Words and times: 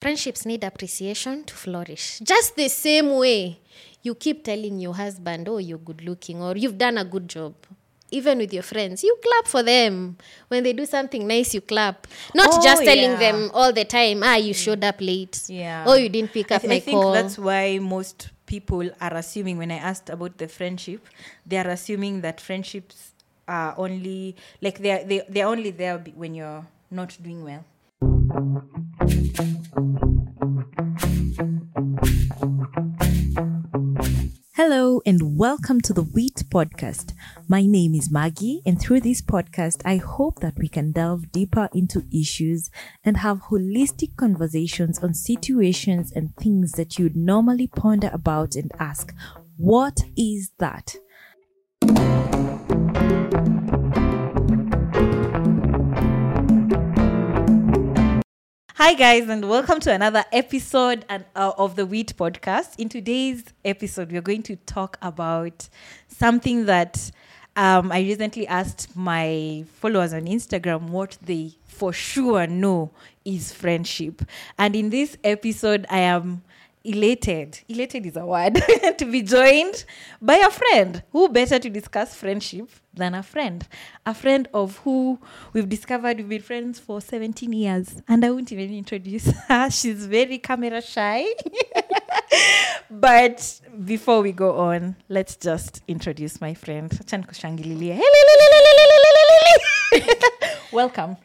friendships 0.00 0.46
need 0.46 0.64
appreciation 0.64 1.44
to 1.44 1.54
flourish. 1.54 2.20
Just 2.22 2.56
the 2.56 2.68
same 2.68 3.10
way 3.16 3.58
you 4.02 4.14
keep 4.14 4.44
telling 4.44 4.78
your 4.78 4.94
husband, 4.94 5.48
oh, 5.48 5.58
you're 5.58 5.78
good 5.78 6.02
looking 6.04 6.40
or 6.42 6.56
you've 6.56 6.78
done 6.78 6.98
a 6.98 7.04
good 7.04 7.28
job. 7.28 7.54
Even 8.10 8.38
with 8.38 8.54
your 8.54 8.62
friends, 8.62 9.04
you 9.04 9.14
clap 9.22 9.46
for 9.46 9.62
them. 9.62 10.16
When 10.48 10.62
they 10.64 10.72
do 10.72 10.86
something 10.86 11.26
nice, 11.26 11.52
you 11.52 11.60
clap. 11.60 12.06
Not 12.34 12.48
Oh, 12.54 12.62
just 12.62 12.82
telling 12.82 13.10
yeah. 13.12 13.16
them 13.18 13.50
all 13.52 13.70
the 13.70 13.84
time, 13.84 14.22
ah, 14.24 14.36
you 14.36 14.54
showed 14.54 14.82
up 14.82 14.96
late. 15.00 15.42
Yeah. 15.48 15.84
Oh, 15.86 15.94
you 15.94 16.08
didn't 16.08 16.32
pick 16.32 16.50
I, 16.50 16.54
up 16.54 16.62
th- 16.62 16.70
my 16.70 16.76
I 16.76 16.80
think 16.80 16.98
call. 17.02 17.12
that's 17.12 17.36
why 17.38 17.78
most 17.78 18.30
people 18.46 18.88
are 18.98 19.14
assuming 19.14 19.58
when 19.58 19.70
I 19.70 19.76
asked 19.76 20.08
about 20.08 20.38
the 20.38 20.48
friendship, 20.48 21.06
they 21.44 21.58
are 21.58 21.68
assuming 21.68 22.22
that 22.22 22.40
friendships 22.40 23.12
are 23.46 23.74
only 23.76 24.36
like 24.62 24.78
they're 24.78 25.04
they, 25.04 25.22
they're 25.28 25.46
only 25.46 25.70
there 25.70 25.98
when 26.14 26.34
you're 26.34 26.66
not 26.90 27.14
doing 27.22 27.44
well. 27.44 27.64
Hello 34.70 35.00
and 35.06 35.38
welcome 35.38 35.80
to 35.80 35.94
the 35.94 36.02
Wit 36.02 36.42
Podcast. 36.50 37.14
My 37.48 37.64
name 37.64 37.94
is 37.94 38.10
Margie, 38.10 38.60
and 38.66 38.78
through 38.78 39.00
this 39.00 39.22
podcast, 39.22 39.80
I 39.86 39.96
hope 39.96 40.40
that 40.40 40.58
we 40.58 40.68
can 40.68 40.92
delve 40.92 41.32
deeper 41.32 41.70
into 41.72 42.04
issues 42.12 42.70
and 43.02 43.16
have 43.16 43.44
holistic 43.44 44.14
conversations 44.16 44.98
on 44.98 45.14
situations 45.14 46.12
and 46.12 46.36
things 46.36 46.72
that 46.72 46.98
you'd 46.98 47.16
normally 47.16 47.66
ponder 47.66 48.10
about 48.12 48.56
and 48.56 48.70
ask, 48.78 49.14
What 49.56 50.02
is 50.18 50.50
that? 50.58 50.96
Hi, 58.78 58.94
guys, 58.94 59.28
and 59.28 59.48
welcome 59.48 59.80
to 59.80 59.92
another 59.92 60.24
episode 60.32 61.04
and, 61.08 61.24
uh, 61.34 61.50
of 61.58 61.74
the 61.74 61.84
Wit 61.84 62.12
Podcast. 62.16 62.78
In 62.78 62.88
today's 62.88 63.42
episode, 63.64 64.12
we're 64.12 64.20
going 64.22 64.44
to 64.44 64.54
talk 64.54 64.98
about 65.02 65.68
something 66.06 66.66
that 66.66 67.10
um, 67.56 67.90
I 67.90 68.02
recently 68.02 68.46
asked 68.46 68.94
my 68.94 69.64
followers 69.80 70.12
on 70.12 70.26
Instagram 70.26 70.90
what 70.90 71.18
they 71.20 71.56
for 71.64 71.92
sure 71.92 72.46
know 72.46 72.92
is 73.24 73.52
friendship. 73.52 74.22
And 74.56 74.76
in 74.76 74.90
this 74.90 75.16
episode, 75.24 75.84
I 75.90 75.98
am 75.98 76.42
elated. 76.88 77.60
Elated 77.68 78.06
is 78.06 78.16
a 78.16 78.24
word. 78.26 78.60
To 78.98 79.04
be 79.04 79.22
joined 79.22 79.84
by 80.20 80.36
a 80.36 80.50
friend. 80.50 81.02
Who 81.12 81.28
better 81.28 81.58
to 81.58 81.70
discuss 81.70 82.14
friendship 82.14 82.68
than 82.94 83.14
a 83.14 83.22
friend? 83.22 83.66
A 84.06 84.14
friend 84.14 84.48
of 84.52 84.78
who 84.78 85.18
we've 85.52 85.68
discovered 85.68 86.16
we've 86.16 86.28
been 86.28 86.42
friends 86.42 86.78
for 86.80 87.00
17 87.00 87.52
years. 87.52 88.02
And 88.08 88.24
i 88.24 88.30
won't 88.30 88.50
even 88.52 88.72
introduce 88.74 89.26
her. 89.48 89.70
She's 89.70 90.06
very 90.06 90.38
camera 90.38 90.80
shy. 90.82 91.26
But 92.90 93.60
before 93.84 94.22
we 94.22 94.32
go 94.32 94.56
on 94.58 94.96
let's 95.08 95.36
just 95.36 95.82
introduce 95.88 96.40
my 96.40 96.54
friend. 96.54 96.90
Acha 96.90 97.18
nikushangililie. 97.22 98.00
welcome. 100.72 101.16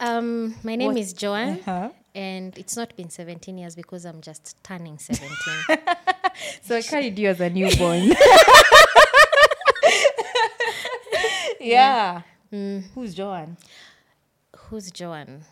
Um, 0.00 0.54
my 0.62 0.76
name 0.76 0.88
What- 0.88 0.98
is 0.98 1.12
joan 1.12 1.60
Uh-huh. 1.66 1.88
And 2.16 2.56
it's 2.56 2.76
not 2.76 2.96
been 2.96 3.10
17 3.10 3.58
years 3.58 3.76
because 3.76 4.06
I'm 4.06 4.22
just 4.22 4.56
turning 4.64 4.98
17. 4.98 5.78
So 6.62 6.76
I 6.76 6.82
carried 6.82 7.18
you 7.18 7.28
as 7.28 7.40
a 7.40 7.48
newborn. 7.48 8.10
yeah. 11.60 12.20
Who's 12.50 13.14
Joanne? 13.14 13.56
Who's 14.54 14.90
Joanne? 14.90 15.44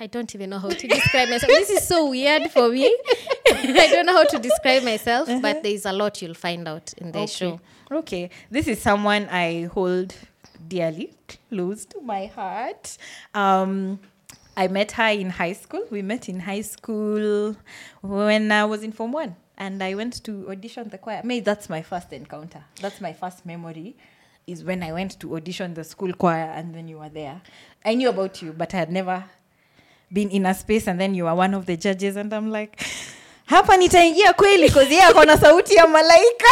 I 0.00 0.06
don't 0.06 0.34
even 0.34 0.48
know 0.48 0.58
how 0.58 0.70
to 0.70 0.88
describe 0.88 1.28
myself. 1.28 1.52
This 1.52 1.68
is 1.68 1.86
so 1.86 2.08
weird 2.08 2.50
for 2.50 2.70
me. 2.70 2.86
I 3.48 3.90
don't 3.92 4.06
know 4.06 4.14
how 4.14 4.24
to 4.24 4.38
describe 4.38 4.82
myself, 4.82 5.28
but 5.42 5.62
there's 5.62 5.84
a 5.84 5.92
lot 5.92 6.22
you'll 6.22 6.32
find 6.32 6.66
out 6.66 6.94
in 6.94 7.12
the 7.12 7.26
show. 7.26 7.60
Okay. 7.92 8.30
This 8.50 8.66
is 8.66 8.80
someone 8.80 9.28
I 9.30 9.64
hold 9.64 10.14
dearly 10.66 11.12
close 11.50 11.84
to 11.86 12.00
my 12.00 12.26
heart. 12.26 12.96
Um, 13.34 14.00
I 14.56 14.68
met 14.68 14.92
her 14.92 15.08
in 15.08 15.30
high 15.30 15.52
school. 15.54 15.82
We 15.90 16.02
met 16.02 16.28
in 16.28 16.40
high 16.40 16.60
school 16.62 17.56
when 18.02 18.52
I 18.52 18.64
was 18.64 18.82
in 18.82 18.92
Form 18.92 19.12
1. 19.12 19.34
And 19.56 19.82
I 19.82 19.94
went 19.94 20.22
to 20.24 20.48
audition 20.50 20.88
the 20.88 20.98
choir. 20.98 21.20
Maybe 21.24 21.40
that's 21.44 21.68
my 21.68 21.82
first 21.82 22.12
encounter. 22.12 22.64
That's 22.80 23.00
my 23.00 23.12
first 23.12 23.46
memory 23.46 23.94
is 24.46 24.62
when 24.64 24.82
I 24.82 24.92
went 24.92 25.18
to 25.20 25.36
audition 25.36 25.74
the 25.74 25.84
school 25.84 26.12
choir 26.12 26.52
and 26.54 26.74
then 26.74 26.86
you 26.88 26.98
were 26.98 27.08
there. 27.08 27.40
I 27.84 27.94
knew 27.94 28.08
about 28.10 28.42
you, 28.42 28.52
but 28.52 28.74
I 28.74 28.78
had 28.78 28.92
never 28.92 29.24
been 30.12 30.28
in 30.30 30.44
a 30.46 30.54
space 30.54 30.86
and 30.88 31.00
then 31.00 31.14
you 31.14 31.24
were 31.24 31.34
one 31.34 31.54
of 31.54 31.66
the 31.66 31.76
judges 31.76 32.16
and 32.16 32.32
I'm 32.32 32.50
like 32.50 32.78
hapa 33.46 33.76
nitaingia 33.76 34.32
kweli 34.32 34.68
cause 34.70 34.90
yeye 34.94 35.02
ako 35.02 35.24
na 35.24 35.36
sauti 35.38 35.74
ya 35.74 35.86
malaika 35.86 36.46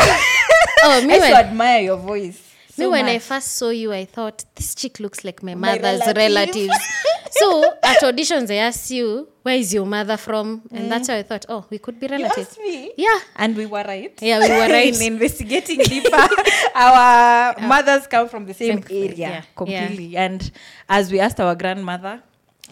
Oh, 0.85 1.01
me 1.07 1.15
I 1.15 1.19
when- 1.21 1.35
admire 1.35 1.81
your 1.85 1.97
voice 1.99 2.41
Me, 2.83 2.87
so 2.87 2.91
when 2.91 3.07
I 3.07 3.19
first 3.19 3.55
saw 3.55 3.71
you, 3.71 3.93
I 3.93 4.05
thought 4.05 4.45
this 4.55 4.75
chick 4.75 5.01
looks 5.01 5.25
like 5.25 5.43
my 5.43 5.55
My 5.55 5.77
mother's 5.79 6.01
relative. 6.01 6.17
relatives. 6.17 6.79
so 7.31 7.75
at 7.83 7.99
auditions, 8.01 8.47
they 8.49 8.59
asked 8.59 8.91
you, 8.91 9.29
"Where 9.43 9.57
is 9.57 9.73
your 9.73 9.87
mother 9.87 10.17
from?" 10.17 10.63
And 10.71 10.91
that's 10.91 11.09
mm. 11.09 11.13
how 11.13 11.19
I 11.19 11.23
thought, 11.23 11.47
"Oh, 11.49 11.65
we 11.71 11.79
could 11.79 11.99
be 11.99 12.07
relatives." 12.07 12.59
Yeah, 12.97 13.19
and 13.37 13.57
we 13.57 13.67
were 13.67 13.85
right 13.87 14.13
Yeah, 14.21 14.39
we 14.41 14.49
were 14.49 14.73
right. 14.79 14.95
in 14.95 15.03
investigating 15.15 15.79
deeper 15.79 16.29
our 16.75 17.55
mothers 17.61 18.07
come 18.07 18.29
from 18.29 18.47
the 18.47 18.55
same 18.55 18.83
Same- 18.83 19.09
area 19.09 19.29
yeah, 19.29 19.43
completely 19.55 20.17
and 20.17 20.51
as 20.89 21.11
we 21.13 21.21
asked 21.21 21.41
our 21.41 21.55
grandmother 21.55 22.23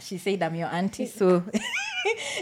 she 0.00 0.16
said 0.18 0.42
i'm 0.42 0.54
your 0.54 0.68
auntie 0.68 1.06
so 1.06 1.42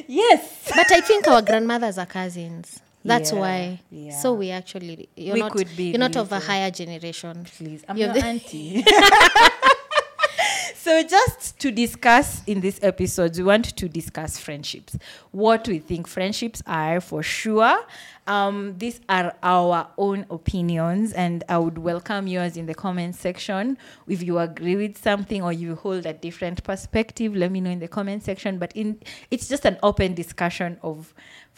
yes 0.07 0.71
but 0.75 0.91
I 0.93 1.01
think 1.01 1.27
our 1.29 1.43
grandmothers 1.43 1.99
are 1.99 2.07
cousins. 2.07 2.81
That's 3.09 3.33
Yeah, 3.33 3.39
why. 3.41 3.81
yeah. 3.91 4.17
So 4.23 4.35
we 4.35 4.51
actually 4.51 5.09
you're 5.17 5.35
We 5.35 5.41
not 5.41 5.53
could 5.53 5.69
be 5.77 5.85
you're 5.91 5.99
not 5.99 6.17
of 6.17 6.31
a 6.33 6.39
higher 6.41 6.71
generation. 6.71 7.45
please 7.57 7.83
i'm 7.89 7.97
You're 7.97 8.15
your 8.15 8.25
auntie 8.25 8.85
so 10.75 11.03
just 11.03 11.59
to 11.59 11.71
discuss 11.71 12.43
in 12.47 12.61
this 12.61 12.79
episode 12.83 13.37
we 13.37 13.45
want 13.45 13.77
to 13.77 13.89
discuss 13.89 14.39
friendships 14.39 14.97
what 15.33 15.67
we 15.69 15.79
think 15.79 16.07
friendships 16.07 16.63
are 16.67 17.01
for 17.01 17.23
sure 17.23 17.79
um, 18.27 18.75
these 18.79 19.01
are 19.09 19.35
our 19.43 19.89
own 19.99 20.25
opinions 20.31 21.13
and 21.13 21.45
i 21.49 21.59
would 21.59 21.79
welcome 21.79 22.27
yours 22.27 22.57
in 22.57 22.67
the 22.67 22.75
comment 22.75 23.15
section 23.17 23.77
if 24.07 24.23
you 24.23 24.39
agree 24.39 24.77
with 24.77 24.97
something 24.97 25.43
or 25.43 25.53
you 25.53 25.75
hold 25.75 26.07
a 26.07 26.13
different 26.13 26.63
perspective 26.65 27.35
let 27.35 27.51
me 27.51 27.61
know 27.61 27.71
in 27.71 27.81
the 27.81 27.89
comment 27.89 28.23
section 28.23 28.59
but 28.59 28.73
in 28.75 28.99
it's 29.31 29.49
just 29.49 29.65
an 29.65 29.77
open 29.83 30.15
discussion 30.15 30.79
of 30.83 31.13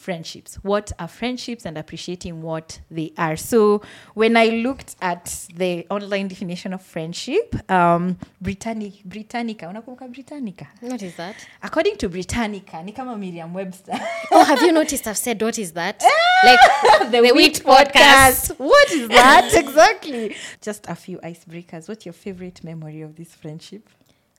friendships 0.04 0.58
what 0.62 0.92
are 0.98 1.08
friendships 1.08 1.66
and 1.66 1.76
appreciating 1.78 2.42
what 2.42 2.80
they 2.90 3.12
are 3.16 3.36
so 3.36 3.80
when 4.14 4.36
i 4.36 4.46
looked 4.48 4.96
at 5.00 5.24
the 5.56 5.86
online 5.90 6.28
definition 6.28 6.72
of 6.74 6.80
friendship 6.82 7.54
um 7.70 8.16
britannica 8.40 8.96
britannica 9.04 9.68
unakumbuka 9.68 10.08
britannica 10.08 10.66
What 10.80 11.02
is 11.02 11.14
that? 11.16 11.36
according 11.62 11.96
to 11.96 12.08
britannica 12.08 12.82
ni 12.82 12.92
kama 12.92 13.16
Merriam-Webster 13.16 14.00
Oh, 14.32 14.44
have 14.44 14.62
you 14.66 14.72
noticed? 14.72 15.06
I've 15.06 15.18
said 15.18 15.42
what 15.42 15.58
is 15.58 15.72
that? 15.72 16.02
like 16.44 16.60
the, 17.00 17.10
The 17.10 17.20
wit 17.20 17.34
Wit 17.34 17.62
podcast 17.64 18.54
what 18.58 18.90
is 18.92 19.08
that 19.20 19.50
exactly 19.54 20.36
just 20.62 20.86
a 20.88 20.94
few 20.94 21.18
icebreakers 21.18 21.88
what's 21.88 22.06
your 22.06 22.14
favorite 22.14 22.64
memory 22.64 23.02
of 23.02 23.14
this 23.16 23.34
friendship 23.34 23.88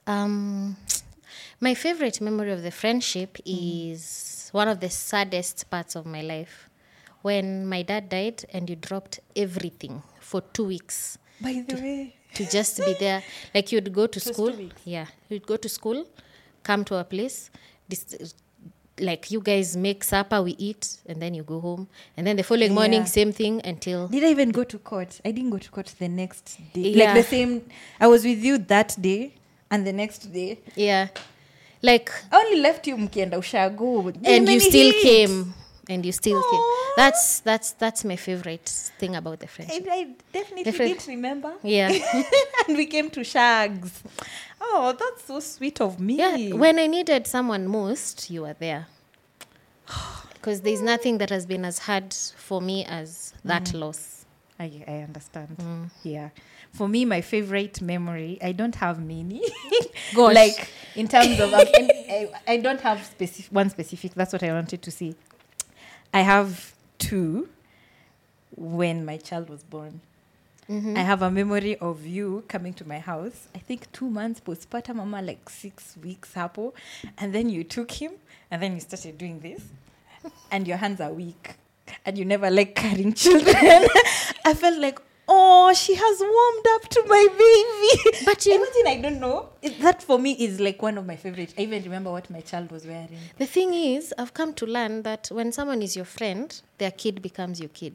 Um, 0.06 0.76
my 1.60 1.74
favorite 1.74 2.20
memory 2.20 2.50
of 2.52 2.62
the 2.62 2.70
friendship 2.70 3.38
Mm-hmm. 3.46 3.92
is 3.92 4.31
one 4.52 4.68
of 4.68 4.80
the 4.80 4.90
saddest 4.90 5.68
parts 5.70 5.94
of 5.96 6.06
my 6.06 6.22
life 6.22 6.70
when 7.22 7.66
my 7.66 7.82
dad 7.82 8.08
died 8.08 8.44
and 8.52 8.68
you 8.70 8.76
dropped 8.76 9.20
everything 9.34 10.02
for 10.20 10.40
two 10.40 10.64
weeks 10.64 11.18
by 11.40 11.64
the 11.66 11.74
way 11.76 12.14
to 12.34 12.46
just 12.48 12.78
be 12.78 12.94
there. 12.98 13.22
Like 13.54 13.72
you'd 13.72 13.92
go 13.92 14.06
to 14.06 14.20
school. 14.20 14.54
Yeah, 14.84 15.06
you'd 15.28 15.46
go 15.46 15.56
to 15.56 15.68
school, 15.68 16.06
come 16.62 16.84
to 16.86 16.96
a 16.96 17.04
place. 17.04 17.50
This, 17.88 18.34
like 19.00 19.30
you 19.30 19.40
guys 19.40 19.76
make 19.76 20.04
supper, 20.04 20.42
we 20.42 20.52
eat, 20.52 20.98
and 21.06 21.20
then 21.20 21.34
you 21.34 21.42
go 21.42 21.60
home. 21.60 21.88
And 22.16 22.26
then 22.26 22.36
the 22.36 22.42
following 22.42 22.74
morning, 22.74 23.06
same 23.06 23.32
thing 23.32 23.60
until 23.64 24.08
Did 24.08 24.24
I 24.24 24.28
even 24.28 24.50
go 24.50 24.64
to 24.64 24.78
court? 24.78 25.20
I 25.24 25.32
didn't 25.32 25.50
go 25.50 25.58
to 25.58 25.70
court 25.70 25.94
the 25.98 26.08
next 26.08 26.58
day. 26.72 26.80
Yeah. 26.80 27.06
Like 27.06 27.24
the 27.24 27.28
same, 27.28 27.66
I 28.00 28.06
was 28.06 28.24
with 28.24 28.42
you 28.42 28.58
that 28.58 28.96
day 29.00 29.34
and 29.70 29.86
the 29.86 29.92
next 29.92 30.32
day. 30.32 30.60
yeah, 30.76 31.08
like 31.82 32.10
I 32.30 32.36
only 32.44 32.60
left 32.60 32.86
you 32.86 32.96
mkienda 32.96 33.38
ushago. 33.38 34.14
and 34.24 34.48
you 34.48 34.60
still 34.60 34.92
came 35.02 35.52
and 35.88 36.06
you 36.06 36.12
still 36.12 36.42
came 36.50 36.60
that's 36.96 37.40
that's 37.40 37.72
that's 37.72 38.04
my 38.04 38.16
favorite 38.16 38.68
thing 38.98 39.16
about 39.16 39.38
the 39.40 39.46
I, 39.46 39.48
friendship 39.48 39.86
I 39.90 40.08
definitely 40.32 40.64
Different- 40.64 40.92
didn't 40.98 41.08
remember. 41.08 41.52
yeah 41.62 41.90
and 42.68 42.76
we 42.76 42.86
came 42.86 43.10
to 43.10 43.24
Shags. 43.24 44.02
Oh, 44.60 44.94
that's 44.98 45.24
so 45.24 45.40
sweet 45.40 45.80
of 45.80 45.98
me. 45.98 46.14
yeah 46.14 46.54
when 46.54 46.78
i 46.78 46.86
needed 46.86 47.26
someone 47.26 47.66
most 47.66 48.30
you 48.30 48.42
were 48.42 48.56
there 48.58 48.86
because 50.34 50.60
there's 50.60 50.82
nothing 50.82 51.18
that 51.18 51.30
has 51.30 51.46
been 51.46 51.64
as 51.64 51.78
hard 51.80 52.12
for 52.36 52.60
me 52.60 52.84
as 52.84 53.32
that 53.44 53.64
Mm. 53.64 53.80
loss 53.80 54.18
I, 54.60 54.84
I 54.86 54.92
understand. 54.98 55.56
Mm. 55.58 55.90
Yeah. 56.04 56.28
For 56.72 56.86
me, 56.86 57.04
my 57.04 57.20
favorite 57.20 57.80
memory, 57.82 58.38
I 58.40 58.52
don't 58.52 58.76
have 58.76 59.00
many. 59.04 59.40
Gosh. 60.14 60.34
Like, 60.42 60.68
in 60.94 61.08
terms 61.08 61.38
of 61.40 61.52
um, 61.52 61.60
I, 61.74 62.28
I 62.46 62.56
don't 62.58 62.80
have 62.80 63.04
specific 63.04 63.52
one 63.52 63.70
specific 63.70 64.14
that's 64.14 64.32
what 64.32 64.42
i 64.42 64.52
wanted 64.52 64.82
to 64.82 64.90
see 64.90 65.14
i 66.12 66.20
have 66.20 66.74
two 66.98 67.48
when 68.54 69.04
my 69.04 69.16
child 69.16 69.48
was 69.48 69.62
born. 69.62 70.00
Mm-hmm. 70.68 70.96
i 70.96 71.00
have 71.00 71.22
a 71.22 71.30
memory 71.30 71.76
of 71.76 72.06
you 72.06 72.44
coming 72.48 72.72
to 72.74 72.86
my 72.86 72.98
house 73.00 73.48
i 73.54 73.58
think 73.58 73.90
two 73.92 74.08
months 74.08 74.40
postpartum 74.40 74.96
mama 74.96 75.20
like 75.20 75.48
six 75.50 75.96
weeks 76.02 76.34
hapo 76.34 76.72
and 77.18 77.34
then 77.34 77.50
you 77.50 77.64
took 77.64 77.90
him 77.90 78.12
and 78.50 78.62
then 78.62 78.74
you 78.74 78.80
started 78.80 79.18
doing 79.18 79.40
this 79.40 79.62
and 80.52 80.68
your 80.68 80.76
hands 80.76 81.00
are 81.00 81.12
weak 81.12 81.56
and 82.04 82.16
you 82.18 82.24
never 82.24 82.50
like 82.50 82.74
carrying 82.74 83.12
children. 83.24 83.86
I 84.44 84.54
felt 84.54 84.78
like 84.78 85.00
oh 85.28 85.72
she 85.74 85.94
has 85.94 86.20
warmed 86.20 86.66
up 86.74 86.88
to 86.88 87.02
my 87.06 87.26
baby. 87.38 88.16
But 88.24 88.44
you- 88.46 88.54
imagine 88.56 88.86
i 88.86 89.00
don't 89.02 89.20
know. 89.20 89.48
That 89.80 90.02
for 90.02 90.18
me 90.18 90.32
is 90.32 90.58
like 90.60 90.82
one 90.82 90.98
of 90.98 91.06
my 91.06 91.16
favorite. 91.16 91.54
I 91.56 91.62
even 91.62 91.82
remember 91.84 92.10
what 92.10 92.28
my 92.30 92.40
child 92.40 92.70
was 92.70 92.84
wearing. 92.86 93.16
The 93.38 93.46
thing 93.46 93.72
is, 93.74 94.12
I've 94.18 94.34
come 94.34 94.52
to 94.54 94.66
learn 94.66 95.02
that 95.02 95.28
when 95.32 95.52
someone 95.52 95.82
is 95.82 95.94
your 95.94 96.04
friend, 96.04 96.60
their 96.82 96.90
kid 97.02 97.16
becomes 97.28 97.56
your 97.64 97.72
kid. 97.80 97.94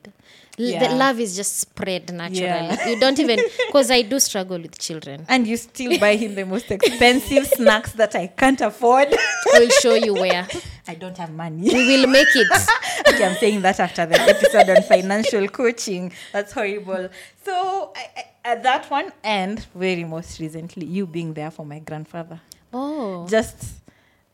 L- 0.60 0.66
Yeah. 0.74 0.82
The 0.84 0.90
love 1.04 1.18
is 1.26 1.32
just 1.42 1.54
spread 1.66 2.04
naturally. 2.22 2.68
Yeah. 2.72 2.88
You 2.90 2.96
don't 3.04 3.20
even, 3.24 3.40
because 3.68 3.90
I 3.92 4.02
do 4.14 4.18
struggle 4.30 4.60
with 4.66 4.76
children. 4.88 5.18
and 5.34 5.42
you 5.52 5.58
still 5.58 5.94
buy 6.06 6.14
him 6.24 6.32
the 6.42 6.46
most 6.54 6.68
expensive 6.78 7.46
snacks 7.58 7.92
that 8.02 8.14
i 8.24 8.26
can't 8.42 8.62
afford 8.70 9.10
I 9.54 9.60
will 9.60 9.74
show 9.84 9.96
you 10.08 10.14
where. 10.24 10.46
i 10.88 10.96
don't 11.04 11.18
have 11.24 11.32
money 11.44 11.62
We 11.78 11.82
will 11.92 12.08
make 12.18 12.34
it. 12.44 12.48
okay, 13.10 13.24
I'm 13.30 13.38
saying 13.44 13.60
that 13.68 13.78
after 13.88 14.04
the 14.12 14.20
episode 14.34 14.70
on 14.76 14.82
financial 14.94 15.46
coaching. 15.60 16.04
That's 16.34 16.52
horrible. 16.58 17.04
So, 17.46 17.54
I, 18.02 18.06
I, 18.20 18.24
at 18.52 18.60
that 18.70 18.84
one, 18.98 19.08
and 19.24 19.56
very 19.86 20.06
most 20.16 20.40
recently, 20.44 20.86
you 20.98 21.04
being 21.18 21.32
there 21.40 21.52
for 21.58 21.66
my 21.74 21.80
grandfather. 21.90 22.38
Oh. 22.74 23.28
Just, 23.36 23.58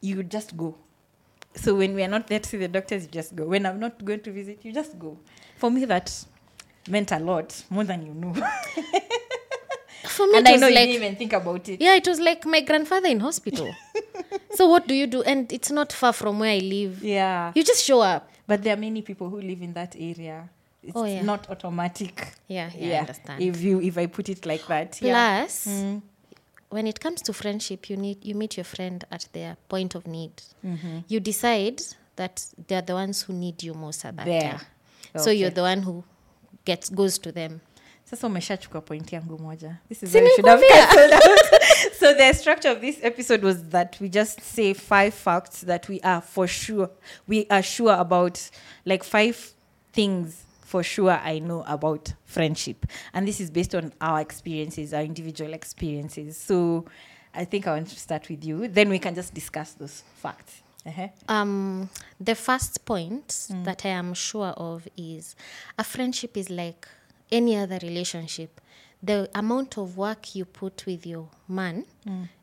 you 0.07 0.15
just 0.37 0.49
go. 0.63 0.75
So, 1.55 1.75
when 1.75 1.93
we 1.95 2.03
are 2.03 2.07
not 2.07 2.27
there 2.27 2.39
to 2.39 2.49
see 2.49 2.57
the 2.57 2.67
doctors, 2.67 3.03
you 3.03 3.09
just 3.09 3.35
go. 3.35 3.45
When 3.45 3.65
I'm 3.65 3.79
not 3.79 4.03
going 4.03 4.21
to 4.21 4.31
visit, 4.31 4.59
you 4.65 4.71
just 4.73 4.97
go. 4.97 5.17
For 5.57 5.69
me, 5.71 5.85
that 5.85 6.11
meant 6.89 7.11
a 7.11 7.19
lot, 7.19 7.63
more 7.69 7.83
than 7.83 8.05
you 8.05 8.13
know. 8.13 8.33
For 10.05 10.27
me, 10.27 10.37
and 10.37 10.47
it 10.47 10.53
I 10.53 10.55
know 10.57 10.67
you 10.67 10.75
like, 10.75 10.83
didn't 10.89 10.95
even 11.03 11.15
think 11.15 11.33
about 11.33 11.69
it. 11.69 11.79
yeah, 11.81 11.95
it 11.95 12.07
was 12.07 12.19
like 12.19 12.45
my 12.45 12.61
grandfather 12.61 13.07
in 13.07 13.19
hospital. 13.21 13.73
so 14.53 14.67
what 14.67 14.85
do 14.87 14.93
you 14.93 15.07
do? 15.07 15.23
And 15.23 15.51
it's 15.51 15.71
not 15.71 15.93
far 15.93 16.11
from 16.13 16.39
where 16.39 16.51
I 16.51 16.59
live. 16.59 17.01
Yeah. 17.03 17.51
You 17.55 17.63
just 17.63 17.83
show 17.83 18.01
up. 18.01 18.29
But 18.45 18.61
there 18.63 18.73
are 18.73 18.79
many 18.79 19.01
people 19.01 19.29
who 19.29 19.39
live 19.41 19.61
in 19.61 19.73
that 19.73 19.95
area. 19.97 20.49
It's 20.83 20.91
Oh, 20.95 21.05
yeah. 21.05 21.21
not 21.21 21.49
automatic. 21.49 22.33
Yeah, 22.47 22.69
yeah, 22.77 22.97
I 22.97 22.99
understand. 22.99 23.41
If 23.41 23.61
you 23.61 23.79
if 23.81 23.97
I 23.97 24.07
put 24.07 24.27
it 24.27 24.45
like 24.45 24.67
that. 24.67 25.01
yeah. 25.01 25.39
Plus, 25.43 25.67
mm. 25.67 26.01
When 26.73 26.87
it 26.87 26.99
comes 26.99 27.21
to 27.21 27.33
friendship, 27.33 27.89
you 27.89 27.97
need 27.97 28.25
you 28.25 28.33
meet 28.35 28.57
your 28.57 28.63
friend 28.63 29.03
at 29.11 29.27
their 29.33 29.55
point 29.69 29.95
of 29.95 30.07
need. 30.07 30.31
Mm-hmm. 30.65 30.99
You 31.07 31.19
decide 31.19 31.81
that 32.15 32.45
they're 32.67 32.81
the 32.81 32.93
ones 32.93 33.21
who 33.21 33.33
need 33.33 33.61
you 33.63 33.73
most 33.73 34.05
at 34.05 34.15
that 34.17 34.25
There. 34.25 34.41
time. 34.41 35.21
So 35.23 35.29
you're 35.29 35.51
the 35.51 35.61
one 35.61 35.83
who 35.83 36.03
gets 36.65 36.89
goes 36.89 37.19
to 37.19 37.31
them. 37.31 37.61
sasa 38.05 38.27
umeshachukua 38.27 38.81
point 38.81 39.13
yangu 39.13 39.39
moja 39.39 39.77
this 39.89 40.03
is 40.03 40.13
where 40.13 40.23
we 40.23 40.29
should 40.35 40.45
have 40.45 40.61
so 41.99 42.13
the 42.13 42.33
structure 42.33 42.69
of 42.71 42.81
this 42.81 42.99
episode 43.01 43.41
was 43.43 43.63
that 43.69 43.97
we 44.01 44.09
just 44.09 44.41
say 44.41 44.73
five 44.73 45.13
facts 45.13 45.61
that 45.61 45.87
we 45.89 45.99
are 46.01 46.21
for 46.21 46.47
sure 46.47 46.89
we 47.27 47.45
are 47.49 47.63
sure 47.63 47.93
about 47.93 48.39
like 48.85 49.03
five 49.03 49.53
things 49.93 50.42
for 50.73 50.81
sure 50.81 51.11
i 51.23 51.37
know 51.37 51.63
about 51.67 52.11
friendship 52.25 52.87
and 53.13 53.27
this 53.27 53.39
is 53.39 53.51
based 53.51 53.75
on 53.75 53.93
our 54.01 54.19
experiences 54.19 54.91
our 54.91 55.03
individual 55.03 55.53
experiences 55.53 56.35
so 56.35 56.83
i 57.35 57.45
think 57.45 57.67
i 57.67 57.73
want 57.75 57.87
to 57.87 57.99
start 57.99 58.27
with 58.27 58.43
you 58.43 58.67
then 58.67 58.89
we 58.89 58.97
can 58.97 59.13
just 59.13 59.35
discuss 59.35 59.73
those 59.73 60.01
facts 60.15 60.63
uh-huh. 60.85 61.07
Um, 61.29 61.89
the 62.19 62.35
first 62.35 62.83
point 62.83 63.47
that 63.63 63.85
I 63.85 63.89
am 63.89 64.13
sure 64.13 64.53
of 64.57 64.85
is 64.97 65.33
a 65.79 65.83
friendship 65.85 66.35
is 66.35 66.49
like 66.49 66.85
any 67.31 67.55
other 67.55 67.79
relationship. 67.81 68.59
The 69.01 69.29
amount 69.33 69.77
of 69.77 69.95
work 69.95 70.35
you 70.35 70.43
put 70.43 70.85
with 70.85 71.05
your 71.05 71.29
man 71.47 71.85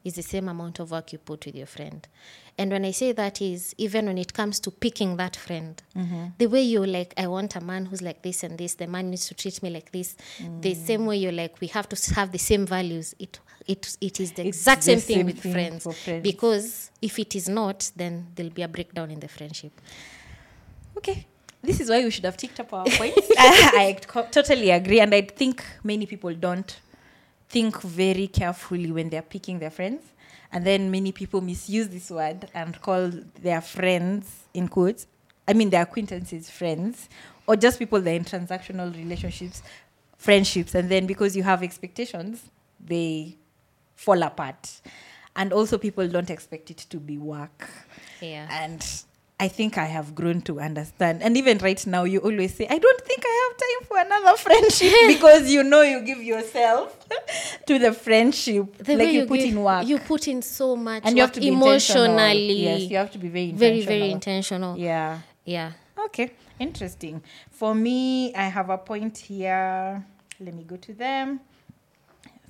is 0.04 0.14
the 0.14 0.22
same 0.22 0.48
amount 0.48 0.78
of 0.78 0.90
work 0.90 1.12
you 1.12 1.18
put 1.18 1.44
with 1.44 1.54
your 1.54 1.66
friend. 1.66 2.08
And 2.60 2.70
when 2.72 2.84
I 2.84 2.90
say 2.90 3.12
that 3.12 3.40
is 3.40 3.74
even 3.78 4.04
when 4.04 4.18
it 4.18 4.34
comes 4.34 4.60
to 4.60 4.70
picking 4.70 5.16
that 5.16 5.34
friend, 5.34 5.82
mm-hmm. 5.96 6.26
the 6.36 6.46
way 6.46 6.60
you're 6.60 6.86
like, 6.86 7.14
I 7.16 7.26
want 7.26 7.56
a 7.56 7.60
man 7.62 7.86
who's 7.86 8.02
like 8.02 8.20
this 8.20 8.42
and 8.42 8.58
this, 8.58 8.74
the 8.74 8.86
man 8.86 9.08
needs 9.08 9.26
to 9.28 9.34
treat 9.34 9.62
me 9.62 9.70
like 9.70 9.92
this. 9.92 10.14
The 10.60 10.74
mm. 10.74 10.86
same 10.86 11.06
way 11.06 11.16
you're 11.16 11.32
like, 11.32 11.58
we 11.62 11.68
have 11.68 11.88
to 11.88 12.14
have 12.16 12.32
the 12.32 12.38
same 12.38 12.66
values. 12.66 13.14
It 13.18 13.40
it 13.66 13.96
it 14.02 14.20
is 14.20 14.32
the 14.32 14.46
It's 14.46 14.58
exact 14.58 14.82
the 14.82 14.84
same 14.84 15.00
thing 15.00 15.16
same 15.16 15.26
with 15.26 15.40
thing 15.40 15.52
friends, 15.52 16.04
friends. 16.04 16.22
because 16.22 16.90
if 17.00 17.18
it 17.18 17.34
is 17.34 17.48
not, 17.48 17.90
then 17.96 18.26
there'll 18.34 18.52
be 18.52 18.60
a 18.60 18.68
breakdown 18.68 19.10
in 19.10 19.20
the 19.20 19.28
friendship. 19.28 19.72
Okay. 20.98 21.26
This 21.62 21.80
is 21.80 21.88
why 21.88 22.04
we 22.04 22.10
should 22.10 22.26
have 22.26 22.36
ticked 22.36 22.60
up 22.60 22.74
our 22.74 22.84
points. 23.00 23.26
I, 23.38 23.96
I 24.12 24.24
totally 24.30 24.70
agree. 24.70 25.00
And 25.00 25.14
I 25.14 25.22
think 25.22 25.64
many 25.82 26.04
people 26.04 26.34
don't 26.34 26.78
think 27.48 27.80
very 27.80 28.26
carefully 28.26 28.92
when 28.92 29.08
they're 29.08 29.22
picking 29.22 29.60
their 29.60 29.70
friends. 29.70 30.02
And 30.52 30.66
then 30.66 30.90
many 30.90 31.12
people 31.12 31.40
misuse 31.40 31.88
this 31.88 32.10
word 32.10 32.48
and 32.54 32.80
call 32.80 33.10
their 33.40 33.60
friends, 33.60 34.44
in 34.52 34.68
quotes, 34.68 35.06
I 35.46 35.52
mean, 35.52 35.70
their 35.70 35.82
acquaintances 35.82 36.50
friends, 36.50 37.08
or 37.46 37.56
just 37.56 37.78
people 37.78 38.00
they're 38.00 38.16
in 38.16 38.24
transactional 38.24 38.94
relationships, 38.96 39.62
friendships. 40.16 40.74
And 40.74 40.88
then 40.88 41.06
because 41.06 41.36
you 41.36 41.42
have 41.44 41.62
expectations, 41.62 42.42
they 42.84 43.36
fall 43.94 44.22
apart. 44.22 44.80
And 45.36 45.52
also, 45.52 45.78
people 45.78 46.08
don't 46.08 46.30
expect 46.30 46.70
it 46.70 46.78
to 46.90 46.98
be 46.98 47.16
work. 47.16 47.70
Yeah. 48.20 48.48
And 48.50 48.84
I 49.38 49.48
think 49.48 49.78
I 49.78 49.86
have 49.86 50.14
grown 50.14 50.42
to 50.42 50.60
understand. 50.60 51.22
And 51.22 51.36
even 51.36 51.58
right 51.58 51.86
now, 51.86 52.04
you 52.04 52.18
always 52.18 52.54
say, 52.54 52.66
I 52.68 52.78
don't 52.78 53.00
think 53.02 53.24
time 53.60 53.80
for 53.88 53.98
another 53.98 54.36
friendship 54.36 54.92
because 55.06 55.50
you 55.50 55.62
know 55.62 55.82
you 55.82 56.00
give 56.02 56.22
yourself 56.22 56.96
to 57.66 57.78
the 57.78 57.92
friendship. 57.92 58.76
The 58.78 58.96
like 58.96 59.06
way 59.06 59.12
you, 59.12 59.26
put 59.26 59.38
give- 59.40 59.48
in 59.54 59.62
work. 59.62 59.86
You 59.86 59.98
put 59.98 60.28
in 60.28 60.42
so 60.42 60.76
much 60.76 61.02
and 61.06 61.16
you 61.16 61.22
have 61.22 61.32
to 61.32 61.40
be 61.40 61.48
intentional. 61.48 62.04
emotionally. 62.04 62.52
Yes, 62.52 62.90
you 62.90 62.96
have 62.96 63.10
to 63.12 63.18
be 63.18 63.28
very 63.28 63.52
very, 63.52 63.80
intentional. 63.80 63.98
very 63.98 64.10
intentional. 64.10 64.78
Yeah. 64.78 65.18
Yeah. 65.44 65.72
Okay, 66.06 66.32
interesting. 66.58 67.22
For 67.50 67.74
me, 67.74 68.34
I 68.34 68.44
have 68.44 68.70
a 68.70 68.78
point 68.78 69.18
here. 69.18 70.04
Let 70.38 70.54
me 70.54 70.62
go 70.64 70.76
to 70.76 70.94
them. 70.94 71.40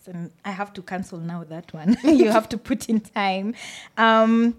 So 0.04 0.12
I 0.44 0.50
have 0.50 0.72
to 0.74 0.82
cancel 0.82 1.18
now 1.18 1.44
that 1.44 1.72
one. 1.74 1.96
you 2.04 2.30
have 2.30 2.48
to 2.50 2.58
put 2.58 2.88
in 2.88 3.00
time. 3.00 3.54
Um, 3.98 4.56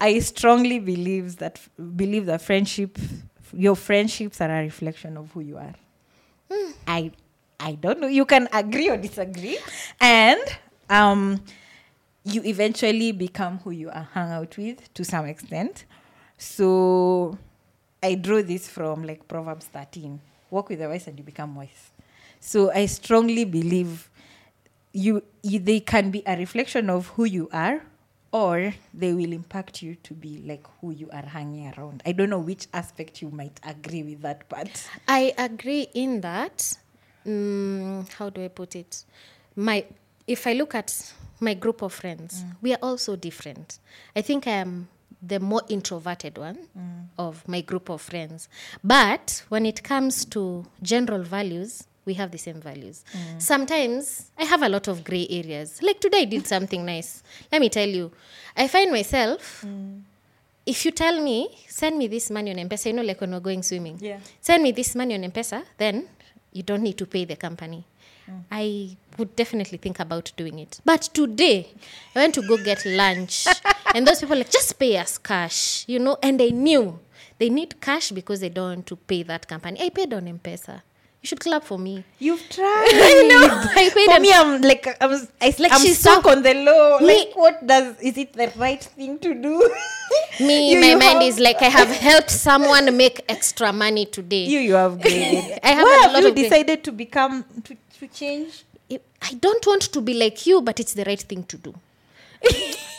I 0.00 0.18
strongly 0.20 0.78
believe 0.78 1.36
that 1.38 1.60
believe 1.96 2.26
that 2.26 2.40
friendship, 2.42 2.98
your 3.52 3.76
friendships 3.76 4.40
are 4.40 4.50
a 4.50 4.62
reflection 4.62 5.16
of 5.16 5.30
who 5.32 5.40
you 5.40 5.56
are. 5.56 5.74
I 6.86 7.12
I 7.58 7.72
don't 7.72 8.00
know. 8.00 8.06
You 8.06 8.24
can 8.24 8.48
agree 8.52 8.88
or 8.88 8.96
disagree, 8.96 9.58
and 10.00 10.40
um, 10.88 11.42
you 12.24 12.42
eventually 12.44 13.12
become 13.12 13.58
who 13.58 13.70
you 13.70 13.90
are 13.90 14.08
hung 14.14 14.30
out 14.30 14.56
with 14.56 14.92
to 14.94 15.04
some 15.04 15.26
extent. 15.26 15.84
So 16.38 17.38
I 18.02 18.14
draw 18.14 18.42
this 18.42 18.68
from 18.68 19.04
like 19.04 19.28
Proverbs 19.28 19.66
13. 19.66 20.20
Walk 20.50 20.70
with 20.70 20.78
the 20.80 20.88
wise 20.88 21.06
and 21.06 21.18
you 21.18 21.24
become 21.24 21.54
wise. 21.54 21.90
So 22.40 22.72
I 22.72 22.86
strongly 22.86 23.44
believe 23.44 24.08
you, 24.92 25.22
you 25.42 25.58
they 25.58 25.80
can 25.80 26.10
be 26.10 26.22
a 26.26 26.36
reflection 26.36 26.90
of 26.90 27.08
who 27.08 27.24
you 27.24 27.48
are 27.52 27.82
or 28.32 28.72
they 28.94 29.12
will 29.12 29.32
impact 29.32 29.82
you 29.82 29.96
to 29.96 30.14
be 30.14 30.42
like 30.46 30.64
who 30.80 30.92
you 30.92 31.08
are 31.12 31.22
hanging 31.26 31.72
around. 31.76 32.02
I 32.06 32.12
don't 32.12 32.30
know 32.30 32.38
which 32.38 32.66
aspect 32.72 33.20
you 33.22 33.30
might 33.30 33.58
agree 33.64 34.02
with 34.02 34.22
that 34.22 34.48
part. 34.48 34.88
I 35.08 35.32
agree 35.36 35.88
in 35.94 36.20
that. 36.20 36.76
Mm, 37.26 38.10
how 38.14 38.30
do 38.30 38.44
I 38.44 38.48
put 38.48 38.76
it? 38.76 39.04
My 39.56 39.84
if 40.26 40.46
I 40.46 40.52
look 40.52 40.74
at 40.74 41.12
my 41.40 41.54
group 41.54 41.82
of 41.82 41.92
friends, 41.92 42.44
we 42.62 42.72
are 42.72 42.78
all 42.82 42.98
so 42.98 43.16
different. 43.16 43.78
I 44.14 44.22
think 44.22 44.46
I 44.46 44.52
am 44.52 44.88
the 45.22 45.40
more 45.40 45.62
introverted 45.68 46.38
one 46.38 46.58
of 47.18 47.46
my 47.48 47.60
group 47.60 47.88
of 47.90 48.00
friends. 48.00 48.48
But 48.84 49.42
when 49.48 49.66
it 49.66 49.82
comes 49.82 50.24
to 50.26 50.66
general 50.82 51.22
values, 51.22 51.86
we 52.10 52.14
have 52.22 52.30
the 52.36 52.42
same 52.46 52.60
values. 52.60 53.04
Mm. 53.16 53.40
Sometimes 53.52 54.32
I 54.36 54.44
have 54.52 54.62
a 54.68 54.68
lot 54.68 54.86
of 54.92 55.04
gray 55.08 55.26
areas. 55.30 55.68
Like 55.80 56.00
today, 56.00 56.22
I 56.22 56.28
did 56.34 56.44
something 56.54 56.82
nice. 56.84 57.22
Let 57.52 57.60
me 57.64 57.68
tell 57.78 57.88
you, 57.88 58.10
I 58.56 58.66
find 58.66 58.90
myself 58.90 59.64
mm. 59.64 60.00
if 60.66 60.84
you 60.84 60.90
tell 60.90 61.16
me, 61.22 61.36
send 61.68 61.96
me 62.02 62.06
this 62.08 62.26
money 62.36 62.50
on 62.52 62.58
M-Pesa, 62.58 62.86
you 62.86 62.94
know, 62.94 63.02
like 63.10 63.20
when 63.20 63.30
we're 63.34 63.46
going 63.50 63.62
swimming, 63.62 63.96
Yeah. 64.00 64.18
send 64.40 64.60
me 64.66 64.72
this 64.72 64.90
money 65.00 65.14
on 65.14 65.22
M-Pesa, 65.24 65.62
then 65.78 66.08
you 66.52 66.62
don't 66.64 66.82
need 66.82 66.98
to 67.02 67.06
pay 67.06 67.24
the 67.24 67.36
company. 67.36 67.84
Mm. 68.28 68.42
I 68.50 68.96
would 69.16 69.32
definitely 69.36 69.78
think 69.78 70.00
about 70.00 70.32
doing 70.36 70.58
it. 70.58 70.80
But 70.84 71.02
today, 71.20 71.68
I 72.14 72.18
went 72.22 72.34
to 72.34 72.42
go 72.42 72.56
get 72.70 72.84
lunch, 73.02 73.46
and 73.94 74.06
those 74.06 74.18
people 74.20 74.36
like, 74.36 74.50
just 74.50 74.76
pay 74.82 74.96
us 74.98 75.16
cash, 75.18 75.84
you 75.86 76.00
know, 76.00 76.16
and 76.22 76.42
I 76.42 76.48
knew 76.66 76.98
they 77.38 77.50
need 77.50 77.80
cash 77.80 78.10
because 78.10 78.40
they 78.40 78.48
don't 78.50 78.68
want 78.74 78.86
to 78.88 78.96
pay 78.96 79.22
that 79.24 79.46
company. 79.46 79.80
I 79.80 79.90
paid 79.90 80.12
on 80.12 80.26
M-Pesa. 80.28 80.82
You 81.22 81.26
should 81.26 81.40
clap 81.40 81.64
for 81.64 81.78
me. 81.78 82.04
You've 82.18 82.42
tried. 82.56 82.88
I 82.92 83.26
know. 83.28 83.42
I 83.80 83.90
For 83.90 84.16
a- 84.16 84.20
me, 84.20 84.32
I'm 84.32 84.62
like 84.62 84.86
I'm 85.02 85.12
I, 85.40 85.54
Like 85.58 85.72
I'm 85.72 85.80
she's 85.82 85.98
stuck 85.98 86.24
so- 86.24 86.30
on 86.30 86.42
the 86.42 86.54
low. 86.54 86.98
Me- 87.00 87.06
Like, 87.26 87.36
what 87.36 87.66
does 87.66 87.98
is 88.00 88.16
it 88.16 88.32
the 88.32 88.50
right 88.56 88.82
thing 88.82 89.18
to 89.18 89.34
do? 89.34 89.54
Me, 90.40 90.72
You- 90.72 90.80
my 90.80 90.86
you 90.92 90.98
mind 90.98 91.18
have- 91.20 91.22
is 91.22 91.38
like 91.38 91.60
I 91.60 91.68
have 91.68 91.88
helped 91.88 92.30
someone 92.30 92.96
make 92.96 93.20
extra 93.28 93.70
money 93.72 94.06
today. 94.06 94.44
you 94.46 94.60
you 94.60 94.74
have 94.74 95.00
graded. 95.02 95.60
I 95.62 95.68
have 95.80 95.84
Why 95.84 95.98
a 95.98 96.02
have 96.04 96.12
lot 96.14 96.22
you 96.22 96.32
decided 96.42 96.82
to 96.84 96.92
become 96.92 97.44
to, 97.64 97.76
to 97.98 98.06
change? 98.08 98.64
I 99.22 99.34
don't 99.34 99.64
want 99.66 99.82
to 99.92 100.00
be 100.00 100.14
like 100.14 100.46
you, 100.46 100.62
but 100.62 100.80
it's 100.80 100.94
the 100.94 101.04
right 101.04 101.20
thing 101.20 101.44
to 101.44 101.58
do. 101.58 101.74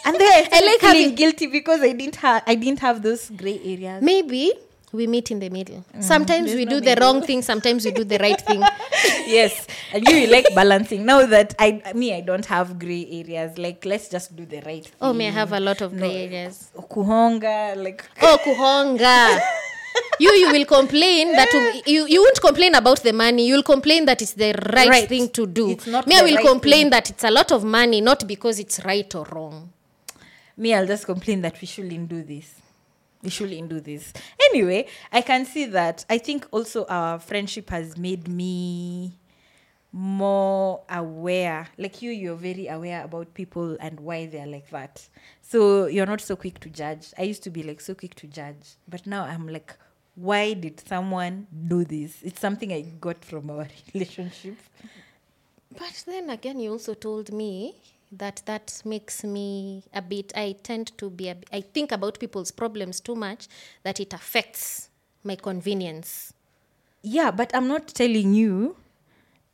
And 0.05 0.15
then 0.19 0.31
I, 0.31 0.43
started 0.43 0.65
like 0.67 0.79
feeling 0.79 1.01
having- 1.01 1.15
guilty 1.15 1.47
because 1.47 1.81
I 1.81 1.93
didn't 1.93 2.17
have 2.17 2.43
I 2.45 2.53
didn't 2.53 2.79
have 2.79 3.01
those 3.01 3.29
gray 3.31 3.59
areas. 3.65 4.03
Maybe 4.03 4.51
we 4.93 5.07
meet 5.07 5.31
in 5.31 5.39
the 5.39 5.49
middle. 5.49 5.83
Mm. 5.95 6.03
sometimes 6.03 6.47
there's 6.47 6.57
we 6.57 6.65
no 6.65 6.71
do 6.71 6.81
the 6.81 6.95
wrong 7.01 7.21
thing, 7.21 7.41
sometimes 7.41 7.85
we 7.85 7.91
do 7.91 8.03
the 8.03 8.17
right 8.17 8.39
thing. 8.41 8.61
yes, 9.27 9.67
and 9.93 10.05
you, 10.07 10.27
like 10.27 10.45
balancing. 10.53 11.05
Now 11.05 11.25
that 11.25 11.55
I 11.59 11.81
me 11.95 12.13
I 12.13 12.21
don't 12.21 12.45
have 12.45 12.77
gray 12.79 13.07
areas. 13.11 13.57
Like 13.57 13.85
let's 13.85 14.09
just 14.09 14.35
do 14.35 14.45
the 14.45 14.61
right 14.61 14.83
thing. 14.83 14.93
Oh, 15.01 15.13
me 15.13 15.27
I 15.27 15.31
have 15.31 15.53
a 15.53 15.59
lot 15.59 15.81
of 15.81 15.93
No, 15.93 15.99
gray 15.99 16.25
areas? 16.25 16.71
Kuhonga 16.75 17.75
like 17.81 18.05
Oh, 18.21 18.37
kuhonga. 18.43 19.39
you 20.19 20.31
you 20.33 20.51
will 20.51 20.65
complain 20.65 21.31
that 21.33 21.51
you 21.85 22.05
you 22.07 22.21
won't 22.21 22.39
complain 22.41 22.75
about 22.75 23.01
the 23.03 23.13
money. 23.13 23.47
You'll 23.47 23.63
complain 23.63 24.05
that 24.05 24.21
it's 24.21 24.33
the 24.33 24.53
right, 24.73 24.89
Right. 24.89 25.07
thing 25.09 25.29
to 25.29 25.45
do. 25.47 25.67
Me, 26.07 26.15
I 26.17 26.21
will 26.23 26.35
right 26.35 26.45
complain 26.45 26.83
thing. 26.83 26.89
that 26.91 27.09
it's 27.09 27.23
a 27.23 27.31
lot 27.31 27.51
of 27.51 27.63
money, 27.63 28.01
not 28.01 28.25
because 28.27 28.59
it's 28.59 28.79
right 28.85 29.13
or 29.15 29.25
wrong. 29.31 29.69
me 30.57 30.73
i'll 30.75 30.85
just 30.85 31.05
complain 31.05 31.41
that 31.41 31.55
we 31.61 31.65
shouldn't 31.73 32.07
do 32.09 32.21
this 32.23 32.47
we 33.23 33.29
shouldn't 33.29 33.69
do 33.69 33.79
this. 33.79 34.13
Anyway 34.49 34.87
i 35.11 35.21
can 35.21 35.45
see 35.45 35.65
that. 35.65 36.05
I 36.09 36.17
think 36.17 36.47
also 36.51 36.85
our 36.85 37.19
friendship 37.19 37.69
has 37.69 37.97
made 37.97 38.27
me 38.27 39.19
more 39.91 40.81
aware. 40.89 41.67
Like 41.77 42.01
you 42.01 42.11
you're 42.11 42.35
very 42.35 42.67
aware 42.67 43.03
about 43.03 43.33
people 43.33 43.77
and 43.79 43.99
why 43.99 44.25
they're 44.25 44.47
like 44.47 44.69
that. 44.69 45.07
So 45.41 45.87
you're 45.87 46.05
not 46.05 46.21
so 46.21 46.35
quick 46.35 46.59
to 46.61 46.69
judge. 46.69 47.13
I 47.17 47.23
used 47.23 47.43
to 47.43 47.49
be 47.49 47.63
like 47.63 47.81
so 47.81 47.93
quick 47.93 48.15
to 48.15 48.27
judge. 48.27 48.75
But 48.87 49.05
now 49.05 49.23
i'm 49.23 49.47
like 49.47 49.75
why 50.15 50.53
did 50.53 50.85
someone 50.87 51.47
do 51.67 51.83
this? 51.83 52.21
It's 52.21 52.39
something 52.39 52.71
i 52.71 52.81
got 52.81 53.23
from 53.23 53.49
our 53.49 53.67
relationship. 53.93 54.57
But 55.71 56.03
then 56.05 56.29
again, 56.29 56.59
you 56.59 56.71
also 56.71 56.93
told 56.93 57.31
me 57.31 57.75
that 58.11 58.41
that 58.45 58.81
makes 58.85 59.23
me 59.23 59.83
a 59.93 60.01
bit. 60.01 60.31
I 60.35 60.55
tend 60.63 60.97
to 60.97 61.09
be. 61.09 61.29
A, 61.29 61.37
I 61.51 61.61
think 61.61 61.91
about 61.91 62.19
people's 62.19 62.51
problems 62.51 62.99
too 62.99 63.15
much 63.15 63.47
that 63.83 63.99
it 63.99 64.13
affects 64.13 64.89
my 65.23 65.35
convenience. 65.35 66.33
yeah 67.03 67.31
but 67.31 67.49
i'm 67.55 67.67
not 67.67 67.87
telling 67.87 68.33
you 68.33 68.75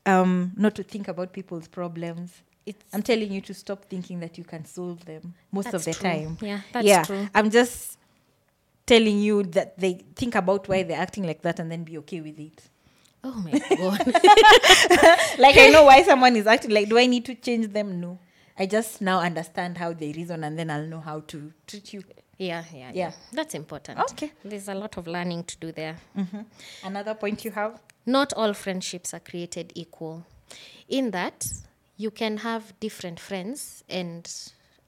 um 0.06 0.52
not 0.58 0.76
to 0.76 0.84
think 0.84 1.08
about 1.08 1.32
people's 1.34 1.68
problems 1.68 2.42
It's 2.66 2.84
i'm 2.94 3.02
telling 3.02 3.32
you 3.32 3.42
to 3.42 3.54
stop 3.54 3.86
thinking 3.86 4.20
that 4.22 4.38
you 4.38 4.44
can 4.44 4.66
solve 4.66 5.04
them 5.06 5.34
most 5.52 5.74
of 5.74 5.84
the 5.86 5.94
true. 5.94 6.04
time 6.10 6.38
Yeah, 6.42 6.62
that's 6.74 6.86
yeah 6.88 7.04
true. 7.04 7.28
i'm 7.36 7.50
just 7.50 7.98
telling 8.86 9.20
you 9.20 9.44
that 9.44 9.78
they 9.78 9.94
think 10.16 10.36
about 10.36 10.68
why 10.70 10.84
they're 10.84 11.00
acting 11.02 11.26
like 11.26 11.42
that 11.42 11.60
and 11.60 11.70
then 11.72 11.84
be 11.84 11.98
okay 12.00 12.22
with 12.22 12.40
it 12.40 12.62
oh 13.24 13.36
my 13.46 13.52
god. 13.52 14.00
like 15.40 15.58
i 15.58 15.70
know 15.72 15.84
why 15.86 16.04
someone 16.04 16.36
is 16.36 16.48
acting 16.48 16.72
like 16.72 16.88
do 16.90 16.98
i 16.98 17.06
need 17.08 17.26
to 17.26 17.36
change 17.36 17.68
them 17.74 18.00
no 18.00 18.18
i 18.58 18.66
just 18.66 19.02
now 19.02 19.20
understand 19.20 19.78
how 19.78 19.94
they 19.94 20.12
reason 20.14 20.44
and 20.44 20.58
then 20.58 20.70
i'll 20.70 20.88
know 20.88 21.00
how 21.00 21.20
to 21.22 21.52
treat 21.68 21.94
you 21.94 22.04
yeah, 22.40 22.64
yeah, 22.72 22.80
yeah, 22.80 22.92
Yeah. 22.94 23.12
That's 23.34 23.56
important. 23.56 24.00
Okay. 24.12 24.32
There's 24.46 24.68
a 24.70 24.76
lot 24.76 24.96
of 24.98 25.08
learning 25.08 25.46
to 25.46 25.58
do 25.58 25.72
there. 25.72 25.96
Mhm. 26.16 26.46
another 26.84 27.16
point 27.16 27.44
you 27.44 27.50
have 27.52 27.80
Not 28.06 28.32
all 28.34 28.54
friendships 28.54 29.12
are 29.14 29.20
created 29.20 29.72
equal. 29.74 30.24
In 30.88 31.10
that, 31.12 31.48
you 31.98 32.12
can 32.12 32.38
have 32.38 32.80
different 32.80 33.20
friends 33.20 33.84
and 33.90 34.30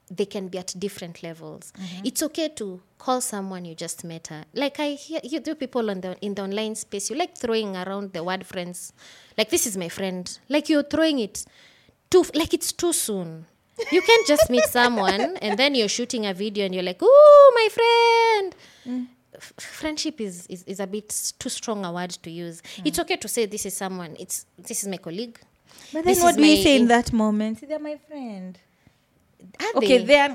they 0.08 0.26
can 0.26 0.46
be 0.48 0.58
at 0.58 0.74
different 0.78 1.22
levels. 1.24 1.72
It's 2.04 2.22
okay 2.22 2.48
to 2.50 2.80
call 2.98 3.20
someone 3.20 3.64
you 3.64 3.74
just 3.74 4.04
met 4.04 4.28
her. 4.28 4.44
Like 4.54 4.78
I 4.78 4.90
hear 4.94 5.20
you 5.24 5.40
do 5.40 5.54
people 5.56 5.90
on 5.90 6.00
the 6.02 6.16
in 6.20 6.34
the 6.36 6.42
online 6.42 6.76
space, 6.76 7.10
you 7.10 7.16
like 7.16 7.36
throwing 7.36 7.76
around 7.76 8.12
the 8.12 8.22
word 8.22 8.46
friends. 8.46 8.92
Like 9.36 9.50
this 9.50 9.66
is 9.66 9.76
my 9.76 9.88
friend. 9.88 10.38
Like 10.48 10.68
you're 10.68 10.84
throwing 10.88 11.18
it 11.18 11.44
too 12.10 12.24
like 12.34 12.54
it's 12.54 12.72
too 12.72 12.92
soon. 12.92 13.46
You 13.90 14.02
can't 14.02 14.26
just 14.26 14.50
meet 14.50 14.64
someone 14.64 15.36
and 15.40 15.58
then 15.58 15.74
you're 15.74 15.88
shooting 15.88 16.26
a 16.26 16.34
video 16.34 16.66
and 16.66 16.74
you're 16.74 16.84
like, 16.84 17.02
"Ooh, 17.02 17.52
my 17.54 17.68
friend." 17.78 19.06
F- 19.34 19.52
friendship 19.58 20.20
is, 20.20 20.46
is 20.48 20.64
is 20.64 20.80
a 20.80 20.86
bit 20.86 21.32
too 21.38 21.48
strong 21.48 21.84
a 21.84 21.92
word 21.92 22.10
to 22.10 22.30
use. 22.30 22.62
It's 22.84 22.98
okay 22.98 23.16
to 23.16 23.28
say 23.28 23.46
this 23.46 23.64
is 23.64 23.74
someone. 23.74 24.16
It's 24.18 24.44
this 24.58 24.82
is 24.82 24.88
my 24.88 24.98
colleague. 24.98 25.38
but 25.92 26.04
then 26.04 26.14
This 26.14 26.22
what 26.22 26.36
do 26.36 26.44
you 26.44 26.62
say 26.62 26.76
in 26.76 26.88
that 26.88 27.12
moment 27.12 27.66
they're 27.66 27.78
my 27.78 27.96
friend 28.08 28.58
Are 29.60 29.78
okay 29.78 29.98
they? 29.98 30.04
then 30.04 30.30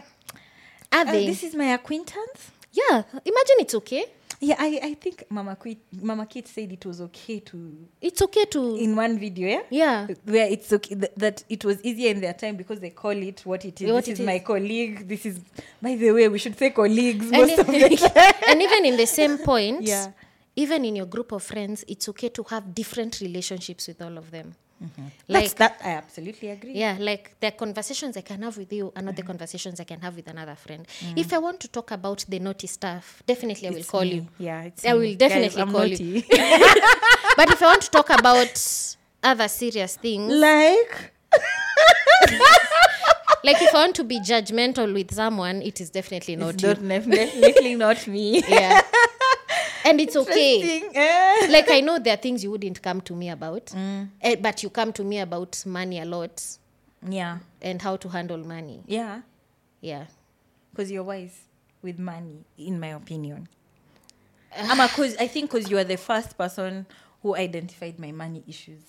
Are 0.91 1.01
uh, 1.07 1.11
they? 1.11 1.25
this 1.27 1.43
is 1.43 1.53
my 1.55 1.73
acquaintance 1.73 2.51
yeah. 2.71 3.03
Imagine 3.31 3.57
it's 3.59 3.75
okay. 3.75 4.05
Yeah, 4.41 4.55
I, 4.59 4.79
I 4.83 4.93
think 4.95 5.23
Mama 5.29 5.55
Quit, 5.55 5.77
Mama 6.01 6.25
Kit 6.25 6.47
said 6.47 6.71
it 6.71 6.85
was 6.85 6.99
okay 7.01 7.39
to 7.39 7.87
It's 8.01 8.21
okay 8.21 8.45
to 8.45 8.75
in 8.75 8.95
one 8.95 9.17
video, 9.17 9.47
yeah, 9.47 9.61
yeah. 9.69 10.07
where 10.25 10.47
it's 10.47 10.71
okay 10.73 10.95
th- 10.95 11.11
that 11.17 11.43
it 11.49 11.63
was 11.63 11.81
easier 11.83 12.11
in 12.11 12.19
their 12.21 12.33
time 12.33 12.55
because 12.57 12.79
they 12.79 12.89
call 12.89 13.11
it 13.11 13.41
what 13.45 13.63
it 13.65 13.81
is. 13.81 13.91
What 13.91 14.05
this 14.05 14.19
it 14.19 14.21
is, 14.21 14.25
my 14.25 14.39
colleague. 14.39 15.07
This 15.07 15.25
is, 15.25 15.39
by 15.81 15.95
the 15.95 16.11
way, 16.11 16.27
we 16.27 16.37
should 16.39 16.57
say 16.57 16.71
colleagues 16.71 17.25
And, 17.31 17.37
most 17.37 17.59
of 17.59 17.67
the 17.67 18.09
time. 18.13 18.33
and 18.49 18.61
even 18.61 18.85
in 18.85 18.97
the 18.97 19.07
same 19.07 19.37
point, 19.37 19.83
Yeah. 19.83 20.11
even 20.55 20.83
in 20.85 20.95
your 20.97 21.05
group 21.07 21.31
of 21.31 21.41
friends, 21.41 21.85
it's 21.87 22.09
okay 22.09 22.29
to 22.29 22.43
have 22.43 22.75
different 22.75 23.19
relationships 23.21 23.87
with 23.87 24.01
all 24.01 24.17
of 24.17 24.31
them. 24.31 24.53
Mm-hmm. 24.83 25.03
That's, 25.27 25.43
Like 25.43 25.55
that 25.55 25.81
I 25.83 25.91
absolutely 25.91 26.49
agree. 26.49 26.73
Yeah, 26.73 26.97
like 26.99 27.39
the 27.39 27.51
conversations 27.51 28.17
I 28.17 28.21
can 28.21 28.41
have 28.41 28.57
with 28.57 28.73
you 28.73 28.91
are 28.95 29.01
not 29.01 29.15
the 29.15 29.23
mm. 29.23 29.27
conversations 29.27 29.79
I 29.79 29.85
can 29.85 30.01
have 30.01 30.15
with 30.15 30.27
another 30.27 30.55
friend. 30.55 30.85
Mm. 30.99 31.17
If 31.17 31.31
I 31.31 31.37
want 31.37 31.61
to 31.61 31.67
talk 31.69 31.91
about 31.91 32.25
the 32.27 32.39
naughty 32.39 32.67
stuff, 32.67 33.23
definitely 33.25 33.69
I 33.69 33.71
will 33.71 33.83
call 33.83 34.01
me. 34.01 34.15
you. 34.15 34.27
Yeah, 34.37 34.63
it's 34.63 34.85
I 34.85 34.93
me. 34.93 34.99
will 34.99 35.15
definitely 35.15 35.63
Guys, 35.63 35.71
call 35.71 35.87
naughty. 35.87 36.25
But 37.37 37.51
if 37.51 37.61
I 37.61 37.65
want 37.65 37.81
to 37.81 37.91
talk 37.91 38.09
about 38.09 38.95
other 39.23 39.47
serious 39.47 39.95
things, 39.97 40.31
like 40.33 41.11
like 43.43 43.61
if 43.61 43.73
I 43.75 43.79
want 43.79 43.95
to 43.95 44.03
be 44.03 44.19
judgmental 44.19 44.93
with 44.93 45.13
someone, 45.13 45.61
it 45.61 45.81
is 45.81 45.89
definitely 45.89 46.35
not 46.35 46.55
it's 46.55 46.63
you. 46.63 46.69
not 46.69 46.87
definitely 46.87 47.75
not 47.75 48.07
me. 48.07 48.43
Yeah. 48.47 48.81
And 49.85 50.01
it's 50.01 50.15
okay. 50.15 50.81
Eh? 50.93 51.47
Like 51.49 51.69
I 51.71 51.79
know 51.81 51.99
there 51.99 52.13
are 52.15 52.17
things 52.17 52.43
you 52.43 52.51
wouldn't 52.51 52.81
come 52.81 53.01
to 53.01 53.13
me 53.15 53.29
about, 53.29 53.67
Mm. 53.67 54.09
eh, 54.21 54.35
but 54.35 54.63
you 54.63 54.69
come 54.69 54.91
to 54.93 55.03
me 55.03 55.19
about 55.19 55.63
money 55.65 55.99
a 55.99 56.05
lot 56.05 56.41
Yeah, 57.07 57.37
and 57.61 57.81
how 57.81 57.95
to 57.97 58.09
handle 58.09 58.39
money. 58.39 58.81
yeah, 58.87 59.21
Yeah. 59.81 60.05
because 60.71 60.91
you're 60.91 61.03
wise 61.03 61.39
with 61.81 61.99
money, 61.99 62.43
in 62.57 62.79
my 62.79 62.87
opinion. 62.89 63.47
Ama, 64.57 64.87
cause 64.89 65.15
I 65.19 65.27
think 65.27 65.51
because 65.51 65.69
you 65.69 65.77
are 65.77 65.83
the 65.83 65.97
first 65.97 66.37
person 66.37 66.85
who 67.21 67.35
identified 67.35 67.99
my 67.99 68.11
money 68.11 68.43
issues. 68.47 68.81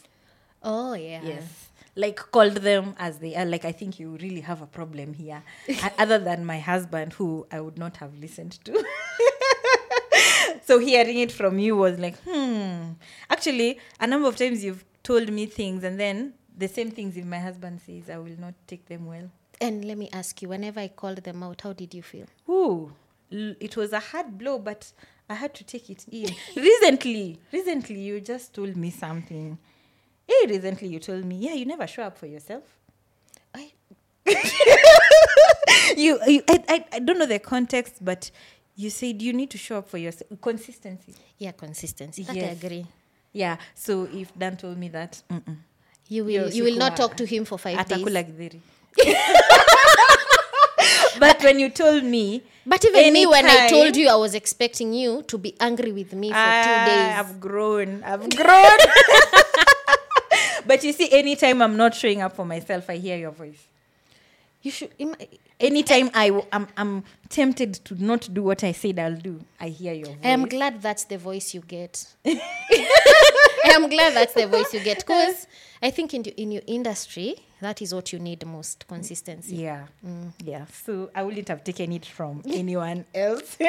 Oh 0.62 0.95
yeah. 0.95 1.21
Yes. 1.23 1.69
Like 1.97 2.17
called 2.31 2.57
them 2.57 2.95
as 2.99 3.19
they 3.19 3.35
are. 3.35 3.45
Like 3.45 3.65
I 3.65 3.73
think 3.73 3.99
you 3.99 4.17
really 4.21 4.41
have 4.43 4.62
a 4.62 4.67
problem 4.67 5.12
here. 5.15 5.43
Other 5.99 6.19
than 6.19 6.45
my 6.45 6.59
husband, 6.61 7.15
who 7.15 7.47
I 7.50 7.61
would 7.61 7.79
not 7.79 7.97
have 7.99 8.17
listened 8.19 8.59
to. 8.65 8.73
so 10.67 10.81
hearing 10.81 11.19
it 11.19 11.31
from 11.31 11.59
you 11.59 11.77
was 11.77 11.99
like, 11.99 12.17
hmm. 12.29 12.93
Actually, 13.31 13.79
a 14.01 14.07
number 14.07 14.27
of 14.27 14.37
times 14.37 14.65
you've 14.65 14.85
told 15.03 15.31
me 15.31 15.47
things, 15.47 15.85
and 15.85 15.99
then 15.99 16.35
the 16.59 16.67
same 16.67 16.91
things 16.91 17.17
if 17.17 17.25
my 17.25 17.39
husband 17.39 17.81
says, 17.81 18.11
I 18.11 18.19
will 18.19 18.39
not 18.39 18.55
take 18.67 18.87
them 18.87 19.07
well. 19.07 19.31
And 19.61 19.85
let 19.85 19.97
me 19.97 20.09
ask 20.13 20.43
you, 20.43 20.49
whenever 20.49 20.81
I 20.81 20.89
called 20.89 21.19
them 21.19 21.43
out, 21.45 21.61
how 21.61 21.73
did 21.73 21.95
you 21.95 22.03
feel? 22.03 22.27
Ooh, 22.49 22.93
it 23.31 23.77
was 23.77 23.93
a 23.93 24.01
hard 24.01 24.37
blow, 24.37 24.59
but 24.59 24.93
I 25.31 25.35
had 25.35 25.55
to 25.55 25.65
take 25.65 25.89
it 25.89 26.05
in. 26.11 26.35
recently, 26.57 27.39
recently, 27.53 28.01
you 28.01 28.21
just 28.21 28.53
told 28.53 28.77
me 28.77 28.91
something. 28.91 29.59
Hey, 30.27 30.47
recently, 30.49 30.89
you 30.89 30.99
told 30.99 31.25
me, 31.25 31.37
yeah, 31.37 31.55
you 31.55 31.65
never 31.65 31.87
show 31.87 32.03
up 32.03 32.19
for 32.19 32.27
yourself. 32.27 32.65
I 33.55 33.73
you, 35.97 36.19
you 36.27 36.43
I, 36.49 36.65
I, 36.69 36.85
I 36.95 36.99
don't 36.99 37.19
know 37.19 37.27
the 37.27 37.39
context, 37.39 38.05
but 38.05 38.33
you 38.76 38.90
said 38.90 39.21
you 39.23 39.33
need 39.33 39.50
to 39.50 39.59
show 39.59 39.78
up 39.78 39.88
for 39.88 39.99
yourself. 39.99 40.30
Consistency. 40.40 41.14
yeah, 41.38 41.52
consistency. 41.52 42.23
That 42.25 42.37
I 42.37 42.40
agree. 42.52 42.87
Yeah. 43.33 43.56
So 43.75 44.09
if 44.12 44.33
Dan 44.38 44.56
told 44.56 44.78
me 44.78 44.88
that, 44.88 45.23
mm-mm. 45.30 45.56
You 46.09 46.25
will 46.25 46.30
Yo, 46.30 46.47
you 46.54 46.62
will 46.64 46.76
not 46.78 46.97
talk 46.97 47.16
to 47.16 47.26
him 47.26 47.45
for 47.45 47.59
five 47.59 47.76
days. 47.88 47.99
atakula 47.99 48.23
githeri. 48.23 48.61
but 51.18 51.42
when 51.42 51.59
you 51.59 51.68
told 51.68 52.04
me, 52.04 52.42
But 52.64 52.85
even 52.85 53.12
me, 53.12 53.26
when 53.26 53.45
I 53.47 53.68
told 53.68 53.97
you 53.97 54.09
I 54.09 54.14
was 54.14 54.35
expecting 54.35 54.92
you 54.95 55.23
to 55.26 55.37
be 55.38 55.54
angry 55.61 55.90
with 55.92 56.12
me 56.14 56.30
for 56.30 56.37
"Ah, 56.38 56.62
two 56.62 56.90
days. 56.90 57.18
I've 57.18 57.40
grown, 57.40 58.02
I've 58.04 58.28
grown. 58.30 58.78
but 60.66 60.85
you 60.85 60.92
see, 60.92 61.11
anytime 61.11 61.61
I'm 61.61 61.76
not 61.76 61.92
showing 61.95 62.23
up 62.23 62.37
for 62.37 62.45
myself, 62.47 62.88
I 62.88 62.97
hear 62.99 63.16
your 63.16 63.33
voice. 63.33 63.66
You 64.67 64.73
should. 64.73 64.91
Im- 64.99 65.15
Anytime 65.61 66.11
I, 66.13 66.27
w- 66.29 66.47
I'm, 66.53 66.67
I'm 66.77 67.05
tempted 67.31 67.73
to 67.87 67.95
not 68.05 68.29
do 68.35 68.43
what 68.43 68.63
I 68.65 68.73
said 68.73 68.99
I'll 68.99 69.17
do, 69.17 69.41
I 69.61 69.69
hear 69.69 69.95
your 69.95 70.07
voice. 70.09 70.19
I 70.25 70.29
am 70.31 70.45
glad 70.47 70.83
that's 70.83 71.05
the 71.05 71.19
voice 71.19 71.55
you 71.55 71.61
get. 71.61 72.05
I 72.27 73.71
am 73.79 73.89
glad 73.89 74.15
that's 74.15 74.35
the 74.35 74.47
voice 74.49 74.75
you 74.75 74.81
get 74.81 74.99
because 74.99 75.47
I 75.81 75.91
think 75.91 76.13
in, 76.15 76.25
in 76.25 76.51
your 76.51 76.63
industry, 76.67 77.37
that 77.61 77.81
is 77.81 77.95
what 77.95 78.13
you 78.13 78.19
need 78.19 78.45
most 78.45 78.87
consistency. 78.89 79.57
Yeah. 79.57 79.87
Mm. 80.05 80.33
Yeah. 80.45 80.67
So 80.85 81.11
I 81.15 81.23
wouldn't 81.23 81.49
have 81.49 81.63
taken 81.65 81.93
it 81.93 82.05
from 82.05 82.43
anyone 82.47 83.05
else. 83.15 83.57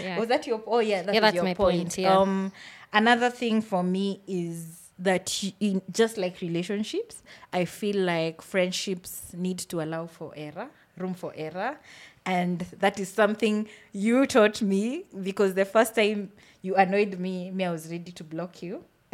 Yeah. 0.00 0.18
Was 0.18 0.28
that 0.28 0.46
your? 0.46 0.62
Oh 0.66 0.78
yeah, 0.78 1.02
that 1.02 1.14
Yeah, 1.14 1.20
that's 1.20 1.34
your 1.34 1.44
my 1.44 1.52
point. 1.54 1.82
point, 1.82 1.98
yeah. 1.98 2.16
Um, 2.16 2.50
another 2.94 3.28
thing 3.28 3.60
for 3.60 3.82
me 3.82 4.22
is 4.26 4.81
that 5.02 5.42
you, 5.42 5.52
in 5.60 5.82
just 5.90 6.16
like 6.16 6.40
relationships, 6.40 7.22
I 7.52 7.64
feel 7.64 7.96
like 7.96 8.42
friendships 8.42 9.32
need 9.34 9.58
to 9.58 9.82
allow 9.82 10.06
for 10.06 10.32
error, 10.36 10.68
room 10.98 11.14
for 11.14 11.32
error, 11.36 11.78
and 12.24 12.60
that 12.78 12.98
is 13.00 13.08
something 13.08 13.68
you 13.92 14.26
taught 14.26 14.62
me 14.62 15.04
because 15.22 15.54
the 15.54 15.64
first 15.64 15.94
time 15.94 16.30
you 16.62 16.76
annoyed 16.76 17.18
me, 17.18 17.50
me 17.50 17.64
I 17.64 17.72
was 17.72 17.90
ready 17.90 18.12
to 18.12 18.24
block 18.24 18.62
you. 18.62 18.84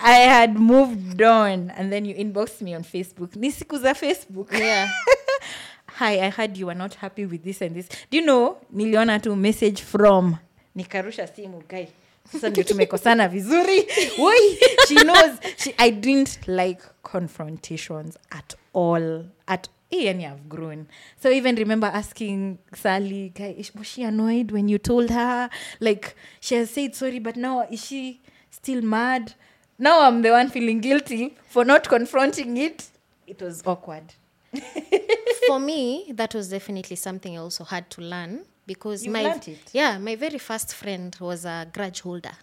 I 0.00 0.14
had 0.14 0.58
moved 0.58 1.20
on, 1.22 1.70
and 1.70 1.92
then 1.92 2.04
you 2.04 2.14
inboxed 2.14 2.62
me 2.62 2.74
on 2.74 2.82
Facebook. 2.82 3.36
Ni 3.36 3.50
siku 3.50 3.78
za 3.78 3.94
Facebook. 3.94 4.52
Yeah. 4.52 4.90
hi 5.98 6.20
i 6.20 6.30
heard 6.30 6.56
you 6.56 6.66
were 6.66 6.74
not 6.78 6.94
happy 6.94 7.26
with 7.26 7.42
this 7.42 7.60
and 7.60 7.74
this 7.74 7.88
do 8.08 8.18
you 8.18 8.24
know 8.24 8.58
niliona 8.72 9.20
to 9.20 9.34
message 9.34 9.82
from 9.82 10.36
nikarusha 10.76 11.26
simu 11.26 11.62
guy 11.68 11.86
sasa 12.32 12.50
ndio 12.50 12.64
tumekosana 12.64 13.28
vizuri. 13.28 13.88
Woi, 14.18 14.58
she 14.88 14.94
knows. 14.94 15.38
She, 15.56 15.74
i 15.78 15.90
didn't 15.90 16.38
like 16.46 16.82
confrontations 17.02 18.18
at 18.30 18.56
all. 18.74 19.24
At 19.46 19.68
eh, 19.90 20.04
yani 20.04 20.26
i've 20.26 20.48
grown. 20.48 20.86
So 21.22 21.30
even 21.30 21.56
remember 21.56 21.88
asking 21.94 22.58
sally 22.74 23.32
was 23.74 23.86
she 23.86 24.04
annoyed 24.04 24.52
when 24.52 24.68
you 24.68 24.78
told 24.78 25.10
her? 25.10 25.50
Like 25.80 26.14
she 26.40 26.54
has 26.56 26.70
said 26.70 26.94
sorry 26.94 27.18
but 27.18 27.36
now 27.36 27.66
is 27.70 27.84
she 27.86 28.20
still 28.50 28.82
mad? 28.82 29.34
Now 29.78 30.08
i'm 30.08 30.22
the 30.22 30.30
one 30.30 30.48
feeling 30.50 30.80
guilty 30.80 31.36
for 31.48 31.64
not 31.64 31.88
confronting 31.88 32.56
it. 32.56 32.88
It 33.26 33.42
was 33.42 33.62
awkward. 33.66 34.14
For 35.46 35.58
me, 35.58 36.12
that 36.14 36.34
was 36.34 36.48
definitely 36.48 36.96
something 36.96 37.36
I 37.36 37.40
also 37.40 37.64
had 37.64 37.90
to 37.90 38.00
learn 38.00 38.44
because 38.68 39.04
You 39.04 39.10
my 39.10 39.40
yeah, 39.72 39.98
my 39.98 40.14
very 40.14 40.38
first 40.38 40.74
friend 40.74 41.16
was 41.20 41.44
a 41.44 41.66
grudge 41.72 42.00
holder. 42.02 42.36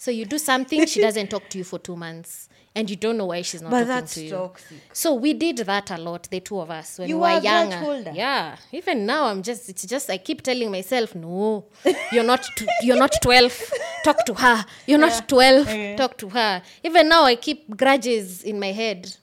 So 0.00 0.12
you 0.12 0.26
do 0.26 0.38
something, 0.38 0.86
she 0.86 1.00
doesn't 1.08 1.28
talk 1.28 1.48
to 1.48 1.58
you 1.58 1.64
for 1.64 1.80
two 1.80 1.96
months, 1.96 2.48
and 2.72 2.88
you 2.88 2.94
don't 2.94 3.16
know 3.18 3.24
why 3.26 3.42
she's 3.42 3.60
not 3.60 3.72
But 3.72 3.78
talking 3.80 3.88
that's 3.94 4.14
to 4.14 4.22
you. 4.22 4.30
toxic. 4.30 4.78
So 4.92 5.14
we 5.14 5.34
did 5.34 5.56
that 5.56 5.90
a 5.90 5.96
lot, 5.98 6.28
the 6.30 6.38
two 6.38 6.60
of 6.60 6.70
us, 6.70 7.00
when 7.00 7.08
You 7.08 7.16
we 7.16 7.22
were 7.22 7.28
were 7.32 7.38
a 7.38 7.40
grudge 7.40 7.70
younger. 7.70 7.76
holder? 7.78 8.12
Yeah. 8.14 8.56
Even 8.70 9.04
now, 9.06 9.24
I'm 9.24 9.42
just 9.42 9.68
it's 9.68 9.84
just 9.84 10.08
I 10.08 10.18
keep 10.18 10.42
telling 10.42 10.70
myself, 10.70 11.16
no, 11.16 11.64
you're 12.12 12.22
not 12.32 12.44
t- 12.56 12.68
you're 12.82 12.96
not 13.04 13.12
12. 13.20 13.72
Talk 14.04 14.24
to 14.26 14.34
her. 14.34 14.64
You're 14.86 15.00
not 15.00 15.28
12. 15.28 15.96
Talk 15.96 16.16
to 16.18 16.28
her. 16.28 16.62
Even 16.84 17.08
now, 17.08 17.24
I 17.24 17.34
keep 17.34 17.76
grudges 17.76 18.44
in 18.44 18.60
my 18.60 18.70
head. 18.72 19.16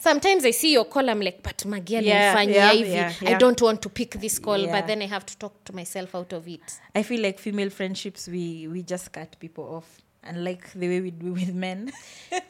Sometimes 0.00 0.44
I 0.46 0.50
see 0.52 0.72
your 0.72 0.86
call, 0.86 1.10
I'm 1.10 1.20
like, 1.20 1.42
but 1.42 1.64
Magia 1.66 2.00
Yeah, 2.00 2.34
amenifanyia 2.34 2.54
yeah, 2.54 2.72
hivi. 2.72 2.92
yeah, 3.22 3.30
I 3.30 3.34
don't 3.38 3.60
want 3.62 3.80
to 3.82 3.88
pick 3.90 4.12
this 4.20 4.38
call, 4.40 4.58
Yeah. 4.58 4.72
but 4.80 4.86
then 4.86 5.02
I 5.02 5.06
have 5.06 5.26
to 5.26 5.36
talk 5.38 5.62
to 5.64 5.74
myself 5.74 6.14
out 6.14 6.32
of 6.32 6.48
it. 6.48 6.80
I 6.94 7.02
feel 7.02 7.20
like 7.20 7.38
female 7.38 7.70
friendships 7.70 8.26
we 8.28 8.66
we 8.68 8.82
just 8.82 9.12
cut 9.12 9.36
people 9.40 9.64
off, 9.64 10.00
and 10.22 10.42
like 10.44 10.72
the 10.72 10.88
way 10.88 11.00
we 11.02 11.10
do 11.10 11.32
with 11.32 11.54
men. 11.54 11.92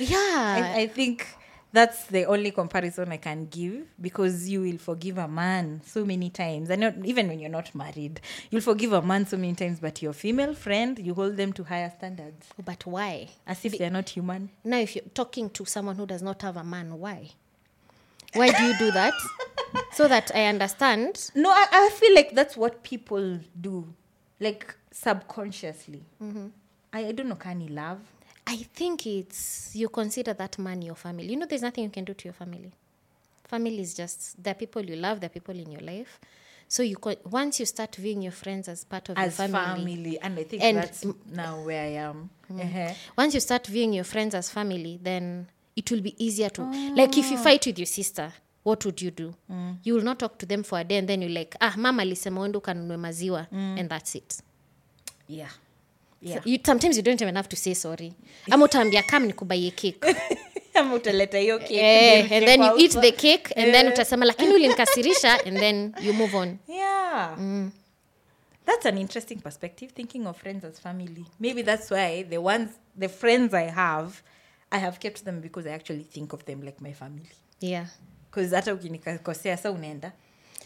Yeah. 0.00 0.74
I, 0.76 0.82
I 0.82 0.86
think 0.86 1.26
that's 1.72 2.06
the 2.06 2.24
only 2.24 2.50
comparison 2.50 3.12
I 3.12 3.18
can 3.18 3.46
give 3.46 3.86
because 4.00 4.48
you 4.48 4.62
will 4.62 4.78
forgive 4.78 5.18
a 5.18 5.28
man 5.28 5.82
so 5.84 6.04
many 6.04 6.30
times, 6.30 6.70
and 6.70 6.80
not, 6.80 6.94
even 7.04 7.28
when 7.28 7.38
you're 7.38 7.50
not 7.50 7.74
married, 7.74 8.20
you'll 8.50 8.62
forgive 8.62 8.92
a 8.92 9.02
man 9.02 9.26
so 9.26 9.36
many 9.36 9.54
times. 9.54 9.78
But 9.80 10.00
your 10.00 10.12
female 10.12 10.54
friend, 10.54 10.98
you 10.98 11.14
hold 11.14 11.36
them 11.36 11.52
to 11.54 11.64
higher 11.64 11.92
standards, 11.96 12.48
oh, 12.58 12.62
but 12.64 12.86
why? 12.86 13.28
as 13.46 13.64
if 13.64 13.76
they're 13.78 13.90
not 13.90 14.08
human. 14.08 14.50
Now, 14.64 14.78
if 14.78 14.96
you're 14.96 15.04
talking 15.14 15.50
to 15.50 15.64
someone 15.66 15.96
who 15.96 16.06
does 16.06 16.22
not 16.22 16.40
have 16.42 16.56
a 16.56 16.64
man, 16.64 16.98
why? 16.98 17.30
Why 18.34 18.50
do 18.50 18.62
you 18.62 18.78
do 18.78 18.90
that? 18.92 19.14
so 19.92 20.08
that 20.08 20.30
I 20.34 20.44
understand. 20.46 21.30
No, 21.34 21.50
I, 21.50 21.66
I 21.70 21.90
feel 21.94 22.14
like 22.14 22.34
that's 22.34 22.56
what 22.56 22.82
people 22.82 23.40
do, 23.60 23.92
like 24.40 24.74
subconsciously. 24.90 26.02
Mm-hmm. 26.22 26.46
I, 26.92 27.06
I 27.06 27.12
don't 27.12 27.28
know, 27.28 27.36
can 27.36 27.60
he 27.60 27.68
love? 27.68 28.00
I 28.50 28.56
think 28.74 29.06
it's 29.06 29.76
you 29.76 29.88
consider 29.90 30.32
that 30.34 30.58
man 30.58 30.80
your 30.80 30.94
family. 30.94 31.26
You 31.26 31.36
know, 31.36 31.44
there's 31.46 31.60
nothing 31.62 31.84
you 31.84 31.90
can 31.90 32.04
do 32.04 32.14
to 32.14 32.24
your 32.24 32.32
family. 32.32 32.72
Family 33.44 33.80
is 33.80 33.92
just 33.94 34.42
the 34.42 34.54
people 34.54 34.82
you 34.82 34.96
love, 34.96 35.20
the 35.20 35.28
people 35.28 35.54
in 35.58 35.70
your 35.70 35.82
life. 35.82 36.18
So 36.66 36.82
you 36.82 36.96
co- 36.96 37.16
once 37.30 37.60
you 37.60 37.66
start 37.66 37.96
viewing 37.96 38.22
your 38.22 38.32
friends 38.32 38.68
as 38.68 38.84
part 38.84 39.10
of 39.10 39.18
as 39.18 39.38
your 39.38 39.48
family. 39.48 39.96
family, 39.96 40.18
and 40.20 40.38
I 40.38 40.44
think 40.44 40.62
And 40.62 40.76
that's 40.78 41.04
now 41.30 41.60
where 41.62 41.82
I 41.82 41.92
am. 42.08 42.30
Uh-huh. 42.50 42.94
once 43.18 43.34
you 43.34 43.40
start 43.40 43.66
viewing 43.66 43.92
your 43.92 44.04
friends 44.04 44.34
as 44.34 44.48
family, 44.50 44.98
then 45.02 45.46
it 45.76 45.90
will 45.90 46.00
be 46.00 46.14
easier 46.24 46.48
to 46.50 46.62
like 46.96 47.16
if 47.18 47.30
you 47.30 47.36
fight 47.36 47.66
with 47.66 47.78
your 47.78 47.86
sister. 47.86 48.32
What 48.62 48.84
would 48.86 49.00
you 49.02 49.10
do? 49.10 49.34
You 49.82 49.94
will 49.94 50.02
not 50.04 50.18
talk 50.18 50.38
to 50.38 50.46
them 50.46 50.62
for 50.62 50.78
a 50.78 50.84
day, 50.84 50.96
and 50.96 51.08
then 51.08 51.20
you're 51.22 51.30
like, 51.30 51.54
ah, 51.60 51.74
mama 51.76 52.02
alisema 52.02 52.40
uende 52.40 52.58
ukanunue 52.58 52.96
maziwa, 52.96 53.46
and 53.52 53.88
that's 53.90 54.14
it. 54.14 54.40
Yeah, 55.28 55.50
yeah. 56.22 56.42
You, 56.44 56.58
sometimes 56.66 56.96
you 56.96 57.02
don't 57.02 57.22
even 57.22 57.34
have 57.36 57.48
to 57.48 57.56
say 57.56 57.74
sorry. 57.74 58.12
Ama 58.50 58.64
utaambia 58.64 59.02
kam 59.02 59.24
nikubaie 59.26 59.70
cake. 59.70 59.98
Ama 60.74 60.94
utaleta 60.94 61.38
hiyo 61.38 61.58
cake, 61.58 61.74
Eh, 61.80 62.32
and 62.32 62.46
then 62.46 62.62
you 62.62 62.78
eat 62.78 62.92
the 63.00 63.12
cake 63.12 63.52
and 63.56 63.72
then 63.72 63.88
utasema 63.88 64.24
lakini 64.24 64.54
ulinikasirisha 64.54 65.44
and 65.46 65.58
then 65.58 65.94
you 66.02 66.12
move 66.12 66.36
on 66.36 66.58
Yeah. 66.68 67.38
That's 68.66 68.86
an 68.86 68.98
interesting 68.98 69.40
perspective, 69.40 69.92
thinking 69.94 70.26
of 70.26 70.36
friends 70.36 70.64
as 70.64 70.80
family. 70.80 71.24
Maybe 71.40 71.62
that's 71.62 71.90
why 71.90 72.22
the 72.24 72.38
ones, 72.38 72.70
the 72.98 73.08
friends 73.08 73.54
I 73.54 73.70
have, 73.70 74.22
I 74.70 74.78
have 74.78 74.98
kept 75.00 75.24
them 75.24 75.40
because 75.40 75.66
I 75.66 75.72
actually 75.74 76.04
think 76.04 76.32
of 76.32 76.44
them 76.44 76.62
like 76.62 76.80
my 76.80 76.92
family. 76.92 77.30
yeah 77.60 77.86
Because 78.30 78.56
hata 78.56 78.74
ukinikosea 78.74 79.56
sa 79.56 79.70
unaenda. 79.70 80.12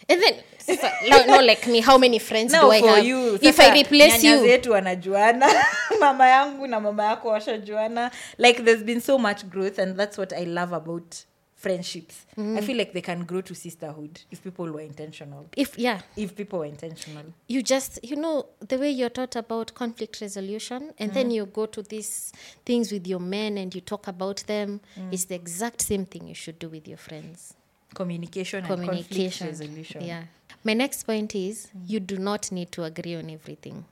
And 0.09 0.21
then 0.21 0.35
sasa, 0.59 0.91
no, 1.09 1.25
no 1.27 1.41
like 1.43 1.67
me 1.67 1.81
how 1.81 1.99
many 1.99 2.19
friends 2.19 2.53
Now 2.53 2.63
do 2.63 2.71
i 2.71 2.81
for 2.81 2.89
have? 2.89 3.05
you, 3.05 3.39
if 3.41 3.61
i 3.61 3.73
replace 3.73 4.25
you. 4.25 4.39
zetu 4.39 4.73
wanajuana 4.73 5.47
mama 6.01 6.29
yangu 6.29 6.67
na 6.67 6.81
mama 6.81 7.05
yako 7.05 7.29
washajuana. 7.29 8.11
Like 8.39 8.63
there's 8.65 8.85
been 8.85 9.01
so 9.01 9.19
much 9.19 9.45
growth 9.45 9.79
and 9.79 9.97
that's 9.97 10.19
what 10.19 10.33
i 10.33 10.45
love 10.45 10.73
about 10.77 11.25
friendships. 11.63 12.27
I 12.37 12.41
mm. 12.41 12.65
feel 12.65 12.77
like 12.77 12.93
they 12.93 13.01
can 13.01 13.25
grow 13.25 13.41
to 13.41 13.55
sisterhood 13.55 14.21
if 14.33 14.43
people 14.43 14.71
were 14.71 14.81
intentional. 14.81 15.47
If 15.57 15.79
yeah. 15.79 16.01
If 16.17 16.35
people 16.35 16.59
were 16.59 16.65
intentional. 16.67 17.25
You 17.47 17.63
just 17.63 18.01
you 18.03 18.17
know 18.17 18.47
the 18.69 18.79
way 18.79 18.91
you're 18.91 19.11
taught 19.11 19.37
about 19.37 19.73
conflict 19.75 20.21
resolution 20.21 20.93
and 20.99 21.15
then 21.15 21.31
mm. 21.31 21.35
you 21.35 21.47
go 21.47 21.67
to 21.67 21.83
these 21.83 22.33
things 22.67 22.91
with 22.91 23.07
your 23.07 23.21
men 23.21 23.59
and 23.59 23.73
you 23.75 23.81
talk 23.81 24.09
about 24.09 24.39
them 24.47 24.81
mm. 24.99 25.13
it's 25.13 25.27
the 25.27 25.37
exact 25.37 25.81
same 25.81 26.05
thing 26.05 26.27
you 26.27 26.35
should 26.35 26.59
do 26.59 26.69
with 26.69 26.89
your 26.89 26.99
friends 26.99 27.55
communication, 27.95 28.59
and 28.59 28.69
conflict 28.69 29.09
communication. 29.09 29.47
resolution. 29.49 30.03
Yeah. 30.03 30.25
My 30.65 30.75
next 30.75 31.05
point 31.05 31.35
is 31.35 31.69
you 31.87 32.01
do 32.01 32.19
not 32.19 32.53
need 32.53 32.71
to 32.73 32.85
agree 32.85 33.17
on 33.17 33.31
everything. 33.31 33.85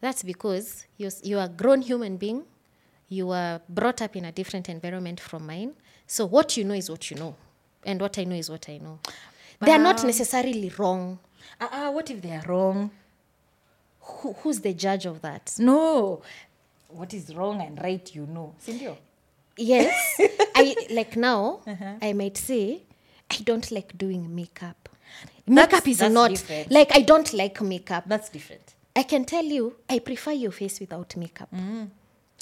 That's 0.00 0.22
because 0.22 0.86
you're, 0.96 1.12
you're 1.22 1.42
a 1.42 1.48
grown 1.48 1.82
human 1.82 2.16
being. 2.16 2.44
You 3.08 3.28
were 3.28 3.60
brought 3.68 4.02
up 4.02 4.16
in 4.16 4.24
a 4.24 4.32
different 4.32 4.68
environment 4.68 5.20
from 5.20 5.46
mine. 5.46 5.74
So 6.06 6.26
what 6.26 6.56
you 6.56 6.64
know 6.64 6.74
is 6.74 6.90
what 6.90 7.10
you 7.10 7.16
know. 7.16 7.36
And 7.84 8.00
what 8.00 8.18
i 8.18 8.24
know 8.24 8.34
is 8.34 8.50
what 8.50 8.68
i 8.68 8.78
know. 8.78 8.98
They're 9.60 9.78
not 9.78 10.04
necessarily 10.04 10.72
wrong. 10.78 11.18
Ah, 11.60 11.68
ah, 11.72 11.90
what 11.90 12.10
if 12.10 12.20
they 12.20 12.32
are 12.32 12.44
wrong? 12.46 12.90
Who, 14.00 14.32
who's 14.34 14.60
the 14.60 14.74
judge 14.74 15.06
of 15.06 15.22
that? 15.22 15.54
No. 15.58 16.22
What 16.88 17.14
is 17.14 17.34
wrong 17.34 17.60
and 17.60 17.80
right 17.82 18.14
you 18.14 18.26
know. 18.26 18.54
Sindio? 18.64 18.96
Yes. 19.56 20.20
I 20.54 20.74
like 20.90 21.16
now 21.16 21.60
i 22.02 22.12
might 22.12 22.36
say 22.36 22.82
i 23.40 23.42
don't 23.42 23.70
like 23.70 23.96
doing 23.98 24.34
makeup 24.34 24.88
makeup 25.46 25.86
is 25.88 25.98
that's 25.98 26.14
not 26.14 26.30
different. 26.30 26.70
like 26.70 26.90
i 26.94 27.02
don't 27.02 27.32
like 27.32 27.60
makeup 27.60 28.04
that's 28.06 28.28
different 28.28 28.74
I 28.96 29.02
can 29.02 29.24
tell 29.24 29.44
you, 29.44 29.76
I 29.88 29.98
prefer 29.98 30.32
your 30.32 30.52
face 30.52 30.78
without 30.80 31.16
makeup. 31.16 31.48
Mm. 31.52 31.90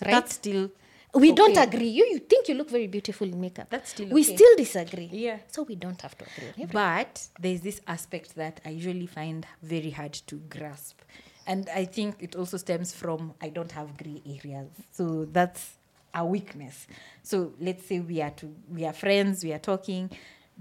Right? 0.04 0.10
that's 0.10 0.34
still 0.34 0.70
we 1.14 1.32
don't 1.32 1.56
agree. 1.58 1.88
You 1.88 2.04
you 2.06 2.18
think 2.18 2.48
you 2.48 2.54
look 2.54 2.70
very 2.70 2.86
beautiful 2.86 3.28
in 3.28 3.38
makeup. 3.40 3.68
That's 3.68 3.90
still 3.90 4.08
We 4.08 4.22
still 4.22 4.56
disagree. 4.56 5.10
Yeah. 5.12 5.38
So 5.48 5.62
we 5.62 5.74
don't 5.76 6.00
have 6.00 6.16
to 6.18 6.24
agree. 6.24 6.66
But 6.66 7.28
there's 7.38 7.60
this 7.60 7.80
aspect 7.86 8.34
that 8.36 8.60
I 8.64 8.70
usually 8.70 9.06
find 9.06 9.46
very 9.62 9.90
hard 9.90 10.14
to 10.14 10.36
grasp. 10.36 11.00
And 11.46 11.68
I 11.68 11.84
think 11.84 12.16
it 12.20 12.34
also 12.34 12.56
stems 12.56 12.92
from 12.94 13.34
I 13.42 13.50
don't 13.50 13.70
have 13.72 13.96
gray 13.98 14.22
areas. 14.26 14.70
So 14.92 15.26
that's 15.26 15.76
a 16.14 16.24
weakness. 16.24 16.86
So 17.22 17.52
let's 17.60 17.86
say 17.86 18.00
we 18.00 18.22
are 18.22 18.30
to 18.30 18.54
we 18.70 18.86
are 18.86 18.94
friends, 18.94 19.44
we 19.44 19.52
are 19.52 19.58
talking. 19.58 20.10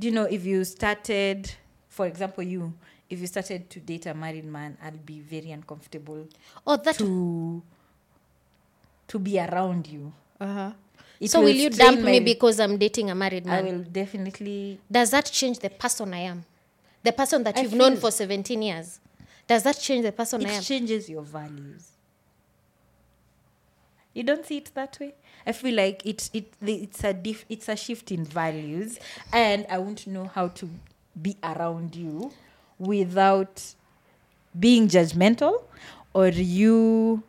Do 0.01 0.07
you 0.07 0.13
know 0.13 0.23
if 0.23 0.43
you 0.47 0.63
started, 0.65 1.51
for 1.87 2.07
example, 2.07 2.43
you, 2.43 2.73
if 3.07 3.19
you 3.19 3.27
started 3.27 3.69
to 3.69 3.79
date 3.79 4.07
a 4.07 4.15
married 4.15 4.45
man, 4.45 4.75
I'll 4.83 4.97
be 5.05 5.19
very 5.19 5.51
uncomfortable 5.51 6.27
Oh, 6.65 6.75
that. 6.77 6.95
to 6.97 7.61
to 9.09 9.19
be 9.19 9.39
around 9.39 9.85
you. 9.85 10.11
Uh-huh. 10.39 10.71
It 11.19 11.29
So 11.29 11.41
will 11.41 11.49
you 11.49 11.71
strain 11.71 11.93
dump 11.97 12.05
me 12.05 12.19
because 12.19 12.59
I'm 12.59 12.77
dating 12.79 13.11
a 13.11 13.15
married 13.15 13.45
man? 13.45 13.63
I 13.63 13.71
will 13.71 13.83
definitely 13.83 14.79
Does 14.91 15.11
that 15.11 15.25
change 15.25 15.59
the 15.59 15.69
person 15.69 16.11
I 16.15 16.21
am? 16.21 16.45
The 17.03 17.11
person 17.11 17.43
that 17.43 17.57
I 17.57 17.61
you've 17.61 17.73
known 17.73 17.95
for 17.97 18.09
17 18.09 18.59
years. 18.59 18.99
Does 19.45 19.61
that 19.61 19.77
change 19.79 20.03
the 20.03 20.11
person 20.11 20.43
I 20.43 20.49
am? 20.49 20.61
it 20.61 20.63
changes 20.63 21.07
your 21.11 21.21
values 21.21 21.91
You 24.15 24.23
don't 24.23 24.45
see 24.47 24.57
it 24.57 24.71
that 24.73 24.97
way. 24.99 25.13
I 25.45 25.51
feel 25.51 25.75
like 25.75 26.05
it 26.05 26.29
it 26.33 26.53
it's 26.61 27.03
a 27.03 27.13
diff, 27.13 27.45
it's 27.49 27.69
a 27.69 27.75
shift 27.75 28.11
in 28.11 28.25
values, 28.25 28.99
and 29.33 29.65
I 29.69 29.77
won't 29.77 30.07
know 30.07 30.25
how 30.25 30.49
to 30.49 30.69
be 31.19 31.37
around 31.43 31.95
you 31.95 32.31
without 32.77 33.73
being 34.57 34.87
judgmental, 34.87 35.63
or 36.13 36.27
you 36.27 37.23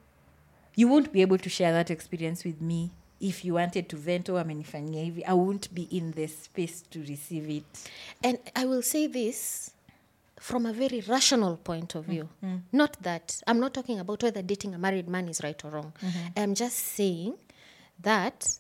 you 0.75 0.89
won't 0.89 1.13
be 1.13 1.21
able 1.23 1.39
to 1.39 1.49
share 1.49 1.73
that 1.73 1.91
experience 1.91 2.45
with 2.45 2.61
me 2.61 2.91
if 3.21 3.45
you 3.45 3.55
wanted 3.55 3.89
to 3.89 3.97
vent 3.97 4.29
oh, 4.29 4.37
or 4.37 4.45
amenifanyia 4.45 5.05
hivi. 5.05 5.25
I 5.27 5.35
won't 5.35 5.73
be 5.73 5.83
in 5.91 6.13
the 6.13 6.27
space 6.27 6.83
to 6.91 7.01
receive 7.01 7.49
it. 7.49 7.91
And 8.23 8.39
I 8.57 8.65
will 8.65 8.83
say 8.83 9.07
this 9.07 9.71
from 10.41 10.67
a 10.67 10.73
very 10.73 11.01
rational 11.03 11.57
point 11.57 11.95
of 11.95 12.07
view. 12.07 12.29
Mm-hmm. 12.45 12.57
Not 12.73 13.01
that 13.03 13.41
I'm 13.47 13.61
not 13.61 13.75
talking 13.75 14.01
about 14.01 14.23
whether 14.23 14.43
dating 14.43 14.75
a 14.75 14.79
married 14.79 15.09
man 15.09 15.29
is 15.29 15.41
right 15.45 15.65
or 15.65 15.71
wrong. 15.71 15.93
Mm-hmm. 16.03 16.19
I'm 16.37 16.55
just 16.55 16.79
saying 16.79 17.35
that 18.03 18.59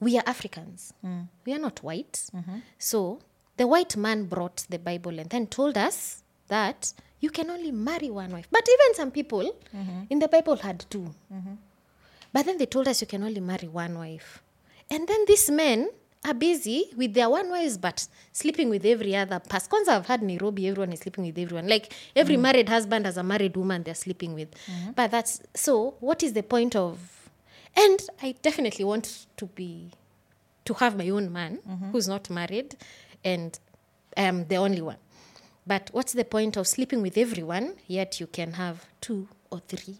we 0.00 0.16
are 0.18 0.22
Africans. 0.26 0.92
Mm. 1.04 1.28
We 1.46 1.54
are 1.54 1.58
not 1.58 1.82
white. 1.82 2.24
Mm-hmm. 2.34 2.58
So 2.78 3.20
the 3.56 3.66
white 3.66 3.96
man 3.96 4.24
brought 4.24 4.66
the 4.68 4.78
Bible 4.78 5.18
and 5.18 5.30
then 5.30 5.46
told 5.46 5.76
us 5.78 6.22
that 6.48 6.92
you 7.20 7.30
can 7.30 7.50
only 7.50 7.72
marry 7.72 8.10
one 8.10 8.30
wife. 8.32 8.48
But 8.50 8.66
even 8.68 8.94
some 8.94 9.10
people 9.10 9.56
mm-hmm. 9.74 10.02
in 10.10 10.18
the 10.18 10.28
Bible 10.28 10.56
had 10.56 10.84
2 10.90 10.98
mm-hmm. 10.98 11.54
But 12.32 12.44
then 12.44 12.58
they 12.58 12.66
told 12.66 12.86
us 12.88 13.00
you 13.00 13.06
can 13.06 13.22
only 13.22 13.40
marry 13.40 13.68
one 13.68 13.98
wife. 13.98 14.42
And 14.90 15.08
then 15.08 15.24
these 15.26 15.50
men 15.50 15.88
are 16.24 16.34
busy 16.34 16.90
with 16.96 17.14
their 17.14 17.30
one 17.30 17.48
wives 17.50 17.78
but 17.78 18.06
sleeping 18.32 18.68
with 18.68 18.84
every 18.84 19.16
other 19.16 19.38
person. 19.40 19.68
Kwanza 19.70 19.88
I've 19.96 20.06
had 20.06 20.22
Nairobi, 20.22 20.68
everyone 20.68 20.92
is 20.92 21.00
sleeping 21.00 21.24
with 21.24 21.38
everyone. 21.38 21.68
Like 21.68 21.92
every 22.14 22.36
married 22.36 22.68
husband 22.68 23.06
has 23.06 23.16
a 23.16 23.22
married 23.22 23.56
woman 23.56 23.82
they're 23.84 23.94
sleeping 23.94 24.34
with. 24.34 24.48
But 24.94 25.10
that's 25.10 25.40
so 25.54 25.94
what 26.00 26.22
is 26.22 26.34
the 26.34 26.42
point 26.42 26.76
of 26.76 26.98
and 27.76 27.98
I 28.22 28.34
definitely 28.42 28.84
want 28.84 29.26
to 29.36 29.46
be 29.46 29.90
to 30.64 30.74
have 30.74 30.96
my 30.96 31.08
own 31.10 31.32
man 31.32 31.58
mm-hmm. 31.68 31.90
who's 31.90 32.08
not 32.08 32.28
married 32.30 32.76
and 33.24 33.58
I 34.16 34.22
am 34.22 34.46
the 34.48 34.56
only 34.56 34.80
one. 34.80 34.96
But 35.66 35.90
what's 35.92 36.12
the 36.12 36.24
point 36.24 36.56
of 36.56 36.66
sleeping 36.66 37.02
with 37.02 37.18
everyone 37.18 37.74
yet 37.86 38.20
you 38.20 38.26
can 38.26 38.52
have 38.54 38.86
two 39.00 39.28
or 39.50 39.60
three? 39.68 39.98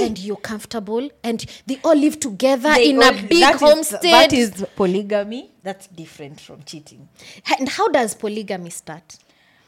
and 0.00 0.18
you're 0.18 0.36
comfortable 0.36 1.08
and 1.22 1.46
they 1.66 1.78
all 1.84 1.94
live 1.94 2.18
together 2.18 2.72
They 2.74 2.90
in 2.90 2.96
all- 2.96 3.08
a 3.08 3.12
big 3.12 3.40
that 3.40 3.54
is- 3.54 3.60
homestead. 3.60 4.02
that 4.02 4.32
is 4.32 4.64
polygamy. 4.74 5.50
That's 5.62 5.86
different 5.86 6.40
from 6.40 6.62
cheating. 6.64 7.08
and 7.58 7.68
how 7.68 7.88
does 7.88 8.14
polygamy 8.14 8.70
start? 8.70 9.18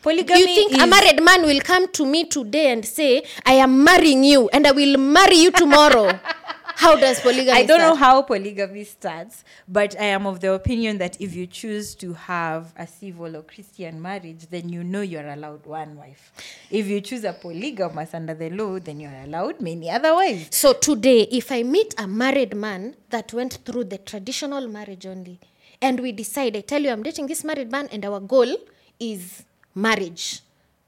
Polygamy 0.02 0.44
Do 0.44 0.50
you 0.50 0.54
think 0.56 0.72
is, 0.72 0.82
a 0.82 0.86
married 0.86 1.22
man 1.22 1.42
will 1.42 1.60
come 1.60 1.86
to 1.92 2.06
me 2.06 2.24
today 2.24 2.72
and 2.72 2.84
say, 2.84 3.22
I 3.44 3.54
am 3.54 3.82
marrying 3.84 4.24
you 4.24 4.48
and 4.52 4.66
I 4.66 4.72
will 4.72 4.96
marry 4.98 5.36
you 5.36 5.50
tomorrow? 5.50 6.18
how 6.78 6.94
does 6.94 7.20
polygamy 7.20 7.50
I 7.50 7.66
don't 7.66 7.80
know 7.80 7.96
how 7.96 8.22
polygamy 8.22 8.84
starts, 8.84 9.42
but 9.66 9.98
I 9.98 10.04
am 10.04 10.26
of 10.26 10.38
the 10.38 10.52
opinion 10.52 10.98
that 10.98 11.20
if 11.20 11.34
you 11.34 11.46
choose 11.48 11.96
to 11.96 12.12
have 12.12 12.72
a 12.76 12.86
civil 12.86 13.36
or 13.36 13.42
Christian 13.42 14.00
marriage, 14.00 14.46
then 14.48 14.68
you 14.68 14.84
know 14.84 15.00
you're 15.00 15.26
allowed 15.28 15.66
one 15.66 15.96
wife. 15.96 16.32
If 16.70 16.86
you 16.86 17.00
choose 17.00 17.24
a 17.24 17.32
polygamous 17.32 18.14
under 18.14 18.34
the 18.34 18.50
law, 18.50 18.78
then 18.78 19.00
you're 19.00 19.20
allowed 19.24 19.60
many 19.60 19.90
other 19.90 20.14
wives. 20.14 20.56
So 20.56 20.72
today, 20.72 21.22
if 21.32 21.50
I 21.50 21.64
meet 21.64 21.94
a 21.98 22.06
married 22.06 22.54
man 22.54 22.94
that 23.10 23.32
went 23.34 23.54
through 23.64 23.84
the 23.84 23.98
traditional 23.98 24.68
marriage 24.68 25.04
only, 25.04 25.40
and 25.82 25.98
we 25.98 26.12
decide, 26.12 26.56
I 26.56 26.60
tell 26.60 26.80
you, 26.80 26.90
I'm 26.90 27.02
dating 27.02 27.26
this 27.26 27.42
married 27.42 27.72
man, 27.72 27.88
and 27.90 28.04
our 28.04 28.20
goal 28.20 28.56
is 29.00 29.42
marriage, 29.74 30.42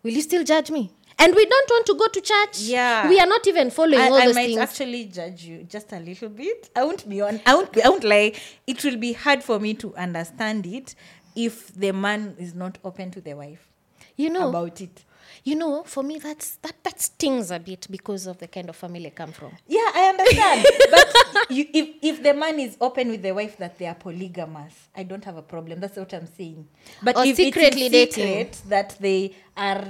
will 0.04 0.12
you 0.12 0.22
still 0.22 0.44
judge 0.44 0.70
me? 0.70 0.92
And 1.20 1.34
we 1.34 1.44
don't 1.44 1.70
want 1.70 1.86
to 1.86 1.94
go 1.94 2.06
to 2.08 2.20
church. 2.20 2.60
Yeah. 2.60 3.08
we 3.08 3.20
are 3.20 3.26
not 3.26 3.46
even 3.46 3.70
following 3.70 4.00
I, 4.00 4.08
all 4.08 4.14
I 4.14 4.26
those 4.26 4.34
might 4.34 4.46
things. 4.46 4.58
actually 4.58 5.04
judge 5.04 5.44
you 5.44 5.64
just 5.64 5.92
a 5.92 6.00
little 6.00 6.30
bit. 6.30 6.70
I 6.74 6.84
won't 6.84 7.08
be 7.08 7.20
on. 7.20 7.40
I 7.46 7.54
won't. 7.54 7.72
Be, 7.72 7.82
I 7.82 7.88
won't 7.90 8.04
lie. 8.04 8.32
It 8.66 8.82
will 8.84 8.96
be 8.96 9.12
hard 9.12 9.42
for 9.42 9.60
me 9.60 9.74
to 9.74 9.94
understand 9.96 10.66
it 10.66 10.94
if 11.36 11.68
the 11.74 11.92
man 11.92 12.34
is 12.38 12.54
not 12.54 12.78
open 12.84 13.10
to 13.12 13.20
the 13.20 13.34
wife 13.34 13.68
you 14.16 14.28
know, 14.30 14.48
about 14.48 14.80
it. 14.80 15.04
you 15.44 15.54
know, 15.54 15.82
for 15.84 16.02
me, 16.02 16.18
that's 16.18 16.56
that 16.56 16.74
that 16.84 17.00
stings 17.00 17.50
a 17.50 17.58
bit 17.58 17.86
because 17.90 18.26
of 18.26 18.38
the 18.38 18.48
kind 18.48 18.68
of 18.68 18.76
family 18.76 19.06
I 19.06 19.10
come 19.10 19.32
from. 19.32 19.52
Yeah, 19.66 19.78
I 19.94 20.08
understand. 20.10 20.66
but 20.90 21.50
you, 21.50 21.66
if 21.72 21.88
if 22.02 22.22
the 22.22 22.34
man 22.34 22.58
is 22.60 22.76
open 22.80 23.08
with 23.10 23.22
the 23.22 23.32
wife 23.32 23.56
that 23.58 23.78
they 23.78 23.86
are 23.86 23.94
polygamous, 23.94 24.74
I 24.96 25.04
don't 25.04 25.24
have 25.24 25.36
a 25.36 25.42
problem. 25.42 25.80
That's 25.80 25.96
what 25.96 26.12
I'm 26.12 26.26
saying. 26.26 26.66
But 27.02 27.16
Or 27.16 27.24
if 27.24 27.36
secretly 27.36 27.86
it's 27.86 27.86
in 27.86 27.92
dating. 27.92 28.26
secret 28.26 28.62
that 28.68 28.96
they 29.00 29.34
are 29.56 29.84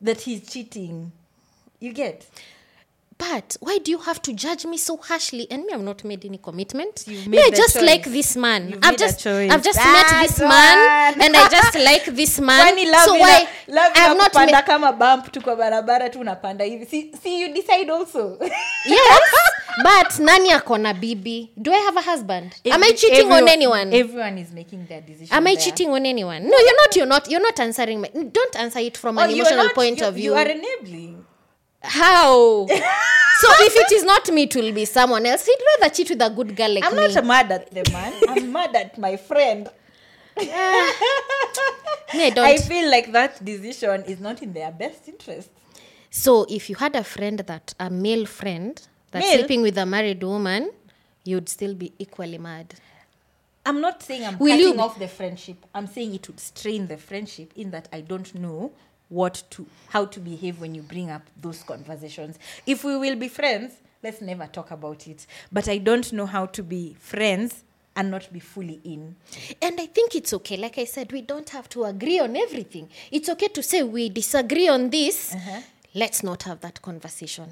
that 0.00 0.22
he's 0.22 0.48
cheating, 0.48 1.12
you 1.78 1.92
get. 1.92 2.26
But 3.20 3.56
why 3.60 3.76
do 3.84 3.90
you 3.90 3.98
have 3.98 4.20
to 4.22 4.32
judge 4.32 4.64
me 4.64 4.78
so 4.78 4.96
harshly? 4.96 5.46
And 5.50 5.64
me, 5.64 5.74
I've 5.74 5.82
not 5.82 6.02
made 6.04 6.24
any 6.24 6.38
commitment. 6.38 7.06
Made 7.06 7.26
me, 7.28 7.38
I 7.38 7.50
just 7.50 7.74
choice. 7.74 7.82
like 7.84 8.04
this 8.04 8.34
man. 8.36 8.70
You've 8.70 8.78
I've 8.82 8.96
just. 8.96 9.26
I've 9.26 9.62
just 9.62 9.78
That's 9.78 10.12
met 10.12 10.22
this 10.28 10.40
man, 10.40 11.20
and 11.20 11.36
I 11.36 11.48
just 11.48 11.74
like 11.74 12.04
this 12.06 12.40
man. 12.48 12.60
Kwani 12.74 12.90
love 12.90 13.04
so 13.04 13.14
ina- 13.14 13.22
why 13.24 13.48
love 13.68 13.92
I've 13.94 14.16
not 14.16 14.34
made? 14.34 14.64
kama 14.66 14.92
bump 14.92 15.30
tu 15.32 15.40
kwa 15.40 15.56
barabara 15.56 16.10
tu 16.10 16.18
unapanda 16.20 16.64
hivi 16.64 16.86
see, 16.86 17.12
see 17.22 17.40
you 17.40 17.54
decide 17.54 17.90
also 17.90 18.38
Yes, 18.86 19.20
but 19.82 20.18
nani 20.18 20.50
akona 20.50 20.94
bibi? 20.98 21.52
Do 21.60 21.72
I 21.72 21.78
have 21.78 21.96
a 21.98 22.02
husband? 22.02 22.54
Am 22.64 22.82
I 22.82 22.92
cheating 22.92 23.18
everyone, 23.18 23.42
on 23.42 23.48
anyone? 23.48 23.92
everyone 23.94 24.38
is 24.38 24.50
making 24.52 24.86
their 24.86 25.02
decision 25.02 25.28
Am 25.36 25.46
I 25.46 25.54
there. 25.54 25.64
cheating 25.64 25.90
on 25.90 26.06
anyone? 26.06 26.42
No, 26.48 26.58
you're 26.58 26.76
not. 26.76 26.96
You're 26.96 27.06
not. 27.06 27.30
You're 27.30 27.42
not 27.42 27.60
answering. 27.60 28.00
My, 28.00 28.08
don't 28.08 28.56
answer 28.56 28.78
it 28.78 28.96
from 28.96 29.18
Oh, 29.18 29.22
an 29.22 29.30
emotional 29.30 29.64
not- 29.66 29.74
point 29.74 29.98
you- 30.00 30.06
of 30.06 30.14
view. 30.14 30.24
you 30.32 30.34
are 30.34 30.46
enabling 30.48 31.24
How? 31.82 32.66
so 32.66 32.74
if 33.66 33.76
it 33.76 33.92
is 33.92 34.04
not 34.04 34.30
me, 34.30 34.42
it 34.42 34.54
will 34.54 34.72
be 34.72 34.84
someone 34.84 35.24
else. 35.26 35.46
He'd 35.46 35.58
rather 35.80 35.94
cheat 35.94 36.10
with 36.10 36.20
a 36.22 36.30
good 36.30 36.54
girl 36.54 36.74
like 36.74 36.82
me. 36.84 36.88
i'm 36.88 36.96
me. 37.08 37.14
not 37.14 37.24
mad 37.26 37.52
at 37.52 37.70
the 37.70 37.90
man 37.92 38.12
i'm 38.28 38.52
mad 38.52 38.76
at 38.76 38.98
my 38.98 39.16
friend 39.16 39.68
I 42.12 42.30
don't. 42.34 42.38
I 42.46 42.56
feel 42.56 42.90
like 42.90 43.12
that 43.12 43.44
decision 43.44 44.04
is 44.04 44.20
not 44.20 44.42
in 44.42 44.52
their 44.52 44.70
best 44.72 45.08
interest. 45.08 45.50
So 46.10 46.46
if 46.48 46.68
you 46.70 46.76
had 46.76 46.96
a 46.96 47.04
friend 47.04 47.38
that 47.40 47.74
a 47.78 47.90
male 47.90 48.26
friend 48.26 48.80
that's 49.10 49.26
Male? 49.26 49.38
sleeping 49.38 49.62
with 49.62 49.76
a 49.78 49.86
married 49.86 50.22
woman, 50.22 50.70
you'd 51.24 51.48
still 51.48 51.74
be 51.74 51.92
equally 51.98 52.38
mad. 52.38 52.74
I'm 53.66 53.80
not 53.80 54.02
saying 54.02 54.24
I'm 54.24 54.38
Will 54.38 54.56
cutting 54.56 54.72
be- 54.74 54.78
off 54.78 54.98
the 54.98 55.08
friendship. 55.08 55.66
I'm 55.74 55.86
saying 55.86 56.14
it 56.14 56.26
would 56.28 56.40
strain 56.40 56.86
the 56.86 56.96
friendship 56.96 57.52
in 57.56 57.70
that 57.72 57.88
I 57.92 58.00
don't 58.00 58.34
know 58.34 58.72
what 59.10 59.42
to 59.50 59.66
how 59.88 60.06
to 60.06 60.20
behave 60.20 60.60
when 60.60 60.74
you 60.74 60.82
bring 60.82 61.10
up 61.10 61.22
those 61.40 61.62
conversations. 61.62 62.38
If 62.64 62.84
we 62.84 62.96
will 62.96 63.16
be 63.16 63.28
friends, 63.28 63.72
let's 64.02 64.22
never 64.22 64.46
talk 64.46 64.70
about 64.70 65.06
it. 65.06 65.26
But 65.52 65.68
I 65.68 65.78
don't 65.78 66.10
know 66.12 66.26
how 66.26 66.46
to 66.46 66.62
be 66.62 66.96
friends 66.98 67.64
and 67.96 68.10
not 68.10 68.32
be 68.32 68.40
fully 68.40 68.80
in. 68.84 69.16
And 69.60 69.80
I 69.80 69.86
think 69.86 70.14
it's 70.14 70.32
okay. 70.32 70.56
Like 70.56 70.78
I 70.78 70.84
said, 70.84 71.12
we 71.12 71.22
don't 71.22 71.48
have 71.50 71.68
to 71.70 71.84
agree 71.84 72.20
on 72.20 72.36
everything. 72.36 72.88
It's 73.10 73.28
okay 73.28 73.48
to 73.48 73.62
say 73.62 73.82
we 73.82 74.08
disagree 74.08 74.68
on 74.68 74.90
this. 74.90 75.34
Uh-huh. 75.34 75.60
Let's 75.94 76.22
not 76.22 76.44
have 76.44 76.60
that 76.60 76.80
conversation. 76.80 77.48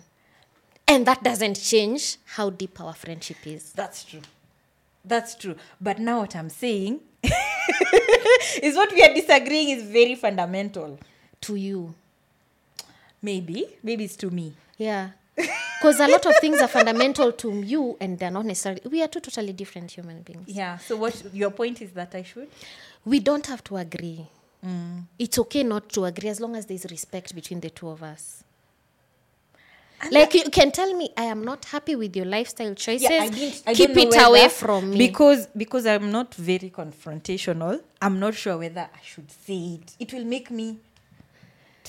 And 0.87 1.05
that 1.07 1.23
doesn't 1.23 1.61
change 1.61 2.17
how 2.25 2.51
deep 2.51 2.81
our 2.81 2.95
friendship 2.95 3.37
is. 3.45 3.73
That's 3.73 4.05
true. 4.05 4.23
That's 5.05 5.35
true. 5.35 5.57
But 5.81 5.99
now 5.99 6.21
what 6.21 6.37
I'm 6.37 6.51
saying 6.51 7.01
is 8.63 8.77
what 8.77 8.93
we 8.93 9.03
are 9.03 9.13
disagreeing 9.13 9.71
is 9.71 9.83
very 9.83 10.15
fundamental. 10.15 10.99
To 11.43 11.55
you. 11.57 11.95
Maybe. 13.23 13.67
Maybe 13.83 14.05
it's 14.05 14.17
to 14.17 14.31
me. 14.31 14.55
Yeah. 14.77 15.11
Because 15.81 16.01
a 16.01 16.09
lot 16.09 16.27
of 16.27 16.35
things 16.41 16.61
are 16.61 16.67
fundamental 16.67 17.31
to 17.31 17.61
you 17.63 17.97
and 18.01 18.19
they're 18.19 18.33
not 18.33 18.45
necessarily. 18.45 18.83
We 18.91 19.01
are 19.01 19.07
two 19.07 19.21
totally 19.21 19.53
different 19.53 19.93
human 19.93 20.23
beings. 20.23 20.49
Yeah. 20.49 20.79
So 20.79 20.97
what 20.97 21.23
your 21.33 21.53
point 21.53 21.81
is 21.81 21.93
that 21.93 22.13
I 22.17 22.25
should? 22.25 22.49
we 23.05 23.21
don't 23.21 23.47
have 23.47 23.63
to 23.65 23.77
agree. 23.77 24.27
Mm. 24.67 25.05
It's 25.19 25.39
okay 25.39 25.63
not 25.63 25.89
to 25.91 26.05
agree 26.05 26.29
as 26.29 26.41
long 26.41 26.57
as 26.57 26.67
there's 26.67 26.85
respect 26.91 27.33
between 27.35 27.61
the 27.61 27.71
two 27.71 27.89
of 27.89 28.03
us. 28.03 28.43
like 30.11 30.35
you 30.35 30.51
can 30.51 30.71
tell 30.71 30.93
me, 30.95 31.11
I 31.17 31.25
am 31.25 31.45
not 31.45 31.65
happy 31.67 31.97
with 31.97 32.15
your 32.17 32.27
lifestyle 32.27 32.75
choices. 32.75 33.09
I 33.11 33.29
didn't- 33.29 33.63
I 33.67 33.75
Keep 33.75 33.97
it 33.97 34.15
away 34.21 34.49
from 34.49 34.91
me. 34.91 34.97
Because 34.99 35.47
because 35.57 35.87
I'm 35.87 36.11
not 36.11 36.35
very 36.35 36.71
confrontational. 36.71 37.81
I'm 38.03 38.19
not 38.21 38.35
sure 38.35 38.59
whether 38.59 38.83
I 38.83 39.01
should 39.03 39.31
say 39.31 39.79
it. 39.81 39.95
It 39.99 40.13
will 40.13 40.25
make 40.25 40.51
me 40.51 40.79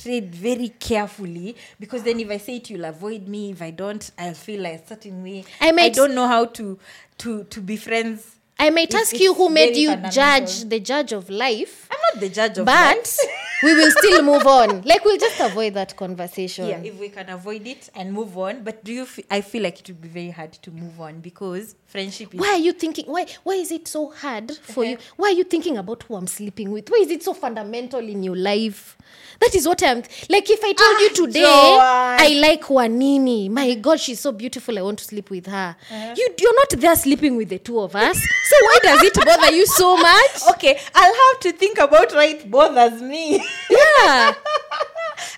tread 0.01 0.33
very 0.33 0.69
carefully 0.69 1.55
because 1.79 2.03
then 2.03 2.19
if 2.19 2.29
I 2.29 2.37
say 2.37 2.55
it, 2.57 2.69
you'll 2.69 2.85
avoid 2.85 3.27
me. 3.27 3.51
If 3.51 3.61
I 3.61 3.71
don't, 3.71 4.09
I'll 4.17 4.33
feel 4.33 4.61
like 4.61 4.83
a 4.83 4.87
certain 4.87 5.23
way. 5.23 5.45
I 5.61 5.71
might- 5.71 5.93
don't 5.93 6.15
know 6.15 6.27
how 6.27 6.45
to 6.45 6.79
to 7.19 7.43
to 7.45 7.61
be 7.61 7.77
friends. 7.77 8.35
I 8.61 8.69
might 8.71 8.93
ask 8.93 9.17
you 9.17 9.33
who 9.33 9.49
made 9.49 9.77
you 9.77 9.95
judge 10.11 10.65
the 10.65 10.79
judge 10.81 11.13
of 11.13 11.29
life. 11.29 11.87
I'm 11.89 11.97
not 12.13 12.19
the 12.21 12.29
judge 12.29 12.57
of 12.57 12.65
But 12.65 12.97
life. 12.97 13.17
we 13.63 13.75
will 13.75 13.91
still 13.91 14.23
move 14.23 14.45
on. 14.47 14.81
Like 14.83 15.03
we'll 15.05 15.17
just 15.17 15.39
avoid 15.39 15.73
that 15.73 15.95
conversation. 15.95 16.67
yeah 16.67 16.77
if 16.79 16.99
we 16.99 17.09
can 17.09 17.29
avoid 17.29 17.67
it 17.67 17.89
and 17.95 18.13
move 18.13 18.37
on. 18.37 18.63
But 18.63 18.83
do 18.83 18.93
you 18.93 19.03
f- 19.03 19.19
i 19.29 19.41
feel 19.41 19.63
like 19.63 19.79
it 19.79 19.87
would 19.87 20.01
be 20.01 20.07
very 20.07 20.29
hard 20.31 20.53
to 20.53 20.71
move 20.71 20.99
on 21.01 21.19
because 21.21 21.75
friendship 21.85 22.33
is 22.33 22.39
why 22.39 22.49
are 22.49 22.57
you 22.59 22.71
thinking 22.73 23.05
why 23.05 23.25
why 23.43 23.53
is 23.55 23.71
it 23.71 23.87
so 23.87 24.09
hard 24.11 24.51
for 24.57 24.83
you? 24.85 24.97
Why 25.17 25.29
are 25.29 25.33
you 25.33 25.43
thinking 25.43 25.77
about 25.77 26.03
who 26.03 26.15
i'm 26.15 26.27
sleeping 26.27 26.71
with? 26.71 26.89
Why 26.89 26.99
is 27.01 27.11
it 27.11 27.23
so 27.23 27.33
fundamental 27.33 27.99
in 27.99 28.23
your 28.23 28.35
life? 28.35 28.97
That 29.39 29.55
is 29.55 29.65
what 29.67 29.81
i'm 29.83 30.03
like 30.29 30.49
if 30.49 30.59
i 30.63 30.73
told 30.73 30.95
Ah, 30.97 31.01
you 31.01 31.09
today 31.13 31.41
Joanne. 31.41 32.19
i 32.21 32.39
like 32.41 32.63
wanini. 32.63 33.49
My 33.49 33.73
god 33.75 33.99
she's 33.99 34.19
so 34.19 34.31
beautiful. 34.31 34.77
I 34.77 34.81
want 34.81 34.99
to 34.99 35.05
sleep 35.05 35.29
with 35.29 35.45
her. 35.47 35.75
Uh-huh. 35.91 36.13
you 36.17 36.29
you're 36.39 36.55
not 36.55 36.69
there 36.81 36.95
sleeping 36.95 37.35
with 37.37 37.49
the 37.49 37.59
two 37.59 37.79
of 37.79 37.95
us. 37.95 38.17
So 38.17 38.55
why 38.61 38.77
does 38.83 39.03
it 39.03 39.13
bother 39.25 39.51
you 39.55 39.65
so 39.65 39.97
much? 39.97 40.29
Okay 40.51 40.79
i'll 40.95 41.13
have 41.25 41.39
to 41.41 41.51
think 41.51 41.77
about 41.77 42.11
why 42.13 42.25
it 42.25 42.49
bothers 42.51 43.01
me 43.01 43.39
yeah 43.69 44.33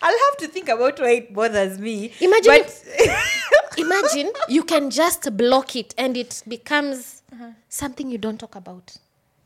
i'll 0.01 0.19
have 0.25 0.37
to 0.37 0.47
think 0.47 0.69
about 0.69 0.99
why 0.99 1.11
it 1.11 1.33
bothers 1.33 1.77
me 1.79 2.11
Imagine 2.19 2.51
but 2.63 2.83
imagine 3.77 4.31
you 4.47 4.63
can 4.63 4.89
just 4.89 5.35
block 5.37 5.75
it 5.75 5.93
and 5.97 6.17
it 6.17 6.43
becomes 6.47 7.17
Uh-huh. 7.33 7.51
something 7.69 8.11
you 8.11 8.17
don't 8.17 8.39
talk 8.39 8.55
about 8.55 8.93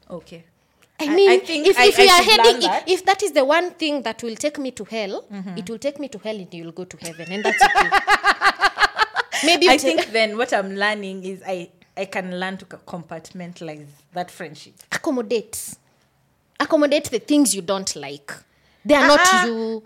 okay 0.10 0.44
I 0.98 1.06
I- 1.08 1.16
mean, 1.16 1.30
I 1.30 1.40
think 1.40 1.68
if, 1.68 1.78
I- 1.78 1.88
if 1.88 2.00
I 2.00 2.04
we 2.04 2.10
are 2.10 2.24
heading, 2.24 2.60
that. 2.62 2.72
Mm-hmm. 2.84 2.90
if, 2.90 3.00
if 3.02 3.06
that 3.06 3.22
is 3.22 3.32
the 3.34 3.44
one 3.44 3.72
thing 3.72 4.02
that 4.04 4.24
will 4.24 4.36
take 4.38 4.58
me 4.58 4.72
to 4.72 4.86
hell, 4.86 5.26
it 5.58 5.70
will 5.70 5.78
take 5.78 6.00
me 6.00 6.08
to 6.08 6.18
hell 6.20 6.38
and 6.38 6.54
you'll 6.54 6.72
go 6.72 6.86
to 6.86 6.98
heaven, 7.06 7.28
and 7.34 7.44
that's 7.44 7.62
okay. 7.62 7.90
Maybe 9.46 9.68
i 9.70 9.78
think 9.78 10.12
then 10.14 10.38
what 10.38 10.54
i'm 10.54 10.72
learning 10.76 11.24
is 11.26 11.42
i 11.46 11.70
i 11.98 12.06
can 12.06 12.40
learn 12.40 12.56
to 12.58 12.66
compartmentalize 12.66 13.88
that 14.14 14.32
friendship 14.32 14.74
accommodate, 14.92 15.76
accommodate 16.62 17.10
the 17.12 17.20
things 17.20 17.54
you 17.54 17.62
don't 17.62 17.94
like. 17.98 18.32
They 18.86 18.94
are 18.96 19.08
not 19.08 19.20
Ah, 19.24 19.46
you. 19.46 19.84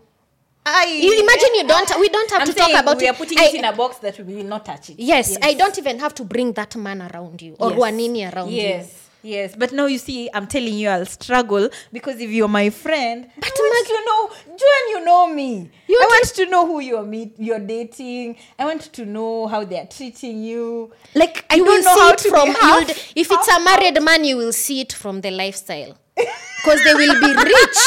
I 0.66 0.86
You 1.02 1.20
imagine 1.24 1.56
you 1.56 1.68
don't. 1.68 2.00
We 2.00 2.10
don't 2.10 2.30
have 2.32 2.42
I'm 2.42 2.48
to 2.48 2.54
talk 2.54 2.74
about 2.74 2.98
we 2.98 3.08
are 3.08 3.14
putting 3.14 3.40
I- 3.40 3.46
it 3.46 3.56
in 3.56 3.66
a 3.66 3.72
box 3.74 3.98
that 4.00 4.20
we 4.20 4.36
will 4.36 4.44
not 4.44 4.66
touch 4.66 4.90
it. 4.92 5.00
Yes, 5.00 5.38
I 5.42 5.54
don't 5.54 5.78
even 5.78 6.00
have 6.00 6.14
to 6.16 6.24
bring 6.24 6.54
that 6.54 6.76
man 6.76 7.02
around 7.02 7.42
you 7.42 7.56
or 7.60 7.72
Yes. 7.72 7.80
Wanini 7.80 8.34
around 8.34 8.52
you. 8.52 8.62
Yes. 8.62 8.94
Yes, 9.22 9.54
but 9.58 9.74
now 9.74 9.86
you 9.86 9.98
see, 9.98 10.30
I'm 10.34 10.48
telling 10.48 10.76
you, 10.76 10.88
I'll 10.88 11.06
struggle 11.06 11.68
because 11.92 12.22
if 12.22 12.30
you're 12.30 12.48
my 12.48 12.70
friend, 12.70 13.30
But 13.36 13.52
I 13.54 13.62
want 13.74 13.88
to 13.88 14.00
know, 14.06 14.56
Joan, 14.58 14.90
you 14.92 15.06
know 15.06 15.28
me. 15.28 15.70
You 15.90 15.98
I 16.00 16.06
want 16.06 16.12
want 16.24 16.36
to 16.36 16.46
know 16.46 16.66
who 16.66 16.80
you're 16.80 17.04
meet, 17.04 17.34
you're 17.38 17.60
dating. 17.60 18.38
I 18.58 18.64
want 18.64 18.82
to 18.94 19.06
know 19.06 19.48
how 19.48 19.66
they're 19.66 19.88
treating 19.88 20.42
you. 20.42 20.94
Like 21.16 21.44
I 21.50 21.56
you 21.56 21.66
don't 21.66 21.84
know 21.84 22.00
how 22.00 22.12
it 22.14 22.18
to 22.20 22.30
from 22.30 22.48
be 22.48 22.54
half- 22.62 23.12
if 23.14 23.30
it's 23.30 23.48
a 23.50 23.52
half- 23.52 23.64
married 23.66 24.02
man 24.02 24.24
you 24.24 24.38
will 24.38 24.54
see 24.54 24.80
it 24.82 24.94
from 24.94 25.20
the 25.20 25.32
lifestyle 25.32 25.98
because 26.62 26.84
they 26.84 26.94
will 26.94 27.16
be 27.20 27.32
rich 27.36 27.80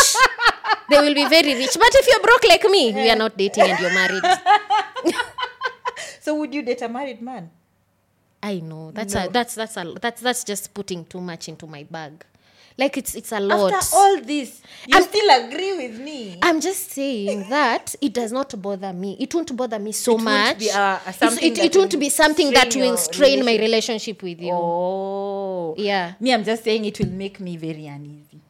they 0.90 0.98
will 1.00 1.14
be 1.14 1.26
very 1.28 1.54
rich 1.54 1.74
but 1.78 1.94
if 2.00 2.06
you're 2.08 2.22
broke 2.22 2.44
like 2.48 2.64
me 2.64 2.92
we 2.92 3.08
are 3.10 3.16
not 3.16 3.36
dating 3.36 3.64
and 3.70 3.78
you're 3.80 3.94
married 3.94 4.22
So 6.20 6.36
would 6.36 6.54
you 6.54 6.62
date 6.62 6.82
a 6.82 6.88
married 6.88 7.20
man? 7.20 7.50
i 8.44 8.58
know 8.58 8.90
that's 8.90 9.14
No. 9.14 9.26
a 9.26 9.28
that's 9.28 9.54
that's 9.54 9.76
a 9.76 9.84
that's 10.00 10.20
that's 10.20 10.42
just 10.44 10.74
putting 10.74 11.04
too 11.04 11.20
much 11.20 11.48
into 11.48 11.66
my 11.66 11.84
bag 11.84 12.24
like 12.78 12.96
it's 12.96 13.14
it's 13.14 13.30
a 13.32 13.38
lot 13.38 13.72
After 13.72 13.96
all 13.96 14.20
this, 14.20 14.62
you 14.86 14.94
I'm- 14.96 15.04
still 15.04 15.28
agree 15.44 15.76
with 15.76 16.00
me. 16.00 16.38
I'm 16.42 16.58
just 16.60 16.90
saying 16.90 17.48
that 17.50 17.94
it 18.00 18.14
does 18.14 18.32
not 18.32 18.50
bother 18.62 18.94
me. 18.94 19.14
It 19.20 19.34
won't 19.34 19.54
bother 19.54 19.78
me 19.78 19.92
so 19.92 20.12
It 20.12 20.14
won't 20.14 20.24
much. 20.24 20.58
be, 20.58 20.70
uh, 20.70 20.98
a 21.06 21.12
something 21.12 21.52
it, 21.52 21.58
it 21.58 21.76
won't 21.76 22.00
be 22.00 22.08
something 22.08 22.50
that 22.52 22.74
will 22.74 22.96
strain 22.96 23.44
my 23.44 23.56
relationship 23.58 24.22
with 24.22 24.40
you. 24.40 24.52
oh, 24.54 25.74
Yeah. 25.76 26.14
Me, 26.18 26.32
I'm 26.32 26.42
just 26.44 26.64
saying 26.64 26.82
it 26.86 26.98
will 26.98 27.10
make 27.10 27.38
me 27.40 27.58
very 27.58 27.86
uneasy. 27.86 28.40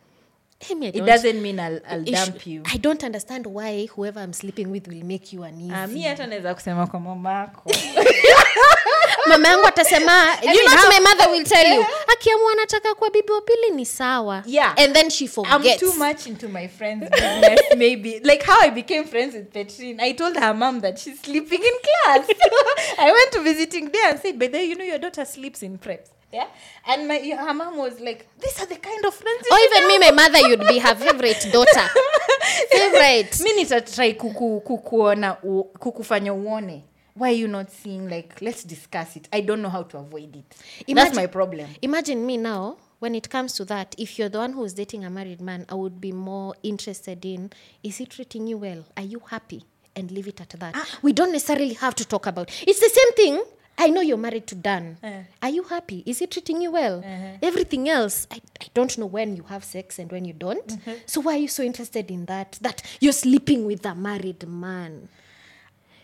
Hey, 0.68 0.74
me, 0.76 0.88
It 0.88 1.04
doesn't 1.04 1.42
mean 1.42 1.58
I'll, 1.58 1.80
I'll 1.88 2.08
Ish- 2.08 2.14
dump 2.26 2.46
you. 2.46 2.62
I 2.72 2.76
don't 2.78 3.02
understand 3.04 3.46
why 3.46 3.86
whoever 3.86 4.20
I'm 4.20 4.32
sleeping 4.32 4.70
with 4.70 4.86
will 4.86 5.04
make 5.04 5.32
you 5.32 5.42
uneasy. 5.42 5.72
Uh, 5.74 5.86
mi 5.88 6.02
hata 6.02 6.26
naweza 6.26 6.54
kusema 6.54 6.86
kwa 6.86 7.00
mamako 7.00 7.70
mama 9.26 9.48
yangu 9.48 9.66
atasema 9.66 10.12
you 10.42 10.60
know 10.66 10.76
how- 10.76 10.88
my 10.88 11.00
mother 11.00 11.28
will 11.30 11.44
tell 11.44 11.74
you 11.76 11.84
akiamua 12.12 12.52
anataka 12.52 12.94
kwa 12.94 13.10
bibi 13.10 13.32
wa 13.32 13.40
pili 13.40 13.70
ni 13.70 13.86
sawa 13.86 14.42
Yeah. 14.46 14.74
and 14.78 14.94
then 14.94 15.10
she 15.10 15.24
I'm 15.24 15.78
too 15.78 15.92
much 15.98 16.26
into 16.26 16.48
my 16.48 16.68
friend's 16.68 17.10
business, 17.10 17.60
maybe. 17.76 18.20
Like 18.24 18.42
how 18.46 18.58
I 18.60 18.70
became 18.70 19.04
friends 19.04 19.34
with 19.34 19.52
Petrine. 19.52 20.00
I 20.00 20.12
told 20.12 20.36
her 20.36 20.54
mom 20.54 20.80
that 20.80 20.98
she's 20.98 21.20
sleeping 21.20 21.60
in 21.62 21.72
class. 21.82 22.26
I 22.98 23.12
went 23.12 23.32
to 23.32 23.40
visiting 23.40 23.90
there 23.92 24.10
and 24.10 24.20
said, 24.20 24.38
by 24.38 24.48
the 24.48 24.58
way 24.58 24.64
you 24.64 24.74
know 24.76 24.84
your 24.84 24.98
daughter 24.98 25.24
sleeps 25.24 25.62
in 25.62 25.78
preps. 25.78 26.08
Yeah. 26.32 26.46
And 26.86 27.06
my 27.08 27.18
her 27.18 27.54
mom 27.54 27.76
was 27.76 28.00
like, 28.00 28.26
These 28.40 28.58
are 28.62 28.66
the 28.66 28.76
kind 28.76 29.04
of 29.04 29.14
friends 29.14 29.46
you 29.50 29.54
or 29.54 29.58
should 29.60 29.76
even 29.76 29.88
me 29.88 29.98
my 29.98 30.10
mother 30.12 30.38
you'd 30.48 30.66
be 30.66 30.78
her 30.78 30.94
favorite 30.94 31.46
daughter. 31.52 31.88
Favorite. 32.70 33.40
Mi 33.42 33.52
nitatry 33.52 34.14
kuku, 34.14 34.60
kukuona 34.60 35.34
kukufanya 35.78 36.32
uone. 36.34 36.82
Why 37.14 37.28
are 37.28 37.32
you 37.36 37.48
not 37.48 37.70
seeing 37.70 38.08
like 38.08 38.40
let's 38.40 38.64
discuss 38.64 39.16
it. 39.16 39.28
I 39.32 39.42
don't 39.42 39.60
know 39.60 39.68
how 39.68 39.82
to 39.82 39.98
avoid 39.98 40.34
it. 40.36 40.44
That's 40.48 40.84
Imagine- 40.88 41.16
my 41.16 41.26
problem. 41.26 41.68
imagine 41.82 42.24
me 42.26 42.36
now 42.38 42.76
when 43.00 43.14
it 43.14 43.28
comes 43.28 43.52
to 43.54 43.64
that 43.66 43.94
if 43.98 44.18
you're 44.18 44.28
the 44.30 44.38
one 44.38 44.52
who's 44.54 44.72
dating 44.74 45.04
a 45.04 45.10
married 45.10 45.40
man 45.40 45.66
i 45.68 45.74
would 45.74 46.00
be 46.00 46.12
more 46.12 46.54
interested 46.62 47.24
in 47.24 47.50
is 47.82 47.98
he 47.98 48.06
treating 48.06 48.46
you 48.46 48.56
well? 48.58 48.84
Are 48.96 49.02
you 49.02 49.20
happy? 49.28 49.64
And 49.94 50.10
leave 50.10 50.26
it 50.28 50.40
at 50.40 50.48
that. 50.58 50.74
We 51.02 51.12
don't 51.12 51.32
necessarily 51.32 51.74
have 51.74 51.94
to 51.96 52.06
talk 52.06 52.26
about 52.26 52.50
it's 52.66 52.80
the 52.80 52.88
same 52.88 53.12
thing 53.12 53.44
i 53.78 53.88
know 53.88 54.00
you're 54.00 54.16
married 54.16 54.46
to 54.46 54.54
dan. 54.54 54.96
Uh. 55.02 55.22
are 55.42 55.50
you 55.50 55.62
happy? 55.64 56.02
Is 56.06 56.18
he 56.20 56.26
treating 56.26 56.60
you 56.62 56.70
well? 56.70 57.02
Everything 57.42 57.88
else 57.88 58.26
I, 58.30 58.40
I 58.60 58.66
don't 58.74 58.96
know 58.98 59.06
when 59.06 59.36
you 59.36 59.44
have 59.44 59.64
sex 59.64 59.98
and 59.98 60.10
when 60.12 60.24
you 60.24 60.32
don't. 60.34 60.78
So 61.06 61.20
why 61.20 61.34
are 61.34 61.38
you 61.38 61.48
so 61.48 61.62
interested 61.62 62.10
in 62.10 62.26
that? 62.26 62.58
That 62.60 62.82
you're 63.00 63.12
sleeping 63.12 63.66
with 63.66 63.84
a 63.86 63.94
married 63.94 64.46
man 64.46 65.08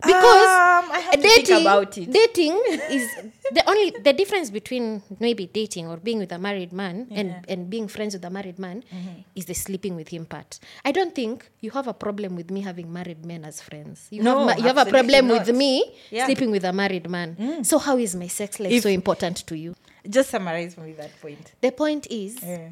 because 0.02 0.48
Um, 0.48 0.90
I 0.92 1.00
have 1.00 1.14
to 1.14 1.20
think 1.20 1.46
dating, 1.46 1.60
about 1.62 1.98
it. 1.98 2.10
dating 2.12 2.54
is 2.90 3.08
the 3.52 3.62
only 3.68 3.90
the 4.02 4.12
difference 4.12 4.50
between 4.50 5.02
maybe 5.18 5.46
dating 5.46 5.88
or 5.88 5.96
being 5.96 6.18
with 6.18 6.30
a 6.32 6.38
married 6.38 6.72
man 6.72 7.08
and, 7.10 7.44
and 7.48 7.68
being 7.70 7.88
friends 7.88 8.14
with 8.14 8.24
a 8.24 8.30
married 8.30 8.58
man 8.58 8.84
Mm-hmm. 8.92 9.20
is 9.34 9.46
the 9.46 9.54
sleeping 9.54 9.96
with 9.96 10.08
him 10.08 10.24
part. 10.26 10.58
I 10.84 10.92
don't 10.92 11.14
think 11.14 11.50
you 11.60 11.70
have 11.72 11.88
a 11.88 11.94
problem 11.94 12.36
with 12.36 12.50
me 12.50 12.60
having 12.60 12.92
married 12.92 13.24
men 13.24 13.44
as 13.44 13.60
friends. 13.60 14.06
You 14.10 14.22
No, 14.22 14.46
have 14.48 14.58
you 14.58 14.64
have 14.64 14.78
a 14.78 14.86
problem 14.86 15.28
with 15.28 15.48
me 15.54 15.72
Yeah. 16.10 16.22
Mm. 16.22 16.26
sleeping 16.26 16.50
with 16.50 16.64
a 16.64 16.72
married 16.72 17.08
man. 17.10 17.64
So 17.64 17.78
how 17.78 17.96
is 17.98 18.14
my 18.14 18.28
sex 18.28 18.60
life 18.60 18.72
If- 18.72 18.82
so 18.84 18.88
important 18.90 19.46
to 19.46 19.56
you? 19.56 19.74
just 20.08 20.30
summarize 20.30 20.74
for 20.74 20.82
me 20.82 20.92
that 20.92 21.10
point 21.20 21.52
The 21.60 21.70
point 21.72 22.06
is 22.10 22.36
yeah. 22.42 22.68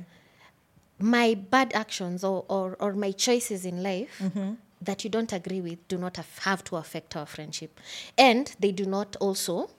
my 0.99 1.35
bad 1.35 1.73
actions 1.75 2.25
or, 2.25 2.45
or, 2.49 2.77
or 2.81 2.93
my 2.95 3.13
choices 3.13 3.65
in 3.65 3.83
life 3.83 4.19
Mm-hmm. 4.23 4.53
That 4.83 5.05
you 5.05 5.11
don't 5.11 5.33
agree 5.33 5.61
with 5.61 5.79
do 5.89 5.97
not 5.99 6.17
have, 6.17 6.39
have 6.39 6.63
to 6.65 6.77
affect 6.77 7.17
our 7.17 7.27
friendship. 7.27 7.79
And 8.19 8.55
they 8.61 8.73
do 8.73 8.85
not 8.87 9.17
also 9.17 9.71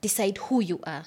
decide 0.00 0.38
who 0.38 0.60
you 0.60 0.80
are. 0.84 1.04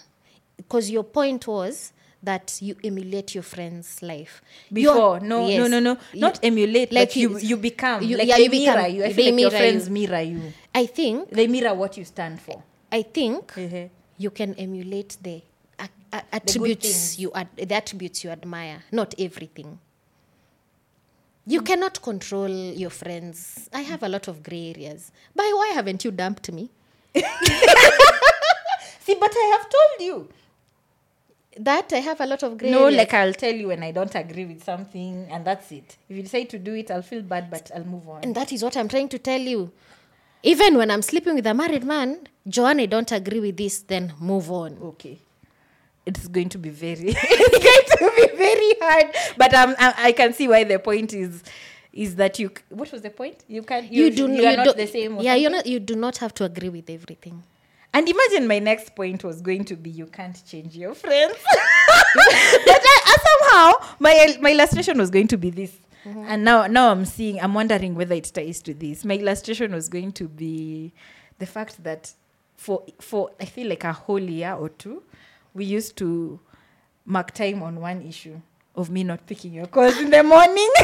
Because 0.57 0.91
your 0.91 1.03
point 1.03 1.47
was 1.47 1.93
that 2.23 2.59
you 2.61 2.75
emulate 2.83 3.33
your 3.33 3.43
friend's 3.43 4.01
life. 4.03 4.41
You're- 4.69 4.93
before 4.93 5.19
no 5.21 5.47
yes. 5.47 5.57
no 5.57 5.67
no 5.67 5.79
no 5.79 5.97
You- 6.13 6.19
not 6.19 6.39
emulate 6.43 6.91
like 6.91 7.15
you 7.15 7.31
you- 7.31 7.37
you 7.39 7.57
become 7.57 8.03
you- 8.03 8.17
like 8.17 8.27
yeah, 8.27 8.37
they 8.37 8.43
you 8.43 8.49
become- 8.51 8.75
mirror 8.77 8.87
you 8.87 9.03
i 9.03 9.13
feel 9.13 9.31
like 9.33 9.41
your 9.41 9.49
friends 9.51 9.87
you. 9.87 9.93
mirror 9.93 10.21
you 10.21 10.53
I 10.75 10.85
think 10.85 11.29
they 11.31 11.47
mirror 11.47 11.73
what 11.73 11.97
you 11.97 12.05
stand 12.05 12.39
for 12.39 12.61
I 12.91 13.01
think 13.01 13.53
Mhm. 13.53 13.89
you 14.19 14.29
can 14.29 14.53
emulate 14.55 15.17
the 15.23 15.41
a- 16.13 16.23
attributes 16.33 16.81
things. 16.85 17.19
you 17.19 17.31
ad- 17.33 17.47
the 17.55 17.73
attributes 17.73 18.23
you 18.23 18.29
admire, 18.29 18.83
not 18.91 19.15
everything. 19.17 19.79
You 21.45 21.61
cannot 21.61 22.01
control 22.01 22.49
your 22.49 22.89
friends. 22.91 23.69
I 23.73 23.81
have 23.81 24.03
a 24.03 24.09
lot 24.09 24.27
of 24.27 24.43
gray 24.43 24.73
areas. 24.75 25.11
By 25.35 25.51
why 25.55 25.71
haven't 25.73 26.05
you 26.05 26.11
dumped 26.11 26.51
me? 26.51 26.69
see 27.15 27.23
but 29.19 29.33
i 29.35 29.57
have 29.57 29.69
told 29.69 29.99
you 30.07 30.29
That 31.57 31.91
I 31.91 31.97
have 31.97 32.21
a 32.21 32.25
lot 32.25 32.41
of 32.43 32.57
gray 32.57 32.71
no 32.71 32.85
areas. 32.85 32.97
like 32.99 33.13
i'll 33.13 33.33
tell 33.33 33.53
you 33.53 33.67
when 33.67 33.83
i 33.83 33.91
don't 33.91 34.15
agree 34.15 34.45
with 34.45 34.63
something 34.63 35.27
and 35.29 35.43
that's 35.43 35.69
it 35.73 35.97
if 36.09 36.15
you 36.15 36.23
decide 36.23 36.49
to 36.51 36.57
do 36.59 36.73
it 36.75 36.89
i'll 36.89 37.01
feel 37.01 37.21
bad 37.21 37.49
but 37.49 37.69
i'll 37.75 37.83
move 37.83 38.07
on 38.07 38.23
and 38.23 38.33
that 38.35 38.53
is 38.53 38.63
what 38.63 38.77
I'm 38.77 38.87
trying 38.87 39.09
to 39.09 39.19
tell 39.19 39.41
you. 39.41 39.71
Even 40.43 40.77
when 40.77 40.89
I'm 40.89 41.01
sleeping 41.03 41.35
with 41.35 41.45
a 41.45 41.53
married 41.53 41.83
man, 41.83 42.27
Joanne, 42.47 42.79
I 42.79 42.87
don't 42.87 43.11
agree 43.11 43.39
with 43.41 43.57
this, 43.57 43.79
then 43.81 44.13
move 44.19 44.49
on. 44.49 44.77
okay 44.91 45.19
it's 46.17 46.27
going 46.27 46.49
to 46.49 46.57
be 46.57 46.69
very 46.69 47.09
it's 47.17 47.95
going 47.95 48.11
to 48.11 48.29
be 48.29 48.37
very 48.37 48.73
hard. 48.81 49.15
But 49.37 49.53
um, 49.53 49.75
I, 49.79 49.93
I 49.97 50.11
can 50.11 50.33
see 50.33 50.47
why 50.47 50.63
the 50.63 50.79
point 50.79 51.13
is 51.13 51.43
is 51.93 52.15
that 52.15 52.39
you 52.39 52.51
what 52.69 52.91
was 52.91 53.01
the 53.01 53.09
point? 53.09 53.43
You 53.47 53.63
can 53.63 53.87
you, 53.91 54.09
do 54.11 54.27
you 54.31 54.41
you 54.49 54.55
not 54.57 54.65
do- 54.65 54.73
the 54.73 54.87
same. 54.87 55.19
Yeah, 55.19 55.35
you're 55.35 55.51
not. 55.51 55.65
You 55.65 55.79
do 55.79 55.95
not 55.95 56.17
have 56.17 56.33
to 56.35 56.43
agree 56.45 56.69
with 56.69 56.89
everything. 56.89 57.43
and 57.93 58.07
imagine 58.07 58.47
my 58.47 58.59
next 58.59 58.95
point 58.95 59.21
was 59.23 59.41
going 59.41 59.65
to 59.65 59.75
be 59.75 59.89
you 59.89 60.05
can't 60.05 60.41
change 60.47 60.75
your 60.77 60.93
friends. 60.95 61.35
But 62.13 62.81
I, 62.93 62.99
I 63.05 63.15
somehow 63.29 63.95
my 63.99 64.37
my 64.41 64.51
illustration 64.51 64.97
was 64.97 65.09
going 65.09 65.27
to 65.29 65.37
be 65.37 65.49
this. 65.49 65.73
And 66.05 66.43
now 66.43 66.65
now 66.67 66.89
i'm 66.91 67.05
seeing 67.05 67.39
i'm 67.39 67.53
wondering 67.53 67.93
whether 67.95 68.15
it 68.15 68.31
ties 68.33 68.61
to 68.63 68.73
this. 68.73 69.05
My 69.05 69.15
illustration 69.17 69.71
was 69.73 69.87
going 69.89 70.11
to 70.13 70.27
be 70.27 70.93
the 71.37 71.45
fact 71.45 71.83
that 71.83 72.13
for 72.55 72.83
for 72.99 73.29
i 73.39 73.45
feel 73.45 73.67
like 73.67 73.83
a 73.83 73.93
whole 73.93 74.19
year 74.19 74.53
or 74.53 74.69
two 74.69 75.03
we 75.53 75.65
used 75.65 75.97
to 75.97 76.39
mark 77.05 77.31
time 77.31 77.63
on 77.63 77.79
one 77.79 78.01
issue 78.01 78.39
of 78.75 78.89
me 78.89 79.03
not 79.03 79.25
picking 79.27 79.53
your 79.53 79.67
calls 79.67 79.97
in 79.97 80.09
the 80.09 80.23
morning. 80.23 80.69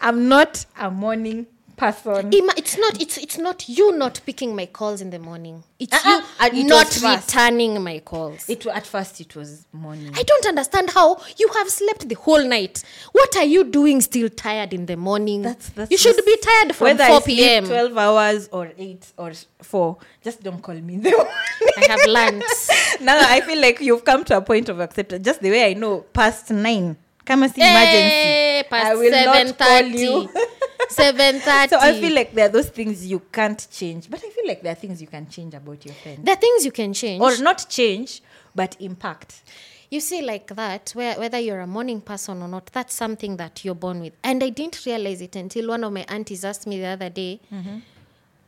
I'm 0.00 0.28
not 0.28 0.64
a 0.78 0.90
morning 0.90 1.46
person. 1.76 2.32
Ima- 2.32 2.54
it's 2.56 2.76
not 2.78 3.00
it's 3.00 3.18
it's 3.18 3.38
not 3.38 3.68
you 3.68 3.92
not 3.96 4.20
picking 4.24 4.56
my 4.56 4.66
calls 4.66 5.00
in 5.00 5.10
the 5.10 5.18
morning 5.18 5.62
it's 5.78 5.92
Uh-uh. 5.92 6.22
And 6.40 6.56
you 6.56 6.64
it 6.64 6.68
not 6.68 6.88
returning 7.02 7.82
my 7.82 7.98
calls 8.00 8.48
It 8.48 8.64
at 8.66 8.86
first 8.86 9.20
it 9.20 9.36
was 9.36 9.66
morning. 9.72 10.10
i 10.16 10.22
don't 10.22 10.46
understand 10.46 10.90
how 10.90 11.18
you 11.36 11.48
have 11.58 11.68
slept 11.70 12.08
the 12.08 12.14
whole 12.14 12.42
night 12.42 12.82
what 13.12 13.36
are 13.36 13.44
you 13.44 13.64
doing 13.64 14.00
still 14.00 14.28
tired 14.30 14.72
in 14.72 14.86
the 14.86 14.96
morning 14.96 15.42
That's- 15.42 15.68
that's 15.74 15.90
you 15.90 15.98
should 15.98 16.16
be 16.24 16.36
tired 16.38 16.74
from 16.74 16.86
Whether 16.86 17.04
4 17.06 17.16
I 17.16 17.20
sleep 17.20 17.36
p.m 17.36 17.66
12 17.66 17.98
hours 17.98 18.48
or 18.52 18.72
8 18.78 19.12
or 19.18 19.32
4, 19.60 19.96
just 20.24 20.42
don't 20.42 20.62
call 20.62 20.74
me 20.76 20.94
in 20.94 21.02
the 21.02 21.10
morning. 21.16 21.32
i 21.76 21.86
have 21.88 22.06
learned 22.06 22.42
now 23.00 23.18
I 23.20 23.40
feel 23.42 23.60
like 23.60 23.80
you've 23.80 24.04
come 24.04 24.24
to 24.24 24.36
a 24.36 24.40
point 24.40 24.68
of 24.68 24.80
acceptance. 24.80 25.24
Just 25.24 25.40
the 25.42 25.50
way 25.50 25.70
I 25.70 25.74
know 25.74 26.00
past 26.12 26.50
9. 26.50 26.96
Come 27.24 27.42
as 27.42 27.52
emergency. 27.56 27.66
Eh, 27.66 28.62
past 28.70 28.86
I 28.86 28.94
will 28.94 29.10
not 29.10 29.58
call 29.58 29.82
you. 29.82 30.28
7.30 30.90 31.68
So 31.70 31.78
I 31.80 32.00
feel 32.00 32.14
like 32.14 32.34
there 32.34 32.46
are 32.46 32.52
those 32.52 32.68
things 32.68 33.06
you 33.06 33.20
can't 33.32 33.66
change. 33.70 34.08
But 34.10 34.20
I 34.24 34.30
feel 34.30 34.46
like 34.46 34.62
there 34.62 34.72
are 34.72 34.76
things 34.76 35.00
you 35.00 35.08
can 35.08 35.28
change 35.28 35.54
about 35.54 35.84
your 35.84 35.94
friend. 35.94 36.18
there 36.24 36.34
are 36.34 36.40
things 36.40 36.64
you 36.64 36.72
can 36.72 36.92
change 36.92 37.20
Or 37.20 37.36
not 37.38 37.66
change, 37.68 38.22
but 38.54 38.76
impact. 38.80 39.42
you 39.90 40.00
see 40.00 40.20
like 40.22 40.48
that 40.56 40.90
where 40.94 41.14
whether 41.18 41.38
you're 41.38 41.60
a 41.60 41.66
morning 41.66 42.00
person 42.00 42.42
or 42.42 42.48
not 42.48 42.66
that's 42.72 42.92
something 42.94 43.36
that 43.36 43.64
you're 43.64 43.74
born 43.86 44.00
with 44.00 44.12
and 44.24 44.42
i 44.42 44.48
didn't 44.48 44.84
realize 44.84 45.20
it 45.22 45.36
until 45.36 45.68
one 45.68 45.84
of 45.84 45.92
my 45.92 46.04
aunties 46.08 46.44
asked 46.44 46.66
me 46.66 46.80
the 46.80 46.86
other 46.86 47.08
day 47.08 47.38
mm-hmm. 47.52 47.78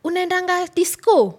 unaendanga 0.05 0.67
disco 0.75 1.39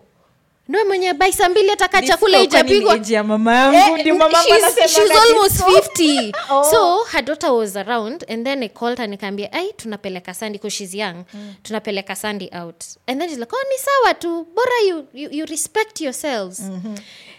ndo 0.70 0.86
mwenye 0.86 1.14
bai 1.14 1.34
saa 1.34 1.50
mbili 1.50 1.72
ataka 1.72 2.02
chakula 2.02 2.38
Disco, 2.38 2.58
ijapigwa 2.58 2.98
mama 3.24 3.56
yangu? 3.56 3.78
Eh, 3.78 4.02
ndio 4.02 4.16
she's, 4.44 4.64
anasema 4.64 4.88
she's 4.88 5.10
na 5.10 5.22
almost 5.22 5.62
50 5.62 6.34
Oh. 6.50 6.64
so 6.64 7.04
her 7.04 7.22
daughter 7.22 7.52
was 7.52 7.76
around 7.76 8.26
and 8.30 8.46
then 8.46 8.64
i 8.64 8.70
called 8.70 8.98
her 8.98 9.08
nikaambia 9.08 9.54
ai 9.54 9.74
tunapeleka 9.74 10.34
sandi 10.34 10.60
because 10.60 10.98
young. 10.98 11.26
Mm. 11.34 11.54
tunapeleka 11.64 12.16
sandi 12.16 12.50
out. 12.54 12.84
And 13.08 13.22
then 13.22 13.30
like 13.40 13.54
oh 13.56 13.64
ni 13.70 13.78
sawa 13.78 14.14
tu. 14.14 14.48
Bora 14.56 14.72
you, 14.88 15.08
you, 15.14 15.30
you 15.32 15.46
respect 15.46 16.02
yourselves. 16.02 16.62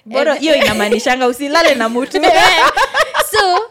Bora 0.07 0.35
hiyo 0.35 0.55
inamaanishanga 0.55 1.27
usilale 1.27 1.75
na 1.75 1.88
mutu 1.88 2.21
so 3.33 3.69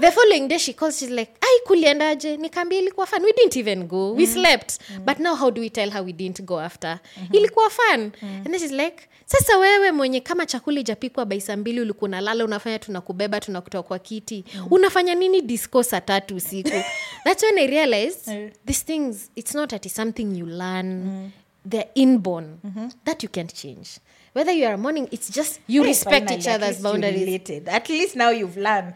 the 0.00 0.10
following 0.10 0.48
day 0.48 0.58
she 0.58 0.72
calls 0.72 0.98
she's 0.98 1.10
like 1.10 1.32
ai 1.40 1.60
kuliendaje? 1.66 2.36
Nikaambia 2.36 2.78
ilikuwa 2.78 3.06
fun. 3.06 3.24
We 3.24 3.32
didn't 3.32 3.56
even 3.56 3.84
go. 3.86 4.12
We 4.12 4.26
slept. 4.26 4.78
But 5.04 5.18
now 5.18 5.34
how 5.36 5.50
do 5.50 5.60
we 5.60 5.68
tell 5.70 5.90
her 5.90 6.02
we 6.04 6.12
didn't 6.12 6.42
go 6.44 6.60
after? 6.60 7.00
Ilikuwa 7.32 7.70
fun. 7.70 8.12
And 8.22 8.44
then 8.46 8.58
she's 8.58 8.72
like 8.72 9.08
sasa 9.26 9.58
wewe 9.58 9.92
mwenye 9.92 10.20
kama 10.20 10.46
chakula 10.46 10.80
ijapikwa 10.80 11.24
baisa 11.26 11.56
mbili 11.56 11.80
ulikuwa 11.80 12.08
unalala 12.08 12.44
unafanya 12.44 12.78
tunakubeba 12.78 13.40
tunakutoa 13.40 13.82
kwa 13.82 13.98
kiti. 13.98 14.44
Unafanya 14.70 15.14
nini 15.14 15.42
disco 15.42 15.82
saa 15.82 16.00
tatu 16.00 16.36
usiku? 16.36 16.70
That's 17.24 17.42
when 17.42 17.58
i 17.58 17.66
realized 17.66 18.52
these 18.66 18.84
things 18.84 19.30
it's 19.36 19.54
not 19.54 19.72
at 19.72 19.88
something 19.88 20.38
you 20.38 20.46
learn. 20.46 21.30
They're 21.70 21.90
inborn. 21.94 22.58
That 23.04 23.22
you 23.22 23.28
can't 23.28 23.54
change. 23.54 23.88
Whether 24.34 24.52
you 24.54 24.66
are 24.66 24.74
a 24.74 24.78
morning 24.78 25.08
it's 25.10 25.30
just 25.30 25.60
you 25.68 25.82
Hey, 25.82 25.88
respect 25.88 26.28
finally, 26.28 26.40
each 26.40 26.48
other's 26.48 26.80
boundaries. 26.82 27.50
At 27.66 27.88
least 27.88 28.16
now 28.16 28.30
you've 28.30 28.56
learned 28.56 28.94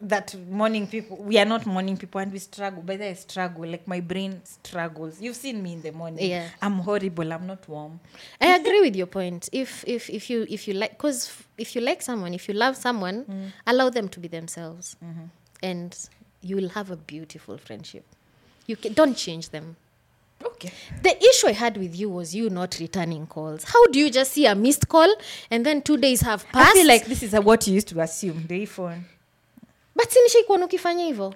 that 0.00 0.34
morning 0.48 0.86
people, 0.86 1.16
we 1.16 1.38
are 1.38 1.44
not 1.44 1.66
morning 1.66 1.96
people 1.96 2.20
and 2.20 2.32
we 2.32 2.38
struggle. 2.38 2.82
By 2.82 2.96
the 2.96 3.08
I 3.08 3.12
struggle. 3.14 3.66
Like 3.66 3.86
my 3.86 4.00
brain 4.00 4.40
struggles. 4.44 5.20
You've 5.20 5.36
seen 5.36 5.62
me 5.62 5.74
in 5.74 5.82
the 5.82 5.92
morning. 5.92 6.30
Yeah. 6.30 6.48
I'm 6.62 6.78
horrible. 6.80 7.32
I'm 7.32 7.46
not 7.46 7.68
warm. 7.68 8.00
I 8.40 8.56
agree 8.56 8.80
with 8.80 8.96
your 8.96 9.06
point. 9.06 9.48
If 9.52 9.84
if 9.86 10.10
if 10.10 10.30
you 10.30 10.46
if 10.48 10.68
you 10.68 10.74
like, 10.74 10.92
because 10.92 11.32
if 11.58 11.74
you 11.74 11.80
like 11.80 12.02
someone, 12.02 12.34
if 12.34 12.48
you 12.48 12.54
love 12.54 12.76
someone, 12.76 13.24
mm. 13.24 13.52
allow 13.66 13.90
them 13.90 14.08
to 14.08 14.20
be 14.20 14.28
themselves, 14.28 14.96
mm-hmm. 15.04 15.24
and 15.62 16.08
you 16.42 16.56
will 16.56 16.70
have 16.70 16.90
a 16.90 16.96
beautiful 16.96 17.58
friendship. 17.58 18.04
You 18.66 18.76
can, 18.76 18.92
don't 18.92 19.16
change 19.16 19.50
them. 19.50 19.76
Okay. 20.44 20.72
The 21.02 21.16
issue 21.24 21.48
I 21.48 21.52
had 21.52 21.76
with 21.76 21.98
you 21.98 22.10
was 22.10 22.34
you 22.34 22.50
not 22.50 22.76
returning 22.78 23.26
calls. 23.26 23.64
How 23.64 23.86
do 23.86 23.98
you 23.98 24.10
just 24.10 24.32
see 24.32 24.46
a 24.46 24.54
missed 24.54 24.88
call 24.88 25.12
and 25.50 25.64
then 25.64 25.82
two 25.82 25.96
days 25.96 26.20
have 26.20 26.46
passed? 26.48 26.72
I 26.72 26.78
feel 26.78 26.86
like 26.86 27.06
this 27.06 27.22
is 27.22 27.32
what 27.32 27.66
you 27.66 27.74
used 27.74 27.88
to 27.88 28.00
assume. 28.00 28.44
The 28.46 28.66
phone. 28.66 29.04
But 29.96 30.10
sinishaikuona 30.10 30.64
ukifanya 30.64 31.04
hivyo. 31.04 31.34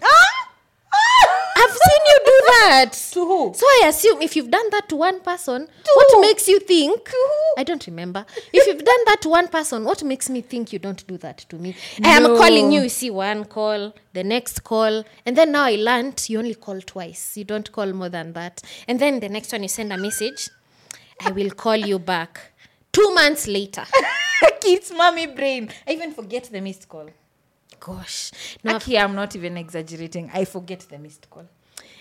I've 1.56 1.72
seen 1.72 2.02
you 2.06 2.18
do 2.24 2.32
that. 2.46 2.92
To 3.12 3.24
who? 3.26 3.54
So 3.54 3.66
I 3.66 3.88
assume 3.88 4.22
if 4.22 4.36
you've 4.36 4.50
done 4.50 4.70
that 4.70 4.88
to 4.88 4.96
one 4.96 5.20
person, 5.20 5.68
what 5.96 6.06
who? 6.12 6.20
makes 6.20 6.48
you 6.48 6.60
think? 6.60 7.04
To 7.04 7.10
who? 7.10 7.60
I 7.60 7.64
don't 7.64 7.84
remember. 7.86 8.24
If 8.52 8.66
you've 8.66 8.84
done 8.84 9.04
that 9.06 9.20
to 9.22 9.28
one 9.28 9.48
person, 9.48 9.84
what 9.84 10.02
makes 10.04 10.30
me 10.30 10.40
think 10.40 10.72
you 10.72 10.78
don't 10.78 11.04
do 11.06 11.18
that 11.18 11.38
to 11.50 11.56
me? 11.56 11.74
I 12.04 12.10
am 12.10 12.24
calling 12.36 12.70
you, 12.70 12.82
you 12.82 12.88
see 12.88 13.10
one 13.10 13.44
call, 13.44 13.92
the 14.12 14.22
next 14.22 14.62
call, 14.62 15.04
and 15.26 15.36
then 15.36 15.50
now 15.52 15.64
I 15.64 15.74
learned 15.76 16.24
you 16.28 16.38
only 16.38 16.54
call 16.54 16.80
twice. 16.80 17.36
You 17.36 17.44
don't 17.44 17.70
call 17.72 17.92
more 17.92 18.08
than 18.08 18.32
that. 18.34 18.62
And 18.86 19.00
then 19.00 19.18
the 19.20 19.28
next 19.28 19.50
one 19.52 19.62
you 19.64 19.68
send 19.68 19.92
a 19.92 19.98
message, 19.98 20.48
I 21.24 21.32
will 21.32 21.50
call 21.50 21.76
you 21.76 21.98
back. 21.98 22.52
Two 22.92 23.12
months 23.14 23.46
later. 23.48 23.84
Kids, 24.60 24.92
mommy 24.96 25.26
brain. 25.26 25.70
I 25.86 25.92
even 25.92 26.12
forget 26.12 26.44
the 26.44 26.60
missed 26.60 26.88
call. 26.88 27.10
Gosh. 27.80 28.32
No, 28.64 28.74
Aki, 28.76 28.98
I'm 28.98 29.14
not 29.14 29.34
even 29.36 29.56
exaggerating. 29.56 30.30
I 30.34 30.44
forget 30.44 30.80
the 30.90 30.98
missed 30.98 31.28
call. 31.30 31.46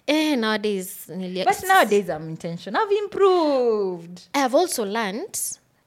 eh, 0.07 0.35
nowadays, 0.35 1.05
But 1.07 1.63
nowadays 1.67 2.09
I'm 2.09 2.27
intentional. 2.29 2.81
I've 2.81 2.91
improved. 3.03 4.27
I 4.33 4.39
have 4.39 4.55
also 4.55 4.85
learned 4.85 5.39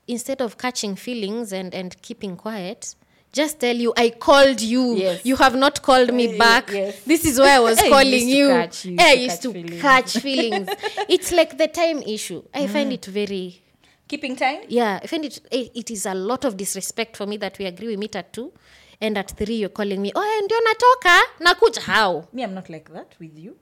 instead 0.07 0.41
of 0.43 0.57
catching 0.59 0.97
feelings 0.97 1.53
and, 1.53 1.75
and 1.75 2.01
keeping 2.03 2.37
quiet, 2.37 2.95
just 3.33 3.61
tell 3.61 3.75
you 3.77 3.93
I 3.97 4.11
called 4.11 4.61
you. 4.61 4.97
Yes. 4.97 5.25
You 5.25 5.37
have 5.37 5.57
not 5.57 5.83
called 5.83 6.13
me 6.13 6.35
Eh, 6.35 6.39
back. 6.39 6.71
yes. 6.71 7.03
This 7.05 7.25
is 7.25 7.39
why 7.39 7.57
I 7.57 7.61
was 7.61 7.79
Eh, 7.83 7.89
calling 7.89 8.11
to 8.11 8.27
you. 8.27 8.49
catch- 8.49 8.85
you 8.85 8.97
Eh, 8.99 9.03
I 9.03 9.13
used 9.13 9.23
used 9.23 9.43
to 9.43 9.53
to 9.53 9.63
catch 9.63 9.63
feelings. 9.63 9.83
catch 9.83 10.23
feelings. 10.23 10.69
it's 11.09 11.33
like 11.33 11.57
the 11.57 11.69
time 11.69 12.03
issue. 12.03 12.43
I 12.53 12.67
find 12.67 12.93
it 12.93 13.05
very 13.07 13.63
Keeping 14.09 14.35
time? 14.37 14.63
yeah. 14.69 14.99
I 15.03 15.07
find 15.07 15.25
it 15.25 15.41
it 15.53 15.71
it 15.75 15.91
is 15.91 16.05
a 16.07 16.15
lot 16.15 16.45
of 16.45 16.57
disrespect 16.57 17.17
for 17.17 17.27
me 17.27 17.37
that 17.39 17.59
we 17.59 17.67
agree 17.67 17.87
we 17.89 17.97
meet 17.97 18.17
at 18.17 18.33
two. 18.33 18.53
And 19.01 19.17
at 19.17 19.31
three, 19.31 19.57
you're 19.57 19.71
calling 19.71 20.03
me. 20.03 20.13
Oh, 20.15 20.41
ndio 20.45 20.61
natoka 20.61 21.21
nakuja. 21.41 21.81
How? 21.83 22.25
Me, 22.33 22.43
I'm 22.45 22.55
not 22.55 22.69
like 22.69 22.93
that 22.93 23.15
with 23.21 23.39
you. 23.39 23.57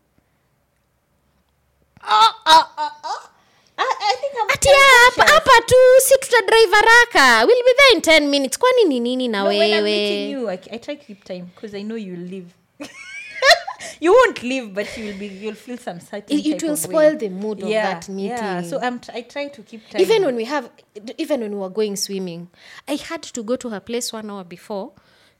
Think 4.21 4.35
I'm 4.43 4.51
ati 4.51 4.69
hapa 4.69 5.23
hapa 5.33 5.51
tu 5.67 5.77
si 6.03 6.15
tutadrive 6.19 6.73
haraka 6.75 7.47
will 7.47 7.63
be 7.65 7.73
there 7.79 8.21
in 8.21 8.27
10 8.27 8.31
minutes 8.31 8.59
kwani 8.59 8.85
ni 8.89 9.01
nini 9.01 9.29
na 9.29 9.45
No, 9.45 9.51
wewe 9.51 10.31
you, 10.31 10.49
I, 10.49 10.59
I 10.73 10.79
try 10.79 10.97
to 10.97 11.05
keep 11.05 11.25
time 11.25 11.51
because 11.55 11.75
I 11.75 11.83
know 11.83 11.95
you'll 11.95 12.19
leave. 12.19 12.53
you 14.01 14.13
won't 14.13 14.43
leave, 14.43 14.75
but 14.75 14.87
you'll 14.99 15.17
be 15.19 15.27
you'll 15.27 15.55
feel 15.55 15.79
some 15.79 16.01
certain. 16.01 16.39
It- 16.39 16.47
it 16.47 16.63
will 16.63 16.77
spoil 16.77 17.13
way. 17.13 17.17
the 17.17 17.29
mood 17.29 17.63
of 17.63 17.69
yeah, 17.69 17.95
that 18.01 18.09
Yeah. 18.09 18.63
So 18.63 18.81
I'm 18.81 18.99
t- 18.99 19.13
I 19.15 19.23
try 19.23 19.49
to 19.49 19.63
keep 19.63 19.89
time. 19.89 20.01
even 20.01 20.25
when 20.25 20.35
we 20.37 20.45
have 20.45 20.71
even 21.17 21.41
when 21.41 21.53
we 21.53 21.59
were 21.59 21.71
going 21.71 21.95
swimming 21.97 22.49
i 22.89 22.97
had 22.97 23.23
to 23.23 23.43
go 23.43 23.55
to 23.57 23.69
her 23.71 23.81
place 23.81 24.13
one 24.13 24.29
hour 24.31 24.45
before 24.45 24.91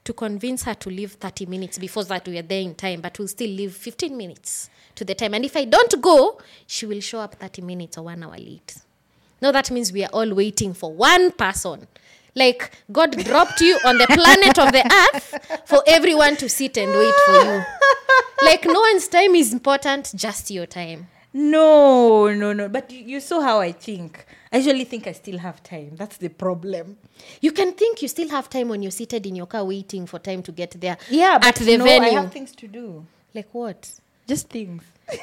to 0.09 0.13
convince 0.13 0.63
her 0.63 0.73
to 0.73 0.89
leave 0.89 1.11
30 1.11 1.45
minutes 1.45 1.77
before 1.77 2.03
that 2.03 2.27
we 2.27 2.39
are 2.39 2.41
there 2.41 2.63
in 2.63 2.73
time 2.73 2.99
but 2.99 3.19
we'll 3.19 3.27
still 3.27 3.47
leave 3.47 3.75
15 3.75 4.17
minutes 4.17 4.71
to 4.95 5.05
the 5.05 5.13
time. 5.13 5.35
And 5.35 5.45
if 5.45 5.55
i 5.55 5.65
don't 5.65 6.01
go 6.01 6.41
she 6.65 6.87
will 6.87 6.99
show 6.99 7.19
up 7.19 7.35
30 7.35 7.61
minutes 7.61 7.95
or 7.95 8.05
one 8.05 8.23
hour 8.23 8.35
late. 8.35 8.75
No 9.39 9.51
that 9.51 9.69
means 9.69 9.93
we 9.93 10.03
are 10.03 10.09
all 10.11 10.33
waiting 10.33 10.73
for 10.73 10.91
one 10.91 11.31
person. 11.31 11.85
Like 12.33 12.71
god 12.91 13.23
dropped 13.23 13.61
you 13.61 13.77
on 13.85 13.99
the 13.99 14.07
planet 14.07 14.57
of 14.57 14.71
the 14.71 14.83
earth 15.13 15.67
for 15.67 15.83
everyone 15.85 16.37
to 16.37 16.49
sit 16.49 16.75
and 16.79 16.91
wait 16.91 17.15
for 17.27 17.33
you. 17.33 17.63
Like 18.41 18.65
no 18.65 18.79
one's 18.79 19.07
time 19.07 19.35
is 19.35 19.53
important 19.53 20.11
just 20.15 20.49
your 20.49 20.65
time 20.65 21.07
no, 21.33 22.33
no, 22.33 22.53
no. 22.53 22.69
But 22.69 22.91
you, 22.91 23.03
you 23.05 23.19
saw 23.19 23.41
how 23.41 23.59
I 23.59 23.71
think. 23.71 24.25
I 24.51 24.57
usually 24.57 24.85
think 24.85 25.07
I 25.07 25.11
still 25.11 25.37
have 25.37 25.61
time. 25.63 25.91
That's 25.95 26.17
the 26.17 26.29
problem. 26.29 26.97
You 27.41 27.51
can 27.51 27.73
think 27.73 28.01
you 28.01 28.07
still 28.07 28.29
have 28.29 28.49
time 28.49 28.69
when 28.69 28.81
you're 28.81 28.91
seated 28.91 29.25
in 29.25 29.35
your 29.35 29.45
car 29.45 29.63
waiting 29.63 30.07
for 30.07 30.19
time 30.19 30.41
to 30.43 30.51
get 30.51 30.71
there. 30.79 30.97
Yeah, 31.09 31.37
but 31.37 31.59
at 31.59 31.65
the 31.65 31.77
no, 31.77 31.83
venue. 31.83 32.09
I 32.09 32.21
have 32.21 32.31
things 32.31 32.53
to 32.55 32.67
do. 32.67 33.05
like 33.33 33.47
what? 33.53 33.91
Just 34.27 34.49
things. 34.49 34.83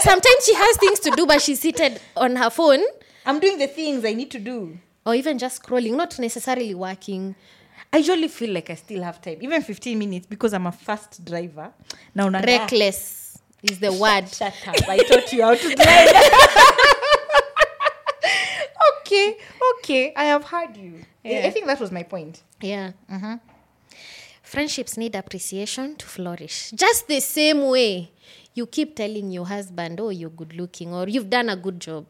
Sometimes 0.00 0.44
she 0.44 0.54
has 0.54 0.76
things 0.78 1.00
to 1.00 1.10
do, 1.10 1.26
but 1.26 1.42
she's 1.42 1.60
seated 1.60 2.00
on 2.16 2.36
her 2.36 2.50
phone 2.50 2.82
I'm 3.26 3.38
doing 3.38 3.58
the 3.58 3.66
things 3.66 4.04
I 4.04 4.12
need 4.12 4.30
to 4.32 4.38
do. 4.38 4.78
or 5.04 5.14
even 5.14 5.38
just 5.38 5.62
scrolling, 5.62 5.96
not 5.96 6.18
necessarily 6.18 6.74
working. 6.74 7.34
I 7.92 7.98
usually 7.98 8.28
feel 8.28 8.52
like 8.52 8.70
I 8.70 8.74
still 8.74 9.02
have 9.02 9.20
time, 9.20 9.38
even 9.40 9.62
15 9.62 9.98
minutes, 9.98 10.26
because 10.26 10.52
I'm 10.52 10.66
a 10.66 10.72
fast 10.72 11.24
driver. 11.24 11.72
Now, 12.14 12.28
now 12.28 12.40
Reckless 12.42 13.29
is 13.62 13.78
the 13.78 13.92
word. 13.92 14.28
Shut 14.28 14.54
up! 14.66 14.88
I 14.88 14.98
taught 14.98 15.32
you 15.32 15.42
how 15.42 15.54
to 15.54 15.74
drive. 15.74 16.08
okay, 19.00 19.36
okay. 19.78 20.12
I 20.16 20.24
have 20.24 20.44
heard 20.44 20.76
you. 20.76 21.04
I- 21.24 21.42
I 21.46 21.50
think 21.50 21.66
that 21.66 21.80
was 21.80 21.90
my 21.90 22.02
point. 22.02 22.42
Yeah. 22.60 22.92
Friendships 24.42 24.96
need 24.96 25.14
appreciation 25.14 25.94
to 25.96 26.06
flourish. 26.06 26.72
Just 26.74 27.06
the 27.06 27.20
same 27.20 27.62
way 27.68 28.10
you 28.54 28.66
keep 28.66 28.96
telling 28.96 29.30
your 29.30 29.46
husband, 29.46 30.00
oh, 30.00 30.08
you're 30.10 30.30
good 30.30 30.54
looking, 30.56 30.92
or 30.92 31.08
you've 31.08 31.30
done 31.30 31.48
a 31.50 31.56
good 31.56 31.80
job. 31.80 32.06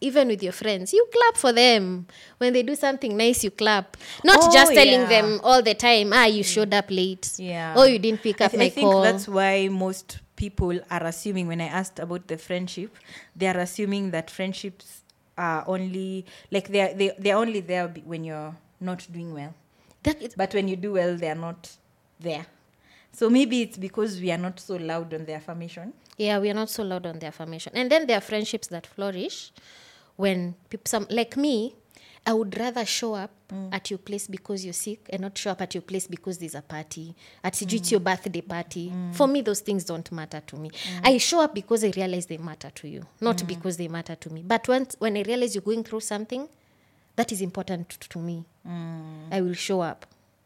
even 0.00 0.28
with 0.28 0.40
your 0.44 0.52
friends, 0.52 0.92
you 0.92 1.04
clap 1.12 1.36
for 1.36 1.52
them. 1.52 2.06
When 2.38 2.52
they 2.52 2.62
do 2.62 2.76
something 2.76 3.16
nice, 3.16 3.42
you 3.42 3.50
clap. 3.50 3.96
Not 4.22 4.38
Oh, 4.42 4.52
just 4.52 4.72
telling 4.72 5.00
yeah. 5.00 5.06
them 5.08 5.40
all 5.42 5.60
the 5.60 5.74
time, 5.74 6.12
ah, 6.12 6.26
you 6.26 6.44
showed 6.44 6.72
up 6.72 6.86
late. 6.88 7.32
Yeah. 7.36 7.74
Oh, 7.76 7.82
you 7.84 7.98
didn't 7.98 8.22
pick 8.22 8.40
I, 8.40 8.44
up 8.44 8.52
th- 8.52 8.58
my 8.60 8.66
I 8.66 8.70
think 8.70 8.88
call. 8.88 9.02
that's 9.02 9.26
why 9.26 9.66
most 9.68 10.20
people 10.38 10.78
are 10.88 11.04
assuming 11.04 11.48
when 11.48 11.60
I 11.60 11.66
asked 11.66 11.98
about 11.98 12.28
the 12.28 12.38
friendship, 12.38 12.96
they 13.34 13.48
are 13.48 13.58
assuming 13.58 14.12
that 14.12 14.30
friendships 14.30 15.02
are 15.36 15.64
only 15.66 16.24
like 16.50 16.68
they're 16.68 16.94
they 16.94 17.08
they're 17.18 17.36
only 17.36 17.60
there 17.60 17.88
when 18.04 18.22
you're 18.24 18.54
not 18.80 19.06
doing 19.12 19.34
well. 19.34 19.52
But 20.36 20.54
when 20.54 20.68
you 20.68 20.76
do 20.76 20.92
well, 20.92 21.16
they're 21.16 21.34
not 21.48 21.68
there. 22.20 22.46
So 23.12 23.28
maybe 23.28 23.62
it's 23.62 23.76
because 23.76 24.20
we 24.20 24.30
are 24.30 24.38
not 24.38 24.60
so 24.60 24.76
loud 24.76 25.12
on 25.12 25.24
the 25.26 25.34
affirmation. 25.34 25.92
Yeah, 26.16 26.38
we 26.38 26.50
are 26.50 26.54
not 26.54 26.70
so 26.70 26.82
loud 26.84 27.04
on 27.04 27.18
the 27.18 27.26
affirmation. 27.26 27.72
And 27.74 27.90
then 27.90 28.06
there 28.06 28.18
are 28.18 28.26
friendships 28.32 28.68
that 28.68 28.86
flourish 28.86 29.52
when 30.16 30.54
people, 30.70 30.86
some 30.86 31.06
like 31.10 31.36
me, 31.36 31.74
I 32.28 32.34
would 32.34 32.58
rather 32.58 32.84
show 32.84 33.14
up 33.14 33.30
at 33.72 33.90
your 33.90 33.96
place 33.96 34.26
because 34.28 34.62
you're 34.62 34.74
sick 34.74 35.06
and 35.08 35.22
not 35.22 35.38
show 35.38 35.52
up 35.52 35.62
at 35.62 35.74
your 35.74 35.80
place 35.80 36.06
because 36.06 36.36
there's 36.36 36.54
a 36.54 36.60
party. 36.60 37.14
At 37.42 37.54
mm. 37.54 37.72
it's 37.72 37.90
your 37.90 38.00
birthday 38.00 38.42
party. 38.42 38.92
For 39.12 39.26
me, 39.26 39.40
those 39.40 39.60
things 39.60 39.84
don't 39.84 40.12
matter 40.12 40.42
to 40.48 40.56
me. 40.56 40.70
I 41.02 41.16
show 41.16 41.40
up 41.40 41.54
because 41.54 41.84
I 41.84 41.92
realize 41.96 42.26
they 42.26 42.36
matter 42.36 42.68
to 42.68 42.86
you, 42.86 43.06
not 43.22 43.46
because 43.46 43.78
they 43.78 43.88
matter 43.88 44.14
to 44.14 44.28
me. 44.30 44.42
But 44.46 44.68
once 44.68 44.94
when 44.98 45.16
I 45.16 45.22
realize 45.22 45.54
you're 45.54 45.62
going 45.62 45.84
through 45.84 46.00
something 46.00 46.46
that 47.16 47.32
is 47.32 47.40
important 47.40 47.88
to 48.10 48.18
me, 48.18 48.44
I 49.32 49.40
will 49.40 49.54
show 49.54 49.80
up. 49.80 50.04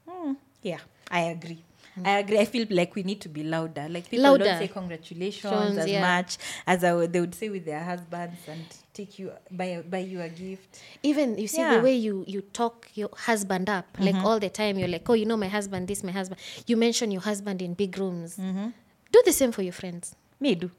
Mm, 0.08 0.36
yeah, 0.62 0.78
I 1.10 1.22
agree. 1.22 1.64
Mm. 1.98 2.06
I 2.06 2.18
agree. 2.20 2.38
I 2.38 2.44
feel 2.46 2.66
like 2.70 2.94
we 2.94 3.02
need 3.02 3.20
to 3.20 3.28
be 3.28 3.42
louder. 3.42 3.86
Like 3.88 4.08
people 4.08 4.22
Louder. 4.24 4.44
don't 4.44 4.58
say 4.58 4.68
congratulations 4.68 5.52
Shows, 5.52 5.76
as 5.76 5.88
yeah. 5.90 6.00
much 6.00 6.38
as 6.66 6.82
I 6.84 7.06
they 7.06 7.20
would 7.20 7.34
say 7.34 7.50
with 7.50 7.66
their 7.66 7.84
husbands 7.84 8.38
and 8.48 8.64
take 8.94 9.18
you 9.18 9.30
buy 9.50 9.82
buy 9.88 9.98
you 9.98 10.20
a 10.22 10.28
gift. 10.28 10.80
even 11.02 11.36
you 11.38 11.46
see 11.48 11.58
Yeah. 11.60 11.76
the 11.76 11.82
way 11.82 11.94
you 11.96 12.24
you 12.26 12.40
talk 12.40 12.88
your 12.94 13.10
husband 13.16 13.68
up 13.68 13.86
like 13.98 14.14
mm-hmm. 14.14 14.24
all 14.26 14.38
the 14.40 14.48
time 14.50 14.78
you're 14.78 14.88
like 14.88 15.08
oh 15.08 15.14
you 15.14 15.26
know 15.26 15.36
my 15.36 15.48
husband 15.48 15.88
this 15.88 16.02
my 16.04 16.12
husband 16.12 16.38
you 16.66 16.76
mention 16.76 17.10
your 17.10 17.22
husband 17.22 17.60
in 17.62 17.74
big 17.74 17.96
rooms 17.98 18.36
mm-hmm. 18.36 18.68
do 19.10 19.22
the 19.24 19.32
same 19.32 19.50
for 19.52 19.62
your 19.62 19.72
friends 19.72 20.14
Me 20.40 20.54
do. 20.54 20.70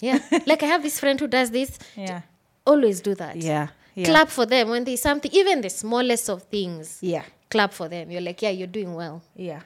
yeah 0.00 0.18
like 0.46 0.62
i 0.62 0.66
have 0.66 0.82
this 0.82 0.98
friend 1.00 1.18
who 1.20 1.26
does 1.26 1.50
this 1.50 1.78
Yeah. 1.96 2.20
always 2.66 3.00
do 3.00 3.14
that 3.14 3.36
Yeah. 3.36 3.68
Yeah. 3.94 4.06
clap 4.06 4.28
for 4.28 4.44
them 4.46 4.68
when 4.70 4.84
there's 4.84 5.00
something 5.00 5.30
even 5.32 5.60
the 5.62 5.70
smallest 5.70 6.28
of 6.28 6.42
things 6.44 6.98
Yeah. 7.00 7.24
clap 7.50 7.72
for 7.72 7.88
them 7.88 8.10
you're 8.10 8.20
like 8.30 8.42
yeah 8.42 8.50
you're 8.50 8.66
doing 8.78 8.94
well 8.94 9.22
Yeah. 9.36 9.60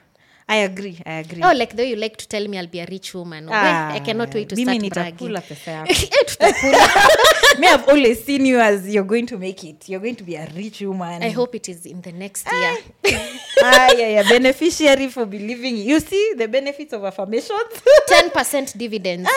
I 0.51 0.55
agree. 0.65 0.97
I 1.05 1.13
agree. 1.23 1.43
oh 1.43 1.53
like 1.53 1.75
though 1.77 1.83
you 1.83 1.95
like 1.95 2.17
to 2.17 2.27
tell 2.27 2.47
me 2.47 2.57
i'll 2.57 2.65
be 2.75 2.79
a 2.79 2.85
rich 2.89 3.13
woman. 3.13 3.47
Ah, 3.49 3.61
well, 3.61 3.95
i 3.97 3.99
cannot 3.99 4.33
wait 4.33 4.49
to 4.49 4.55
mimi 4.55 4.79
nitakula 4.79 5.41
pesa 5.49 5.71
yako. 5.77 5.91
Eh, 5.91 6.23
tutakula. 6.25 6.79
me 7.59 7.67
i've 7.67 7.87
always 7.93 8.23
seen 8.25 8.45
you 8.47 8.59
as 8.59 8.87
you're 8.93 9.03
going 9.13 9.27
to 9.27 9.37
make 9.37 9.63
it. 9.63 9.87
You're 9.89 10.01
going 10.01 10.15
to 10.15 10.23
be 10.23 10.35
a 10.35 10.47
rich 10.55 10.81
woman. 10.81 11.21
I 11.21 11.29
hope 11.29 11.53
it 11.55 11.69
is 11.69 11.85
in 11.85 12.01
the 12.01 12.11
next 12.11 12.47
year. 12.51 12.77
Ah, 13.61 13.89
yeah, 13.91 14.07
yeah. 14.07 14.23
beneficiary 14.29 15.09
for 15.09 15.25
believing. 15.25 15.75
You 15.75 15.99
see 15.99 16.33
the 16.37 16.47
benefits 16.47 16.93
of 16.93 17.03
affirmations? 17.03 17.73
10% 18.09 18.77
dividends. 18.77 19.29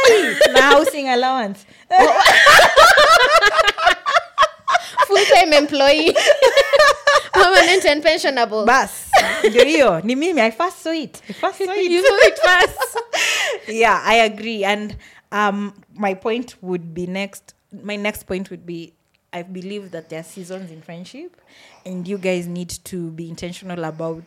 Na 0.55 0.61
housing 0.61 1.09
allowance. 1.09 1.67
Full 5.09 5.25
time 5.35 5.53
employee 5.55 6.15
permanent 7.45 7.84
and 7.84 8.03
pensionable. 8.03 8.64
Bas 8.66 8.90
ndio 9.49 9.64
hiyo 9.64 10.01
ni 10.01 10.16
mimi 10.16 10.40
i 10.40 10.51
first 10.51 10.82
saw 10.82 10.93
it 10.93 11.22
i 11.30 11.32
first 11.32 11.59
saw 11.59 11.74
it 11.74 11.90
you 11.93 12.03
saw 12.03 12.28
it 12.28 12.38
first 12.40 12.78
yeah 13.68 14.03
i 14.07 14.20
agree. 14.20 14.64
And 14.64 14.97
um 15.32 15.72
my 15.95 16.14
point 16.14 16.57
would 16.62 16.82
be 16.95 17.07
next 17.07 17.55
my 17.84 17.97
next 17.97 18.24
point 18.26 18.51
would 18.51 18.66
be 18.66 18.93
i 19.32 19.43
believe 19.43 19.88
that 19.90 20.09
there 20.09 20.20
are 20.20 20.28
seasons 20.28 20.70
in 20.70 20.82
friendship 20.82 21.40
and 21.86 22.09
you 22.09 22.18
guys 22.18 22.47
need 22.47 22.68
to 22.84 23.11
be 23.11 23.28
intentional 23.28 23.84
about 23.84 24.24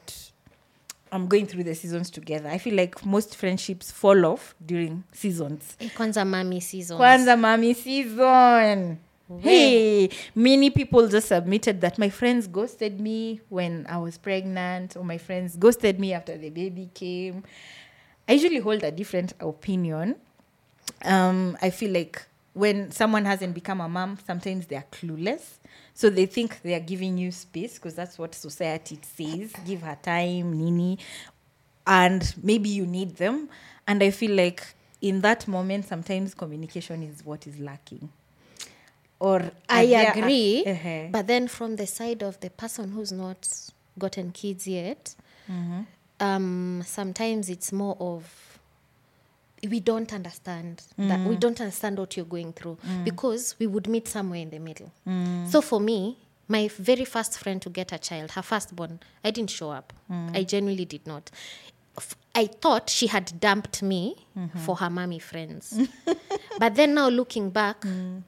I'm 1.11 1.27
going 1.27 1.45
through 1.47 1.63
the 1.63 1.75
seasons 1.75 2.09
together. 2.09 2.49
I 2.49 2.57
feel 2.57 2.73
like 2.75 3.05
most 3.05 3.35
friendships 3.37 3.89
fall 3.91 4.25
off 4.25 4.53
during 4.65 5.03
seasons. 5.13 5.77
Kwanza 5.95 6.25
mami 6.25 6.61
season 6.61 6.97
kwanza 6.97 7.37
mami 7.37 7.73
season 7.75 8.97
hey 9.39 10.09
many 10.35 10.69
people 10.69 11.07
just 11.07 11.29
submitted 11.29 11.81
that. 11.81 11.97
My 11.97 12.09
friends 12.09 12.47
ghosted 12.47 12.99
me 12.99 13.41
when 13.49 13.85
i 13.89 13.97
was 13.97 14.17
pregnant 14.17 14.95
or 14.95 15.03
my 15.03 15.17
friends 15.17 15.55
ghosted 15.57 15.99
me 15.99 16.13
after 16.13 16.37
the 16.37 16.49
baby 16.49 16.89
came. 16.93 17.43
I 18.27 18.33
usually 18.33 18.59
hold 18.59 18.83
a 18.83 18.91
different 18.91 19.33
opinion. 19.39 20.15
Um, 21.03 21.57
i 21.61 21.71
feel 21.71 21.91
like 21.91 22.23
when 22.53 22.91
someone 22.91 23.25
hasn't 23.25 23.53
become 23.53 23.81
a 23.81 23.89
mom 23.89 24.17
sometimes 24.25 24.67
they 24.67 24.75
are 24.75 24.85
clueless. 24.91 25.57
So 25.95 26.09
they 26.09 26.25
think 26.25 26.61
they 26.61 26.75
are 26.75 26.79
giving 26.79 27.17
you 27.17 27.31
space 27.31 27.75
because 27.75 27.95
that's 27.95 28.19
what 28.19 28.35
society 28.35 28.99
says. 29.01 29.53
Give 29.65 29.81
her 29.81 29.97
time 30.01 30.53
nini. 30.57 30.99
And 31.87 32.33
maybe 32.43 32.69
you 32.69 32.85
need 32.85 33.15
them. 33.15 33.49
And 33.87 34.03
i 34.03 34.11
feel 34.11 34.35
like 34.35 34.63
in 35.01 35.21
that 35.21 35.47
moment 35.47 35.85
sometimes 35.85 36.35
communication 36.35 37.01
is 37.01 37.25
what 37.25 37.47
is 37.47 37.57
lacking 37.59 38.09
or 39.25 39.51
i 39.69 39.83
agree 39.83 40.63
uh-huh. 40.65 41.07
but 41.11 41.27
then 41.27 41.47
from 41.47 41.75
the 41.77 41.87
side 41.87 42.21
of 42.21 42.39
the 42.41 42.49
person 42.49 42.91
who's 42.91 43.11
not 43.11 43.47
gotten 43.97 44.31
kids 44.31 44.67
yet 44.67 45.15
mm-hmm. 45.51 45.81
um, 46.19 46.83
sometimes 46.85 47.49
it's 47.49 47.71
more 47.71 47.97
of 47.99 48.55
we 49.69 49.79
don't 49.79 50.13
understand 50.13 50.83
that 50.97 51.19
mm. 51.19 51.27
we 51.27 51.35
don't 51.35 51.59
understand 51.59 51.97
what 51.97 52.15
you're 52.15 52.25
going 52.25 52.53
through 52.53 52.77
mm. 52.85 53.03
because 53.03 53.55
we 53.57 53.65
would 53.65 53.87
meet 53.87 54.07
somewhere 54.07 54.39
in 54.39 54.49
the 54.51 54.59
middle. 54.59 54.91
Mm. 55.07 55.47
So 55.47 55.61
for 55.61 55.79
me 55.79 56.17
my 56.47 56.67
very 56.67 57.05
first 57.05 57.39
friend 57.39 57.59
to 57.61 57.69
get 57.69 57.91
a 57.91 57.97
child 57.97 58.31
her 58.31 58.43
firstborn 58.43 58.99
i 59.23 59.31
didn't 59.31 59.49
show 59.49 59.71
up. 59.71 59.91
I 60.33 60.43
genuinely 60.43 60.85
did 60.85 61.07
not. 61.07 61.31
F- 61.97 62.15
i 62.35 62.45
thought 62.45 62.89
she 62.89 63.07
had 63.07 63.39
dumped 63.39 63.81
me 63.81 64.15
for 64.65 64.75
her 64.75 64.89
mommy 64.89 65.19
friends 65.19 65.79
but 66.59 66.75
then 66.75 66.93
now 66.93 67.07
looking 67.09 67.49
back 67.49 67.85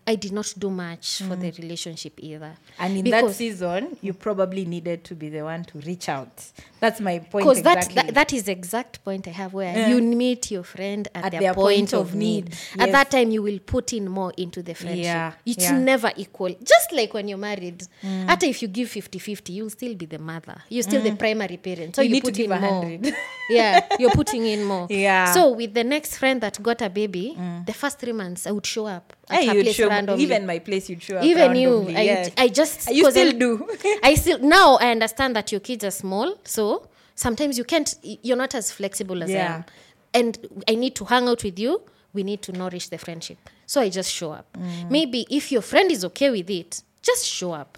i 0.08 0.16
did 0.16 0.32
not 0.32 0.54
do 0.58 0.70
much 0.70 1.22
for 1.24 1.36
the 1.36 1.52
relationship 1.60 2.14
either 2.18 2.54
and 2.80 2.98
in 2.98 3.06
that 3.10 3.30
season 3.32 3.98
you 4.02 4.14
probably 4.14 4.66
needed 4.66 5.04
to 5.04 5.16
be 5.16 5.30
the 5.30 5.42
one 5.42 5.64
to 5.64 5.80
reach 5.80 6.08
out 6.10 6.52
that's 6.80 7.02
my 7.02 7.20
point 7.20 7.46
because 7.46 7.62
that, 7.64 7.78
exactly. 7.78 8.12
that 8.12 8.14
that 8.14 8.34
is 8.34 8.44
the 8.44 8.52
exact 8.52 9.04
point 9.04 9.28
I 9.28 9.32
have 9.32 9.54
where 9.54 9.74
Yeah. 9.78 9.90
you 9.90 10.02
meet 10.02 10.52
your 10.52 10.64
friend 10.64 11.08
at, 11.14 11.26
At 11.26 11.32
their, 11.32 11.42
their 11.42 11.54
point, 11.54 11.92
point 11.92 11.94
of 11.94 12.16
need. 12.16 12.46
need. 12.46 12.82
At 12.84 12.92
that 12.92 13.12
time, 13.12 13.32
you 13.32 13.42
will 13.42 13.60
put 13.60 13.94
in 13.94 14.10
more 14.10 14.34
into 14.38 14.62
the 14.62 14.74
friendship. 14.74 15.06
Yeah, 15.06 15.34
It's 15.46 15.64
yeah. 15.64 15.78
never 15.78 16.12
equal. 16.18 16.54
Just 16.74 16.92
like 16.92 17.14
when 17.14 17.28
you're 17.28 17.38
married, 17.38 17.80
mm. 18.04 18.28
after 18.28 18.46
if 18.48 18.62
you 18.62 18.68
give 18.68 18.90
50-50, 18.90 19.50
you'll 19.54 19.70
still 19.70 19.96
be 19.96 20.06
the 20.06 20.20
mother. 20.20 20.58
You're 20.70 20.84
still 20.84 21.02
mm. 21.02 21.10
the 21.12 21.16
primary 21.16 21.58
parent. 21.58 21.96
So 21.96 22.02
You 22.02 22.10
you, 22.10 22.14
need 22.16 22.22
to 22.22 22.28
put 22.28 22.36
give 22.36 22.52
in 22.52 22.58
a 22.58 22.60
more. 22.60 22.82
hundred. 22.84 23.16
yeah, 23.50 23.88
you're 24.00 24.12
putting 24.12 24.46
in 24.46 24.64
more. 24.64 24.88
Yeah. 24.90 25.32
So 25.34 25.52
with 25.52 25.74
the 25.74 25.84
next 25.84 26.18
friend 26.18 26.42
that 26.42 26.62
got 26.62 26.82
a 26.82 26.90
baby, 26.90 27.36
the 27.66 27.74
first 27.74 28.00
three 28.00 28.14
months 28.14 28.48
I 28.48 28.52
would 28.52 28.66
show 28.66 28.86
up 28.88 29.14
at 29.30 29.40
Hey, 29.42 29.48
her 29.48 29.54
place 29.64 29.76
show, 29.76 29.90
randomly 29.90 30.24
even 30.24 30.46
my 30.46 30.60
place 30.60 30.90
you'd 30.90 31.02
show 31.04 31.18
up 31.18 31.24
even 31.24 31.56
you 31.56 31.70
randomly, 31.70 31.98
I, 31.98 32.02
yeah. 32.02 32.30
I 32.38 32.48
just 32.48 32.90
you 32.90 33.10
still 33.12 33.28
I'm- 33.28 33.40
do. 33.40 33.68
i 34.04 34.16
still 34.16 34.40
now 34.40 34.78
i 34.78 34.90
understand 34.92 35.36
that 35.36 35.52
your 35.52 35.60
kids 35.60 35.84
are 35.84 35.92
small 35.92 36.38
so 36.46 36.88
sometimes 37.16 37.58
you 37.58 37.66
can't 37.66 37.94
you're 38.04 38.38
not 38.38 38.56
as 38.56 38.72
flexible 38.72 39.22
as 39.24 39.30
i 39.30 39.34
Yeah. 39.34 39.56
am 39.56 39.66
and 40.14 40.64
i 40.70 40.76
need 40.76 40.96
to 40.96 41.04
hang 41.06 41.28
out 41.28 41.44
with 41.44 41.60
you 41.60 41.82
we 42.14 42.24
need 42.24 42.42
to 42.44 42.52
nourish 42.54 42.88
the 42.88 42.98
friendship 42.98 43.38
so 43.66 43.82
i 43.82 43.90
just 43.90 44.12
show 44.12 44.32
up 44.32 44.48
Mm. 44.58 44.90
maybe 44.92 45.26
if 45.30 45.52
your 45.52 45.62
friend 45.62 45.92
is 45.92 46.06
okay 46.06 46.30
with 46.32 46.50
it 46.50 46.82
just 47.02 47.26
show 47.26 47.52
up 47.52 47.78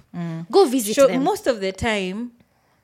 go 0.51 0.65
visit 0.65 0.95
Show- 0.95 1.07
them 1.07 1.24
most 1.24 1.47
of 1.47 1.59
the 1.61 1.72
time 1.72 2.32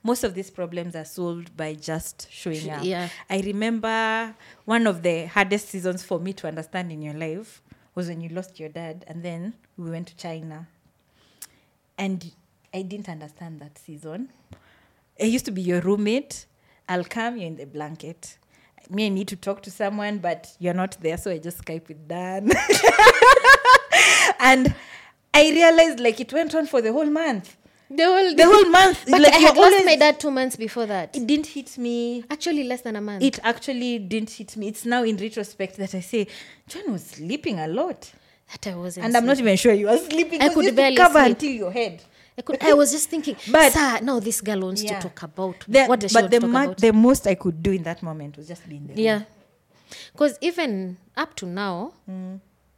most 0.05 0.23
of 0.23 0.35
these 0.35 0.51
problems 0.51 0.95
are 0.95 1.03
solved 1.03 1.57
by 1.57 1.73
just 1.73 2.27
showing 2.31 2.69
up. 2.69 2.83
Yeah. 2.83 3.09
i 3.27 3.39
remember 3.41 4.35
one 4.65 4.85
of 4.85 5.01
the 5.01 5.25
hardest 5.25 5.69
seasons 5.69 6.03
for 6.03 6.19
me 6.19 6.31
to 6.33 6.47
understand 6.47 6.91
in 6.91 7.01
your 7.01 7.15
life 7.15 7.63
was 7.95 8.07
when 8.07 8.21
you 8.21 8.29
lost 8.29 8.59
your 8.59 8.69
dad 8.69 9.03
and 9.07 9.23
then 9.23 9.55
we 9.77 9.89
went 9.89 10.07
to 10.09 10.15
china. 10.15 10.67
And 11.97 12.31
i 12.73 12.83
didn't 12.83 13.09
understand 13.09 13.59
that 13.61 13.77
season. 13.79 14.29
I 15.19 15.25
used 15.25 15.45
to 15.45 15.51
be 15.51 15.63
your 15.63 15.81
roommate. 15.81 16.45
I'll 16.87 17.05
come 17.05 17.37
you're 17.37 17.47
in 17.47 17.55
the 17.55 17.65
blanket. 17.65 18.37
Me 18.91 19.07
i 19.07 19.09
need 19.09 19.27
to 19.29 19.35
talk 19.35 19.63
to 19.63 19.71
someone 19.71 20.19
but 20.19 20.55
you're 20.59 20.75
not 20.75 20.95
there 21.01 21.17
so 21.17 21.31
i 21.31 21.39
just 21.39 21.65
skype 21.65 21.87
with 21.87 22.07
dan. 22.07 22.51
And 24.39 24.75
i 25.33 25.49
realized 25.49 25.99
like 25.99 26.19
it 26.19 26.31
went 26.31 26.53
on 26.53 26.67
for 26.67 26.79
the 26.81 26.91
whole 26.93 27.09
month 27.09 27.57
the 27.89 28.03
whole, 28.03 28.35
the 28.35 28.43
whole 28.45 28.65
month 28.69 29.05
but 29.09 29.21
like 29.21 29.33
i 29.33 29.37
had 29.37 29.55
lost 29.55 29.85
my 29.85 29.95
dad 29.95 30.19
two 30.19 30.31
months 30.31 30.55
before 30.55 30.85
that 30.87 31.15
it 31.15 31.25
didn't 31.27 31.45
hit 31.47 31.77
me 31.77 32.23
actually 32.31 32.63
less 32.63 32.81
than 32.81 32.95
a 32.95 33.01
month 33.01 33.21
it 33.23 33.39
actually 33.43 33.99
didn't 33.99 34.31
hit 34.31 34.57
me 34.57 34.67
it's 34.67 34.85
now 34.85 35.03
in 35.03 35.15
retrospect 35.17 35.77
that 35.77 35.93
i 35.93 35.99
say 35.99 36.25
john 36.67 36.91
was 36.91 37.03
sleeping 37.05 37.59
a 37.59 37.67
lot 37.67 38.11
that 38.51 38.65
i 38.71 38.75
wasn't 38.75 39.05
and 39.05 39.15
i'm 39.15 39.25
not 39.25 39.37
even 39.39 39.55
sure 39.55 39.71
you 39.73 39.85
were 39.87 39.97
sleeping 39.97 40.41
I 40.41 40.49
could 40.49 40.75
barely 40.75 40.97
cover 40.97 41.19
sleep. 41.19 41.31
until 41.35 41.51
your 41.51 41.71
head 41.71 42.01
I, 42.37 42.41
could, 42.41 42.61
I 42.61 42.73
was 42.73 42.91
just 42.91 43.09
thinking, 43.09 43.37
But- 43.49 43.71
sir, 43.71 43.99
now 44.01 44.19
this 44.19 44.41
girl 44.41 44.59
wants 44.59 44.83
Yeah. 44.83 44.99
to 44.99 45.07
talk 45.07 45.23
about 45.23 45.55
The- 45.69 45.85
what 45.85 46.01
does 46.01 46.11
she 46.11 46.19
but 46.21 46.29
the, 46.29 46.39
talk 46.41 46.49
ma- 46.49 46.63
about? 46.63 46.77
the 46.79 46.91
most 46.91 47.27
i 47.27 47.35
could 47.35 47.63
do 47.63 47.71
in 47.71 47.83
that 47.83 48.03
moment 48.03 48.35
was 48.35 48.47
just 48.49 48.67
being 48.67 48.85
there. 48.87 48.95
the. 48.97 49.01
Yeah. 49.01 49.21
Because 50.11 50.37
even 50.41 50.97
up 51.15 51.33
to 51.37 51.45
now, 51.45 51.93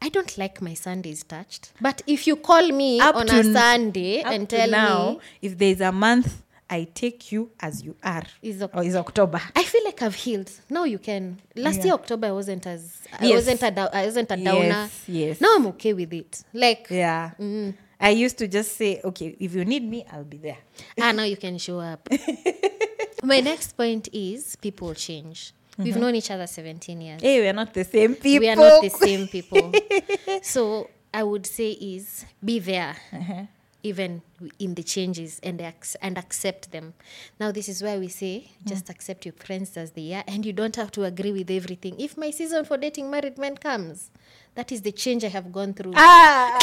I 0.01 0.09
don't 0.09 0.37
like 0.37 0.61
my 0.61 0.73
Sundays 0.73 1.23
touched. 1.23 1.71
But 1.81 2.01
if 2.07 2.27
you 2.27 2.35
call 2.35 2.67
me 2.71 2.99
Up 2.99 3.15
on 3.15 3.29
a 3.29 3.43
Sunday 3.43 4.21
Up 4.21 4.31
and 4.33 4.49
tell 4.49 4.69
now, 4.69 5.11
me, 5.13 5.19
if 5.41 5.57
there's 5.57 5.81
a 5.81 5.91
month, 5.91 6.43
I 6.69 6.87
take 6.93 7.31
you 7.31 7.49
as 7.59 7.81
you 7.83 7.95
are. 8.03 8.23
Is 8.41 8.61
Oc- 8.61 8.75
or 8.75 8.83
is 8.83 8.95
October. 8.95 9.41
I 9.55 9.63
feel 9.63 9.83
like 9.85 10.01
I've 10.01 10.15
healed. 10.15 10.51
Now 10.69 10.83
you 10.83 10.99
can. 10.99 11.39
Last 11.55 11.77
Yeah. 11.79 11.85
year 11.85 11.93
October 11.93 12.27
I 12.27 12.31
wasn't 12.31 12.67
as 12.67 12.97
I 13.19 13.25
Yes. 13.27 13.35
wasn't 13.47 13.63
a 13.63 13.95
I 13.95 14.05
wasn't 14.05 14.31
a 14.31 14.37
downer. 14.37 14.67
Yes, 14.67 15.03
yes. 15.07 15.41
Now 15.41 15.55
I'm 15.55 15.67
okay 15.67 15.93
with 15.93 16.13
it. 16.13 16.43
Like 16.53 16.87
Yeah. 16.89 17.31
Mm, 17.39 17.73
I 17.99 18.09
used 18.11 18.37
to 18.39 18.47
just 18.47 18.75
say, 18.77 19.01
okay, 19.03 19.35
if 19.39 19.55
you 19.55 19.65
need 19.65 19.83
me, 19.83 20.05
I'll 20.11 20.23
be 20.25 20.37
there. 20.37 20.57
ah 21.01 21.11
now 21.13 21.23
you 21.23 21.37
can 21.37 21.57
show 21.57 21.79
up. 21.79 22.07
My 23.23 23.39
next 23.39 23.75
point 23.75 24.09
is 24.13 24.55
people 24.57 24.93
change. 24.93 25.53
We've 25.78 25.93
Mm-hmm. 25.93 26.01
known 26.01 26.15
each 26.15 26.32
other 26.32 26.47
17 26.47 27.01
years. 27.01 27.21
Hey, 27.21 27.39
we're 27.41 27.53
not 27.53 27.73
the 27.73 27.84
same 27.84 28.15
people. 28.15 28.39
We 28.39 28.49
are 28.49 28.55
not 28.55 28.82
the 28.82 28.89
same 28.89 29.28
people. 29.28 29.71
so 30.41 30.89
I 31.13 31.23
would 31.23 31.45
say 31.45 31.71
is 31.71 32.25
be 32.43 32.57
there, 32.59 32.95
Uh-huh. 33.13 33.43
even 33.84 34.21
in 34.59 34.73
the 34.73 34.84
changes 34.84 35.39
and 35.43 35.61
ac- 35.61 35.97
and 36.01 36.17
accept 36.17 36.71
them. 36.71 36.93
Now 37.39 37.51
this 37.51 37.69
is 37.69 37.84
why 37.84 37.97
we 37.99 38.07
say 38.07 38.49
Mm. 38.63 38.67
just 38.69 38.89
accept 38.89 39.25
your 39.25 39.34
friends 39.45 39.78
as 39.78 39.91
they 39.91 40.13
are, 40.13 40.23
and 40.28 40.45
you 40.45 40.51
don't 40.53 40.75
have 40.75 40.91
to 40.97 41.03
agree 41.05 41.32
with 41.32 41.49
everything. 41.51 41.93
If 41.99 42.17
my 42.17 42.32
season 42.32 42.65
for 42.65 42.75
dating 42.78 43.09
married 43.11 43.38
men 43.38 43.55
comes, 43.57 44.09
that 44.55 44.71
is 44.71 44.82
the 44.82 44.91
change 44.91 45.23
I 45.23 45.30
have 45.30 45.51
gone 45.53 45.73
through. 45.73 45.93
Ah, 45.95 46.57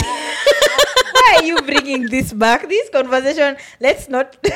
why 1.15 1.37
are 1.39 1.45
you 1.45 1.63
bringing 1.63 2.09
this 2.11 2.33
back? 2.33 2.69
This 2.69 2.91
conversation, 2.91 3.57
let's 3.81 4.09
not. 4.09 4.37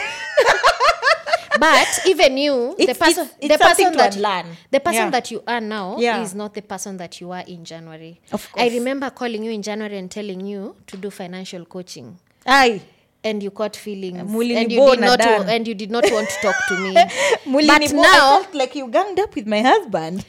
but 1.58 1.88
even 2.06 2.36
you, 2.38 2.74
the 2.78 2.86
person, 2.94 3.08
it's- 3.24 3.34
it's 3.40 3.52
the 3.52 3.58
person 3.58 3.92
that 3.96 4.16
learn. 4.16 4.46
the 4.70 4.80
person 4.80 5.02
Yeah. 5.04 5.10
that 5.10 5.30
you 5.30 5.42
are 5.46 5.60
now 5.60 5.96
Yeah. 5.98 6.22
is 6.22 6.34
not 6.34 6.54
the 6.54 6.62
person 6.62 6.96
that 6.98 7.20
you 7.20 7.32
are 7.32 7.44
in 7.46 7.64
January. 7.64 8.20
Of 8.32 8.48
I 8.56 8.68
remember 8.68 9.10
calling 9.10 9.44
you 9.44 9.50
in 9.50 9.62
January 9.62 9.98
and 9.98 10.10
telling 10.10 10.40
you 10.46 10.76
to 10.86 10.96
do 10.96 11.10
financial 11.10 11.64
coaching. 11.64 12.18
Aye. 12.46 12.80
and 13.24 13.42
you 13.42 13.50
caught 13.50 13.74
feelings 13.74 14.22
Mulini 14.30 14.56
and 14.62 14.72
you 14.72 14.90
did 14.90 15.00
not 15.00 15.20
and 15.50 15.66
you 15.66 15.74
did 15.74 15.90
not 15.90 16.04
want 16.12 16.28
to 16.28 16.36
talk 16.40 16.54
to 16.68 16.76
me 16.78 16.94
but 16.94 17.92
now, 17.92 18.38
I 18.38 18.42
felt 18.42 18.54
like 18.54 18.76
you 18.76 18.86
ganged 18.86 19.18
up 19.18 19.34
with 19.34 19.44
my 19.46 19.60
husband. 19.60 20.24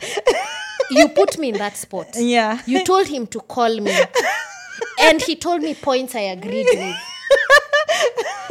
you 0.90 1.08
put 1.10 1.38
me 1.38 1.50
in 1.50 1.58
that 1.60 1.78
spot 1.78 2.08
Yeah. 2.18 2.60
you 2.66 2.84
told 2.84 3.06
him 3.08 3.28
to 3.28 3.40
call 3.42 3.80
me 3.80 3.96
and 5.00 5.22
he 5.22 5.36
told 5.36 5.62
me 5.62 5.76
points 5.76 6.16
i 6.16 6.22
agreed 6.22 6.66
with 6.74 6.96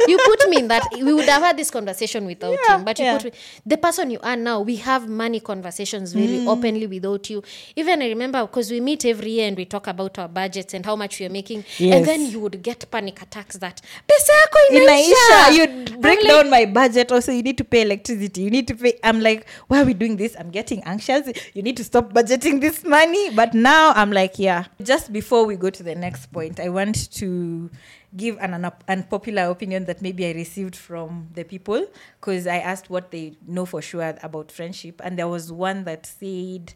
you 0.07 0.17
put 0.25 0.49
me 0.49 0.57
in 0.59 0.67
that 0.67 0.83
we 0.93 1.13
would 1.13 1.25
have 1.27 1.41
had 1.41 1.57
this 1.57 1.69
conversation 1.71 2.25
without 2.25 2.57
Yeah, 2.67 2.77
him 2.77 2.85
but 2.85 2.99
you 2.99 3.05
yeah. 3.05 3.17
put 3.17 3.25
me 3.25 3.31
the 3.65 3.77
person 3.77 4.09
you 4.11 4.19
are 4.21 4.35
now 4.35 4.61
we 4.61 4.77
have 4.77 5.07
money 5.09 5.39
conversations 5.39 6.13
very 6.13 6.29
Mm. 6.39 6.47
openly 6.47 6.87
without 6.87 7.29
you 7.29 7.43
even 7.75 8.01
i 8.01 8.07
remember 8.09 8.41
because 8.45 8.71
we 8.71 8.79
meet 8.79 9.03
every 9.05 9.31
year 9.31 9.47
and 9.47 9.57
we 9.57 9.65
talk 9.65 9.87
about 9.87 10.17
our 10.19 10.27
budgets 10.27 10.73
and 10.73 10.85
how 10.85 10.95
much 10.95 11.19
we 11.19 11.25
are 11.25 11.29
making 11.31 11.63
Yes. 11.77 11.95
and 11.97 12.05
then 12.05 12.25
you 12.31 12.39
would 12.39 12.61
get 12.61 12.89
panic 12.91 13.21
attacks 13.21 13.57
that 13.57 13.81
pesa 14.07 14.31
yako 14.31 14.59
Inaisha, 14.71 15.51
you 15.55 15.97
break 15.97 16.19
I'm 16.19 16.25
like, 16.25 16.27
down 16.27 16.49
my 16.49 16.65
budget. 16.65 17.11
Also, 17.11 17.31
you 17.31 17.41
need 17.41 17.57
to 17.57 17.63
pay 17.63 17.81
electricity. 17.81 18.41
You 18.41 18.49
need 18.51 18.67
to 18.67 18.75
pay. 18.75 18.99
I'm 19.03 19.19
like, 19.19 19.47
why 19.67 19.81
are 19.81 19.85
we 19.85 19.93
doing 19.93 20.15
this? 20.17 20.35
I'm 20.39 20.51
getting 20.51 20.83
anxious. 20.83 21.27
You 21.53 21.61
need 21.63 21.75
to 21.77 21.83
stop 21.83 22.13
budgeting 22.13 22.61
this 22.61 22.83
money. 22.83 23.31
But 23.31 23.53
now 23.53 23.93
I'm 23.95 24.11
like, 24.11 24.37
yeah. 24.37 24.65
Just 24.83 25.11
before 25.11 25.45
we 25.45 25.55
go 25.55 25.69
to 25.69 25.83
the 25.83 25.95
next 25.95 26.31
point, 26.31 26.59
I 26.59 26.69
want 26.69 27.11
to 27.13 27.69
give 28.15 28.37
an 28.39 28.51
unop- 28.51 28.81
unpopular 28.87 29.43
opinion 29.49 29.85
that 29.85 30.01
maybe 30.01 30.25
I 30.25 30.31
received 30.31 30.75
from 30.75 31.29
the 31.33 31.43
people 31.43 31.85
because 32.19 32.47
I 32.47 32.57
asked 32.57 32.89
what 32.89 33.11
they 33.11 33.33
know 33.47 33.65
for 33.65 33.81
sure 33.81 34.15
about 34.23 34.51
friendship, 34.51 35.01
and 35.03 35.17
there 35.17 35.27
was 35.27 35.51
one 35.51 35.83
that 35.85 36.05
said 36.05 36.73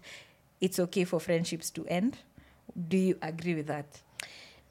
it's 0.62 0.80
okay 0.80 1.04
for 1.04 1.20
friendships 1.20 1.70
to 1.72 1.86
end. 1.88 2.18
Do 2.88 2.98
you 2.98 3.18
agree 3.22 3.56
with 3.56 3.68
that? 3.68 4.02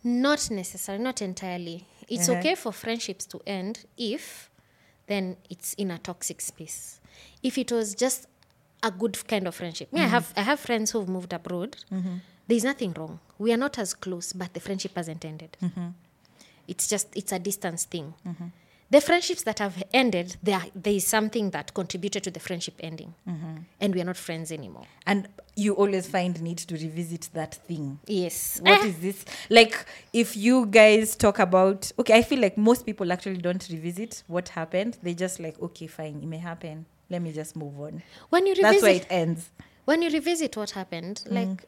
Not 0.04 0.50
necessarily, 0.50 1.04
not 1.04 1.22
entirely. 1.22 1.86
It's 2.08 2.28
Uh-huh. 2.28 2.38
okay 2.38 2.54
for 2.54 2.72
friendships 2.72 3.26
to 3.26 3.40
end 3.46 3.84
if 3.96 4.50
then 5.06 5.36
it's 5.50 5.74
in 5.74 5.90
a 5.90 5.98
toxic 5.98 6.40
space. 6.40 7.00
If 7.42 7.58
it 7.58 7.70
was 7.72 7.94
just 7.94 8.26
a 8.82 8.90
good 8.90 9.26
kind 9.28 9.46
of 9.46 9.54
friendship. 9.54 9.92
Me, 9.92 10.00
I 10.00 10.04
mm-hmm. 10.04 10.10
have 10.12 10.32
I 10.36 10.42
have 10.42 10.60
friends 10.60 10.90
who've 10.90 11.08
moved 11.08 11.32
abroad. 11.32 11.76
Mm-hmm. 11.92 12.16
There's 12.48 12.64
nothing 12.64 12.92
wrong. 12.94 13.20
We 13.38 13.52
are 13.52 13.56
not 13.56 13.78
as 13.78 13.94
close, 13.94 14.32
but 14.32 14.52
the 14.54 14.60
friendship 14.60 14.96
hasn't 14.96 15.24
ended. 15.24 15.56
Mm-hmm. 15.62 15.88
It's 16.68 16.86
just 16.88 17.08
it's 17.14 17.32
a 17.32 17.38
distance 17.38 17.84
thing. 17.84 18.14
The 18.90 19.00
friendships 19.00 19.42
that 19.44 19.58
have 19.58 19.82
ended, 19.94 20.36
there 20.42 20.60
there 20.74 20.92
is 20.92 21.06
something 21.06 21.48
that 21.52 21.72
contributed 21.72 22.22
to 22.24 22.30
the 22.30 22.40
friendship 22.40 22.74
ending, 22.80 23.14
and 23.80 23.94
we 23.94 24.00
are 24.02 24.04
not 24.04 24.18
friends 24.18 24.52
anymore. 24.52 24.84
And 25.06 25.28
you 25.56 25.72
always 25.74 26.06
find 26.06 26.40
need 26.42 26.58
to 26.58 26.74
revisit 26.74 27.30
that 27.32 27.54
thing. 27.54 27.98
Yes. 28.06 28.60
What 28.62 28.84
Eh, 28.84 28.88
is 28.88 28.98
this? 28.98 29.24
Like, 29.48 29.86
if 30.12 30.36
you 30.36 30.66
guys 30.66 31.16
talk 31.16 31.38
about, 31.38 31.90
okay, 31.98 32.14
I 32.18 32.22
feel 32.22 32.38
like 32.40 32.58
most 32.58 32.84
people 32.84 33.10
actually 33.12 33.38
don't 33.38 33.66
revisit 33.70 34.22
what 34.26 34.50
happened. 34.50 34.98
They 35.02 35.14
just 35.14 35.40
like, 35.40 35.60
okay, 35.62 35.86
fine, 35.86 36.20
it 36.22 36.26
may 36.26 36.38
happen. 36.38 36.84
Let 37.08 37.22
me 37.22 37.32
just 37.32 37.56
move 37.56 37.78
on. 37.80 38.02
when 38.28 38.46
you 38.46 38.54
That's 38.54 38.82
revisit 38.82 38.82
why 38.82 38.90
it 38.90 39.06
ends. 39.10 39.50
when 39.86 40.02
you 40.02 40.10
revisit 40.10 40.54
what 40.56 40.70
happened, 40.72 41.22
like 41.28 41.64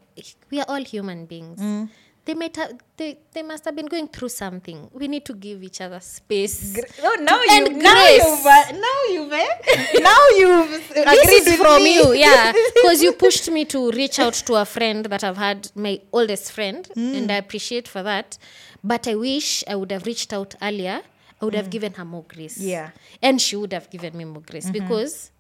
we 0.51 0.61
are 0.61 0.67
all 0.69 0.85
human 0.85 1.25
beings. 1.27 1.89
They 2.27 2.33
might 2.35 2.57
have, 2.57 2.73
they, 2.97 3.19
they 3.35 3.43
must 3.43 3.65
have 3.67 3.77
been 3.77 3.85
going 3.87 4.09
through 4.09 4.31
something. 4.31 4.89
We 4.95 5.09
need 5.09 5.25
to 5.27 5.35
give 5.35 5.63
each 5.63 5.81
other 5.83 6.01
space. 6.01 6.75
Oh, 7.03 7.17
now 7.21 7.37
To 7.39 7.45
you, 7.45 7.67
end 7.67 7.83
now 7.83 7.93
grace. 7.93 8.25
you've, 8.25 8.47
uh, 8.47 8.73
now 8.73 8.99
you've, 9.11 9.33
eh? 9.33 9.99
now 10.01 10.27
you've 10.37 10.71
this 10.89 10.91
agreed 11.23 11.53
is 11.53 11.57
from 11.57 11.85
me. 11.85 11.95
you, 11.97 12.13
yeah, 12.15 12.53
because 12.75 13.03
you 13.03 13.13
pushed 13.13 13.51
me 13.51 13.67
to 13.67 13.91
reach 13.91 14.19
out 14.19 14.33
to 14.35 14.55
a 14.55 14.65
friend 14.65 15.05
that 15.07 15.23
I've 15.23 15.37
had, 15.37 15.71
my 15.75 16.01
oldest 16.13 16.53
friend, 16.53 16.89
and 16.97 17.31
I 17.31 17.37
appreciate 17.37 17.87
for 17.89 18.03
that. 18.03 18.39
But 18.83 19.07
I 19.07 19.15
wish 19.17 19.63
I 19.69 19.75
would 19.77 19.93
have 19.93 20.07
reached 20.07 20.33
out 20.33 20.55
earlier. 20.63 21.03
I 21.43 21.45
would 21.45 21.55
have 21.55 21.69
given 21.69 21.93
her 21.95 22.05
more 22.07 22.25
grace. 22.27 22.57
Yeah. 22.59 22.91
and 23.21 23.39
she 23.41 23.55
would 23.57 23.73
have 23.75 23.91
given 23.91 24.17
me 24.17 24.25
more 24.25 24.41
grace 24.41 24.71
because 24.71 25.31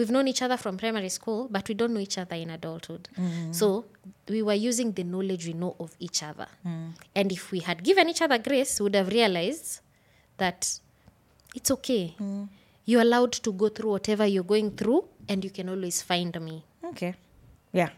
we've 0.00 0.10
known 0.10 0.28
each 0.28 0.40
other 0.40 0.56
from 0.56 0.78
primary 0.78 1.10
school, 1.10 1.46
but 1.50 1.68
we 1.68 1.74
don't 1.74 1.92
know 1.92 2.00
each 2.00 2.16
other 2.16 2.34
in 2.34 2.48
adulthood. 2.48 3.06
Mm. 3.18 3.54
So 3.54 3.84
we 4.28 4.42
were 4.42 4.54
using 4.54 4.92
the 4.92 5.04
knowledge 5.04 5.46
we 5.46 5.52
know 5.52 5.76
of 5.78 5.94
each 5.98 6.22
other. 6.22 6.46
Mm. 6.66 6.94
And 7.14 7.30
if 7.30 7.52
we 7.52 7.58
had 7.60 7.84
given 7.84 8.08
each 8.08 8.22
other 8.22 8.38
grace, 8.38 8.80
we 8.80 8.84
would 8.84 8.94
have 8.94 9.08
realized 9.08 9.80
that 10.38 10.80
it's 11.54 11.70
okay. 11.70 12.14
Mm. 12.18 12.48
You're 12.86 13.02
allowed 13.02 13.32
to 13.32 13.52
go 13.52 13.68
through 13.68 13.90
whatever 13.90 14.24
you're 14.24 14.42
going 14.42 14.70
through, 14.70 15.04
and 15.28 15.44
you 15.44 15.50
can 15.50 15.68
always 15.68 16.00
find 16.00 16.40
me. 16.40 16.64
Okay. 16.82 17.14
Yeah. 17.72 17.90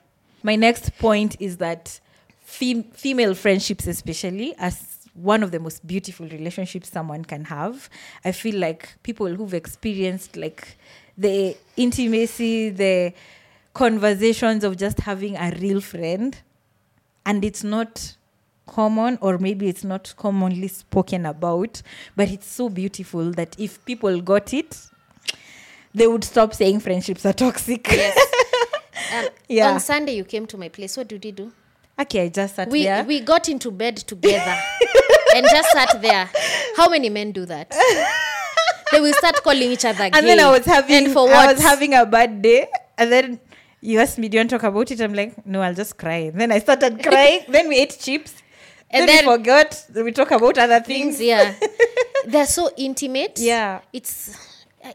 My 0.42 0.56
next 0.56 0.98
point 0.98 1.36
is 1.38 1.58
that 1.58 2.00
fem- 2.40 2.82
female 2.82 3.34
friendships, 3.34 3.86
especially, 3.86 4.56
as 4.58 4.98
one 5.14 5.44
of 5.44 5.52
the 5.52 5.60
most 5.60 5.86
beautiful 5.86 6.26
relationships 6.26 6.90
someone 6.90 7.24
can 7.24 7.44
have. 7.44 7.88
I 8.24 8.32
feel 8.32 8.58
like 8.58 8.96
people 9.04 9.28
who've 9.28 9.54
experienced 9.54 10.36
like 10.36 10.76
the 11.16 11.56
intimacy, 11.76 12.70
the 12.70 13.12
conversations 13.74 14.64
of 14.64 14.76
just 14.76 15.00
having 15.00 15.36
a 15.36 15.50
real 15.60 15.80
friend, 15.80 16.38
and 17.26 17.44
it's 17.44 17.64
not 17.64 18.16
common 18.66 19.18
or 19.20 19.38
maybe 19.38 19.68
it's 19.68 19.82
not 19.84 20.14
commonly 20.16 20.68
spoken 20.68 21.26
about 21.26 21.82
but 22.14 22.30
it's 22.30 22.46
so 22.46 22.68
beautiful 22.68 23.32
that 23.32 23.58
if 23.58 23.84
people 23.84 24.20
got 24.20 24.54
it 24.54 24.88
they 25.92 26.06
would 26.06 26.22
stop 26.22 26.54
saying 26.54 26.78
friendships 26.78 27.26
are 27.26 27.32
toxic 27.32 27.88
Um, 29.14 29.26
Yeah. 29.48 29.72
On 29.72 29.80
Sunday, 29.80 30.14
you 30.16 30.24
came 30.24 30.46
to 30.46 30.56
my 30.56 30.68
place. 30.70 30.96
What 30.96 31.08
did 31.08 31.22
you 31.24 31.32
do? 31.32 31.52
Okay, 32.00 32.22
I 32.22 32.28
just 32.28 32.54
sat 32.56 32.68
We, 32.70 32.84
there. 32.84 33.04
we 33.04 33.20
got 33.20 33.48
into 33.48 33.70
bed 33.70 33.96
together 33.98 34.56
and 35.36 35.46
just 35.50 35.70
sat 35.72 36.00
there. 36.00 36.30
How 36.76 36.88
many 36.88 37.10
men 37.10 37.32
do 37.32 37.44
that? 37.46 37.74
they 38.92 39.00
will 39.00 39.12
start 39.14 39.42
calling 39.42 39.72
each 39.72 39.84
other 39.84 40.04
and 40.04 40.26
then 40.26 40.38
I 40.40 40.50
was 40.50 40.64
having 40.64 41.04
and 41.04 41.12
for 41.12 41.28
I 41.32 41.52
was 41.52 41.60
having 41.62 41.94
a 41.94 42.06
bad 42.06 42.42
day. 42.42 42.68
And 42.98 43.10
then 43.10 43.40
you 43.80 43.98
asked 43.98 44.18
me, 44.18 44.28
Do 44.28 44.36
you 44.36 44.40
want 44.40 44.50
to 44.50 44.58
talk 44.58 44.64
about 44.64 44.90
it? 44.90 45.00
I'm 45.00 45.14
like, 45.14 45.44
No, 45.46 45.62
I'll 45.62 45.74
just 45.74 45.96
cry. 45.98 46.30
Then 46.30 46.52
I 46.52 46.58
started 46.60 47.02
crying. 47.02 47.40
then 47.48 47.68
we 47.68 47.78
ate 47.78 47.98
chips. 47.98 48.34
And 48.90 49.08
then, 49.08 49.24
then- 49.24 49.26
we 49.26 49.36
forgot. 49.38 49.86
We 49.94 50.12
talk 50.12 50.30
about 50.30 50.58
other 50.58 50.80
things. 50.80 51.18
things. 51.18 51.28
Yeah, 51.28 51.54
they're 52.26 52.46
so 52.46 52.70
intimate. 52.76 53.38
Yeah. 53.38 53.80
it's 53.92 54.36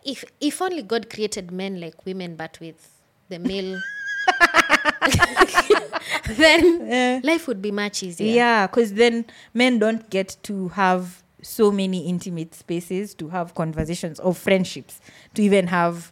if 0.05 0.23
if 0.39 0.61
only 0.61 0.83
God 0.83 1.09
created 1.09 1.51
men 1.51 1.81
like 1.81 2.05
women, 2.05 2.35
but 2.35 2.59
with 2.59 2.89
the 3.29 3.39
male. 3.39 3.81
then 6.27 7.21
life 7.23 7.47
would 7.47 7.61
be 7.61 7.71
much 7.71 8.03
easier. 8.03 8.33
Yeah, 8.33 8.67
because 8.67 8.93
then 8.93 9.25
men 9.53 9.79
don't 9.79 10.09
get 10.09 10.37
to 10.43 10.67
have 10.69 11.23
so 11.41 11.71
many 11.71 12.07
intimate 12.07 12.55
spaces 12.55 13.13
to 13.15 13.29
have 13.29 13.53
conversations 13.55 14.19
or 14.19 14.33
friendships, 14.33 14.99
to 15.33 15.41
even 15.41 15.67
have 15.67 16.11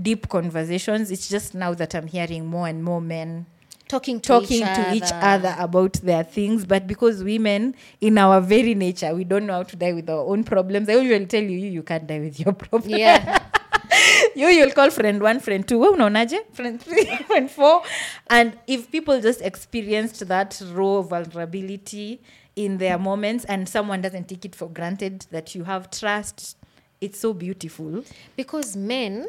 deep 0.00 0.28
conversations. 0.28 1.10
It's 1.10 1.28
just 1.28 1.54
now 1.54 1.74
that 1.74 1.94
I'm 1.94 2.06
hearing 2.06 2.46
more 2.46 2.66
and 2.68 2.82
more 2.82 3.00
men 3.00 3.46
talking 3.90 4.20
to 4.20 4.26
talking 4.28 4.62
each 4.62 4.74
to 4.74 4.94
each 4.94 5.12
other. 5.12 5.48
other 5.48 5.56
about 5.58 5.94
their 5.94 6.22
things. 6.22 6.64
But 6.64 6.86
because 6.86 7.22
women, 7.22 7.74
in 8.00 8.18
our 8.18 8.40
very 8.40 8.74
nature, 8.74 9.14
we 9.14 9.24
don't 9.24 9.46
know 9.46 9.54
how 9.54 9.62
to 9.64 9.76
die 9.76 9.92
with 9.92 10.08
our 10.08 10.24
own 10.24 10.44
problems. 10.44 10.88
I 10.88 10.94
usually 10.96 11.26
tell 11.26 11.42
you, 11.42 11.58
you, 11.58 11.70
you 11.70 11.82
can't 11.82 12.06
die 12.06 12.20
with 12.20 12.38
your 12.38 12.52
problem 12.64 12.94
Yeah, 12.96 13.42
you 14.34 14.46
you'll 14.48 14.70
call 14.70 14.90
friend 14.90 15.20
one 15.20 15.40
friend 15.40 15.66
two 15.66 15.80
no 15.80 15.92
unaonaje 15.94 16.38
friend 16.52 16.80
three 16.80 17.04
friend 17.30 17.50
four 17.50 17.82
and 18.28 18.56
if 18.66 18.90
people 18.90 19.20
just 19.20 19.40
experienced 19.42 20.26
that 20.28 20.60
raw 20.72 21.02
vulnerability 21.02 22.20
in 22.56 22.78
their 22.78 22.98
moments 22.98 23.44
and 23.46 23.68
someone 23.68 24.00
doesn't 24.02 24.28
take 24.28 24.44
it 24.44 24.54
for 24.54 24.68
granted 24.68 25.26
that 25.30 25.54
you 25.54 25.64
have 25.64 25.90
trust. 25.90 26.56
It's 27.00 27.18
so 27.20 27.32
beautiful. 27.32 28.04
Because 28.36 28.76
men 28.76 29.28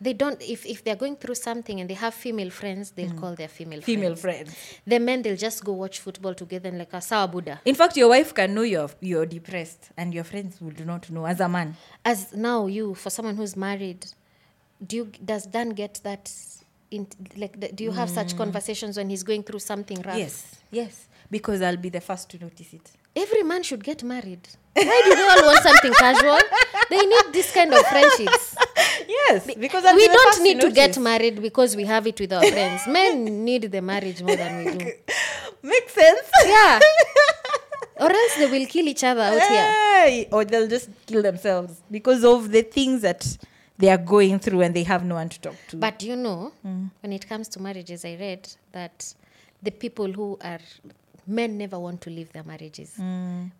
they 0.00 0.12
don't 0.12 0.42
if, 0.42 0.66
if 0.66 0.82
they're 0.82 0.96
going 0.96 1.14
through 1.14 1.36
something 1.36 1.80
and 1.80 1.88
they 1.88 1.94
have 1.94 2.12
female 2.12 2.50
friends 2.50 2.90
they'll 2.90 3.12
call 3.14 3.36
their 3.36 3.46
female 3.46 3.78
Mm. 3.80 3.84
female 3.84 4.16
friends. 4.16 4.52
friends. 4.52 4.80
The 4.84 4.98
men 4.98 5.22
they'll 5.22 5.36
just 5.36 5.64
go 5.64 5.72
watch 5.72 6.00
football 6.00 6.34
together 6.34 6.68
and 6.70 6.78
like 6.78 6.92
a 6.92 7.00
sawa 7.00 7.28
buddha. 7.28 7.60
In 7.64 7.76
fact 7.76 7.96
your 7.96 8.08
wife 8.08 8.34
can 8.34 8.52
know 8.52 8.62
you're, 8.62 8.90
you're 9.00 9.26
depressed 9.26 9.90
and 9.96 10.12
your 10.12 10.24
friends 10.24 10.60
would 10.60 10.84
not 10.84 11.08
know 11.08 11.24
as 11.24 11.38
a 11.38 11.48
man. 11.48 11.76
As 12.04 12.32
now 12.34 12.66
you 12.66 12.94
for 12.94 13.10
someone 13.10 13.36
who's 13.36 13.56
married 13.56 14.06
do 14.84 14.96
you 14.96 15.12
does 15.24 15.46
dan 15.46 15.70
get 15.70 16.00
that 16.02 16.32
in, 16.90 17.06
like 17.36 17.76
do 17.76 17.84
you 17.84 17.92
have 17.92 18.10
such 18.10 18.36
conversations 18.36 18.96
when 18.96 19.08
he's 19.08 19.22
going 19.22 19.44
through 19.44 19.60
something 19.60 19.98
rough? 20.02 20.16
Mm. 20.16 20.18
yes 20.18 20.56
yes 20.72 21.06
because 21.36 21.60
i'll 21.66 21.82
be 21.88 21.92
the 21.98 22.04
first 22.08 22.24
to 22.30 22.36
notice 22.46 22.72
it. 22.78 22.86
Every 23.24 23.42
man 23.42 23.62
should 23.68 23.82
get 23.90 24.00
married. 24.14 24.44
Why 24.74 25.00
do 25.04 25.10
they 25.18 25.28
all 25.32 25.42
want 25.48 25.62
something 25.68 25.92
casual? 26.04 26.38
They 26.88 27.04
need 27.12 27.26
this 27.32 27.52
kind 27.58 27.72
of 27.74 27.84
friendships. 27.92 28.56
Yes 29.08 29.48
because 29.64 29.84
I'll 29.84 29.96
we 29.96 30.06
be 30.06 30.12
don't 30.12 30.26
first 30.26 30.38
to 30.38 30.44
need 30.44 30.60
to 30.60 30.70
get 30.70 30.96
married 30.98 31.36
because 31.42 31.74
we 31.74 31.84
have 31.84 32.06
it 32.06 32.18
with 32.20 32.32
our 32.32 32.46
friends. 32.46 32.86
Men 32.86 33.44
need 33.44 33.62
the 33.76 33.82
marriage 33.82 34.22
more 34.22 34.36
than 34.36 34.52
we 34.58 34.64
do. 34.78 34.92
Makes 35.62 35.92
sense. 35.92 36.28
Yeah. 36.44 36.78
Or 38.04 38.10
else 38.10 38.34
they 38.36 38.46
will 38.46 38.66
kill 38.66 38.88
each 38.88 39.04
other 39.04 39.20
out 39.20 39.42
here. 39.48 40.26
Or 40.32 40.44
they'll 40.44 40.66
just 40.76 40.88
kill 41.06 41.22
themselves 41.22 41.82
because 41.90 42.24
of 42.24 42.50
the 42.50 42.62
things 42.62 43.02
that 43.02 43.22
they 43.78 43.90
are 43.90 44.02
going 44.14 44.38
through 44.40 44.62
and 44.62 44.74
they 44.74 44.82
have 44.82 45.04
no 45.04 45.14
one 45.16 45.28
to 45.28 45.40
talk 45.40 45.56
to. 45.68 45.76
But 45.76 46.02
you 46.02 46.16
know, 46.16 46.52
mm. 46.66 46.90
when 47.00 47.12
it 47.12 47.28
comes 47.28 47.48
to 47.50 47.60
marriages, 47.60 48.04
I 48.04 48.16
read 48.18 48.48
that 48.72 49.14
the 49.62 49.70
people 49.70 50.10
who 50.12 50.38
are 50.42 50.60
men 51.26 51.56
never 51.58 51.78
want 51.78 52.00
to 52.00 52.10
leave 52.10 52.32
their 52.32 52.42
marriages. 52.44 52.90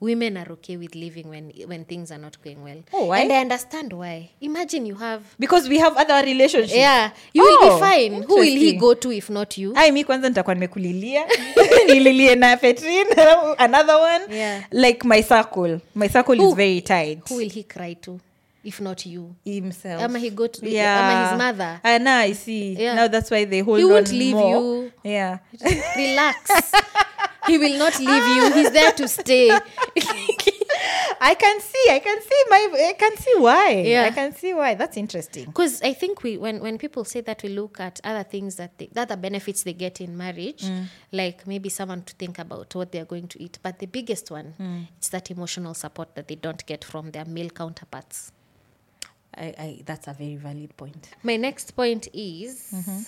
Women 0.00 0.36
are 0.36 0.50
okay 0.52 0.76
with 0.76 0.94
leaving 0.94 1.28
when 1.28 1.52
when 1.66 1.84
things 1.84 2.10
are 2.10 2.18
not 2.18 2.36
going 2.42 2.62
well. 2.64 2.82
Oh, 2.92 3.06
why? 3.06 3.20
And 3.20 3.32
I 3.32 3.36
understand 3.40 3.92
why. 3.92 4.30
Imagine 4.40 4.86
you 4.86 4.94
have 4.96 5.22
because 5.38 5.68
we 5.68 5.78
have 5.78 5.96
other 5.96 6.22
relationships. 6.26 6.74
yeah, 6.74 7.10
you 7.32 7.42
will 7.42 7.58
Oh, 7.60 7.74
be 7.74 7.80
fine. 7.80 8.22
Who 8.22 8.34
will 8.36 8.42
he 8.64 8.72
go 8.76 8.94
to 8.94 9.10
if 9.12 9.30
not 9.30 9.58
you? 9.58 9.72
ai 9.76 9.90
mi 9.92 10.04
kwanza 10.04 10.28
nitakuwa 10.28 10.54
nimekulilia 10.54 11.24
nililie 11.88 12.34
na 12.34 12.56
petrin 12.56 13.06
another 13.58 13.96
one 13.96 14.36
Yeah. 14.36 14.62
like 14.70 15.04
my 15.08 15.22
circle 15.22 15.78
my 15.94 16.08
circle 16.08 16.36
Who- 16.38 16.48
is 16.48 16.54
very 16.54 16.80
tight 16.80 17.28
Who 17.30 17.36
will 17.36 17.50
he 17.50 17.62
cry 17.62 17.94
to 17.94 18.20
if 18.64 18.80
not 18.80 19.06
you? 19.06 19.34
himself 19.44 20.02
Ama 20.02 20.18
he 20.18 20.30
go 20.30 20.46
to 20.46 20.66
yeah 20.68 20.98
ama 21.10 21.28
his 21.30 21.38
mother. 21.38 21.80
Ah, 21.84 21.98
now 21.98 22.18
i 22.18 22.32
see 22.34 22.74
Yeah. 22.78 22.94
now 22.94 23.08
that's 23.08 23.30
why 23.30 23.44
they 23.46 23.60
hold 23.60 23.78
He 23.78 23.84
won't 23.84 24.08
on 24.08 24.18
leave 24.18 24.36
more. 24.36 24.50
you. 24.56 24.92
yeah 25.04 25.38
Relax. 25.96 26.36
he 27.46 27.58
will 27.58 27.78
not 27.78 27.98
leave 27.98 28.26
you. 28.36 28.52
He's 28.54 28.70
there 28.70 28.92
to 28.92 29.08
stay. 29.08 29.50
i 31.20 31.34
can 31.34 31.60
see 31.60 31.86
i 31.90 31.98
can 32.00 32.20
see 32.20 32.42
my 32.50 32.88
i 32.88 32.94
can 32.98 33.16
see 33.16 33.34
why. 33.36 33.70
Yeah. 33.86 34.04
i 34.04 34.10
can 34.10 34.34
see 34.34 34.54
why. 34.54 34.74
That's 34.74 34.96
interesting. 34.96 35.46
Because 35.46 35.80
i 35.82 35.92
think 35.92 36.22
we 36.22 36.36
when, 36.36 36.60
when 36.60 36.78
people 36.78 37.04
say 37.04 37.20
that 37.22 37.42
we 37.42 37.50
look 37.50 37.80
at 37.80 38.00
other 38.04 38.24
things 38.24 38.56
that 38.56 38.76
they, 38.78 38.88
the 38.92 39.02
other 39.02 39.16
benefits 39.16 39.62
they 39.62 39.72
get 39.72 40.00
in 40.00 40.16
marriage 40.16 40.62
mm. 40.62 40.86
like 41.12 41.46
maybe 41.46 41.68
someone 41.68 42.02
to 42.02 42.14
think 42.14 42.38
about 42.38 42.74
what 42.74 42.92
they're 42.92 43.04
going 43.04 43.28
to 43.28 43.42
eat 43.42 43.58
but 43.62 43.78
the 43.78 43.86
biggest 43.86 44.30
one 44.30 44.54
mm. 44.58 44.86
it's 44.96 45.08
that 45.10 45.30
emotional 45.30 45.74
support 45.74 46.14
that 46.14 46.28
they 46.28 46.34
don't 46.34 46.64
get 46.66 46.84
from 46.84 47.10
their 47.10 47.24
male 47.24 47.50
counterparts. 47.50 48.32
I, 49.34 49.44
I 49.58 49.82
that's 49.86 50.08
a 50.08 50.12
very 50.12 50.36
valid 50.36 50.76
point. 50.76 51.10
My 51.22 51.36
next 51.36 51.74
point 51.74 52.08
is 52.12 52.70
mm-hmm. 52.74 53.00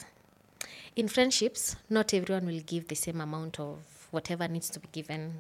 in 0.96 1.08
friendships 1.08 1.76
not 1.90 2.14
everyone 2.14 2.46
will 2.46 2.62
give 2.64 2.88
the 2.88 2.94
same 2.94 3.20
amount 3.20 3.60
of 3.60 3.93
whatever 4.14 4.48
needs 4.48 4.70
to 4.70 4.80
be 4.80 4.88
given. 4.92 5.34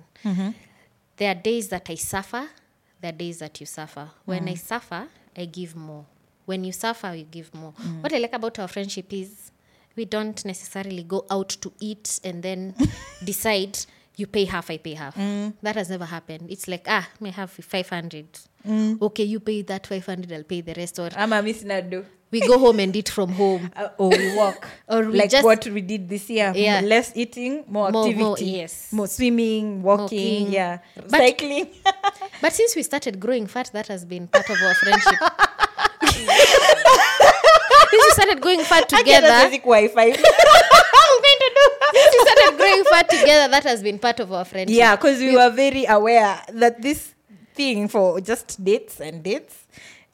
There 1.16 1.30
are 1.30 1.34
days 1.34 1.68
that 1.68 1.88
i 1.90 1.94
suffer 1.94 2.48
there 3.00 3.10
are 3.12 3.16
days 3.16 3.38
that 3.38 3.60
you 3.60 3.66
suffer. 3.66 4.08
When 4.24 4.48
i 4.48 4.54
suffer 4.54 5.08
i 5.36 5.44
give 5.46 5.76
more. 5.76 6.04
When 6.46 6.64
you 6.64 6.72
suffer 6.72 7.14
you 7.14 7.24
give 7.24 7.54
more. 7.54 7.72
What 8.02 8.12
i 8.12 8.18
like 8.18 8.32
about 8.34 8.58
our 8.58 8.68
friendship 8.68 9.12
is 9.12 9.50
we 9.96 10.04
don't 10.04 10.44
necessarily 10.44 11.04
go 11.04 11.24
out 11.30 11.50
to 11.60 11.72
eat 11.80 12.20
and 12.24 12.42
then 12.42 12.74
decide 13.24 13.78
you 14.16 14.26
pay 14.26 14.44
half 14.44 14.70
i 14.70 14.76
pay 14.78 14.94
half. 14.94 15.14
That 15.62 15.76
has 15.76 15.88
never 15.90 16.04
happened. 16.06 16.50
It's 16.50 16.66
like 16.68 16.84
ah 16.88 17.06
may 17.20 17.30
have 17.30 17.50
500 17.50 18.26
okay 19.02 19.24
you 19.24 19.40
pay 19.40 19.62
that 19.62 19.86
500 19.86 20.32
i'll 20.32 20.42
pay 20.44 20.60
the 20.62 20.74
rest 20.74 20.98
or 20.98 21.10
ama 21.16 21.42
mi 21.42 21.52
sina 21.52 21.82
do 21.82 22.04
we 22.34 22.40
go 22.42 22.58
home 22.58 22.80
and 22.84 22.94
eat 23.00 23.08
from 23.08 23.30
home 23.30 23.70
uh, 23.76 23.88
or 24.02 24.10
we 24.10 24.34
walk 24.36 24.66
Or 24.92 25.00
we 25.06 25.16
like 25.22 25.30
just- 25.30 25.44
what 25.44 25.64
we 25.76 25.80
did 25.80 26.08
this 26.08 26.28
year 26.28 26.52
Yeah. 26.54 26.80
less 26.82 27.12
eating 27.14 27.64
more 27.68 27.90
More- 27.90 28.04
activity 28.10 28.24
more, 28.24 28.38
yes. 28.60 28.92
more 28.92 29.06
swimming 29.06 29.82
walking, 29.82 30.42
Walking. 30.42 30.52
yeah 30.52 30.78
But- 30.96 31.10
cycling 31.22 31.68
But 32.42 32.52
since 32.52 32.74
we 32.76 32.82
started 32.82 33.18
growing 33.20 33.46
fat, 33.46 33.70
that 33.72 33.86
has 33.88 34.04
been 34.04 34.26
part 34.28 34.50
of 34.50 34.56
our 34.60 34.74
friendship. 34.74 35.14
since 37.90 38.02
we 38.04 38.10
started 38.18 38.40
going 38.40 38.60
fat 38.64 38.88
together, 38.88 39.28
basic 39.28 39.62
wi-fi 39.62 40.12
since 40.12 42.14
we 42.14 42.20
started 42.26 42.56
growing 42.58 42.84
fat 42.90 43.08
together, 43.08 43.50
that 43.50 43.64
has 43.64 43.82
been 43.82 43.98
part 43.98 44.20
of 44.20 44.32
our 44.32 44.44
friendship. 44.44 44.76
yeah 44.76 44.96
because 44.96 45.18
we 45.20 45.34
were 45.36 45.50
very 45.50 45.84
aware 45.86 46.40
that 46.52 46.80
this 46.82 47.14
thing 47.54 47.88
for 47.88 48.20
just 48.20 48.62
dates 48.62 49.00
and 49.00 49.22
dates 49.22 49.66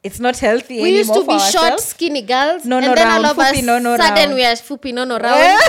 it's 0.02 0.18
not 0.20 0.38
healthy 0.38 0.80
We 0.80 0.96
used 0.98 1.12
to 1.12 1.24
be 1.26 1.38
short, 1.38 1.80
skinny 1.80 2.22
girls, 2.22 2.64
No, 2.64 2.78
and 2.78 2.86
no 2.86 2.94
then 2.94 3.06
round, 3.06 3.26
all 3.26 3.32
of 3.32 3.38
us 3.38 3.62
no, 3.62 3.78
no 3.78 3.96
sudden 3.96 4.14
round. 4.16 4.34
we 4.34 4.44
are 4.44 4.54
fupi 4.54 4.92
no 4.94 5.04
no 5.04 5.18
round. 5.18 5.60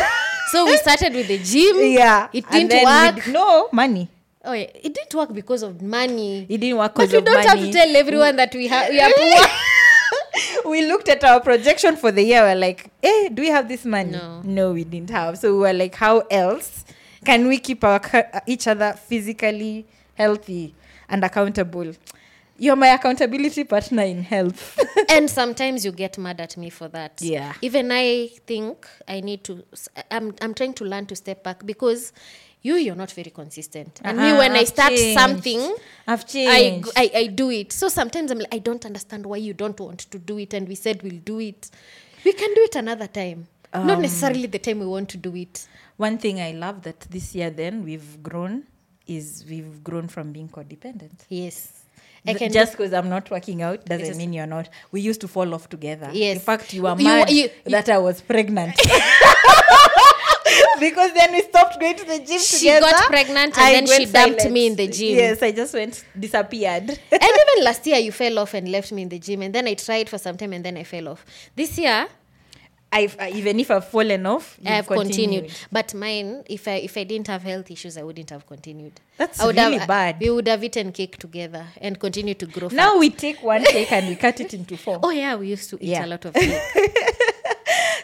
so 0.52 0.66
we 0.66 0.78
started 0.78 1.14
with 1.14 1.28
the 1.28 1.38
gym. 1.40 1.76
yeah 1.92 2.28
it 2.34 2.50
didn't 2.50 2.84
work. 2.84 3.28
no 3.28 3.70
money 3.72 4.08
Oh 4.44 4.54
yeah, 4.54 4.72
it 4.74 4.92
didn't 4.96 5.14
work 5.14 5.32
because 5.36 5.62
of 5.62 5.84
money. 5.84 6.48
it 6.50 6.58
didn't 6.58 6.76
work 6.80 6.96
because 6.96 7.12
But 7.12 7.24
because 7.26 7.34
we 7.36 7.40
of 7.42 7.46
don't 7.46 7.58
have 7.60 7.66
to 7.68 7.72
tell 7.72 7.96
everyone 7.96 8.36
that 8.38 8.56
we 8.56 8.68
have 8.68 8.90
we 8.90 9.00
are 9.00 9.12
poor. 9.16 9.48
we 10.72 10.86
looked 10.88 11.10
at 11.10 11.24
our 11.24 11.40
projection 11.42 11.96
for 11.96 12.12
the 12.12 12.24
year. 12.24 12.42
We're 12.42 12.56
like, 12.56 12.90
eh, 13.04 13.30
do 13.30 13.44
we 13.44 13.50
have 13.50 13.68
this 13.68 13.86
money? 13.86 14.20
No. 14.44 14.72
we 14.72 14.84
didn't 14.84 15.12
have. 15.12 15.38
So 15.38 15.54
we 15.54 15.60
were 15.60 15.74
like, 15.74 15.94
how 15.94 16.20
else 16.32 16.86
can 17.24 17.48
we 17.48 17.60
keep 17.60 17.84
our 17.84 18.02
each 18.48 18.66
other 18.68 18.94
physically 18.94 19.86
healthy 20.16 20.74
and 21.08 21.24
accountable? 21.24 21.94
You're 22.64 22.76
my 22.76 22.90
accountability 22.90 23.64
partner 23.64 24.04
in 24.04 24.22
health. 24.22 24.78
and 25.10 25.28
sometimes 25.28 25.84
you 25.84 25.92
get 25.92 26.18
mad 26.20 26.40
at 26.40 26.56
me 26.58 26.70
for 26.70 26.88
that 26.90 27.14
Yeah. 27.22 27.54
even 27.62 27.92
i 27.92 28.30
think 28.46 28.88
i 29.08 29.20
need 29.20 29.44
to 29.46 29.64
i'm, 30.12 30.34
I'm 30.44 30.54
trying 30.54 30.74
to 30.76 30.86
learn 30.86 31.06
to 31.08 31.16
step 31.16 31.44
back 31.44 31.66
because 31.66 32.14
you 32.62 32.76
you're 32.76 32.96
not 33.04 33.12
very 33.12 33.32
consistent 33.32 34.00
and 34.04 34.18
me 34.18 34.30
Uh-uh, 34.30 34.38
when 34.38 34.52
i 34.52 34.60
I've 34.60 34.68
start 34.68 34.94
changed. 34.94 35.20
something 35.20 35.76
I've 36.08 36.28
changed. 36.28 36.90
I 36.96 37.10
i 37.16 37.28
do 37.28 37.50
it 37.50 37.74
so 37.74 37.90
sometimes 37.90 38.30
i'm 38.32 38.38
like 38.40 38.54
i 38.54 38.60
don't 38.60 38.86
understand 38.86 39.26
why 39.26 39.38
you 39.38 39.54
don't 39.54 39.80
want 39.80 40.00
to 40.12 40.20
do 40.20 40.38
it 40.38 40.54
and 40.54 40.68
we 40.68 40.76
said 40.76 41.02
we'll 41.02 41.22
do 41.34 41.40
it 41.40 41.70
we 42.24 42.32
can 42.34 42.54
do 42.54 42.62
it 42.62 42.76
another 42.76 43.08
time 43.08 43.48
not 43.74 43.96
Um, 43.98 44.02
necessarily 44.04 44.46
the 44.48 44.60
time 44.60 44.80
we 44.80 44.86
want 44.86 45.10
to 45.10 45.18
do 45.18 45.36
it 45.36 45.68
One 45.98 46.18
thing 46.20 46.40
I 46.42 46.52
love 46.52 46.82
that 46.84 47.00
this 47.10 47.34
year 47.36 47.50
then 47.50 47.84
we've 47.84 48.22
grown 48.22 48.64
is 49.08 49.44
we've 49.50 49.84
grown 49.84 50.08
from 50.08 50.32
being 50.32 50.50
codependent. 50.50 51.26
yes 51.30 51.81
i 52.28 52.34
can 52.34 52.52
just 52.52 52.74
because 52.74 52.94
I'm 52.94 53.10
not 53.10 53.30
working 53.32 53.62
out 53.64 53.86
doesn't 53.86 54.06
is- 54.08 54.18
mean 54.18 54.32
you're 54.34 54.46
not. 54.46 54.70
We 54.92 55.02
used 55.02 55.22
to 55.22 55.28
fall 55.28 55.54
off 55.56 55.70
together. 55.70 56.10
Yes. 56.14 56.36
In 56.36 56.42
fact, 56.42 56.74
you 56.74 56.84
were 56.84 56.96
You- 56.98 57.04
mad 57.06 57.30
you- 57.32 57.50
that 57.66 57.90
I 57.90 57.98
was 57.98 58.22
pregnant. 58.22 58.76
because 60.80 61.14
then 61.14 61.32
we 61.32 61.42
stopped 61.42 61.80
going 61.80 61.96
to 61.96 62.06
the 62.06 62.20
gym 62.20 62.40
She 62.40 62.60
together. 62.60 62.88
got 62.92 63.06
pregnant 63.08 63.58
and 63.58 63.76
then 63.76 63.86
she 63.88 64.06
went 64.06 64.14
dumped 64.14 64.50
me 64.52 64.68
in 64.68 64.76
the 64.76 64.88
gym. 64.88 65.16
Yes, 65.18 65.42
I 65.44 65.52
just 65.52 65.74
went 65.74 66.04
disappeared. 66.20 66.90
and 66.90 67.00
even 67.52 67.64
last 67.64 67.86
year 67.88 67.98
you 67.98 68.12
fell 68.12 68.40
off 68.40 68.54
and 68.54 68.68
left 68.70 68.92
me 68.92 69.04
in 69.04 69.10
the 69.10 69.20
gym 69.20 69.42
and 69.44 69.54
then 69.54 69.68
i 69.68 69.74
tried 69.76 70.10
for 70.10 70.18
some 70.18 70.38
time 70.38 70.54
and 70.54 70.64
then 70.66 70.78
i 70.78 70.84
fell 70.84 71.08
off 71.10 71.26
this 71.56 71.78
year 71.78 72.08
I've, 72.94 73.18
uh, 73.20 73.30
even 73.34 73.60
if 73.60 73.72
I've 73.72 73.88
fallen 73.88 74.26
off, 74.26 74.60
I 74.66 74.70
have 74.72 74.88
you've 74.90 74.98
continued. 75.00 75.52
But 75.72 75.94
mine, 75.94 76.44
if 76.50 76.68
I 76.68 76.72
if 76.84 76.98
I 76.98 77.04
didn't 77.06 77.28
have 77.28 77.42
health 77.42 77.72
issues, 77.72 77.98
I 77.98 78.04
wouldn't 78.04 78.30
have 78.32 78.46
continued. 78.46 79.00
That's 79.18 79.40
I 79.40 79.46
would 79.46 79.56
really 79.56 79.78
have, 79.78 79.88
bad. 79.88 80.20
We 80.20 80.30
would 80.30 80.48
have 80.48 80.62
eaten 80.64 80.92
cake 80.92 81.18
together 81.18 81.68
and 81.80 81.98
continue 82.00 82.34
to 82.34 82.46
grow. 82.46 82.68
Now 82.68 82.92
fat. 82.94 83.00
we 83.00 83.10
take 83.10 83.42
one 83.44 83.64
cake 83.64 83.92
and 83.94 84.08
we 84.10 84.16
cut 84.16 84.42
it 84.42 84.54
into 84.54 84.76
four. 84.76 85.00
oh 85.04 85.10
yeah, 85.12 85.36
we 85.36 85.48
used 85.48 85.70
to 85.70 85.78
eat 85.78 85.90
Yeah. 85.92 86.06
a 86.06 86.08
lot 86.08 86.26
of 86.26 86.34
cake. 86.34 86.62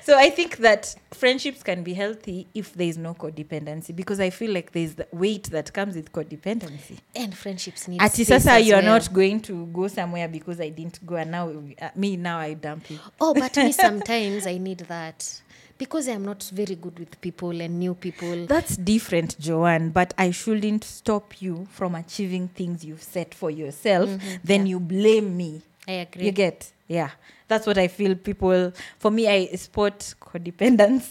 So 0.08 0.18
I 0.18 0.30
think 0.30 0.60
that 0.60 0.96
friendships 1.12 1.64
can 1.64 1.84
be 1.84 1.94
healthy 1.94 2.48
if 2.54 2.72
there 2.76 2.88
is 2.88 2.98
no 2.98 3.14
codependency 3.14 3.94
because 3.94 4.22
I 4.22 4.30
feel 4.30 4.54
like 4.54 4.72
there's 4.72 4.96
the 4.96 5.06
weight 5.12 5.50
that 5.52 5.74
comes 5.74 5.98
with 5.98 6.14
codependency. 6.14 7.00
and 7.14 7.36
friendships 7.36 7.90
need. 7.90 8.02
Ati 8.02 8.24
space 8.24 8.44
sasa 8.44 8.52
as 8.54 8.66
you 8.66 8.76
are 8.76 8.82
well. 8.82 8.94
not 8.94 9.12
going 9.12 9.42
to 9.42 9.66
go 9.66 9.90
somewhere 9.90 10.30
because 10.30 10.62
I 10.62 10.70
didn't 10.70 11.06
go 11.06 11.18
and 11.18 11.32
now 11.32 11.50
uh, 11.50 11.90
me 11.98 12.16
now 12.16 12.40
I 12.40 12.54
dump 12.54 12.90
you. 12.90 13.00
Oh, 13.20 13.34
but 13.34 13.58
me 13.58 13.72
sometimes 13.88 14.48
I 14.48 14.58
need 14.60 14.80
that 14.88 15.42
because 15.78 16.08
I'm 16.08 16.24
not 16.24 16.42
very 16.54 16.76
good 16.76 17.00
with 17.00 17.20
people 17.20 17.60
and 17.60 17.78
new 17.78 17.94
people. 17.94 18.46
That's 18.46 18.78
different, 18.78 19.38
Joanne, 19.38 19.90
but 19.90 20.14
I 20.18 20.32
shouldn't 20.32 20.86
stop 20.86 21.42
you 21.42 21.68
from 21.70 21.96
achieving 21.96 22.48
things 22.48 22.86
you've 22.86 23.04
set 23.04 23.34
for 23.34 23.52
yourself. 23.52 24.10
Then 24.42 24.68
you 24.68 24.80
blame 24.80 25.36
me. 25.36 25.64
I 25.86 25.92
agree. 26.08 26.28
You 26.28 26.32
get? 26.32 26.72
Yeah 26.88 27.10
that's 27.48 27.66
what 27.68 27.78
i 27.78 27.88
feel 27.88 28.16
people 28.16 28.72
for 29.00 29.12
me 29.12 29.28
i 29.28 29.46
spot 29.56 30.14
codependence 30.22 31.10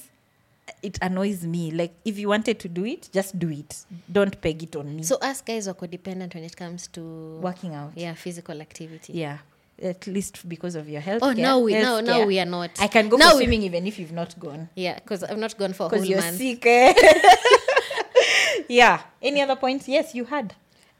it 0.82 0.98
annoys 1.02 1.44
me 1.44 1.70
like 1.70 1.92
if 2.04 2.18
you 2.18 2.28
wanted 2.28 2.58
to 2.58 2.68
do 2.68 2.84
it 2.84 3.08
just 3.12 3.38
do 3.38 3.48
it 3.50 3.84
don't 4.10 4.40
peg 4.40 4.62
it 4.62 4.74
on 4.76 4.96
me 4.96 5.02
So 5.02 5.16
us 5.16 5.40
guys 5.42 5.68
are 5.68 5.74
codependent 5.74 6.34
when 6.34 6.44
it 6.44 6.56
comes 6.56 6.88
to 6.88 7.38
working 7.40 7.74
out 7.74 7.92
yeah 7.94 8.14
physical 8.14 8.60
activity. 8.60 9.12
yeah 9.14 9.38
at 9.82 10.06
least 10.06 10.48
because 10.48 10.74
of 10.74 10.88
your 10.88 11.02
health 11.02 11.22
Oh, 11.22 11.32
now 11.32 11.58
we 11.60 11.72
now 11.74 12.24
we 12.26 12.40
are 12.40 12.46
not. 12.46 12.70
i 12.80 12.88
can 12.88 13.08
go 13.10 13.16
now 13.18 13.30
for 13.32 13.36
we- 13.36 13.42
swimming 13.44 13.62
even 13.62 13.86
if 13.86 13.98
you've 13.98 14.12
not 14.12 14.38
gone 14.40 14.68
Yeah, 14.74 14.94
because 14.94 15.22
I've 15.22 15.38
not 15.38 15.56
gone 15.58 15.74
for 15.74 15.86
a 15.86 15.88
whole 15.90 16.04
you're 16.04 16.20
month. 16.20 16.38
sick 16.38 16.64
eh? 16.66 16.94
yeah 18.68 19.02
any 19.22 19.40
other 19.42 19.56
points 19.56 19.86
yes 19.88 20.14
you 20.14 20.24
had 20.24 20.54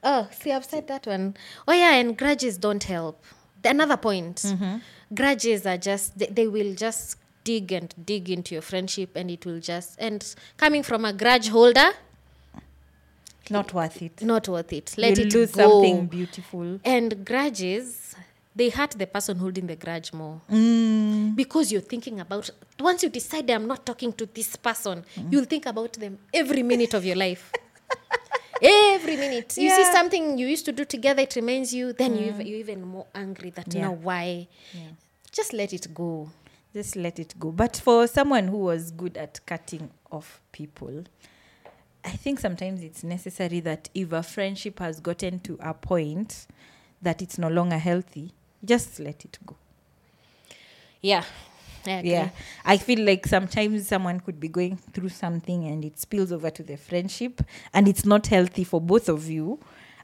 Oh, 0.04 0.28
see, 0.30 0.52
I've 0.52 0.64
said 0.64 0.86
that 0.86 1.04
one. 1.08 1.34
Oh 1.66 1.72
yeah, 1.72 1.94
and 1.94 2.16
grudges 2.16 2.58
don't 2.58 2.84
help. 2.84 3.24
Another 3.64 3.96
point. 3.96 4.36
Mm-hmm. 4.36 4.76
Grudges 5.14 5.66
are 5.66 5.76
just 5.78 6.18
they, 6.18 6.26
they 6.26 6.46
will 6.48 6.74
just 6.74 7.16
dig 7.44 7.72
and 7.72 7.94
dig 8.04 8.28
into 8.30 8.54
your 8.54 8.62
friendship, 8.62 9.16
and 9.16 9.30
it 9.30 9.44
will 9.46 9.60
just 9.60 9.96
and 9.98 10.34
coming 10.56 10.82
from 10.82 11.04
a 11.04 11.12
grudge 11.12 11.48
holder, 11.48 11.90
not 13.50 13.72
worth 13.72 14.02
it 14.02 14.22
not 14.22 14.48
worth 14.48 14.72
it. 14.72 14.94
Let 14.98 15.16
you 15.18 15.24
it 15.26 15.34
lose 15.34 15.52
go. 15.52 15.62
something 15.82 16.06
beautiful 16.06 16.80
And 16.84 17.24
grudges, 17.24 18.14
they 18.54 18.70
hurt 18.70 18.92
the 18.92 19.06
person 19.06 19.38
holding 19.38 19.66
the 19.66 19.76
grudge 19.76 20.12
more. 20.12 20.40
mm. 20.50 21.36
because 21.36 21.70
you're 21.70 21.80
thinking 21.92 22.18
about 22.20 22.50
once 22.80 23.02
you 23.02 23.08
decide 23.10 23.50
i'm 23.50 23.66
not 23.66 23.84
talking 23.86 24.12
to 24.12 24.26
this 24.26 24.56
person 24.56 25.04
you'll 25.30 25.44
think 25.44 25.66
about 25.66 25.92
them 25.94 26.18
every 26.32 26.62
minute 26.62 26.94
of 26.94 27.04
your 27.04 27.16
life 27.16 27.52
every 28.62 29.16
minute. 29.16 29.56
You 29.56 29.70
see 29.70 29.84
something 29.92 30.38
you 30.38 30.46
used 30.46 30.64
to 30.66 30.72
do 30.72 30.84
together 30.84 31.22
it 31.22 31.36
reminds 31.36 31.72
you 31.74 31.92
then 31.92 32.16
you 32.16 32.32
mm. 32.32 32.46
you're 32.46 32.58
even 32.58 32.82
more 32.82 33.06
angry 33.14 33.50
that 33.50 33.72
Yeah. 33.74 33.82
now 33.82 33.92
why. 33.92 34.48
Just 35.32 35.52
let 35.52 35.72
it 35.72 35.92
go. 35.94 36.30
Just 36.72 36.96
let 36.96 37.18
it 37.18 37.34
go. 37.38 37.52
But 37.52 37.76
for 37.76 38.06
someone 38.06 38.48
who 38.48 38.58
was 38.58 38.90
good 38.90 39.16
at 39.16 39.40
cutting 39.46 39.90
off 40.10 40.40
people, 40.52 41.04
I 42.04 42.10
think 42.10 42.38
sometimes 42.38 42.82
it's 42.82 43.02
necessary 43.02 43.60
that 43.60 43.88
if 43.94 44.12
a 44.12 44.22
friendship 44.22 44.78
has 44.78 45.00
gotten 45.00 45.40
to 45.40 45.58
a 45.60 45.74
point 45.74 46.46
that 47.02 47.20
it's 47.20 47.38
no 47.38 47.48
longer 47.48 47.78
healthy, 47.78 48.32
just 48.64 48.98
let 49.00 49.24
it 49.24 49.38
go. 49.44 49.56
yeah 51.02 51.24
I. 51.88 52.00
Yeah. 52.02 52.30
I 52.64 52.76
feel 52.78 53.04
like 53.04 53.26
sometimes 53.26 53.86
someone 53.88 54.20
could 54.20 54.38
be 54.40 54.48
going 54.48 54.76
through 54.92 55.10
something 55.10 55.64
and 55.66 55.84
it 55.84 55.98
spills 55.98 56.32
over 56.32 56.50
to 56.50 56.62
the 56.62 56.76
friendship 56.76 57.42
and 57.72 57.88
it's 57.88 58.04
not 58.04 58.26
healthy 58.26 58.64
for 58.64 58.80
both 58.80 59.08
of 59.08 59.28
you. 59.28 59.58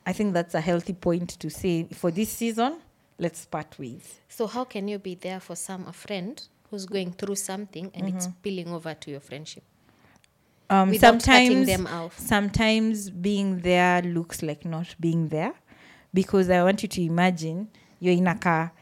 I 0.06 0.12
think 0.12 0.34
that's 0.34 0.54
a 0.54 0.60
healthy 0.60 0.92
point 0.94 1.30
to 1.40 1.48
say 1.50 1.86
for 1.92 2.10
this 2.10 2.30
season, 2.30 2.80
let's 3.18 3.44
part 3.46 3.78
ways. 3.78 4.20
so 4.28 4.46
how 4.46 4.64
can 4.64 4.88
you 4.88 4.98
be 4.98 5.14
there 5.14 5.38
for 5.40 5.54
some 5.56 5.86
a 5.86 5.92
friend 5.92 6.42
who's 6.70 6.86
going 6.86 7.12
through 7.12 7.36
something 7.36 7.90
and 7.94 8.08
it's 8.08 8.24
spilling 8.24 8.68
over 8.68 8.94
to 8.94 9.10
your 9.10 9.20
friendship 9.20 9.62
Um, 10.70 10.94
sometimes 10.96 11.68
sometimes 12.16 13.10
being 13.10 13.60
there 13.60 14.00
looks 14.02 14.42
like 14.42 14.64
not 14.64 14.94
being 14.98 15.28
there 15.28 15.52
because 16.14 16.48
I 16.50 16.62
want 16.64 16.82
you 16.82 16.88
to 16.88 17.02
imagine 17.02 17.68
you're 18.00 18.14
in 18.14 18.26
a 18.26 18.34
car. 18.34 18.72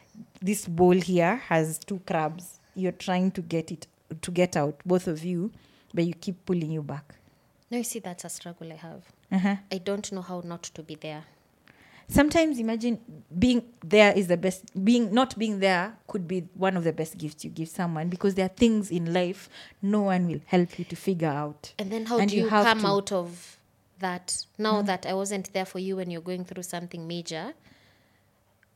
This 0.41 0.67
bowl 0.67 0.93
here 0.93 1.35
has 1.49 1.77
two 1.79 1.99
crabs. 2.07 2.60
You're 2.75 2.91
trying 2.93 3.31
to 3.31 3.41
get 3.41 3.71
it 3.71 3.87
to 4.21 4.31
get 4.31 4.55
out, 4.57 4.75
both 4.85 5.07
of 5.07 5.23
you, 5.23 5.51
but 5.93 6.05
you 6.05 6.13
keep 6.13 6.45
pulling 6.45 6.71
you 6.71 6.81
back. 6.83 7.15
no 7.71 7.77
you 7.77 7.83
see 7.85 7.99
that's 7.99 8.25
a 8.25 8.29
struggle 8.29 8.71
i 8.73 8.75
have 8.75 9.03
Uh-huh. 9.31 9.55
i 9.71 9.77
don't 9.77 10.11
know 10.11 10.21
how 10.21 10.41
not 10.43 10.63
to 10.75 10.81
be 10.83 10.95
there 10.95 11.23
Sometimes 12.07 12.59
imagine 12.59 12.99
being 13.39 13.63
there 13.85 14.11
is 14.11 14.27
the 14.27 14.35
best. 14.35 14.65
Being 14.83 15.13
not 15.13 15.37
being 15.39 15.59
there 15.59 15.95
could 16.07 16.27
be 16.27 16.41
one 16.55 16.75
of 16.75 16.83
the 16.83 16.91
best 16.91 17.17
gifts 17.17 17.45
you 17.45 17.49
give 17.49 17.69
someone 17.69 18.09
because 18.09 18.35
there 18.35 18.45
are 18.47 18.55
things 18.63 18.91
in 18.91 19.13
life 19.13 19.47
no 19.81 20.01
one 20.01 20.27
will 20.27 20.41
help 20.45 20.77
you 20.77 20.83
to 20.85 20.95
figure 20.97 21.29
out. 21.29 21.73
And 21.79 21.89
then 21.89 22.05
how 22.07 22.19
And 22.19 22.29
do 22.29 22.35
you 22.35 22.43
you, 22.43 22.49
come 22.49 22.81
to- 22.81 22.87
out 22.87 23.11
of 23.13 23.57
that 23.99 24.45
now 24.57 24.81
that 24.81 25.05
I 25.05 25.13
wasn't 25.13 25.53
there 25.53 25.63
for 25.65 25.79
you 25.79 25.95
when 25.95 26.11
you're 26.11 26.21
going 26.31 26.43
through 26.43 26.63
something 26.63 27.07
major 27.07 27.53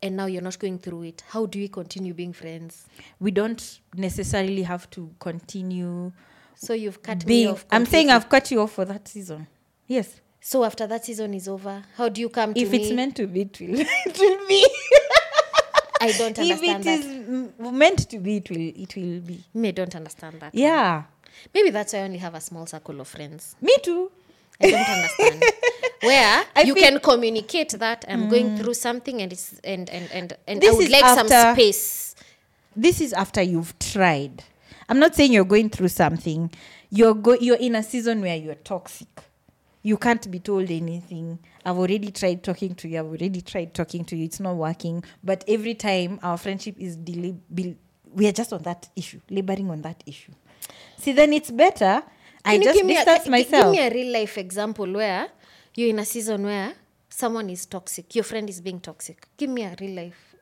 and 0.02 0.16
now 0.18 0.26
you're 0.28 0.42
not 0.42 0.60
going 0.60 0.78
through 0.80 1.04
it? 1.04 1.24
How 1.30 1.46
do 1.46 1.60
we 1.60 1.68
continue 1.68 2.14
being 2.14 2.34
friends? 2.34 2.86
We 3.20 3.32
don't 3.32 3.80
necessarily 3.96 4.64
have 4.64 4.90
to 4.92 5.10
continue 5.20 6.12
So 6.56 6.74
you've 6.74 7.02
cut 7.02 7.26
me 7.26 7.48
off 7.48 7.68
completely. 7.68 7.76
i'm 7.76 7.86
saying 7.86 8.10
i've 8.12 8.30
cut 8.30 8.50
you 8.52 8.62
off 8.62 8.72
for 8.74 8.86
that 8.86 9.08
season 9.08 9.48
yes 9.88 10.22
So 10.42 10.64
after 10.64 10.86
that 10.88 11.04
season 11.06 11.34
is 11.34 11.48
over, 11.48 11.84
how 11.98 12.08
do 12.10 12.22
you 12.22 12.30
come 12.30 12.54
to 12.54 12.60
if 12.62 12.72
me? 12.72 12.78
it's 12.78 12.92
meant 12.94 13.16
to 13.18 13.26
be 13.28 13.42
it 13.42 13.60
will 13.60 13.80
it 14.06 14.18
will 14.20 14.48
be 14.48 14.66
I 16.02 16.12
don't 16.12 16.38
if 16.38 16.62
it 16.62 16.84
that. 16.84 16.86
is 16.86 17.50
meant 17.60 18.10
to 18.10 18.20
be 18.20 18.38
it 18.38 18.50
will 18.50 18.68
it 18.84 18.96
will 18.96 19.20
be 19.22 19.44
Me, 19.54 19.70
I 19.70 19.72
don't 19.72 19.96
understand 19.96 20.40
that. 20.42 20.54
yeah 20.54 21.04
Maybe 21.54 21.70
that's 21.70 21.92
why 21.94 22.00
I 22.00 22.04
only 22.04 22.18
have 22.20 22.34
a 22.36 22.42
small 22.42 22.66
circle 22.66 23.02
of 23.02 23.08
friends. 23.08 23.56
me 23.62 23.76
too 23.84 24.12
I 24.62 24.72
don't 24.72 24.90
understand. 24.90 25.44
Where 26.02 26.46
I 26.56 26.62
you 26.62 26.76
can 26.76 27.00
communicate 27.00 27.70
that 27.72 28.06
I'm 28.08 28.28
mm. 28.28 28.30
going 28.30 28.58
through 28.58 28.76
something 28.76 29.22
and 29.22 29.32
it's 29.34 29.60
and 29.64 29.90
and 29.90 30.10
and, 30.12 30.34
and 30.48 30.58
I 30.58 30.60
This 30.60 30.76
would 30.76 30.86
is 30.86 30.92
like 30.92 31.06
some 31.06 31.32
after- 31.32 31.54
space. 31.54 32.16
this 32.76 33.02
is 33.02 33.14
after 33.14 33.42
you've 33.42 33.78
tried. 33.80 34.44
I'm 34.88 35.00
not 35.00 35.16
saying 35.16 35.34
you're 35.34 35.46
going 35.46 35.70
through 35.70 35.88
something. 35.88 36.52
You're 36.92 37.16
go- 37.16 37.38
you're 37.40 37.58
in 37.58 37.76
a 37.76 37.82
season 37.84 38.22
where 38.22 38.36
you're 38.36 38.56
toxic. 38.56 39.08
You 39.82 39.98
can't 39.98 40.30
be 40.30 40.40
told 40.40 40.70
anything. 40.70 41.40
I've 41.64 41.78
already 41.78 42.12
tried 42.12 42.44
talking 42.44 42.76
to 42.76 42.88
you. 42.88 43.00
I've 43.00 43.06
already 43.06 43.42
tried 43.42 43.74
talking 43.74 44.06
to 44.06 44.16
you. 44.16 44.26
It's 44.26 44.40
not 44.40 44.56
working. 44.56 45.04
But 45.24 45.44
every 45.48 45.74
time 45.76 46.20
our 46.24 46.38
friendship 46.38 46.76
is 46.80 46.96
delay 46.96 47.36
be- 47.54 47.78
we 48.14 48.28
are 48.28 48.32
just 48.32 48.54
on 48.54 48.62
that 48.64 48.90
issue 48.96 49.20
laboring 49.30 49.70
on 49.72 49.82
that 49.82 50.04
issue. 50.06 50.32
See 50.98 51.12
then 51.14 51.34
it's 51.34 51.52
better 51.52 52.04
i 52.46 52.58
just 52.58 52.78
give 52.78 52.86
me 52.86 52.96
a- 52.96 53.06
distance 53.06 53.28
myself 53.28 53.64
Give 53.76 53.82
me 53.82 53.88
a 53.88 53.90
real 53.94 54.14
life 54.14 54.38
example 54.38 54.92
where 54.94 55.28
you're 55.76 55.90
in 55.90 56.00
a 56.00 56.06
season 56.06 56.44
where 56.46 56.74
someone 57.10 57.50
is 57.50 57.66
toxic, 57.66 58.14
your 58.16 58.24
friend 58.24 58.50
is 58.50 58.60
being 58.62 58.80
toxic. 58.80 59.28
Give 59.38 59.50
me 59.50 59.64
a 59.64 59.76
real 59.80 59.96
life 59.96 60.36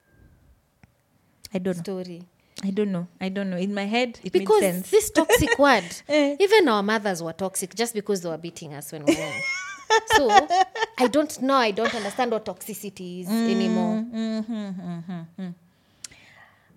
i 1.53 1.59
don't 1.59 1.77
know 1.77 1.83
story. 1.83 2.23
i 2.63 2.71
don't 2.71 2.91
know 2.91 3.07
i 3.21 3.29
don't 3.29 3.49
know 3.49 3.57
in 3.57 3.73
my 3.73 3.85
head 3.85 4.19
it 4.23 4.31
Because 4.33 4.61
makes 4.61 4.73
sense 4.73 4.89
Because 4.89 4.91
this 4.91 5.09
toxic 5.11 5.59
word, 5.65 5.83
Eh. 6.09 6.35
even 6.39 6.67
our 6.67 6.81
mothers 6.83 7.21
were 7.21 7.33
toxic 7.33 7.75
just 7.75 7.93
because 7.93 8.21
they 8.21 8.29
were 8.29 8.37
beating 8.37 8.73
us 8.73 8.91
when 8.91 9.05
we 9.05 9.13
were 9.13 9.19
young. 9.21 9.41
so 10.15 10.29
I 10.97 11.07
don't 11.07 11.39
know. 11.41 11.55
I 11.55 11.71
don't 11.71 11.93
understand 11.93 12.31
what 12.31 12.45
toxicity 12.45 13.21
is 13.21 13.27
Mm. 13.27 13.51
anymore. 13.55 13.95
Mm, 13.95 14.45
mm, 14.45 15.25
mm, 15.39 15.53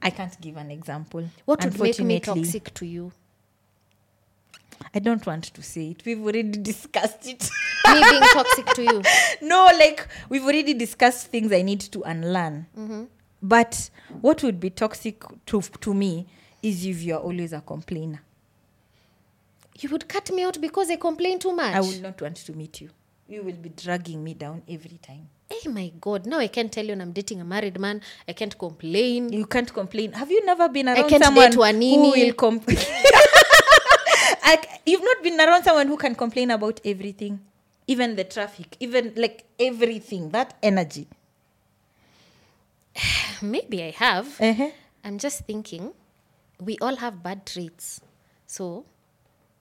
i 0.03 0.11
can't 0.11 0.39
give 0.41 0.57
an 0.59 0.71
example 0.71 1.25
What 1.47 1.65
would 1.65 1.79
make 1.81 1.99
me 2.01 2.21
toxic 2.21 2.73
to 2.75 2.85
you? 2.87 3.13
I 4.95 4.99
don't 4.99 5.25
want 5.27 5.45
to 5.45 5.63
say 5.63 5.91
it. 5.91 6.05
We've 6.05 6.21
already 6.21 6.43
discussed 6.45 7.27
it. 7.27 7.51
Me 7.93 8.03
being 8.11 8.23
toxic 8.33 8.67
to 8.67 8.83
you. 8.83 9.03
no, 9.43 9.71
like 9.79 10.07
we've 10.29 10.45
already 10.45 10.75
discussed 10.75 11.29
things 11.29 11.53
I 11.53 11.63
need 11.63 11.81
to 11.81 12.03
unlearn. 12.03 12.67
Mm-hmm. 12.77 13.05
But 13.43 13.91
what 14.21 14.43
would 14.43 14.59
be 14.59 14.71
toxic 14.71 15.23
to 15.47 15.61
to 15.61 15.95
me 15.95 16.27
is 16.63 16.85
if 16.85 17.03
you're 17.03 17.19
always 17.19 17.53
a 17.53 17.61
complainer. 17.61 18.21
You 19.79 19.91
would 19.91 20.09
cut 20.09 20.31
me 20.33 20.43
out 20.45 20.61
because 20.61 20.91
I 20.91 20.97
complain 20.97 21.39
too 21.39 21.53
much. 21.53 21.75
I 21.75 21.81
will 21.81 22.01
not 22.01 22.21
want 22.21 22.37
to 22.37 22.53
meet 22.55 22.81
you. 22.81 22.91
You 23.29 23.43
will 23.43 23.57
be 23.57 23.69
dragging 23.69 24.23
me 24.25 24.35
down 24.35 24.63
every 24.69 24.99
time. 24.99 25.29
Hey 25.49 25.69
my 25.69 25.93
God! 26.01 26.27
Now 26.27 26.39
I 26.39 26.49
can't 26.49 26.73
tell 26.73 26.85
you 26.85 26.91
when 26.91 27.01
I'm 27.01 27.13
dating 27.13 27.41
a 27.41 27.45
married 27.45 27.79
man. 27.79 28.01
I 28.27 28.33
can't 28.33 28.57
complain. 28.59 29.33
You 29.33 29.47
can't 29.47 29.73
complain. 29.73 30.13
Have 30.13 30.31
you 30.31 30.45
never 30.45 30.69
been 30.69 30.89
around 30.89 31.09
can't 31.09 31.23
someone 31.23 31.51
date 31.51 31.95
who 31.95 32.11
will 32.11 32.33
complain? 32.33 32.79
like, 34.47 34.69
you've 34.87 35.03
not 35.03 35.23
been 35.23 35.39
around 35.41 35.65
someone 35.65 35.89
who 35.89 35.97
can 35.97 36.15
complain 36.15 36.51
about 36.51 36.81
everything, 36.85 37.41
even 37.87 38.17
the 38.17 38.25
traffic, 38.25 38.77
even 38.81 39.13
like 39.17 39.45
everything. 39.59 40.31
That 40.31 40.55
energy. 40.63 41.07
Maybe 43.43 43.83
I 43.83 43.91
have. 43.91 44.41
Uh-huh. 44.41 44.71
I'm 45.05 45.19
just 45.19 45.45
thinking, 45.47 45.93
we 46.61 46.79
all 46.81 46.97
have 46.97 47.23
bad 47.23 47.47
traits. 47.47 48.01
So, 48.47 48.85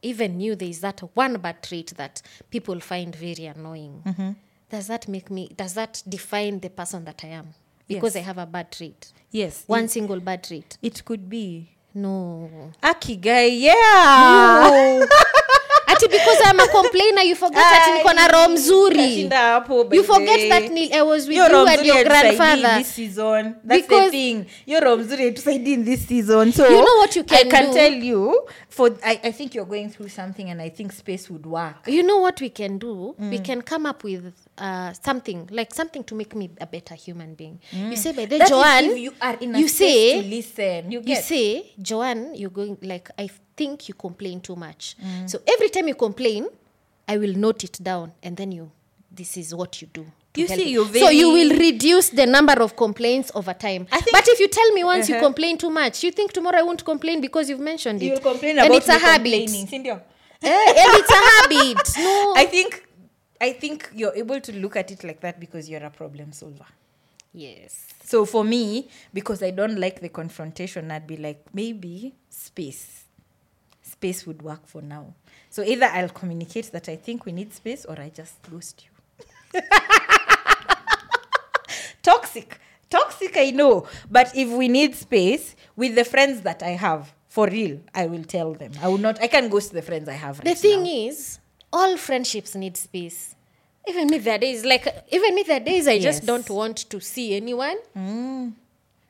even 0.02 0.40
you, 0.40 0.56
there's 0.56 0.80
that 0.82 1.00
one 1.16 1.38
bad 1.38 1.62
trait 1.64 1.94
that 1.98 2.22
people 2.50 2.80
find 2.80 3.16
very 3.16 3.46
annoying. 3.46 4.04
Mm-hmm. 4.06 4.32
Does 4.70 4.88
that 4.88 5.08
make 5.08 5.30
me, 5.30 5.50
does 5.56 5.74
that 5.74 6.02
define 6.08 6.60
the 6.60 6.70
person 6.70 7.06
that 7.06 7.22
I 7.24 7.28
am? 7.28 7.54
Because 7.88 8.16
Yes. 8.16 8.24
I 8.24 8.26
have 8.26 8.38
a 8.40 8.46
bad 8.46 8.72
trait. 8.72 9.12
Yes. 9.32 9.64
One 9.68 9.88
single 9.88 10.20
bad 10.20 10.44
trait. 10.44 10.78
It 10.82 11.06
could 11.06 11.30
be. 11.30 11.75
No. 11.96 12.50
Aki 12.84 13.16
guy, 13.16 13.46
yeah. 13.70 15.06
Ati 15.88 16.08
because 16.08 16.42
I'm 16.44 16.60
a 16.60 16.68
complainer, 16.68 17.22
you 17.22 17.36
forget 17.36 17.56
that 17.62 18.02
niko 18.04 18.14
na 18.16 18.28
roho 18.28 18.50
mzuri. 18.50 19.30
Hapo, 19.30 19.94
You 19.94 20.04
forget 20.04 20.50
that 20.50 20.72
ni- 20.72 20.92
I 20.92 21.02
was 21.04 21.28
with 21.28 21.38
Your 21.38 21.50
you 21.50 21.68
and 21.68 21.86
your 21.86 22.04
grandfather. 22.04 22.78
this 22.80 22.88
season. 22.96 23.56
That's 23.64 23.82
Because- 23.88 24.12
the 24.12 24.18
thing. 24.18 24.46
Your 24.66 24.82
roho 24.82 24.98
mzuri 24.98 25.24
haitusaidii 25.24 25.74
in 25.74 25.86
this 25.86 26.06
season. 26.08 26.52
So 26.52 26.68
You 26.68 26.82
know 26.82 26.98
what 26.98 27.16
you 27.16 27.24
can 27.24 27.48
I 27.48 27.50
can 27.50 27.68
do? 27.68 27.74
tell 27.74 27.94
you 28.04 28.48
for 28.70 28.92
I, 29.04 29.20
I 29.24 29.32
think 29.32 29.56
you're 29.56 29.70
going 29.70 29.90
through 29.90 30.10
something 30.10 30.50
and 30.50 30.62
I 30.62 30.70
think 30.70 30.92
space 30.92 31.30
would 31.30 31.46
work. 31.46 31.88
You 31.88 32.04
know 32.04 32.18
what 32.18 32.42
we 32.42 32.50
can 32.50 32.78
do? 32.78 33.16
We 33.20 33.38
Mm. 33.40 33.46
can 33.46 33.62
come 33.62 33.86
up 33.86 34.04
with 34.04 34.34
uh, 34.58 34.94
something 34.94 35.48
like 35.52 35.74
something 35.74 36.04
to 36.04 36.16
make 36.16 36.34
me 36.36 36.50
a 36.62 36.66
better 36.66 36.96
human 36.96 37.36
being. 37.36 37.60
You 37.72 37.96
say 37.96 38.14
by 38.14 38.26
the 38.26 38.38
Mm. 38.40 38.48
Joanne, 38.48 38.98
you 38.98 39.14
are 39.22 39.38
in 39.40 39.56
a 39.56 39.60
you 39.60 39.68
say 39.68 40.22
to 40.22 40.28
listen. 40.28 40.92
You 40.92 41.02
you 41.06 41.16
say 41.18 41.72
Joanne, 41.82 42.36
you're 42.36 42.50
going 42.52 42.78
like 42.82 43.10
I 43.18 43.30
think 43.58 43.88
you 43.90 43.94
complain 43.96 44.42
too 44.42 44.56
much. 44.56 44.96
Mm. 45.04 45.30
So 45.30 45.40
every 45.48 45.70
time 45.70 45.88
you 45.88 45.96
complain, 45.96 46.48
I 47.08 47.18
will 47.18 47.34
note 47.36 47.64
it 47.64 47.80
down, 47.84 48.14
and 48.24 48.36
then 48.38 48.52
you 48.52 48.72
this 49.12 49.38
is 49.38 49.54
what 49.54 49.82
you 49.82 49.88
do. 49.94 50.06
You 50.38 50.48
see, 50.50 50.70
you're 50.72 50.88
so 50.94 51.10
you 51.10 51.32
will 51.32 51.58
reduce 51.58 52.10
the 52.10 52.26
number 52.26 52.54
of 52.62 52.76
complaints 52.76 53.32
over 53.36 53.54
time. 53.54 53.88
I 53.90 54.02
think- 54.02 54.12
but 54.18 54.28
if 54.28 54.38
you 54.40 54.50
tell 54.50 54.70
me 54.74 54.84
once 54.84 55.08
you 55.08 55.16
Uh-huh. 55.16 55.24
complain 55.26 55.58
too 55.58 55.70
much, 55.70 56.04
you 56.04 56.12
think 56.12 56.34
tomorrow 56.34 56.60
I 56.60 56.64
won't 56.64 56.84
complain 56.84 57.22
because 57.22 57.50
you've 57.50 57.62
mentioned 57.62 58.02
it. 58.04 58.08
you'll 58.08 58.20
complain 58.20 58.58
and 58.60 58.68
about 58.68 58.78
it's 58.78 58.90
a 58.90 59.00
habit. 59.00 59.50
Eh, 60.44 60.50
and 60.50 60.92
it's 61.00 61.10
a 61.10 61.14
habit. 61.14 61.90
No. 61.98 62.34
I 62.36 62.46
think 62.46 62.85
I 63.46 63.54
think 63.54 63.92
you're 63.94 64.16
able 64.16 64.42
to 64.42 64.52
look 64.54 64.76
at 64.76 64.90
it 64.90 65.04
like 65.04 65.20
that 65.22 65.40
because 65.40 65.70
you're 65.70 65.86
a 65.86 65.92
problem 65.92 66.32
solver. 66.32 66.66
yes. 67.32 67.86
So 68.04 68.26
for 68.26 68.44
me, 68.44 68.88
because 69.14 69.44
I 69.44 69.52
don't 69.52 69.80
like 69.80 70.00
the 70.02 70.10
confrontation, 70.10 70.90
I'd 70.90 71.06
be 71.06 71.18
like, 71.18 71.46
maybe 71.54 72.16
space. 72.30 73.04
Space 73.84 74.26
would 74.26 74.42
work 74.42 74.66
for 74.66 74.82
now. 74.82 75.14
So 75.52 75.62
either 75.64 75.86
I'll 75.86 76.10
communicate 76.10 76.72
that 76.72 76.90
I 76.90 76.96
think 76.96 77.26
we 77.26 77.32
need 77.32 77.54
space 77.54 77.86
or 77.86 78.00
I 78.00 78.10
just 78.10 78.42
ghost 78.50 78.84
you. 78.86 79.62
Toxic. 82.02 82.60
Toxic, 82.90 83.38
I 83.38 83.52
know. 83.52 83.88
But 84.10 84.36
if 84.36 84.50
we 84.50 84.68
need 84.68 84.96
space 84.96 85.56
with 85.76 85.94
the 85.94 86.04
friends 86.04 86.42
that 86.42 86.64
I 86.64 86.72
have, 86.72 87.14
for 87.28 87.48
real, 87.48 87.80
I 87.94 88.08
will 88.08 88.24
tell 88.24 88.54
them. 88.54 88.72
I 88.82 88.88
will 88.88 88.98
not, 88.98 89.22
I 89.22 89.28
can 89.28 89.50
ghost 89.50 89.72
the 89.72 89.82
friends 89.84 90.10
I 90.10 90.14
have. 90.14 90.42
The 90.42 90.50
right 90.50 90.58
thing 90.58 90.84
now. 90.84 90.90
is, 91.10 91.40
all 91.72 91.98
friendships 91.98 92.56
need 92.56 92.78
space. 92.78 93.35
Even 93.88 94.08
me, 94.08 94.18
there 94.18 94.36
are 94.36 94.38
days 94.40 94.66
like 94.66 94.88
even 95.12 95.36
me, 95.36 95.44
there 95.44 95.58
are 95.58 95.64
days 95.64 95.88
I 95.88 96.00
just 96.00 96.26
don't 96.26 96.50
want 96.50 96.78
to 96.90 97.00
see 97.00 97.36
anyone. 97.36 97.78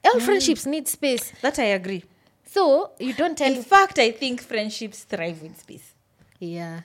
All 0.03 0.19
friendships 0.19 0.65
need 0.65 0.87
space. 0.87 1.31
that 1.41 1.57
I 1.59 1.65
agree. 1.79 2.03
So 2.45 2.91
you 2.99 3.13
don't 3.13 3.37
tell. 3.37 3.51
In 3.53 3.63
fact, 3.63 3.99
I 3.99 4.11
think 4.11 4.41
friendships 4.41 5.03
thrive 5.03 5.41
with 5.41 5.59
space. 5.59 5.93
yeah. 6.39 6.81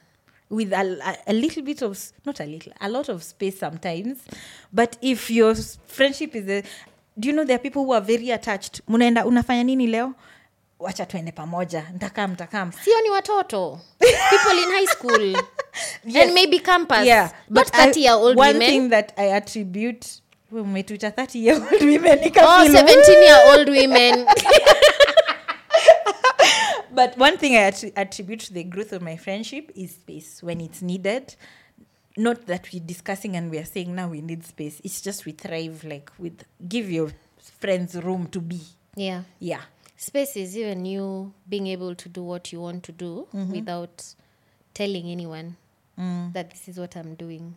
with 0.49 0.73
a, 0.73 0.85
a, 1.11 1.33
a 1.33 1.33
little 1.33 1.63
bit 1.63 1.81
of 1.83 1.97
not 2.27 2.41
a 2.41 2.45
little 2.45 2.73
a 2.81 2.89
lot 2.89 3.09
of 3.09 3.23
space 3.23 3.57
sometimes 3.61 4.19
but 4.73 4.97
if 5.01 5.31
your 5.31 5.55
friendship 5.87 6.35
is 6.35 6.49
a, 6.49 6.63
do 7.17 7.29
you 7.29 7.35
know 7.37 7.45
there 7.45 7.55
are 7.55 7.63
people 7.69 7.85
who 7.85 7.93
are 7.93 8.01
very 8.01 8.31
attached 8.39 8.81
munaenda 8.89 9.25
unafanya 9.25 9.65
nini 9.65 9.87
leo 9.87 10.15
wacha 10.81 11.07
tuende 11.07 11.33
pamoja 11.33 11.85
ntakam 11.95 12.33
ntakam 12.33 12.73
Sio 12.73 13.01
ni 13.03 13.11
watoto. 13.11 13.81
People 14.31 14.59
in 14.63 14.71
high 14.71 14.87
school. 14.87 15.37
Yes. 16.05 16.25
And 16.25 16.35
maybe 16.35 16.59
campus. 16.59 17.07
yeah 17.07 17.33
Not 17.49 17.75
I- 17.75 17.87
30 17.87 18.01
year 18.01 18.15
old 18.15 18.37
one 18.39 18.53
women. 18.53 18.69
thing 18.71 18.89
that 18.91 19.13
i 19.19 19.33
attribute 19.33 20.07
umetuita 20.53 21.11
30 21.11 21.39
year 21.39 21.57
old 21.73 21.83
women 21.83 22.19
Oh, 22.43 22.67
17 22.67 23.23
year 23.23 23.39
old 23.53 23.69
women. 23.69 24.27
but 26.93 27.17
one 27.19 27.37
thing 27.39 27.55
i 27.57 27.71
attri- 27.71 27.93
attribute 27.97 28.41
to 28.47 28.53
the 28.53 28.65
growth 28.65 28.93
of 28.93 29.03
my 29.03 29.17
friendship 29.17 29.71
is 29.75 29.91
space 29.93 30.43
when 30.43 30.61
it's 30.61 30.83
needed 30.83 31.35
not 32.17 32.47
that 32.47 32.73
we're 32.73 32.81
discussing 32.87 33.37
and 33.37 33.51
we're 33.51 33.65
saying 33.65 33.95
now 33.95 34.09
we 34.09 34.21
need 34.21 34.45
space 34.45 34.81
it's 34.85 35.01
just 35.01 35.25
we 35.27 35.33
thrive 35.33 35.85
like 35.85 36.11
with 36.19 36.43
give 36.69 36.91
your 36.91 37.11
friends 37.61 37.95
room 37.95 38.27
to 38.27 38.41
be 38.41 38.61
yeah. 38.97 39.23
yeah 39.39 39.61
Space 40.03 40.37
is 40.37 40.57
even 40.57 40.87
you 40.87 41.33
being 41.49 41.67
able 41.67 41.95
to 41.95 42.09
do 42.09 42.23
what 42.23 42.53
you 42.53 42.61
want 42.61 42.83
to 42.85 42.93
do 42.93 43.27
Mm-hmm. 43.35 43.53
without 43.53 43.97
telling 44.75 45.07
anyone 45.11 45.57
Mm. 45.99 46.33
that 46.33 46.51
this 46.51 46.69
is 46.69 46.79
what 46.79 46.97
I'm 46.97 47.15
doing. 47.15 47.55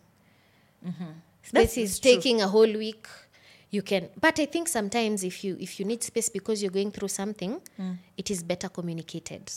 That's- 0.82 1.14
Space 1.42 1.76
is 1.78 1.90
it's 1.90 1.98
true. 2.00 2.10
taking 2.14 2.42
a 2.42 2.48
whole 2.48 2.72
week. 2.86 3.06
You 3.70 3.82
can, 3.82 4.08
but 4.20 4.38
I 4.38 4.46
think 4.46 4.68
sometimes 4.68 5.24
if 5.24 5.42
you 5.44 5.56
if 5.58 5.78
you 5.80 5.86
need 5.86 6.02
space 6.02 6.28
because 6.28 6.62
you're 6.62 6.70
going 6.80 6.90
through 6.92 7.08
something, 7.08 7.60
Mm. 7.78 7.96
it 8.16 8.30
is 8.30 8.42
better 8.44 8.68
communicated. 8.68 9.50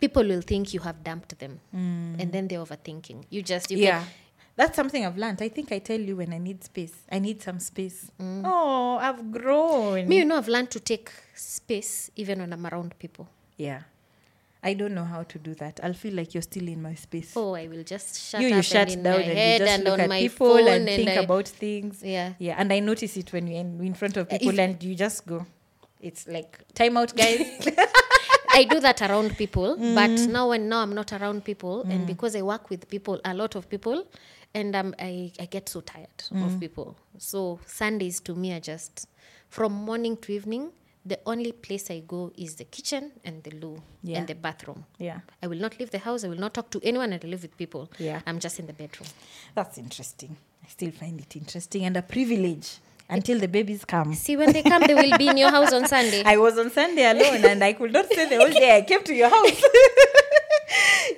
People 0.00 0.24
will 0.32 0.42
think 0.42 0.74
you 0.74 0.80
have 0.80 1.02
dumped 1.04 1.38
them, 1.38 1.60
and 1.72 2.32
then 2.32 2.48
they're 2.48 2.60
overthinking. 2.66 3.24
You 3.30 3.42
just 3.42 3.70
you 3.70 3.78
Mm. 3.78 3.82
yeah 3.82 4.00
can, 4.04 4.08
that's 4.58 4.76
something 4.80 5.02
i've 5.06 5.16
learned. 5.24 5.40
I 5.40 5.48
think 5.56 5.66
i 5.72 5.78
tell 5.90 6.00
you 6.08 6.14
when 6.20 6.30
i 6.38 6.38
need 6.48 6.60
space. 6.70 6.94
I 7.10 7.18
need 7.26 7.38
some 7.48 7.60
space. 7.70 7.98
Mm. 8.20 8.42
oh 8.44 8.98
i've 9.08 9.22
grown. 9.36 10.08
Me 10.08 10.16
you 10.20 10.24
know 10.28 10.36
I've 10.40 10.48
learned 10.56 10.70
to 10.76 10.80
take 10.92 11.08
space 11.34 12.10
even 12.22 12.40
when 12.40 12.52
I'm 12.52 12.66
around 12.66 12.90
people. 12.98 13.26
yeah. 13.56 13.82
I 14.60 14.74
don't 14.74 14.92
know 14.98 15.04
how 15.04 15.22
to 15.22 15.38
do 15.38 15.52
that. 15.62 15.78
I'll 15.84 15.94
feel 16.02 16.14
like 16.20 16.34
you're 16.34 16.42
still 16.52 16.66
in 16.66 16.82
my 16.82 16.94
space. 16.96 17.32
Oh, 17.36 17.54
I 17.54 17.68
will 17.68 17.84
just 17.84 18.08
shut 18.28 18.40
you 18.42 18.48
up 18.48 18.56
you 18.56 18.62
shut 18.62 18.88
and 18.88 18.96
in 18.96 19.02
down 19.04 19.18
my 19.20 19.22
and 19.28 19.38
head 19.38 19.60
you 19.60 19.66
just 19.66 19.74
and 19.74 19.84
look 19.84 19.92
on 19.92 20.00
at 20.00 20.08
my 20.08 20.20
people 20.24 20.48
phone 20.48 20.68
and 20.74 20.86
think 20.86 21.08
I- 21.10 21.22
about 21.26 21.46
things. 21.46 22.02
Yeah. 22.14 22.32
yeah 22.46 22.56
and 22.58 22.72
i 22.72 22.80
notice 22.80 23.16
it 23.16 23.32
when 23.32 23.46
you're 23.46 23.60
in, 23.60 23.70
in 23.90 23.94
front 23.94 24.16
of 24.16 24.28
people 24.28 24.48
if- 24.56 24.64
and 24.64 24.82
you 24.82 24.96
just 24.96 25.24
go. 25.32 25.46
It's 26.08 26.26
like 26.36 26.50
time 26.74 26.96
out 26.96 27.14
guys. 27.16 27.40
I 28.58 28.64
do 28.64 28.80
that 28.80 29.00
around 29.02 29.36
people, 29.42 29.76
but 29.76 30.10
Mm. 30.10 30.28
now 30.36 30.48
when 30.48 30.68
now 30.68 30.80
I'm 30.84 30.94
not 31.00 31.12
around 31.12 31.44
people, 31.44 31.82
and 31.82 32.04
because 32.12 32.34
I 32.34 32.42
work 32.42 32.68
with 32.70 32.88
people, 32.88 33.20
a 33.24 33.34
lot 33.34 33.54
of 33.54 33.68
people, 33.74 33.96
and 34.58 34.74
um, 34.80 34.90
I 34.98 35.32
I 35.40 35.46
get 35.56 35.68
so 35.68 35.80
tired 35.92 36.18
Mm. 36.32 36.44
of 36.46 36.52
people. 36.64 36.88
So 37.18 37.60
Sundays 37.66 38.20
to 38.26 38.34
me 38.34 38.48
are 38.56 38.60
just 38.72 39.08
from 39.48 39.72
morning 39.72 40.16
to 40.24 40.32
evening. 40.32 40.64
The 41.06 41.18
only 41.24 41.52
place 41.52 41.90
I 41.96 42.00
go 42.14 42.32
is 42.36 42.56
the 42.56 42.64
kitchen 42.76 43.12
and 43.24 43.42
the 43.42 43.52
loo 43.62 43.76
Yeah. 44.02 44.18
and 44.18 44.26
the 44.26 44.34
bathroom. 44.34 44.80
yeah 44.98 45.20
I 45.42 45.46
will 45.50 45.60
not 45.66 45.78
leave 45.78 45.90
the 45.90 45.98
house. 46.08 46.24
I 46.24 46.28
will 46.28 46.40
not 46.46 46.52
talk 46.54 46.68
to 46.70 46.80
anyone. 46.82 47.12
I 47.14 47.18
live 47.34 47.42
with 47.42 47.56
people. 47.56 47.88
Yeah. 47.98 48.20
I'm 48.26 48.38
just 48.46 48.58
in 48.60 48.66
the 48.66 48.74
bedroom. 48.82 49.08
that's 49.54 49.78
interesting 49.78 50.32
i 50.64 50.68
still 50.76 50.90
find 51.02 51.16
it 51.24 51.32
interesting 51.42 51.82
and 51.88 51.96
a 51.96 52.02
privilege 52.02 52.68
until 53.16 53.38
the 53.44 53.48
babies 53.56 53.82
come 53.94 54.12
See, 54.24 54.36
when 54.40 54.52
they 54.52 54.62
come, 54.62 54.82
they 54.88 54.94
will 55.02 55.16
be 55.24 55.28
in 55.32 55.38
your 55.42 55.50
house 55.56 55.72
on 55.78 55.84
Sunday. 55.94 56.22
I 56.34 56.36
was 56.36 56.54
on 56.62 56.68
Sunday 56.78 57.06
alone 57.14 57.42
and 57.52 57.60
I 57.68 57.72
could 57.78 57.92
not 57.96 58.04
stay 58.12 58.26
the 58.32 58.36
whole 58.42 58.50
day. 58.62 58.70
I 58.78 58.82
came 58.90 59.02
to 59.10 59.14
your 59.14 59.30
house. 59.36 59.62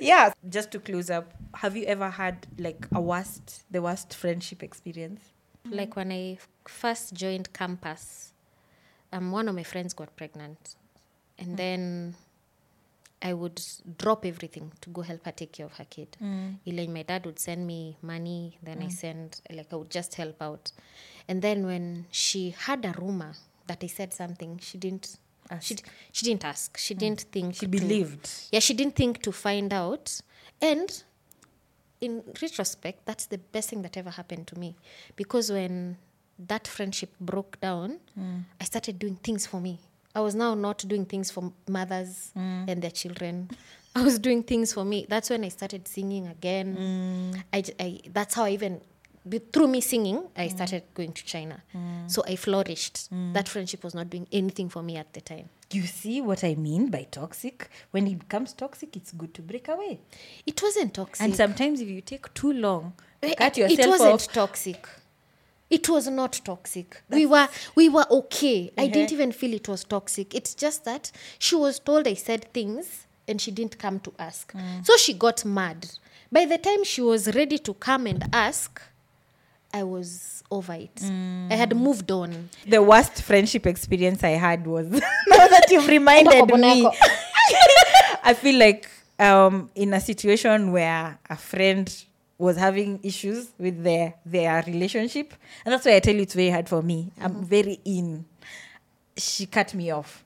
yeah. 0.00 0.32
Just 0.48 0.70
to 0.72 0.78
close 0.80 1.10
up, 1.10 1.32
have 1.54 1.76
you 1.76 1.84
ever 1.84 2.10
had 2.10 2.46
like 2.58 2.86
a 2.92 3.00
worst, 3.00 3.64
the 3.70 3.82
worst 3.82 4.14
friendship 4.14 4.62
experience? 4.62 5.20
Mm. 5.66 5.76
like 5.76 5.96
when 5.96 6.10
I 6.10 6.38
first 6.66 7.14
joined 7.14 7.52
campus, 7.52 8.32
um, 9.12 9.30
one 9.30 9.48
of 9.48 9.54
my 9.54 9.62
friends 9.62 9.92
got 9.92 10.14
pregnant, 10.16 10.76
and 11.38 11.48
mm. 11.48 11.56
then 11.56 12.14
I 13.20 13.34
would 13.34 13.60
drop 13.98 14.24
everything 14.24 14.72
to 14.80 14.90
go 14.90 15.02
help 15.02 15.26
her 15.26 15.32
take 15.32 15.52
care 15.52 15.66
of 15.66 15.72
her 15.74 15.84
kid. 15.84 16.16
Mm. 16.22 16.56
Elaine, 16.64 16.92
my 16.94 17.02
dad 17.02 17.26
would 17.26 17.38
send 17.38 17.66
me 17.66 17.98
money, 18.00 18.58
then 18.62 18.82
I 18.82 18.88
send 18.88 19.40
like 19.50 19.72
I 19.72 19.76
would 19.76 19.90
just 19.90 20.14
help 20.14 20.40
out, 20.40 20.72
and 21.28 21.42
then 21.42 21.66
when 21.66 22.06
she 22.10 22.50
had 22.50 22.84
a 22.84 22.94
rumor 22.98 23.34
that 23.66 23.84
I 23.84 23.86
said 23.88 24.14
something, 24.14 24.58
she 24.62 24.78
didn't. 24.78 25.16
She, 25.60 25.76
she 26.12 26.24
didn't 26.26 26.44
ask. 26.44 26.76
She 26.76 26.94
mm. 26.94 26.98
didn't 26.98 27.20
think. 27.32 27.54
She 27.54 27.60
to- 27.60 27.68
believed. 27.68 28.30
yeah, 28.52 28.60
she 28.60 28.74
didn't 28.74 28.96
think 28.96 29.22
to 29.22 29.32
find 29.32 29.72
out. 29.72 30.20
And 30.62 31.02
in 32.00 32.22
retrospect, 32.40 33.04
that's 33.06 33.26
the 33.26 33.38
best 33.38 33.70
thing 33.70 33.82
that 33.82 33.96
ever 33.96 34.10
happened 34.10 34.46
to 34.48 34.58
me. 34.58 34.76
Because 35.16 35.50
when 35.50 35.96
that 36.38 36.66
friendship 36.66 37.10
broke 37.20 37.60
down, 37.60 38.00
mm. 38.18 38.42
I 38.60 38.64
started 38.64 38.98
doing 38.98 39.16
things 39.16 39.46
for 39.46 39.60
me. 39.60 39.80
I 40.14 40.20
was 40.20 40.34
now 40.34 40.54
not 40.54 40.78
doing 40.88 41.04
things 41.06 41.30
for 41.30 41.52
mothers 41.68 42.32
mm. 42.36 42.68
and 42.68 42.82
their 42.82 42.90
children. 42.90 43.50
I 43.94 44.02
was 44.02 44.18
doing 44.18 44.42
things 44.44 44.72
for 44.72 44.84
me. 44.84 45.06
That's 45.08 45.30
when 45.30 45.44
I 45.44 45.48
started 45.48 45.88
singing 45.88 46.28
again. 46.28 47.42
I, 47.52 47.62
j- 47.62 47.74
I- 47.80 48.00
that's 48.12 48.34
how 48.34 48.44
I 48.44 48.50
even, 48.50 48.80
through 49.52 49.68
me 49.68 49.80
singing, 49.80 50.22
I 50.36 50.48
started 50.48 50.82
going 50.94 51.12
to 51.12 51.24
China. 51.24 51.62
So 52.06 52.22
I 52.26 52.36
flourished. 52.36 53.08
That 53.32 53.48
friendship 53.48 53.84
was 53.84 53.94
not 53.94 54.10
doing 54.10 54.26
anything 54.32 54.68
for 54.68 54.82
me 54.82 54.96
at 54.96 55.12
the 55.12 55.20
time. 55.20 55.48
You 55.72 55.82
see 55.86 56.20
what 56.20 56.42
I 56.42 56.54
mean 56.56 56.90
by 56.90 57.06
toxic? 57.10 57.70
When 57.92 58.06
it 58.08 58.18
becomes 58.18 58.52
toxic, 58.54 58.96
it's 58.96 59.12
good 59.12 59.32
to 59.34 59.42
break 59.42 59.68
away. 59.68 60.00
It 60.46 60.60
wasn't 60.62 60.94
toxic. 60.94 61.22
And 61.24 61.36
sometimes 61.36 61.80
if 61.80 61.88
you 61.88 62.00
take 62.00 62.32
too 62.34 62.52
long, 62.52 62.94
Eh, 63.22 63.34
cut 63.34 63.56
it 63.58 63.60
yourself 63.70 63.90
wasn't 63.90 64.12
off. 64.14 64.32
toxic 64.32 64.88
it 65.68 65.88
was 65.88 66.08
not 66.08 66.40
toxic 66.44 67.00
we 67.10 67.24
were 67.26 67.46
we 67.76 67.88
were 67.88 68.04
okay 68.10 68.72
i 68.76 68.88
didn't 68.88 69.12
Uh-huh. 69.12 69.14
even 69.14 69.30
feel 69.30 69.52
it 69.54 69.68
was 69.68 69.84
toxic 69.84 70.34
it's 70.34 70.52
just 70.54 70.84
that 70.84 71.12
she 71.38 71.54
was 71.54 71.78
told 71.78 72.08
i 72.08 72.14
said 72.14 72.50
things 72.52 73.06
and 73.28 73.40
she 73.40 73.52
didn't 73.52 73.78
come 73.78 74.00
to 74.00 74.12
ask 74.18 74.52
Mm. 74.52 74.84
so 74.84 74.96
she 74.96 75.12
got 75.12 75.44
mad 75.44 75.86
by 76.32 76.44
the 76.46 76.58
time 76.58 76.82
she 76.82 77.00
was 77.02 77.32
ready 77.36 77.58
to 77.58 77.74
come 77.74 78.06
and 78.06 78.24
ask 78.32 78.82
i 79.72 79.82
was 79.82 80.42
over 80.50 80.72
it 80.74 80.90
i 81.00 81.04
Mm. 81.04 81.56
had 81.56 81.76
moved 81.76 82.10
on 82.10 82.48
The 82.68 82.82
worst 82.82 83.22
friendship 83.22 83.66
experience 83.66 84.22
I 84.24 84.30
had 84.30 84.66
was 84.66 84.86
now 84.90 85.46
that 85.54 85.66
you've 85.70 85.86
reminded 85.88 86.46
me. 86.58 86.88
I 88.22 88.34
feel 88.34 88.58
like 88.58 88.88
um, 89.18 89.70
in 89.74 89.94
a 89.94 90.00
situation 90.00 90.72
where 90.72 91.18
a 91.28 91.36
friend 91.36 91.86
was 92.38 92.56
having 92.56 93.00
issues 93.02 93.48
with 93.58 93.82
their 93.84 94.14
their 94.24 94.62
relationship, 94.66 95.34
and 95.64 95.72
that's 95.72 95.84
why 95.84 95.96
I 95.96 96.00
tell 96.00 96.14
you 96.14 96.22
it's 96.22 96.34
very 96.34 96.50
hard 96.50 96.68
for 96.68 96.82
me. 96.82 97.12
I'm 97.20 97.44
very 97.44 97.78
in. 97.84 98.24
She 99.16 99.46
cut 99.46 99.74
me 99.74 99.90
off, 99.90 100.24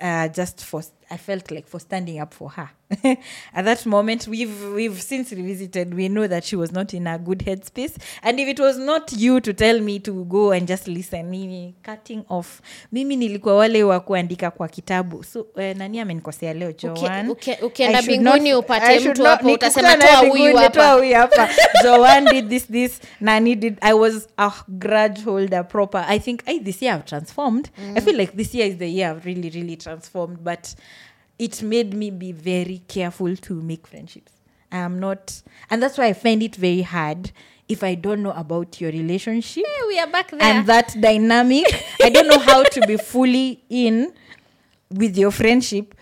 uh, 0.00 0.28
just 0.28 0.64
for 0.64 0.82
I 1.10 1.16
felt 1.16 1.50
like 1.50 1.66
for 1.68 1.80
standing 1.80 2.20
up 2.20 2.34
for 2.34 2.50
her. 2.50 2.70
At 3.54 3.64
that 3.66 3.84
moment, 3.86 4.26
we've 4.28 4.72
we've 4.74 5.00
since 5.02 5.32
revisited. 5.32 5.92
We 5.94 6.08
know 6.08 6.26
that 6.26 6.44
she 6.44 6.56
was 6.56 6.72
not 6.72 6.94
in 6.94 7.06
a 7.06 7.18
good 7.18 7.40
headspace, 7.40 7.96
and 8.22 8.40
if 8.40 8.48
it 8.48 8.58
was 8.60 8.78
not 8.78 9.12
you 9.12 9.40
to 9.40 9.52
tell 9.52 9.80
me 9.80 9.98
to 10.00 10.24
go 10.24 10.52
and 10.52 10.66
just 10.66 10.88
listen, 10.88 11.30
mimi 11.30 11.74
cutting 11.82 12.24
off. 12.28 12.60
Mimi 12.92 13.16
nilikuwa 13.16 13.56
wale 13.56 13.84
wa 13.84 14.00
kuandika 14.00 14.50
kwa 14.50 14.68
kitabu. 14.68 15.24
So 15.24 15.40
uh, 15.40 15.62
nani 15.76 16.00
amenikosea 16.00 16.54
leo 16.54 16.72
Joan? 16.72 17.28
uki- 17.30 17.56
ukienda 17.64 17.98
I 17.98 18.02
should 18.02 18.20
mbinguni 18.20 18.54
upate 18.54 19.00
mtu 19.00 19.24
hapo, 19.24 19.52
utasema, 19.52 19.96
"Toa 19.96 20.16
huyu 20.16 20.56
hapa." 20.56 20.70
toa 20.70 20.92
huyu 20.92 21.14
hapa. 21.14 21.48
Joan 21.84 22.24
did 22.24 22.48
this 22.48 22.66
this. 22.66 23.00
Nani 23.20 23.54
did. 23.54 23.78
I 23.80 23.92
was 23.92 24.28
a 24.38 24.50
grudge 24.68 25.24
holder 25.24 25.68
proper. 25.68 26.04
I 26.08 26.18
think 26.18 26.42
I, 26.46 26.58
this 26.60 26.82
year 26.82 26.94
I've 26.96 27.04
transformed. 27.04 27.70
I 27.96 28.00
feel 28.00 28.16
like 28.16 28.32
this 28.36 28.54
year 28.54 28.66
is 28.70 28.76
the 28.78 28.88
year 28.88 29.10
I've 29.10 29.24
really 29.26 29.50
really 29.50 29.76
transformed, 29.76 30.38
but 30.44 30.74
it 31.38 31.62
made 31.62 31.94
me 31.94 32.10
be 32.10 32.32
very 32.32 32.82
careful 32.88 33.34
to 33.36 33.54
make 33.54 33.86
friendships. 33.86 34.32
I 34.70 34.78
am 34.78 34.98
not, 34.98 35.40
and 35.70 35.82
that's 35.82 35.96
why 35.96 36.06
I 36.06 36.12
find 36.12 36.42
it 36.42 36.56
very 36.56 36.82
hard 36.82 37.30
if 37.68 37.82
I 37.84 37.94
don't 37.94 38.22
know 38.22 38.32
about 38.32 38.80
your 38.80 38.90
relationship 38.90 39.64
Eh, 39.66 39.84
we 39.86 39.98
are 39.98 40.06
back 40.06 40.30
there 40.30 40.40
and 40.42 40.66
that 40.66 40.96
dynamic. 41.00 41.66
I 42.02 42.08
don't 42.10 42.26
know 42.28 42.38
how 42.38 42.62
to 42.64 42.80
be 42.86 42.96
fully 42.96 43.62
in 43.68 44.12
with 44.90 45.16
your 45.16 45.30
friendship 45.30 45.94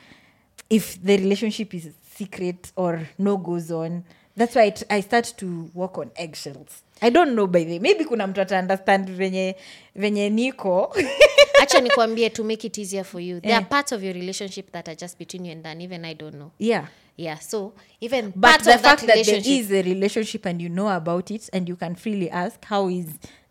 if 0.70 1.01
the 1.03 1.16
relationship 1.18 1.74
is 1.74 1.91
secret 2.14 2.72
or 2.76 3.09
no 3.18 3.37
goes 3.37 3.70
on. 3.70 4.05
That's 4.37 4.55
why 4.55 4.74
I 4.91 5.01
start 5.01 5.34
to 5.39 5.70
walk 5.74 5.99
on 5.99 6.11
eggshells. 6.16 6.82
I 7.01 7.11
don't 7.11 7.34
know 7.34 7.47
by 7.47 7.64
the. 7.64 7.78
Maybe 7.78 8.05
kuna 8.05 8.26
mtu 8.26 8.41
ata 8.41 8.59
understand 8.59 9.09
venye 9.11 9.57
venye 9.95 10.30
niko. 10.30 10.97
acha 11.62 11.80
nikwambie 11.80 12.30
to 12.30 12.45
make 12.45 12.66
it 12.66 12.78
easier 12.78 13.05
for 13.05 13.20
you 13.20 13.41
there 13.41 13.51
yeah. 13.51 13.59
are 13.59 13.66
parts 13.66 13.93
of 13.93 14.03
your 14.03 14.14
relationship 14.14 14.72
that 14.72 14.89
are 14.89 14.95
just 14.95 15.18
between 15.18 15.45
you 15.45 15.53
and 15.53 15.62
dan 15.62 15.80
even 15.80 16.05
i 16.05 16.14
don't 16.14 16.34
know 16.34 16.51
yeah. 16.59 16.87
yeah 17.16 17.39
so 17.39 17.72
even 18.01 18.32
But 18.37 18.62
the 18.62 18.74
of 18.74 18.80
fact 18.80 19.07
that 19.07 19.16
that, 19.16 19.26
there 19.26 19.43
is 19.45 19.70
a 19.72 19.82
relationship 19.82 20.47
and 20.47 20.61
you 20.61 20.68
know 20.68 20.89
about 20.89 21.30
it 21.30 21.49
and 21.53 21.68
you 21.68 21.76
can 21.76 21.95
freely 21.95 22.30
ask 22.30 22.64
how 22.64 22.89
is 22.89 23.07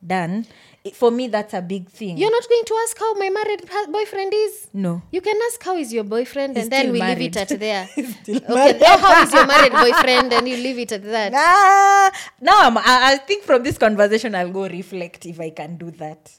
done, 0.07 0.45
it- 0.83 0.95
for 0.95 1.09
me 1.11 1.27
that's 1.27 1.53
a 1.53 1.61
big 1.61 1.89
thing. 1.89 2.17
you're 2.17 2.31
not 2.31 2.47
going 2.47 2.63
to 2.65 2.75
ask 2.83 2.97
how 2.99 3.13
my 3.15 3.29
married 3.29 3.61
boyfriend 3.91 4.31
is 4.33 4.67
no. 4.73 5.01
you 5.11 5.19
can 5.21 5.35
ask 5.47 5.63
how 5.63 5.75
is 5.75 5.91
your 5.91 6.03
boyfriend 6.03 6.55
He's 6.55 6.65
and 6.65 6.71
then 6.71 6.91
we 6.91 6.99
married. 6.99 7.19
leave 7.19 7.35
it 7.37 7.51
at 7.51 7.59
there 7.59 7.89
okay 7.97 8.77
now 8.79 8.97
how 8.97 9.23
is 9.23 9.33
your 9.33 9.47
married 9.47 9.71
boyfriend 9.71 10.31
and 10.33 10.47
you 10.47 10.57
leave 10.57 10.77
it 10.79 10.91
at 10.91 11.03
that 11.03 11.33
Ah, 11.35 12.11
now 12.41 12.59
I'm, 12.67 12.77
I, 12.77 12.83
I 13.13 13.17
think 13.17 13.43
from 13.43 13.63
this 13.63 13.77
conversation 13.77 14.35
I'll 14.35 14.51
go 14.51 14.67
reflect 14.67 15.25
if 15.25 15.39
I 15.39 15.49
can 15.49 15.77
do 15.77 15.89
that. 15.91 16.31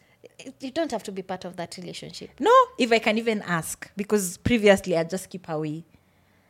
you 0.61 0.71
don't 0.71 0.93
have 0.93 1.03
to 1.05 1.13
be 1.13 1.23
part 1.23 1.45
of 1.45 1.57
that 1.57 1.77
relationship 1.77 2.31
No, 2.39 2.53
if 2.79 2.93
I 2.93 2.99
can 3.01 3.19
even 3.19 3.43
ask, 3.43 3.91
because 3.97 4.37
previously 4.39 4.97
I 4.97 5.05
just 5.05 5.29
keep 5.29 5.49
away 5.49 5.85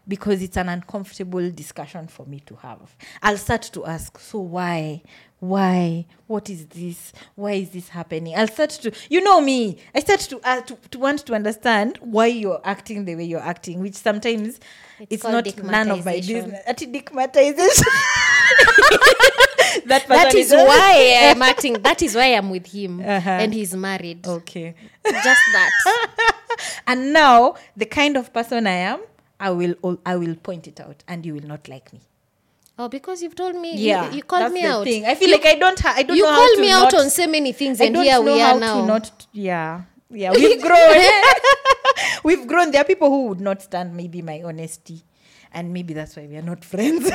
because 0.08 0.42
it's 0.42 0.56
an 0.56 0.68
uncomfortable 0.68 1.50
discussion 1.50 2.06
for 2.08 2.26
me 2.26 2.40
to 2.40 2.56
have. 2.56 2.94
I'll 3.22 3.38
start 3.38 3.62
to 3.72 3.84
ask, 3.86 4.18
so 4.18 4.40
why? 4.40 5.02
Why? 5.38 6.06
What 6.26 6.48
is 6.48 6.66
this? 6.66 7.12
Why 7.34 7.52
is 7.52 7.70
this 7.70 7.88
happening? 7.88 8.34
I'll 8.36 8.48
start 8.48 8.70
to, 8.70 8.92
you 9.10 9.20
know 9.20 9.40
me, 9.40 9.78
I 9.94 10.00
start 10.00 10.20
to, 10.20 10.40
uh, 10.48 10.60
to, 10.62 10.76
to 10.92 10.98
want 10.98 11.26
to 11.26 11.34
understand 11.34 11.98
why 12.00 12.26
you're 12.26 12.60
acting 12.64 13.04
the 13.04 13.16
way 13.16 13.24
you're 13.24 13.40
acting, 13.40 13.80
which 13.80 13.94
sometimes 13.94 14.60
It's 14.98 15.10
it's, 15.10 15.24
not 15.24 15.44
none 15.64 15.90
of 15.90 16.04
my 16.04 16.16
business. 16.16 16.62
Ati 16.66 16.86
dickmatization. 16.86 17.84
that, 19.86 20.06
that 20.08 20.34
is 20.34 20.50
why 20.52 21.30
i'm 21.30 21.42
acting 21.52 21.74
that 21.82 22.00
is 22.02 22.14
why 22.14 22.26
i'm 22.34 22.50
with 22.50 22.66
him 22.66 23.00
Uh-huh. 23.00 23.30
and 23.30 23.52
he's 23.52 23.74
married 23.74 24.26
Okay. 24.26 24.74
just 25.04 25.40
that 25.52 26.34
and 26.86 27.12
now 27.12 27.54
the 27.76 27.86
kind 27.86 28.16
of 28.16 28.32
person 28.32 28.66
I 28.66 28.78
am, 28.92 29.00
I 29.38 29.50
will 29.50 29.74
I 30.06 30.16
will 30.16 30.34
point 30.36 30.66
it 30.66 30.80
out, 30.80 31.04
and 31.08 31.24
you 31.26 31.34
will 31.34 31.46
not 31.54 31.68
like 31.68 31.92
me. 31.92 32.00
oh 32.78 32.88
because 32.92 33.22
you've 33.22 33.34
told 33.36 33.56
me 33.56 33.68
Yeah, 33.76 34.10
you, 34.10 34.16
you 34.16 34.22
called 34.22 34.52
me 34.52 34.62
out 34.64 34.84
Thing. 34.84 35.04
I 35.06 35.14
feel 35.14 35.28
You- 35.28 35.34
like 35.36 35.46
I 35.46 35.54
don't 35.64 35.78
ha- 35.80 35.94
I 35.96 36.02
don't 36.02 36.16
you 36.16 36.22
know 36.24 36.30
how 36.32 36.38
called 36.46 36.58
me 36.64 36.70
out 36.78 36.94
on 36.94 37.10
so 37.10 37.26
many 37.26 37.52
things 37.52 37.80
and 37.80 37.96
here 37.96 38.20
we 38.20 38.40
are 38.42 38.58
now 38.60 38.80
to 38.80 38.86
not 38.86 39.26
yeah 39.32 39.82
yeah 40.10 40.32
we've 40.38 40.60
grown 40.62 41.04
we've 42.24 42.46
grown. 42.46 42.70
There 42.70 42.80
are 42.80 42.84
people 42.84 43.08
who 43.10 43.26
would 43.28 43.40
not 43.40 43.62
stand 43.62 43.94
maybe 43.96 44.22
my 44.22 44.42
honesty, 44.42 45.02
and 45.52 45.72
maybe 45.72 45.94
that's 45.94 46.16
why 46.16 46.26
we 46.26 46.36
are 46.36 46.42
not 46.52 46.64
friends. 46.64 47.08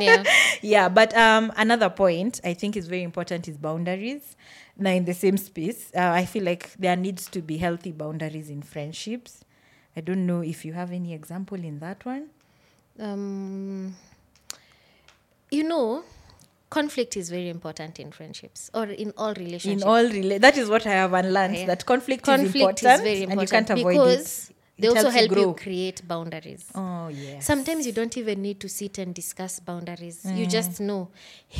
yeah 0.00 0.24
yeah 0.62 0.88
but 0.88 1.16
um 1.16 1.52
another 1.56 1.90
point 1.90 2.40
i 2.44 2.54
think 2.54 2.76
is 2.76 2.86
very 2.88 3.02
important 3.02 3.48
is 3.48 3.56
boundaries 3.56 4.36
now 4.76 4.90
in 4.90 5.04
the 5.04 5.14
same 5.14 5.36
space 5.36 5.90
uh, 5.96 6.10
i 6.20 6.24
feel 6.24 6.44
like 6.44 6.72
there 6.78 6.96
needs 6.96 7.28
to 7.28 7.40
be 7.42 7.56
healthy 7.58 7.92
boundaries 7.92 8.48
in 8.50 8.62
friendships 8.62 9.44
i 9.98 10.00
don't 10.08 10.26
know 10.30 10.40
if 10.52 10.64
you 10.68 10.72
have 10.80 10.92
any 11.00 11.12
example 11.20 11.64
in 11.72 11.78
that 11.86 12.04
one. 12.12 12.24
Um, 13.06 13.94
you 15.50 15.62
know 15.72 16.02
conflict 16.70 17.16
is 17.16 17.30
very 17.30 17.48
important 17.48 17.98
in 17.98 18.10
friendships 18.12 18.70
or 18.74 18.84
in 18.84 19.12
all 19.16 19.32
relationships. 19.34 19.82
In 19.82 19.88
all 19.88 20.04
rela- 20.16 20.40
that 20.46 20.56
is 20.62 20.68
what 20.68 20.86
i 20.86 20.90
have 21.02 21.14
unlearned 21.14 21.56
Yeah. 21.56 21.66
that 21.72 21.86
conflict, 21.86 22.24
conflict 22.24 22.54
is 22.56 22.60
important 22.62 23.02
very 23.02 23.22
important 23.22 23.32
and 23.32 23.40
you 23.42 23.48
can't 23.56 23.70
avoid 23.70 23.92
because 23.92 24.50
it 24.50 24.54
they 24.82 24.88
It 24.88 24.90
also 24.96 25.10
helps 25.10 25.30
you 25.30 25.36
help 25.44 25.56
you 25.58 25.62
create 25.64 26.02
boundaries. 26.10 26.64
Oh 26.80 27.08
yes. 27.08 27.44
Sometimes 27.44 27.84
you 27.88 27.92
don't 27.92 28.16
even 28.20 28.42
need 28.42 28.60
to 28.64 28.68
sit 28.68 28.98
and 29.04 29.12
discuss 29.20 29.54
boundaries. 29.70 30.18
You 30.24 30.44
Mm. 30.46 30.50
just 30.58 30.78
know 30.88 31.00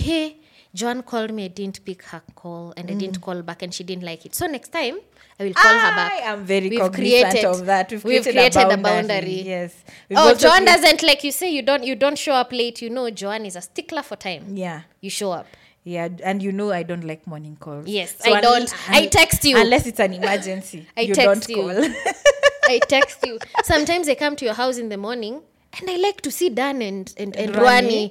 hey 0.03 0.37
joan 0.81 1.03
called 1.11 1.33
me 1.39 1.45
i 1.47 1.49
didn't 1.61 1.81
pick 1.89 2.01
her 2.13 2.23
call 2.43 2.67
and 2.77 2.85
i 2.93 2.95
Mm. 2.95 3.01
didn't 3.03 3.21
call 3.27 3.41
back 3.49 3.63
and 3.67 3.75
she 3.79 3.83
didn't 3.91 4.05
like 4.11 4.23
it. 4.29 4.35
So 4.41 4.47
next 4.57 4.71
time 4.81 4.99
i 5.41 5.45
will 5.45 5.55
call 5.55 5.73
her 5.73 5.95
back 5.97 6.13
I 6.13 6.33
am 6.33 6.45
very 6.45 6.69
We've 6.69 6.81
cognizant 6.81 7.31
created- 7.33 7.45
of 7.45 7.67
that. 7.67 7.91
We've, 7.93 8.05
we've 8.05 8.23
created, 8.23 8.53
created 8.53 8.63
a, 8.71 8.75
a 8.75 8.77
boundary. 8.77 9.09
boundary. 9.09 9.43
Yes. 9.55 9.85
We've 10.09 10.19
oh 10.19 10.35
joan 10.35 10.51
create- 10.53 10.67
doesn't 10.67 11.03
like 11.03 11.23
you 11.25 11.33
say 11.33 11.51
you 11.53 11.63
don't 11.63 11.85
you 11.85 11.95
don't 11.97 12.19
show 12.19 12.33
up 12.35 12.53
late 12.53 12.83
you 12.83 12.91
know 12.91 13.09
joan 13.11 13.47
is 13.47 13.57
a 13.57 13.61
stickler 13.61 14.03
for 14.03 14.17
time 14.17 14.57
Yeah. 14.57 14.83
you 15.01 15.11
show 15.11 15.33
up 15.33 15.47
Yeah, 15.85 16.09
and 16.29 16.43
you 16.43 16.53
know 16.53 16.71
I 16.79 16.83
don't 16.89 17.05
like 17.11 17.23
morning 17.33 17.57
calls. 17.65 17.87
Yes, 17.89 18.11
So 18.23 18.31
I 18.31 18.39
un- 18.39 18.43
don't. 18.47 18.71
I 18.97 19.07
text 19.19 19.45
you. 19.49 19.55
unless 19.61 19.87
it's 19.91 20.01
an 20.07 20.13
emergency. 20.13 20.81
I 21.01 21.03
you 21.09 21.15
text 21.15 21.49
don't 21.49 21.49
you. 21.49 21.63
call. 21.63 22.13
I 22.75 22.79
text 22.95 23.25
you. 23.29 23.39
Sometimes 23.65 24.07
I 24.13 24.15
come 24.23 24.35
to 24.41 24.45
your 24.49 24.57
house 24.63 24.77
in 24.83 24.91
the 24.95 24.99
morning 25.07 25.41
and 25.79 25.89
I 25.89 25.97
like 25.97 26.21
to 26.27 26.31
see 26.39 26.51
Dan 26.61 26.83
and 26.89 27.07
and, 27.17 27.35
and, 27.37 27.55
And 27.55 27.57
Rwani. 27.63 28.03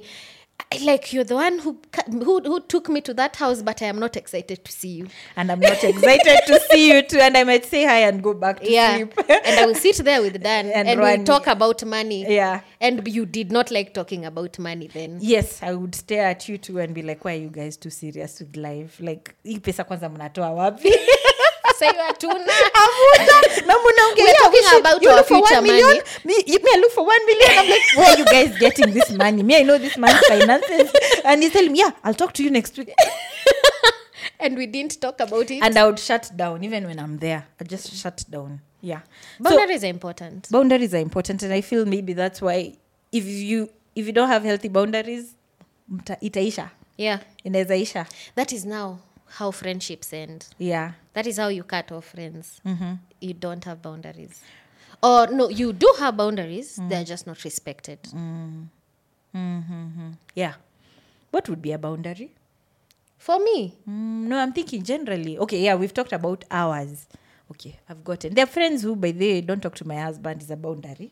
Like 0.84 1.12
you're 1.14 1.24
the 1.24 1.34
one 1.34 1.58
who, 1.60 1.78
who 2.10 2.40
who 2.40 2.60
took 2.60 2.88
me 2.90 3.00
to 3.00 3.14
that 3.14 3.36
house, 3.36 3.62
but 3.62 3.80
I 3.82 3.86
am 3.86 3.98
not 3.98 4.16
excited 4.16 4.64
to 4.64 4.72
see 4.72 4.88
you. 4.88 5.06
and 5.36 5.50
I'm 5.50 5.60
not 5.60 5.82
excited 5.82 6.40
to 6.46 6.60
see 6.70 6.92
you 6.92 7.02
too. 7.02 7.18
And 7.20 7.36
I 7.36 7.44
might 7.44 7.64
say 7.64 7.84
hi 7.86 8.00
and 8.00 8.22
go 8.22 8.34
back 8.34 8.60
to 8.60 8.70
yeah, 8.70 8.96
sleep. 8.96 9.14
and 9.28 9.60
I 9.60 9.66
will 9.66 9.74
sit 9.74 9.96
there 10.04 10.20
with 10.20 10.42
Dan 10.42 10.66
And 10.74 10.88
and, 10.88 11.00
we'll 11.00 11.24
talk 11.24 11.46
about 11.46 11.84
money. 11.86 12.26
Yeah. 12.34 12.60
and 12.80 13.08
you 13.08 13.24
did 13.26 13.50
not 13.50 13.70
like 13.70 13.94
talking 13.94 14.24
about 14.26 14.58
money 14.58 14.88
then. 14.88 15.18
yes, 15.22 15.62
I 15.62 15.72
would 15.72 15.94
stare 15.94 16.26
at 16.28 16.48
you 16.48 16.58
too 16.58 16.78
and 16.80 16.94
be 16.94 17.02
like, 17.02 17.24
why 17.24 17.32
are 17.34 17.40
you 17.40 17.50
guys 17.50 17.76
too 17.78 17.90
serious 17.90 18.38
with 18.40 18.56
life? 18.56 19.00
Like, 19.00 19.34
hii 19.44 19.58
pesa 19.60 19.84
kwanza 19.84 20.08
mnatoa 20.08 20.50
wapi? 20.50 20.92
Say 21.78 21.86
you 21.94 22.00
are 22.00 22.12
tuna. 22.12 22.34
na 23.66 23.74
mnaongea 23.78 24.34
talking 24.42 24.62
talking 24.62 24.80
about 24.80 25.06
our 25.06 25.22
future 25.24 25.62
million, 25.62 25.86
money. 25.86 26.00
Me, 26.24 26.34
you, 26.46 26.58
me, 26.58 26.80
look 26.80 26.92
for 26.92 27.06
one 27.06 27.24
million. 27.26 27.50
I'm 27.58 27.70
like, 27.70 27.96
where 27.96 28.08
are 28.14 28.18
you 28.18 28.24
guys 28.24 28.58
getting 28.58 28.92
this 28.92 29.10
money? 29.12 29.42
Me, 29.44 29.56
I 29.58 29.62
know 29.62 29.78
this 29.78 29.96
man's 29.96 30.18
finances. 30.26 30.90
And 31.24 31.40
he's 31.42 31.52
telling 31.52 31.70
me, 31.72 31.78
yeah, 31.78 31.90
I'll 32.02 32.14
talk 32.14 32.32
to 32.34 32.42
you 32.42 32.50
next 32.50 32.76
week. 32.78 32.92
and 34.40 34.56
we 34.56 34.66
didn't 34.66 35.00
talk 35.00 35.20
about 35.20 35.50
it. 35.52 35.62
and 35.62 35.78
I 35.78 35.86
would 35.86 36.00
shut 36.00 36.32
down 36.36 36.64
even 36.64 36.84
when 36.84 36.98
I'm 36.98 37.18
there. 37.18 37.46
I 37.60 37.64
just 37.64 37.92
shut 37.94 38.24
down. 38.28 38.60
Yeah. 38.80 39.00
So 39.42 39.56
are 39.60 39.70
important. 39.86 40.50
boundaries 40.50 40.94
are 40.94 40.98
important, 41.02 41.42
and 41.44 41.52
I 41.52 41.60
feel 41.60 41.84
maybe 41.86 42.12
that's 42.12 42.42
why 42.42 42.74
if 43.12 43.24
you 43.24 43.70
if 43.94 44.06
you 44.06 44.12
don't 44.12 44.28
have 44.28 44.42
healthy 44.44 44.68
boundaries, 44.68 45.34
mta- 45.92 46.18
itaisha 46.20 46.70
Yeah, 46.96 47.20
inaweza 47.44 48.06
that 48.34 48.52
is 48.52 48.64
now 48.64 48.98
how 49.38 49.50
friendships 49.52 50.12
end. 50.12 50.46
Yeah. 50.58 50.92
That 51.18 51.26
is 51.26 51.36
how 51.38 51.48
you 51.48 51.64
cut 51.64 51.90
off 51.90 52.04
friends. 52.14 52.60
Mm-hmm. 52.64 52.92
You 53.20 53.34
don't 53.34 53.64
have 53.64 53.82
boundaries. 53.82 54.40
Or 55.02 55.26
no, 55.26 55.48
you 55.48 55.72
do 55.72 55.92
have 55.98 56.16
boundaries, 56.16 56.78
Mm. 56.78 56.88
they're 56.90 57.04
just 57.04 57.26
not 57.26 57.42
respected. 57.42 57.98
Yeah. 60.36 60.54
What 61.32 61.48
would 61.48 61.60
be 61.60 61.72
a 61.72 61.78
boundary? 61.78 62.30
For 63.18 63.40
me, 63.40 63.74
Mm, 63.88 64.28
no, 64.30 64.38
I'm 64.38 64.52
thinking 64.52 64.84
generally. 64.84 65.36
Okay, 65.38 65.60
yeah, 65.64 65.74
we've 65.74 65.92
talked 65.92 66.12
about 66.12 66.44
hours. 66.52 67.08
Okay, 67.50 67.76
I've 67.88 68.04
gotten. 68.04 68.34
There 68.34 68.44
are 68.44 68.52
friends 68.58 68.82
who, 68.82 68.94
by 68.94 69.10
the 69.10 69.18
way, 69.32 69.40
don't 69.40 69.60
talk 69.60 69.74
to 69.82 69.86
my 69.88 69.96
husband 69.96 70.40
is 70.42 70.50
a 70.52 70.56
boundary. 70.56 71.10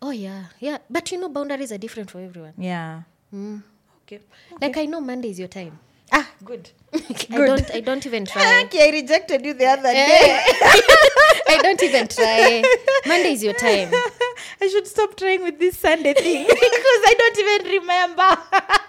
oh 0.00 0.10
yeah, 0.10 0.44
yeah. 0.58 0.78
But 0.88 1.12
you 1.12 1.18
know, 1.20 1.28
boundaries 1.28 1.70
are 1.70 1.76
different 1.86 2.10
for 2.10 2.20
everyone. 2.20 2.54
Yeah. 2.56 3.02
Mm. 3.42 3.62
Okay. 4.04 4.20
Like 4.62 4.78
I 4.78 4.86
know 4.86 5.02
Monday 5.02 5.28
is 5.36 5.38
your 5.38 5.48
time. 5.48 5.78
Ah, 6.16 6.30
good. 6.44 6.70
I 6.92 7.36
don't. 7.48 7.70
I 7.74 7.80
don't 7.80 8.06
even 8.06 8.24
try. 8.24 8.62
okay, 8.66 8.88
I 8.88 8.92
rejected 8.92 9.44
you 9.44 9.52
the 9.54 9.66
other 9.66 9.92
day. 9.92 10.06
Eh. 10.20 10.42
I 11.54 11.58
don't 11.60 11.82
even 11.82 12.06
try. 12.06 12.62
Monday 13.06 13.32
is 13.32 13.42
your 13.42 13.54
time. 13.54 13.90
I 14.62 14.68
should 14.68 14.86
stop 14.86 15.16
trying 15.16 15.42
with 15.42 15.58
this 15.58 15.76
Sunday 15.78 16.14
thing 16.14 16.44
because 16.46 17.00
I 17.10 17.14
don't 17.18 17.38
even 17.44 17.80
remember. 17.80 18.28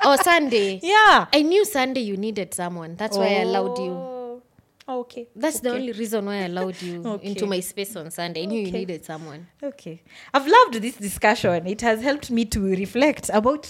oh, 0.04 0.18
Sunday. 0.22 0.80
yeah. 0.84 1.26
I 1.34 1.42
knew 1.42 1.66
Sunday 1.66 2.02
you 2.02 2.16
needed 2.16 2.54
someone. 2.54 2.96
That's 2.96 3.18
why 3.18 3.26
I 3.28 3.40
allowed 3.42 3.78
you. 3.80 3.92
Oh. 3.92 4.42
Oh, 4.88 5.00
okay. 5.00 5.28
That's 5.36 5.62
the 5.62 5.72
only 5.72 5.94
reason 5.94 6.28
why 6.28 6.36
I 6.36 6.42
allowed 6.44 6.80
you 6.80 7.04
Okay. 7.04 7.28
into 7.30 7.48
my 7.48 7.60
space 7.60 7.96
on 7.96 8.12
Sunday. 8.12 8.44
I 8.44 8.46
knew 8.46 8.62
you 8.68 8.72
needed 8.72 9.04
someone. 9.04 9.48
Okay. 9.64 10.04
I've 10.32 10.46
loved 10.48 10.76
this 10.76 10.96
discussion. 10.96 11.66
It 11.66 11.82
has 11.82 12.04
helped 12.04 12.30
me 12.30 12.46
to 12.46 12.60
reflect 12.62 13.30
about 13.34 13.68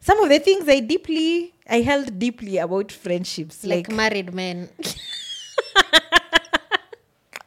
some 0.00 0.20
of 0.22 0.28
the 0.28 0.38
things 0.38 0.68
I 0.68 0.80
deeply, 0.80 1.54
I 1.68 1.80
held 1.80 2.18
deeply 2.18 2.58
about 2.58 2.90
friendships. 2.92 3.64
Like, 3.64 3.88
Like, 3.88 3.96
married 3.96 4.32
men. 4.34 4.68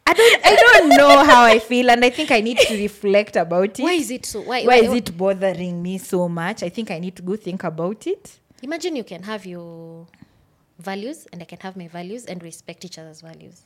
I 0.04 0.14
don't, 0.14 0.44
I 0.46 0.56
don't 0.56 0.88
know 0.90 1.24
how 1.24 1.44
I 1.44 1.58
feel, 1.58 1.90
and 1.90 2.04
I 2.04 2.10
think 2.10 2.30
I 2.30 2.40
need 2.40 2.58
to 2.58 2.76
reflect 2.76 3.36
about 3.36 3.78
it. 3.78 3.82
why 3.82 3.92
is 3.94 4.10
it 4.10 4.26
so? 4.26 4.42
Why, 4.42 4.64
Why 4.64 4.76
is 4.76 4.92
it 4.92 5.16
bothering 5.16 5.82
me 5.82 5.96
so 5.98 6.28
much? 6.28 6.62
I 6.62 6.68
think 6.68 6.90
I 6.90 6.98
need 6.98 7.16
to 7.16 7.22
go 7.22 7.36
think 7.36 7.64
about 7.64 8.06
it. 8.06 8.38
Imagine 8.62 8.96
you 8.96 9.04
can 9.04 9.22
have 9.22 9.46
your 9.46 10.06
values 10.78 11.26
and 11.32 11.40
I 11.40 11.44
can 11.46 11.58
have 11.60 11.76
my 11.76 11.88
values 11.88 12.26
and 12.26 12.42
respect 12.42 12.84
each 12.84 12.98
other's 12.98 13.20
values. 13.22 13.62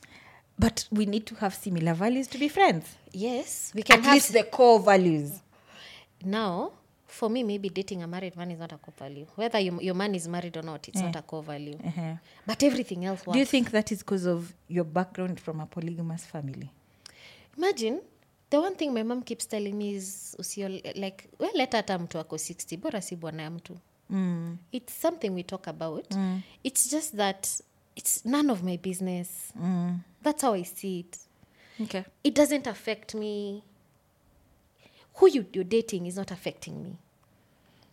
But 0.57 0.87
we 0.91 1.05
need 1.05 1.25
to 1.27 1.35
have 1.35 1.53
similar 1.53 1.93
values 1.93 2.27
to 2.27 2.37
be 2.37 2.47
friends. 2.47 2.95
Yes, 3.11 3.71
we 3.75 3.83
can 3.83 3.99
At 3.99 4.05
have 4.05 4.13
least 4.13 4.33
the 4.33 4.43
core 4.43 4.79
values. 4.79 5.41
now. 6.23 6.71
For 7.19 7.29
me, 7.31 7.43
maybe 7.43 7.69
dating 7.69 8.03
a 8.03 8.07
married 8.07 8.35
man 8.37 8.51
is 8.51 8.59
not 8.59 8.71
a 8.73 8.77
core 8.77 8.93
value. 8.99 9.25
Whether 9.35 9.59
you, 9.59 9.79
your 9.81 9.95
man 9.95 10.13
is 10.15 10.27
married 10.27 10.55
or 10.57 10.61
not, 10.63 10.87
it's 10.87 11.01
not 11.01 11.15
a 11.15 11.21
core 11.23 11.41
value. 11.43 11.77
Uh-huh. 11.87 12.13
But 12.45 12.61
everything 12.63 13.05
else 13.05 13.25
works. 13.25 13.33
Do 13.33 13.39
you 13.39 13.45
think 13.45 13.71
that 13.71 13.91
is 13.91 13.99
because 14.03 14.27
of 14.27 14.53
your 14.67 14.83
background 14.85 15.39
from 15.39 15.59
a 15.59 15.65
polygamous 15.65 16.25
family? 16.25 16.69
imagine 17.57 17.99
the 18.51 18.59
one 18.61 18.75
thing 18.75 18.93
my 18.93 19.01
mom 19.03 19.21
keeps 19.23 19.47
telling 19.47 19.75
me 19.77 19.95
is 19.95 20.35
usio 20.39 20.69
like 20.95 21.27
we 21.39 21.47
leta 21.55 21.77
hata 21.77 21.99
mtu 21.99 22.19
ako 22.19 22.35
60 22.35 22.77
bora 22.77 23.01
si 23.01 23.15
bwana 23.15 23.43
ya 23.43 23.49
mtu 23.51 23.77
Mm. 24.09 24.57
it's 24.71 25.01
something 25.01 25.29
we 25.29 25.43
talk 25.43 25.67
about 25.67 26.05
it's 26.63 26.91
just 26.91 27.15
that 27.15 27.47
it's 27.95 28.25
none 28.25 28.51
of 28.53 28.63
my 28.63 28.77
business 28.77 29.29
Mm. 29.55 29.99
that's 30.23 30.41
how 30.43 30.53
i 30.53 30.63
see 30.63 30.99
it 30.99 31.17
Okay. 31.83 32.03
it 32.23 32.35
doesn't 32.35 32.67
affect 32.67 33.15
me 33.15 33.63
who 35.13 35.27
you, 35.27 35.45
you're 35.53 35.69
dating 35.69 36.05
is 36.07 36.15
not 36.15 36.31
affecting 36.31 36.71
me 36.83 36.95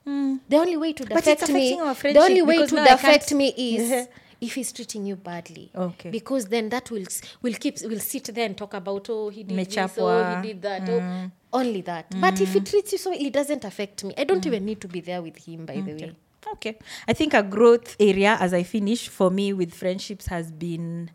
Mm. 0.07 0.40
the 0.48 0.57
only 0.57 0.76
way 0.76 0.92
to 0.92 1.02
affect 1.16 1.48
me 1.48 1.76
the 1.76 2.20
only 2.20 2.42
way 2.42 2.66
to 2.66 2.92
affect 2.92 3.32
me 3.32 3.48
is 3.57 4.09
if 4.40 4.55
he's 4.55 4.72
treating 4.72 5.07
you 5.07 5.16
badly 5.16 5.70
Okay. 5.74 6.11
because 6.11 6.46
then 6.46 6.68
that 6.68 6.90
will 6.90 7.07
will 7.40 7.55
keep 7.55 7.80
will 7.82 8.00
sit 8.00 8.24
there 8.34 8.44
and 8.46 8.57
talk 8.57 8.74
about 8.74 9.09
oh 9.09 9.30
he 9.30 9.44
did 9.44 9.57
this 9.57 9.98
oh 9.98 10.34
he 10.36 10.48
did 10.48 10.62
that 10.62 10.88
oh 10.88 11.00
mm. 11.00 11.30
only 11.52 11.80
that 11.80 12.07
but 12.20 12.38
if 12.40 12.52
he 12.52 12.61
mm. 12.61 12.68
treats 12.70 12.92
you 12.92 12.98
so 12.98 13.12
it 13.12 13.32
doesn't 13.32 13.64
affect 13.64 14.05
me 14.05 14.12
i 14.18 14.24
don't 14.24 14.42
mm. 14.42 14.48
even 14.48 14.64
need 14.66 14.80
to 14.80 14.88
be 14.88 15.00
there 15.00 15.22
with 15.22 15.38
him 15.46 15.64
by 15.64 15.80
the 15.80 15.94
way 15.94 16.14
Okay. 16.52 16.76
I 17.09 17.12
think 17.14 17.34
a 17.34 17.42
growth 17.42 17.96
area 17.98 18.36
as 18.38 18.52
I 18.52 18.62
finish 18.62 19.09
for 19.09 19.30
me 19.30 19.52
with 19.52 19.72
friendships 19.72 20.26
has 20.26 20.50
been 20.50 21.11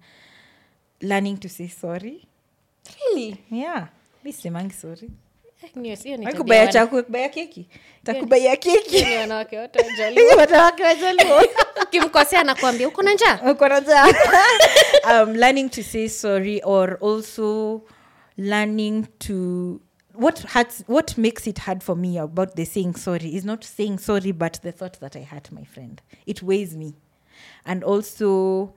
learning 1.02 1.38
to 1.38 1.50
say 1.50 1.68
sorry. 1.68 2.26
really 3.06 3.44
Yeah. 3.50 3.88
Mi 4.24 4.32
simangi 4.32 4.74
sorry. 4.74 5.12
Hiyo- 5.62 5.96
hiyo 5.96 6.18
ni 6.18 6.26
tabia 6.26 6.38
Kubaya 6.38 6.60
wana- 6.66 7.30
keki. 7.30 7.68
Takubaya 8.04 8.56
kekiwanawake 8.56 9.58
ni 10.12 10.24
wanawake 10.38 10.84
wajaluo 10.84 11.42
ukimkosea 11.84 12.44
nakwambia 12.44 12.88
uko 12.88 13.02
na 13.02 13.14
njaa? 13.14 13.52
Uko 13.52 13.68
na 13.68 13.80
njaa. 13.80 14.08
um, 15.24 15.34
learning 15.36 15.70
to 15.70 15.84
say 15.84 16.08
sorry 16.10 16.62
or 16.64 16.98
also 17.04 17.82
learning 18.38 19.06
to 19.20 19.34
what 20.16 20.46
hurts 20.54 20.84
what 20.88 21.18
makes 21.18 21.48
it 21.48 21.60
hard 21.60 21.82
for 21.84 21.96
me 21.98 22.20
about 22.20 22.56
the 22.56 22.66
saying 22.66 22.94
sorry 22.98 23.36
is 23.36 23.46
not 23.46 23.64
saying 23.66 23.98
sorry 23.98 24.34
but 24.34 24.62
the 24.62 24.72
thought 24.72 25.00
that 25.00 25.16
i 25.16 25.24
hurt 25.24 25.52
my 25.52 25.66
friend. 25.66 26.02
It 26.26 26.42
weighs 26.44 26.76
me. 26.76 26.94
And 27.66 27.84
also 27.84 28.74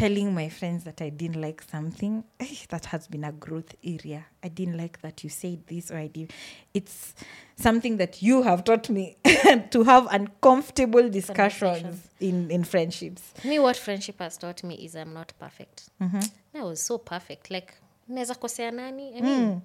telling 0.00 0.34
my 0.34 0.48
friends 0.48 0.84
that 0.84 1.02
i 1.02 1.10
didn't 1.10 1.40
like 1.40 1.62
something 1.70 2.24
eh, 2.40 2.46
that 2.70 2.86
has 2.86 3.06
been 3.06 3.24
a 3.24 3.32
growth 3.32 3.74
area. 3.84 4.24
I 4.42 4.48
didn't 4.48 4.78
like 4.78 5.02
that 5.02 5.22
you 5.22 5.28
said 5.30 5.66
this 5.66 5.90
or 5.90 5.98
i 5.98 6.06
did. 6.06 6.32
It's 6.72 7.14
something 7.56 7.98
that 7.98 8.22
you 8.22 8.42
have 8.42 8.64
taught 8.64 8.88
me 8.88 9.16
to 9.70 9.82
have 9.84 10.06
uncomfortable 10.10 11.10
discussions 11.10 12.08
in 12.18 12.50
in 12.50 12.64
friendships. 12.64 13.22
Me 13.44 13.58
what 13.58 13.76
friendship 13.76 14.18
has 14.20 14.38
taught 14.38 14.64
me 14.64 14.74
is 14.86 14.96
i'm 14.96 15.12
not 15.12 15.32
perfect. 15.38 15.90
Mhm. 16.00 16.30
i 16.54 16.62
was 16.62 16.80
so 16.82 16.98
perfect. 16.98 17.50
Like 17.50 17.74
naweza 18.08 18.34
kosea 18.34 18.70
nani? 18.72 19.12
I 19.16 19.20
mean 19.20 19.62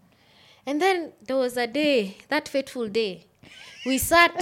and 0.68 0.82
then 0.82 1.12
there 1.28 1.38
was 1.38 1.58
a 1.58 1.68
day 1.68 2.18
that 2.28 2.50
fateful 2.50 2.90
day 2.90 3.26
we 3.86 3.98
sat 4.00 4.34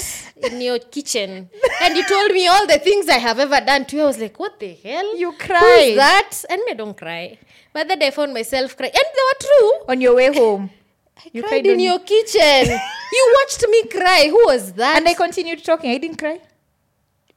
in 0.42 0.62
your 0.62 0.80
kitchen 0.80 1.50
and 1.82 1.98
you 1.98 2.04
told 2.08 2.32
me 2.32 2.48
all 2.48 2.66
the 2.66 2.80
things 2.80 3.10
i 3.10 3.18
have 3.28 3.40
ever 3.40 3.60
done 3.66 3.84
to 3.86 3.96
you. 3.98 4.04
I 4.04 4.06
was 4.06 4.18
like 4.20 4.40
what 4.40 4.60
the 4.60 4.74
hell? 4.84 5.18
You 5.18 5.32
Who 5.32 5.38
cried. 5.38 5.80
is 5.90 5.96
that? 5.98 6.32
And 6.50 6.62
me 6.66 6.72
I 6.72 6.76
don't 6.76 6.98
cry. 6.98 7.38
But 7.74 7.88
then 7.90 8.02
i 8.04 8.12
found 8.12 8.34
myself 8.34 8.78
crying. 8.78 8.94
And 8.94 9.08
they 9.16 9.24
were 9.30 9.40
true. 9.48 9.72
On 9.90 10.00
your 10.00 10.16
way 10.16 10.30
home. 10.34 10.70
I 11.18 11.30
You 11.34 11.42
cried 11.42 11.50
cried 11.50 11.66
in 11.66 11.74
on- 11.74 11.80
your 11.90 12.00
kitchen. 12.00 12.80
You 13.18 13.36
watched 13.40 13.64
me 13.70 13.80
cry. 13.96 14.22
Who 14.30 14.42
was 14.48 14.74
that? 14.74 14.98
And 14.98 15.08
i 15.08 15.14
continued 15.14 15.64
talking. 15.64 15.92
I 15.92 16.00
didn't 16.00 16.18
cry. 16.18 16.40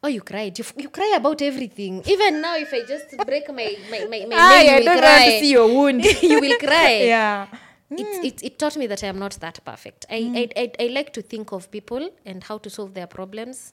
Oh, 0.02 0.08
you 0.08 0.22
cried. 0.22 0.56
You, 0.58 0.64
f- 0.64 0.72
you 0.78 0.88
cry 0.88 1.12
about 1.16 1.42
everything. 1.42 2.02
Even 2.06 2.40
now, 2.40 2.56
if 2.56 2.72
I 2.72 2.80
just 2.92 3.08
break 3.26 3.46
my 3.58 3.68
my 3.90 4.00
my, 4.12 4.20
my 4.30 4.36
nail, 4.36 4.76
i 4.76 4.82
don't 4.86 4.98
cry. 4.98 5.10
want 5.18 5.24
to 5.32 5.40
see 5.40 5.50
your 5.52 5.66
wound. 5.76 6.04
You 6.32 6.40
will 6.40 6.58
cry. 6.58 6.92
yeah 7.14 7.46
It, 7.91 8.01
hmm. 8.01 8.24
it, 8.24 8.43
it 8.43 8.59
taught 8.59 8.76
me 8.76 8.87
that 8.89 9.05
I 9.05 9.07
am 9.07 9.18
not 9.18 9.32
that 9.41 9.61
perfect. 9.64 10.07
I, 10.11 10.22
hmm. 10.22 10.37
I, 10.37 10.49
I, 10.57 10.72
I 10.80 10.87
like 10.89 11.12
to 11.14 11.22
think 11.22 11.53
of 11.53 11.70
people 11.70 12.11
and 12.24 12.43
how 12.43 12.59
to 12.59 12.70
solve 12.70 12.95
their 12.95 13.07
problems. 13.07 13.72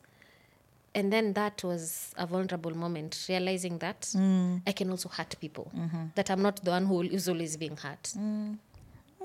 And 0.95 1.11
then 1.11 1.33
that 1.33 1.63
was 1.63 2.13
a 2.17 2.27
vulnerable 2.27 2.77
moment, 2.77 3.25
realizing 3.27 3.79
that 3.79 4.11
hmm. 4.13 4.57
I 4.67 4.71
can 4.73 4.91
also 4.91 5.09
hurt 5.09 5.35
people. 5.41 5.71
Mm-hmm. 5.75 6.05
That 6.13 6.29
I'm 6.29 6.43
not 6.43 6.63
the 6.63 6.69
one 6.69 6.85
who 6.85 7.01
is 7.01 7.27
always 7.27 7.57
being 7.57 7.77
hurt. 7.77 8.13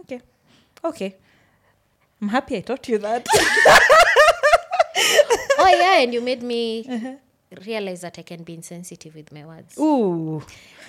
okay 0.00 0.20
okay 0.84 1.16
i'm 2.22 2.28
happy 2.28 2.56
i 2.56 2.60
taught 2.60 2.88
you 2.88 2.98
that 2.98 3.26
oh, 5.58 5.68
yeah. 5.68 6.02
And 6.02 6.14
you 6.14 6.20
made 6.20 6.42
me 6.42 6.86
uh-huh. 6.88 7.14
realize 7.66 8.00
that 8.02 8.18
I 8.18 8.22
can 8.22 8.42
be 8.42 8.54
insensitive 8.54 9.14
with 9.14 9.32
my 9.32 9.44
words. 9.44 9.78
ooh 9.78 10.42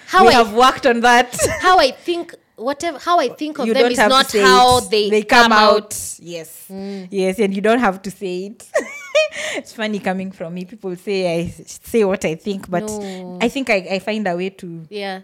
How 0.08 0.24
we 0.24 0.30
I 0.30 0.34
have 0.34 0.54
worked 0.54 0.86
on 0.86 1.02
that 1.02 1.36
how 1.62 1.80
I 1.80 1.92
think 1.92 2.36
whatever 2.60 2.98
how 3.00 3.20
I 3.20 3.30
think 3.30 3.60
of 3.60 3.68
you 3.68 3.74
them 3.74 3.92
is 3.92 3.98
not 3.98 4.32
how 4.34 4.80
it. 4.80 4.90
they, 5.12 5.22
come, 5.24 5.52
out. 5.52 5.74
out. 5.76 6.18
yes 6.20 6.66
mm. 6.70 7.08
yes 7.10 7.40
and 7.40 7.54
you 7.54 7.62
don't 7.62 7.80
have 7.80 8.02
to 8.04 8.12
say 8.12 8.46
it 8.48 8.68
it's 9.56 9.74
funny 9.74 10.00
coming 10.00 10.32
from 10.32 10.54
me 10.54 10.66
people 10.66 10.96
say 10.96 11.40
I 11.40 11.48
say 11.48 12.04
what 12.04 12.24
i 12.26 12.36
think 12.36 12.70
but 12.70 12.84
No. 12.84 13.38
i 13.42 13.48
think 13.50 13.70
I, 13.70 13.76
I 13.96 14.00
find 14.00 14.28
a 14.28 14.36
way 14.36 14.50
to 14.52 14.86
Yeah. 14.90 15.22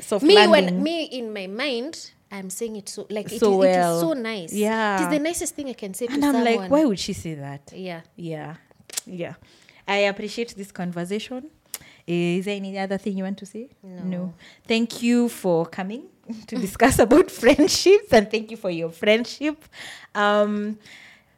soft 0.00 0.24
Me 0.24 0.34
landing. 0.34 0.50
when 0.74 0.82
me 0.82 1.04
in 1.04 1.32
my 1.32 1.46
mind, 1.46 2.10
I'm 2.32 2.50
saying 2.50 2.76
it 2.76 2.88
so 2.88 3.06
like 3.10 3.30
it, 3.32 3.38
So 3.40 3.62
is, 3.62 3.68
it 3.68 3.78
well. 3.78 3.94
is 3.96 4.00
so 4.00 4.12
nice. 4.14 4.52
Yeah. 4.52 4.96
It 4.98 5.02
is 5.04 5.10
the 5.18 5.22
nicest 5.30 5.54
thing 5.54 5.68
I 5.68 5.74
can 5.74 5.94
say 5.94 6.06
and 6.06 6.20
to 6.20 6.28
i'm 6.28 6.34
someone. 6.34 6.56
like 6.62 6.70
why 6.70 6.84
would 6.84 6.98
she 6.98 7.12
say 7.12 7.34
that 7.34 7.72
Yeah. 7.74 8.00
yeah 8.16 8.56
yeah 9.06 9.34
i 9.86 9.98
appreciate 10.12 10.50
this 10.56 10.72
conversation 10.72 11.50
is 12.06 12.44
there 12.46 12.56
any 12.56 12.76
other 12.78 12.98
thing 12.98 13.16
you 13.18 13.24
want 13.24 13.38
to 13.38 13.46
say 13.46 13.68
No. 13.82 14.32
thank 14.66 15.02
you 15.02 15.28
for 15.28 15.64
coming 15.66 16.02
to 16.46 16.56
discuss 16.56 16.98
about 16.98 17.30
friendships 17.42 18.12
and 18.12 18.30
thank 18.30 18.50
you 18.50 18.56
for 18.56 18.70
your 18.70 18.90
friendship. 18.90 19.64
Um 20.14 20.78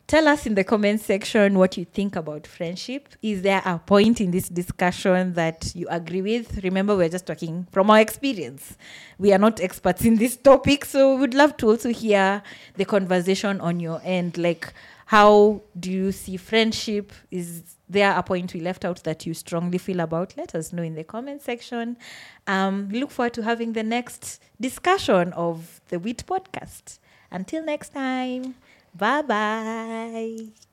tell 0.07 0.29
us 0.29 0.47
in 0.47 0.55
the 0.55 0.63
comment 0.63 1.01
section 1.01 1.59
what 1.59 1.77
you 1.77 1.85
think 1.85 2.15
about 2.15 2.47
friendship. 2.47 3.09
Is 3.23 3.43
there 3.43 3.61
a 3.65 3.79
point 3.79 4.21
in 4.21 4.31
this 4.31 4.49
discussion 4.49 5.35
that 5.35 5.73
you 5.75 5.89
agree 5.91 6.23
with? 6.23 6.63
Remember 6.63 6.97
we're 6.97 7.09
just 7.09 7.27
talking 7.27 7.67
from 7.73 7.91
our 7.91 8.01
experience. 8.01 8.77
We 9.19 9.33
are 9.33 9.39
not 9.39 9.61
experts 9.61 10.05
in 10.05 10.17
this 10.17 10.37
topic 10.51 10.85
so 10.85 11.15
we 11.15 11.21
would 11.21 11.35
love 11.35 11.57
to 11.59 11.69
also 11.69 11.91
hear 11.93 12.43
the 12.77 12.85
conversation 12.85 13.61
on 13.61 13.81
your 13.81 14.01
end. 14.05 14.39
Like 14.39 14.73
how 15.07 15.63
do 15.79 15.91
you 15.91 16.13
see 16.13 16.37
friendship? 16.37 17.13
Is 17.31 17.63
there 17.89 18.17
a 18.17 18.23
point 18.23 18.53
we 18.53 18.61
left 18.61 18.85
out 18.85 19.03
that 19.05 19.25
you 19.25 19.35
strongly 19.35 19.79
feel 19.79 20.01
about? 20.01 20.37
Let 20.37 20.55
us 20.55 20.73
know 20.73 20.83
in 20.83 20.95
the 20.95 21.05
comment 21.05 21.43
section. 21.43 21.97
Um, 22.47 22.89
look 22.91 23.11
forward 23.13 23.35
to 23.35 23.43
having 23.43 23.73
the 23.73 23.85
next 23.85 24.43
discussion 24.61 25.33
of 25.33 25.81
the 25.89 25.99
Wit 25.99 26.25
podcast. 26.27 26.99
Until 27.31 27.65
next 27.65 27.91
time 27.91 28.57
bye 28.97 29.23
bye 29.23 30.66